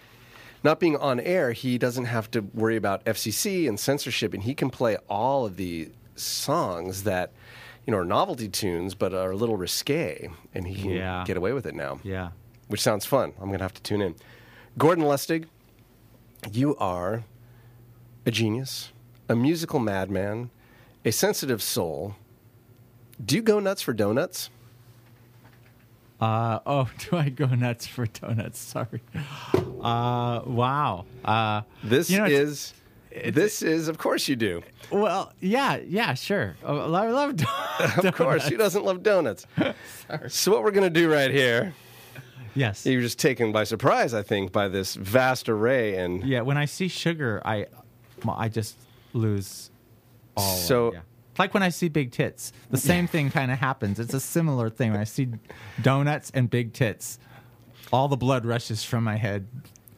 not 0.62 0.80
being 0.80 0.96
on 0.96 1.20
air, 1.20 1.52
he 1.52 1.78
doesn't 1.78 2.04
have 2.04 2.30
to 2.32 2.40
worry 2.40 2.76
about 2.76 3.04
FCC 3.04 3.68
and 3.68 3.78
censorship, 3.78 4.34
and 4.34 4.42
he 4.42 4.54
can 4.54 4.70
play 4.70 4.96
all 5.08 5.46
of 5.46 5.56
the 5.56 5.90
songs 6.14 7.02
that 7.04 7.32
you 7.86 7.90
know 7.92 7.98
are 7.98 8.04
novelty 8.04 8.48
tunes, 8.48 8.94
but 8.94 9.12
are 9.14 9.30
a 9.32 9.36
little 9.36 9.56
risque, 9.56 10.28
and 10.54 10.66
he 10.66 10.74
can 10.82 10.90
Yeah. 10.90 11.24
get 11.26 11.36
away 11.36 11.52
with 11.52 11.66
it 11.66 11.74
now 11.74 12.00
yeah. 12.02 12.30
which 12.68 12.80
sounds 12.80 13.04
fun. 13.06 13.32
I'm 13.40 13.46
going 13.48 13.58
to 13.58 13.64
have 13.64 13.74
to 13.74 13.82
tune 13.82 14.00
in. 14.02 14.14
Gordon 14.78 15.04
Lustig, 15.04 15.46
you 16.52 16.76
are 16.76 17.24
a 18.26 18.30
genius, 18.30 18.92
a 19.28 19.34
musical 19.34 19.80
madman, 19.80 20.50
a 21.04 21.10
sensitive 21.10 21.62
soul. 21.62 22.14
Do 23.24 23.34
you 23.36 23.42
go 23.42 23.58
nuts 23.60 23.82
for 23.82 23.92
donuts? 23.92 24.50
Uh, 26.20 26.60
oh, 26.66 26.88
do 26.98 27.16
I 27.16 27.30
go 27.30 27.46
nuts 27.46 27.86
for 27.86 28.06
donuts? 28.06 28.58
Sorry. 28.58 29.00
Uh, 29.54 30.42
wow. 30.44 31.06
Uh, 31.24 31.62
This 31.82 32.10
you 32.10 32.18
know, 32.18 32.26
it's- 33.20 33.34
this 33.34 33.62
is, 33.62 33.88
of 33.88 33.98
course, 33.98 34.28
you 34.28 34.36
do. 34.36 34.62
well, 34.90 35.32
yeah, 35.40 35.76
yeah, 35.86 36.14
sure. 36.14 36.56
I 36.64 36.72
love 36.72 37.36
donuts. 37.78 38.04
Of 38.04 38.14
course, 38.14 38.46
who 38.48 38.56
doesn't 38.56 38.84
love 38.84 39.02
donuts? 39.02 39.46
so, 40.28 40.52
what 40.52 40.62
we're 40.62 40.70
going 40.72 40.92
to 40.92 41.00
do 41.00 41.10
right 41.12 41.30
here, 41.30 41.74
Yes. 42.54 42.84
you're 42.84 43.00
just 43.00 43.18
taken 43.18 43.52
by 43.52 43.64
surprise, 43.64 44.12
I 44.14 44.22
think, 44.22 44.52
by 44.52 44.68
this 44.68 44.94
vast 44.96 45.48
array. 45.48 45.96
And 45.96 46.24
Yeah, 46.24 46.40
when 46.40 46.56
I 46.56 46.64
see 46.64 46.88
sugar, 46.88 47.40
I, 47.44 47.66
I 48.28 48.48
just 48.48 48.76
lose 49.12 49.70
all. 50.36 50.54
of- 50.54 50.60
So- 50.60 50.92
yeah. 50.92 51.00
like 51.38 51.54
when 51.54 51.62
I 51.62 51.68
see 51.68 51.88
big 51.88 52.10
tits, 52.12 52.52
the 52.70 52.76
same 52.76 53.06
thing 53.06 53.30
kind 53.30 53.50
of 53.52 53.58
happens. 53.58 53.98
It's 54.00 54.14
a 54.14 54.20
similar 54.20 54.68
thing 54.68 54.90
when 54.90 55.00
I 55.00 55.04
see 55.04 55.28
donuts 55.80 56.30
and 56.34 56.50
big 56.50 56.72
tits. 56.72 57.18
All 57.92 58.08
the 58.08 58.16
blood 58.16 58.44
rushes 58.44 58.84
from 58.84 59.04
my 59.04 59.16
head. 59.16 59.46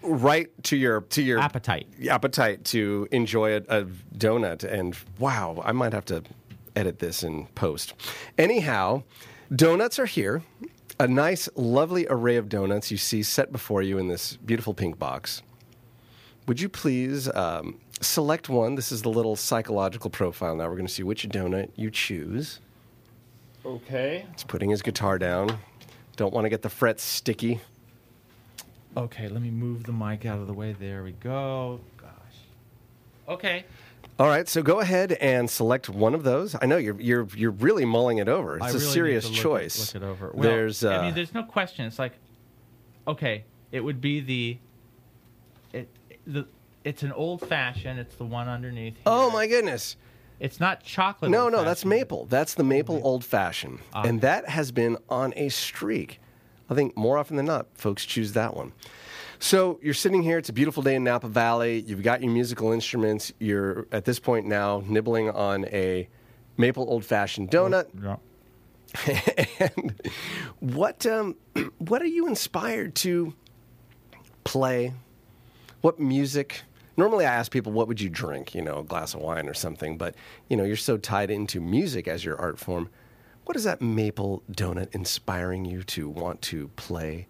Right 0.02 0.50
to 0.64 0.76
your 0.76 1.02
to 1.02 1.22
your 1.22 1.38
Appetite. 1.38 1.86
appetite 2.10 2.64
to 2.66 3.08
enjoy 3.10 3.54
a, 3.54 3.62
a 3.68 3.84
donut. 4.16 4.64
And 4.64 4.96
wow, 5.18 5.62
I 5.64 5.72
might 5.72 5.92
have 5.92 6.04
to 6.06 6.22
edit 6.76 6.98
this 6.98 7.22
in 7.22 7.46
post. 7.54 7.94
Anyhow, 8.38 9.02
donuts 9.54 9.98
are 9.98 10.06
here. 10.06 10.42
A 11.00 11.08
nice, 11.08 11.48
lovely 11.56 12.06
array 12.08 12.36
of 12.36 12.48
donuts 12.48 12.90
you 12.90 12.96
see 12.96 13.22
set 13.22 13.50
before 13.50 13.82
you 13.82 13.98
in 13.98 14.08
this 14.08 14.36
beautiful 14.36 14.74
pink 14.74 14.98
box. 14.98 15.42
Would 16.46 16.60
you 16.60 16.68
please 16.68 17.28
um, 17.34 17.80
select 18.00 18.48
one? 18.48 18.74
This 18.74 18.92
is 18.92 19.02
the 19.02 19.08
little 19.08 19.34
psychological 19.34 20.10
profile 20.10 20.54
now. 20.54 20.68
We're 20.68 20.76
going 20.76 20.86
to 20.86 20.92
see 20.92 21.02
which 21.02 21.28
donut 21.28 21.70
you 21.76 21.90
choose. 21.90 22.60
Okay. 23.64 24.26
He's 24.32 24.44
putting 24.44 24.70
his 24.70 24.82
guitar 24.82 25.18
down. 25.18 25.58
Don't 26.16 26.34
want 26.34 26.44
to 26.44 26.50
get 26.50 26.62
the 26.62 26.68
frets 26.68 27.02
sticky. 27.02 27.60
Okay, 28.96 29.28
let 29.28 29.40
me 29.40 29.50
move 29.50 29.84
the 29.84 29.92
mic 29.92 30.26
out 30.26 30.38
of 30.38 30.46
the 30.46 30.52
way. 30.52 30.74
There 30.78 31.02
we 31.02 31.12
go. 31.12 31.80
Gosh. 31.96 32.08
Okay. 33.28 33.64
All 34.18 34.26
right, 34.26 34.46
so 34.46 34.62
go 34.62 34.80
ahead 34.80 35.12
and 35.12 35.48
select 35.48 35.88
one 35.88 36.14
of 36.14 36.22
those. 36.22 36.54
I 36.60 36.66
know 36.66 36.76
you're 36.76 37.00
you're 37.00 37.26
you're 37.34 37.50
really 37.52 37.84
mulling 37.86 38.18
it 38.18 38.28
over. 38.28 38.56
It's 38.56 38.64
I 38.66 38.68
a 38.68 38.72
really 38.74 38.84
need 38.84 38.92
serious 38.92 39.24
to 39.24 39.30
look 39.30 39.38
it- 39.38 39.42
choice. 39.42 39.94
Look 39.94 40.02
it 40.02 40.06
over. 40.06 40.30
Well, 40.34 40.42
there's 40.42 40.84
uh, 40.84 40.90
I 40.98 41.06
mean, 41.06 41.14
there's 41.14 41.32
no 41.32 41.42
question. 41.42 41.86
It's 41.86 41.98
like, 41.98 42.12
okay, 43.08 43.44
it 43.72 43.80
would 43.80 44.00
be 44.02 44.20
the, 44.20 44.58
it, 45.72 45.88
the, 46.26 46.46
it's 46.84 47.02
an 47.02 47.12
old 47.12 47.40
fashioned. 47.48 47.98
It's 47.98 48.14
the 48.16 48.24
one 48.26 48.48
underneath. 48.48 48.94
Here. 48.94 49.02
oh 49.06 49.30
my 49.30 49.46
goodness. 49.46 49.96
It's 50.38 50.58
not 50.60 50.82
chocolate. 50.82 51.30
No, 51.30 51.48
no, 51.48 51.64
that's 51.64 51.84
maple. 51.84 52.26
That's 52.26 52.54
the 52.54 52.64
maple 52.64 53.00
old 53.04 53.24
fashioned, 53.24 53.78
Ah. 53.94 54.02
and 54.02 54.20
that 54.22 54.48
has 54.48 54.72
been 54.72 54.98
on 55.08 55.32
a 55.36 55.48
streak. 55.48 56.20
I 56.72 56.74
think 56.74 56.96
more 56.96 57.18
often 57.18 57.36
than 57.36 57.44
not, 57.44 57.66
folks 57.74 58.06
choose 58.06 58.32
that 58.32 58.56
one. 58.56 58.72
So 59.38 59.78
you're 59.82 59.92
sitting 59.92 60.22
here. 60.22 60.38
It's 60.38 60.48
a 60.48 60.54
beautiful 60.54 60.82
day 60.82 60.94
in 60.94 61.04
Napa 61.04 61.28
Valley. 61.28 61.80
You've 61.80 62.02
got 62.02 62.22
your 62.22 62.32
musical 62.32 62.72
instruments. 62.72 63.30
You're 63.38 63.86
at 63.92 64.06
this 64.06 64.18
point 64.18 64.46
now 64.46 64.82
nibbling 64.86 65.28
on 65.28 65.66
a 65.66 66.08
maple 66.56 66.88
old 66.88 67.04
fashioned 67.04 67.50
donut. 67.50 67.88
Yeah. 68.02 68.16
and 69.76 69.94
what 70.60 71.04
um, 71.04 71.36
what 71.78 72.00
are 72.00 72.06
you 72.06 72.26
inspired 72.26 72.94
to 72.96 73.34
play? 74.44 74.94
What 75.82 76.00
music? 76.00 76.62
Normally, 76.96 77.26
I 77.26 77.34
ask 77.34 77.52
people, 77.52 77.72
"What 77.72 77.88
would 77.88 78.00
you 78.00 78.08
drink?" 78.08 78.54
You 78.54 78.62
know, 78.62 78.78
a 78.78 78.84
glass 78.84 79.12
of 79.12 79.20
wine 79.20 79.48
or 79.48 79.54
something. 79.54 79.98
But 79.98 80.14
you 80.48 80.56
know, 80.56 80.64
you're 80.64 80.76
so 80.76 80.96
tied 80.96 81.30
into 81.30 81.60
music 81.60 82.08
as 82.08 82.24
your 82.24 82.40
art 82.40 82.58
form. 82.58 82.88
What 83.44 83.56
is 83.56 83.64
that 83.64 83.80
maple 83.82 84.42
donut 84.50 84.94
inspiring 84.94 85.64
you 85.64 85.82
to 85.84 86.08
want 86.08 86.40
to 86.42 86.68
play, 86.76 87.26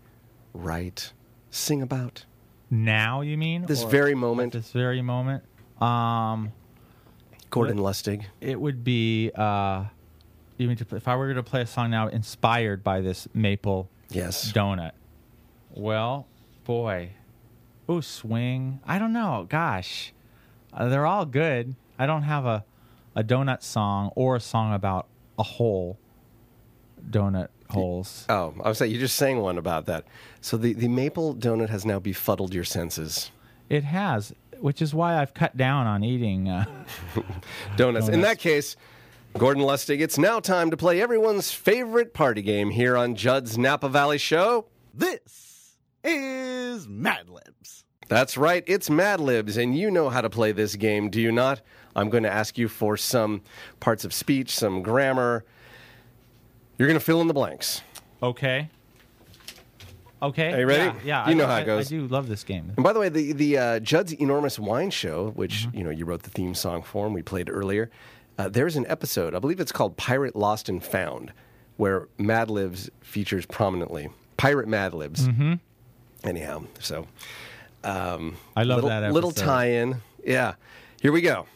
write, 0.52 1.12
sing 1.50 1.82
about? 1.82 2.24
Now 2.70 3.20
you 3.22 3.36
mean 3.36 3.66
This 3.66 3.82
Or 3.82 3.88
very 3.90 4.14
moment, 4.14 4.52
This 4.52 4.72
very 4.72 5.02
moment. 5.02 5.42
Um, 5.80 6.52
Gordon 7.50 7.78
Lustig. 7.78 8.24
it 8.40 8.60
would 8.60 8.82
be. 8.84 9.30
Uh, 9.34 9.84
you 10.58 10.68
mean 10.68 10.76
to, 10.76 10.96
if 10.96 11.08
I 11.08 11.16
were 11.16 11.34
to 11.34 11.42
play 11.42 11.62
a 11.62 11.66
song 11.66 11.90
now 11.90 12.08
inspired 12.08 12.84
by 12.84 13.00
this 13.00 13.26
maple 13.34 13.88
Yes. 14.10 14.52
donut? 14.52 14.92
Well, 15.74 16.26
boy, 16.64 17.10
ooh, 17.90 18.00
swing. 18.02 18.80
I 18.86 18.98
don't 18.98 19.12
know. 19.12 19.46
Gosh, 19.48 20.12
uh, 20.72 20.88
they're 20.88 21.06
all 21.06 21.26
good. 21.26 21.74
I 21.98 22.06
don't 22.06 22.22
have 22.22 22.46
a 22.46 22.64
a 23.14 23.22
donut 23.24 23.62
song 23.62 24.10
or 24.14 24.36
a 24.36 24.40
song 24.40 24.72
about 24.72 25.06
a 25.38 25.42
hole. 25.42 25.98
Donut 27.10 27.48
holes. 27.70 28.26
Oh, 28.28 28.54
I 28.62 28.68
was 28.68 28.78
saying 28.78 28.92
you 28.92 28.98
just 28.98 29.16
sang 29.16 29.40
one 29.40 29.58
about 29.58 29.86
that. 29.86 30.04
So 30.40 30.56
the, 30.56 30.72
the 30.72 30.88
maple 30.88 31.34
donut 31.34 31.70
has 31.70 31.84
now 31.84 31.98
befuddled 31.98 32.54
your 32.54 32.64
senses. 32.64 33.30
It 33.68 33.84
has, 33.84 34.34
which 34.60 34.82
is 34.82 34.94
why 34.94 35.20
I've 35.20 35.34
cut 35.34 35.56
down 35.56 35.86
on 35.86 36.04
eating. 36.04 36.48
Uh, 36.48 36.64
donuts. 37.76 38.08
In 38.08 38.20
that 38.20 38.38
case, 38.38 38.76
Gordon 39.38 39.62
Lustig, 39.62 40.00
it's 40.00 40.18
now 40.18 40.40
time 40.40 40.70
to 40.70 40.76
play 40.76 41.00
everyone's 41.00 41.50
favorite 41.50 42.12
party 42.12 42.42
game 42.42 42.70
here 42.70 42.96
on 42.96 43.14
Judd's 43.14 43.56
Napa 43.56 43.88
Valley 43.88 44.18
Show. 44.18 44.66
This 44.92 45.76
is 46.04 46.86
Mad 46.86 47.30
Libs. 47.30 47.84
That's 48.08 48.36
right, 48.36 48.62
it's 48.66 48.90
Mad 48.90 49.20
Libs, 49.20 49.56
and 49.56 49.76
you 49.76 49.90
know 49.90 50.10
how 50.10 50.20
to 50.20 50.28
play 50.28 50.52
this 50.52 50.76
game, 50.76 51.08
do 51.08 51.18
you 51.18 51.32
not? 51.32 51.62
I'm 51.96 52.10
going 52.10 52.24
to 52.24 52.32
ask 52.32 52.58
you 52.58 52.68
for 52.68 52.98
some 52.98 53.40
parts 53.80 54.04
of 54.04 54.12
speech, 54.12 54.54
some 54.54 54.82
grammar. 54.82 55.44
You're 56.82 56.88
going 56.88 56.98
to 56.98 57.04
fill 57.04 57.20
in 57.20 57.28
the 57.28 57.32
blanks. 57.34 57.80
okay. 58.20 58.68
Okay. 60.20 60.52
Are 60.52 60.58
you 60.58 60.66
ready? 60.66 60.98
Yeah. 61.04 61.24
yeah 61.24 61.26
You 61.26 61.30
I, 61.30 61.34
know 61.34 61.46
how 61.46 61.58
it 61.58 61.64
goes. 61.64 61.86
I 61.86 61.88
do 61.88 62.08
love 62.08 62.28
this 62.28 62.42
game. 62.42 62.72
And 62.76 62.82
by 62.82 62.92
the 62.92 62.98
way, 62.98 63.08
the 63.08 63.32
the 63.32 63.56
uh, 63.56 63.78
Judd's 63.78 64.12
Enormous 64.14 64.58
Wine 64.58 64.90
Show, 64.90 65.30
which 65.36 65.68
you 65.72 65.84
know 65.84 65.90
you 65.90 66.04
wrote 66.04 66.24
the 66.24 66.30
theme 66.30 66.56
song 66.56 66.82
for, 66.82 67.06
and 67.06 67.14
we 67.14 67.22
played 67.22 67.48
earlier. 67.48 67.88
Uh, 68.36 68.48
there's 68.48 68.74
an 68.74 68.84
episode, 68.88 69.32
I 69.32 69.38
believe 69.38 69.60
it's 69.60 69.70
called 69.70 69.96
"Pirate 69.96 70.34
Lost 70.34 70.68
and 70.68 70.82
Found," 70.82 71.32
where 71.76 72.08
Mad 72.18 72.50
Libs 72.50 72.90
features 73.00 73.46
prominently. 73.46 74.10
Pirate 74.36 74.66
Mad 74.66 74.92
Libs. 74.92 75.28
Mm-hmm. 75.28 75.54
Anyhow, 76.24 76.64
so 76.80 77.06
um, 77.84 78.36
I 78.56 78.64
love 78.64 78.78
little, 78.78 78.90
that 78.90 79.04
episode. 79.04 79.14
little 79.14 79.30
tie-in. 79.30 80.00
Yeah, 80.24 80.54
here 81.00 81.12
we 81.12 81.20
go. 81.20 81.46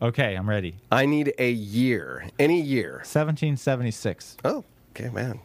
Okay, 0.00 0.34
I'm 0.36 0.48
ready. 0.48 0.76
I 0.92 1.06
need 1.06 1.34
a 1.38 1.50
year, 1.50 2.24
any 2.38 2.60
year. 2.60 2.98
1776. 2.98 4.36
Oh, 4.44 4.64
okay, 4.90 5.08
man, 5.10 5.40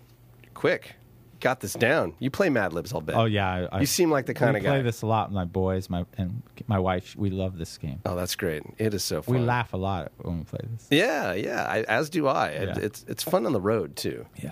quick, 0.54 0.94
got 1.40 1.60
this 1.60 1.74
down. 1.74 2.14
You 2.20 2.30
play 2.30 2.50
Mad 2.50 2.72
Libs, 2.72 2.94
I'll 2.94 3.02
bet. 3.02 3.16
Oh 3.16 3.26
yeah, 3.26 3.68
I, 3.72 3.78
I, 3.78 3.80
You 3.80 3.86
seem 3.88 4.12
like 4.12 4.28
the 4.28 4.34
kind 4.36 4.54
we 4.54 4.60
of 4.60 4.66
play 4.66 4.78
guy. 4.78 4.82
this 4.84 5.02
a 5.02 5.08
lot. 5.08 5.30
with 5.30 5.36
My 5.36 5.46
boys, 5.46 5.90
my 5.90 6.06
and 6.20 6.44
my 6.68 6.78
wife, 6.78 7.16
we 7.16 7.32
love 7.32 7.58
this 7.58 7.78
game. 7.80 8.00
Oh, 8.06 8.16
that's 8.16 8.36
great. 8.36 8.62
It 8.78 8.94
is 8.94 9.04
so 9.04 9.24
fun. 9.24 9.36
We 9.36 9.42
laugh 9.42 9.74
a 9.74 9.78
lot 9.78 10.12
when 10.20 10.38
we 10.40 10.44
play 10.44 10.60
this. 10.72 10.88
Yeah, 10.92 11.34
yeah. 11.34 11.64
I, 11.64 11.82
as 11.84 12.10
do 12.12 12.28
I. 12.28 12.50
It- 12.50 12.68
Yeah. 12.78 12.84
It's 12.86 13.06
it's 13.08 13.24
fun 13.24 13.46
on 13.48 13.54
the 13.54 13.62
road 13.62 13.96
too. 13.96 14.26
Yeah. 14.42 14.52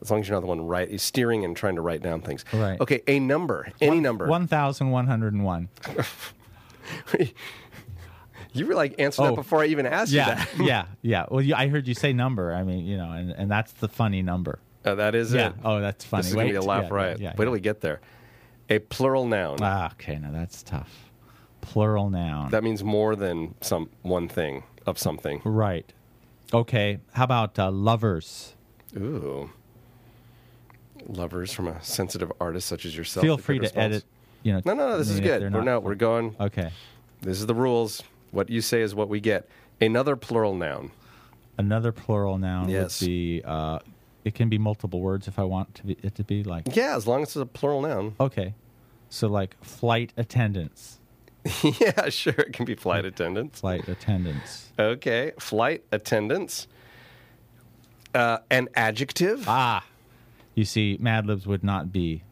As 0.00 0.10
long 0.10 0.20
as 0.20 0.28
you're 0.28 0.34
not 0.36 0.40
the 0.40 0.46
one 0.48 0.62
right, 0.62 0.98
steering 1.00 1.44
and 1.44 1.54
trying 1.56 1.76
to 1.76 1.80
write 1.82 2.02
down 2.02 2.22
things. 2.22 2.44
Right. 2.52 2.80
Okay, 2.80 3.02
a 3.06 3.20
number, 3.20 3.68
any 3.80 4.00
number. 4.00 4.26
1,101. 4.26 5.68
You 8.54 8.66
were 8.66 8.74
like 8.74 8.94
answering 8.98 9.28
Oh. 9.28 9.30
that 9.30 9.36
before 9.36 9.62
I 9.62 9.66
even 9.66 9.86
asked 9.86 10.12
Yeah, 10.12 10.28
you 10.28 10.34
that. 10.34 10.48
yeah, 10.66 10.84
yeah. 11.02 11.26
Well, 11.30 11.40
you, 11.40 11.54
I 11.54 11.68
heard 11.68 11.86
you 11.88 11.94
say 11.94 12.12
number. 12.12 12.52
I 12.54 12.62
mean, 12.64 12.84
you 12.86 12.96
know, 12.96 13.10
and, 13.12 13.30
and 13.30 13.50
that's 13.50 13.72
the 13.72 13.88
funny 13.88 14.22
number. 14.22 14.58
Uh, 14.84 14.94
that 14.96 15.14
is 15.14 15.32
Yeah. 15.32 15.48
it. 15.48 15.54
Oh, 15.64 15.80
that's 15.80 16.04
funny. 16.04 16.22
This 16.22 16.30
is 16.30 16.36
Wait, 16.36 16.42
gonna 16.44 16.52
be 16.52 16.56
a 16.56 16.68
laugh 16.68 16.84
yeah, 16.88 16.94
riot. 16.94 17.20
yeah, 17.20 17.34
Wait 17.36 17.44
till 17.44 17.52
we 17.52 17.60
get 17.60 17.80
there. 17.80 18.00
A 18.68 18.78
plural 18.78 19.26
noun. 19.26 19.58
Ah, 19.62 19.92
okay. 19.92 20.16
Now 20.18 20.32
that's 20.32 20.62
tough. 20.62 21.10
Plural 21.60 22.10
noun. 22.10 22.50
that 22.50 22.64
means 22.64 22.82
more 22.82 23.14
than 23.16 23.54
some 23.60 23.88
one 24.02 24.28
thing 24.28 24.64
of 24.86 24.98
something. 24.98 25.40
right. 25.44 25.92
Okay. 26.52 26.98
How 27.12 27.24
about 27.24 27.58
uh, 27.58 27.70
lovers? 27.70 28.54
Ooh. 28.96 29.50
Lovers 31.06 31.52
from 31.52 31.66
a 31.68 31.82
sensitive 31.82 32.30
artist 32.40 32.68
such 32.68 32.84
as 32.84 32.96
yourself. 32.96 33.24
Feel 33.24 33.38
free 33.38 33.58
to 33.58 33.68
Smalls. 33.68 33.84
edit. 33.84 34.04
You 34.42 34.52
know. 34.54 34.62
No, 34.64 34.74
no, 34.74 34.88
no. 34.90 34.98
This 34.98 35.08
is 35.10 35.20
good. 35.20 35.42
We're 35.42 35.48
not- 35.50 35.64
no, 35.64 35.80
we're 35.80 35.94
going. 35.94 36.36
Okay. 36.38 36.70
This 37.22 37.38
is 37.40 37.46
the 37.46 37.54
rules. 37.54 38.02
What 38.32 38.50
you 38.50 38.60
say 38.60 38.80
is 38.82 38.94
what 38.94 39.08
we 39.08 39.20
get. 39.20 39.48
Another 39.80 40.16
plural 40.16 40.54
noun. 40.54 40.90
Another 41.58 41.92
plural 41.92 42.38
noun 42.38 42.68
Yes. 42.68 43.00
would 43.00 43.06
be. 43.06 43.42
Uh, 43.44 43.78
it 44.24 44.34
can 44.34 44.48
be 44.48 44.58
multiple 44.58 45.00
words 45.00 45.28
if 45.28 45.38
I 45.38 45.44
want 45.44 45.74
to 45.76 45.86
be, 45.86 45.96
it 46.02 46.14
to 46.16 46.24
be 46.24 46.42
like. 46.42 46.74
Yeah, 46.74 46.96
as 46.96 47.06
long 47.06 47.22
as 47.22 47.28
it's 47.28 47.36
a 47.36 47.46
plural 47.46 47.82
noun. 47.82 48.14
Okay. 48.18 48.54
So 49.10 49.28
like 49.28 49.62
flight 49.62 50.12
attendants. 50.16 50.98
yeah, 51.62 52.08
sure. 52.08 52.34
It 52.34 52.52
can 52.52 52.64
be 52.64 52.74
flight 52.74 53.04
attendants. 53.04 53.60
Flight 53.60 53.88
attendants. 53.88 54.72
Okay, 54.78 55.32
flight 55.38 55.84
attendants. 55.92 56.68
Uh, 58.14 58.38
an 58.50 58.68
adjective. 58.74 59.44
Ah. 59.48 59.84
You 60.54 60.64
see, 60.64 60.96
Mad 61.00 61.26
Libs 61.26 61.46
would 61.46 61.64
not 61.64 61.90
be 61.92 62.22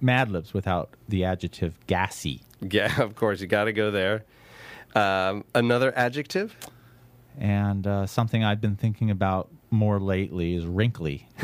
Mad 0.00 0.30
Libs 0.30 0.52
without 0.52 0.90
the 1.08 1.24
adjective 1.24 1.78
gassy. 1.86 2.42
Yeah, 2.60 3.00
of 3.00 3.14
course. 3.14 3.40
You 3.40 3.46
got 3.46 3.64
to 3.64 3.72
go 3.72 3.90
there. 3.90 4.24
Um, 4.94 5.44
another 5.54 5.92
adjective. 5.96 6.54
And 7.38 7.86
uh, 7.86 8.06
something 8.06 8.44
I've 8.44 8.60
been 8.60 8.76
thinking 8.76 9.10
about 9.10 9.48
more 9.70 9.98
lately 9.98 10.54
is 10.54 10.66
wrinkly. 10.66 11.28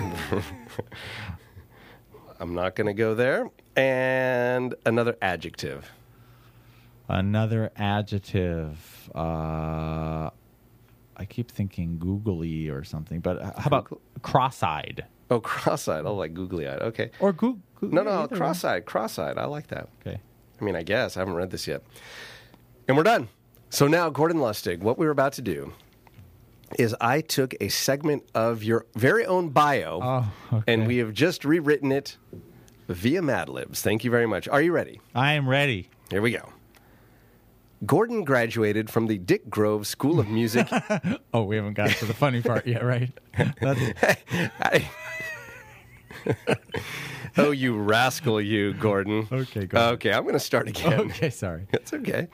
I'm 2.40 2.54
not 2.54 2.74
going 2.76 2.86
to 2.86 2.94
go 2.94 3.14
there. 3.14 3.48
And 3.76 4.74
another 4.86 5.16
adjective. 5.22 5.90
Another 7.08 7.70
adjective. 7.76 9.10
Uh, 9.14 10.30
I 11.16 11.24
keep 11.28 11.50
thinking 11.50 11.98
googly 11.98 12.68
or 12.68 12.84
something, 12.84 13.20
but 13.20 13.38
uh, 13.40 13.52
how 13.58 13.66
about 13.66 14.00
cross-eyed 14.22 15.04
Oh, 15.30 15.40
cross-eyed. 15.40 16.06
Oh, 16.06 16.14
like 16.14 16.32
googly-eyed. 16.32 16.80
Okay. 16.80 17.10
or 17.20 17.32
goo? 17.34 17.60
goo- 17.76 17.90
No, 17.90 18.02
no, 18.02 18.26
cross-eyed. 18.28 18.86
Cross-eyed. 18.86 19.36
I 19.36 19.44
like 19.46 19.66
that. 19.68 19.88
Okay. 20.00 20.20
I 20.60 20.64
mean, 20.64 20.74
I 20.76 20.82
guess 20.82 21.16
I 21.16 21.20
haven't 21.20 21.34
read 21.34 21.50
this 21.50 21.66
yet. 21.66 21.82
And 22.86 22.96
we're 22.96 23.02
done. 23.02 23.28
So 23.70 23.86
now, 23.86 24.08
Gordon 24.10 24.38
Lustig, 24.38 24.80
what 24.80 24.98
we're 24.98 25.10
about 25.10 25.34
to 25.34 25.42
do 25.42 25.72
is 26.78 26.94
I 27.00 27.20
took 27.20 27.54
a 27.60 27.68
segment 27.68 28.24
of 28.34 28.62
your 28.62 28.86
very 28.94 29.24
own 29.26 29.50
bio, 29.50 30.00
Oh, 30.02 30.32
okay. 30.58 30.72
and 30.72 30.86
we 30.86 30.98
have 30.98 31.12
just 31.12 31.44
rewritten 31.44 31.92
it 31.92 32.16
via 32.88 33.22
Mad 33.22 33.48
Libs. 33.48 33.82
Thank 33.82 34.04
you 34.04 34.10
very 34.10 34.26
much. 34.26 34.48
Are 34.48 34.60
you 34.62 34.72
ready? 34.72 35.00
I 35.14 35.32
am 35.34 35.48
ready. 35.48 35.90
Here 36.10 36.22
we 36.22 36.30
go. 36.32 36.48
Gordon 37.86 38.24
graduated 38.24 38.90
from 38.90 39.06
the 39.06 39.18
Dick 39.18 39.48
Grove 39.48 39.86
School 39.86 40.18
of 40.18 40.28
Music. 40.28 40.66
Oh, 41.34 41.42
we 41.44 41.56
haven't 41.56 41.74
got 41.74 41.90
to 41.90 42.06
the 42.06 42.14
funny 42.14 42.40
part 42.40 42.66
yet, 42.66 42.82
right? 42.82 43.10
That's, 43.60 43.80
I- 44.60 44.90
oh, 47.36 47.50
you 47.50 47.76
rascal, 47.76 48.40
you, 48.40 48.74
Gordon. 48.74 49.28
Okay, 49.30 49.66
go. 49.66 49.90
Okay, 49.90 50.12
I'm 50.12 50.22
going 50.22 50.34
to 50.34 50.40
start 50.40 50.68
again. 50.68 51.00
okay, 51.00 51.30
sorry. 51.30 51.66
That's 51.70 51.92
okay. 51.92 52.28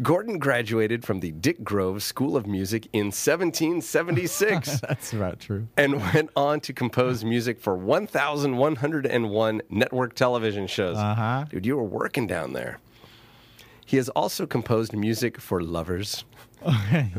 Gordon 0.00 0.38
graduated 0.38 1.04
from 1.04 1.20
the 1.20 1.32
Dick 1.32 1.62
Grove 1.62 2.02
School 2.02 2.36
of 2.36 2.46
Music 2.46 2.88
in 2.92 3.06
1776 3.06 4.80
That's 4.88 5.12
about 5.12 5.40
true. 5.40 5.68
and 5.76 6.00
went 6.12 6.30
on 6.36 6.60
to 6.60 6.72
compose 6.72 7.24
music 7.24 7.60
for 7.60 7.76
1,101 7.76 9.62
network 9.70 10.14
television 10.14 10.66
shows. 10.66 10.96
Uh-huh. 10.96 11.44
Dude, 11.50 11.66
you 11.66 11.76
were 11.76 11.84
working 11.84 12.26
down 12.26 12.52
there. 12.52 12.78
He 13.84 13.96
has 13.96 14.10
also 14.10 14.46
composed 14.46 14.94
music 14.94 15.40
for 15.40 15.62
lovers, 15.62 16.26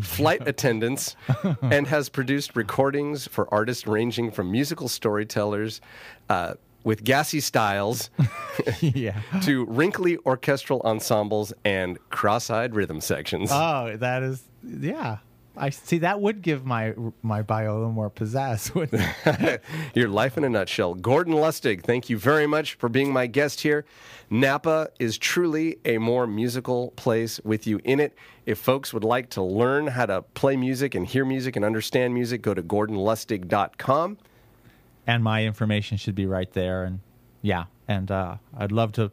flight 0.02 0.48
attendants, 0.48 1.16
and 1.64 1.88
has 1.88 2.10
produced 2.10 2.56
recordings 2.56 3.28
for 3.28 3.52
artists 3.52 3.88
ranging 3.88 4.30
from 4.30 4.52
musical 4.52 4.88
storytellers 4.88 5.82
uh, 6.30 6.54
with 6.84 7.04
gassy 7.04 7.40
styles 7.40 8.10
yeah. 8.80 9.22
to 9.44 9.66
wrinkly 9.66 10.18
orchestral 10.26 10.82
ensembles 10.84 11.54
and 11.66 11.98
cross-eyed 12.10 12.76
rhythm 12.76 13.02
sections. 13.02 13.50
Oh, 13.52 13.96
that 13.98 14.24
is 14.24 14.44
yeah. 14.64 15.18
I 15.60 15.72
see. 15.72 15.98
That 16.00 16.22
would 16.22 16.42
give 16.42 16.66
my 16.66 16.94
my 17.22 17.42
bio 17.42 17.74
a 17.74 17.76
little 17.76 17.92
more 17.92 18.10
pizzazz. 18.10 18.74
Wouldn't 18.76 19.04
it? 19.26 19.62
Your 19.94 20.08
life 20.08 20.38
in 20.38 20.46
a 20.46 20.50
nutshell. 20.50 20.94
Gordon 20.94 21.34
Lustig, 21.34 21.84
thank 21.84 22.10
you 22.10 22.18
very 22.18 22.48
much 22.48 22.76
for 22.76 22.88
being 22.88 23.12
my 23.12 23.28
guest 23.28 23.60
here. 23.60 23.86
Napa 24.30 24.90
is 25.00 25.18
truly 25.18 25.78
a 25.84 25.98
more 25.98 26.26
musical 26.26 26.92
place 26.92 27.42
with 27.44 27.68
you 27.68 27.82
in 27.84 28.00
it. 28.00 28.16
If 28.46 28.58
folks 28.60 28.94
would 28.94 29.04
like 29.04 29.30
to 29.32 29.44
learn 29.44 29.88
how 29.88 30.06
to 30.06 30.22
play 30.22 30.56
music 30.56 30.96
and 30.96 31.06
hear 31.06 31.26
music 31.26 31.58
and 31.58 31.66
understand 31.66 32.14
music, 32.14 32.42
go 32.42 32.54
to 32.54 32.64
gordonlustig.com. 32.64 34.18
and 35.10 35.24
my 35.24 35.44
information 35.44 35.98
should 35.98 36.14
be 36.14 36.28
right 36.28 36.52
there. 36.54 36.84
And 36.84 37.00
yeah, 37.42 37.66
and 37.88 38.12
uh, 38.12 38.36
I'd 38.56 38.72
love 38.72 38.92
to 38.94 39.12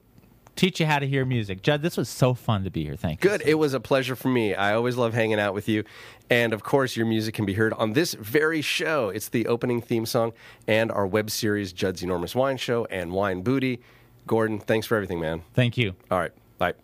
teach 0.55 0.79
you 0.79 0.85
how 0.85 0.99
to 0.99 1.07
hear 1.07 1.25
music. 1.25 1.63
Judd, 1.63 1.81
this 1.81 1.97
was 1.97 2.09
so 2.09 2.35
fun 2.35 2.65
to 2.65 2.71
be 2.71 2.85
here. 2.85 2.97
Thank 2.97 3.25
you. 3.25 3.31
Good. 3.31 3.43
It 3.47 3.55
was 3.55 3.73
a 3.73 3.81
pleasure 3.81 4.15
for 4.15 4.29
me. 4.29 4.55
I 4.55 4.75
always 4.75 4.97
love 4.97 5.15
hanging 5.15 5.41
out 5.41 5.55
with 5.55 5.71
you. 5.71 5.85
And 6.29 6.53
of 6.53 6.63
course, 6.63 6.97
your 6.97 7.07
music 7.07 7.35
can 7.35 7.47
be 7.47 7.55
heard 7.55 7.73
on 7.75 7.95
this 7.95 8.13
very 8.13 8.61
show. 8.61 9.09
It's 9.09 9.29
the 9.31 9.47
opening 9.47 9.81
theme 9.81 10.05
song 10.05 10.35
and 10.67 10.93
our 10.93 11.07
web 11.07 11.31
series, 11.31 11.73
Judd's 11.73 12.03
Enormous 12.03 12.35
Wine 12.35 12.59
Show 12.59 12.85
and 12.91 13.13
Wine 13.13 13.41
Booty. 13.41 13.81
Gordon, 14.27 14.59
thanks 14.59 14.87
for 14.87 14.97
everything, 14.97 15.21
man. 15.21 15.43
Thank 15.55 15.79
you. 15.79 15.95
All 16.11 16.19
right. 16.19 16.33
Bye. 16.59 16.75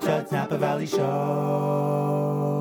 Judd's 0.00 0.30
Napa 0.30 0.58
Valley 0.58 0.86
Show. 0.86 2.53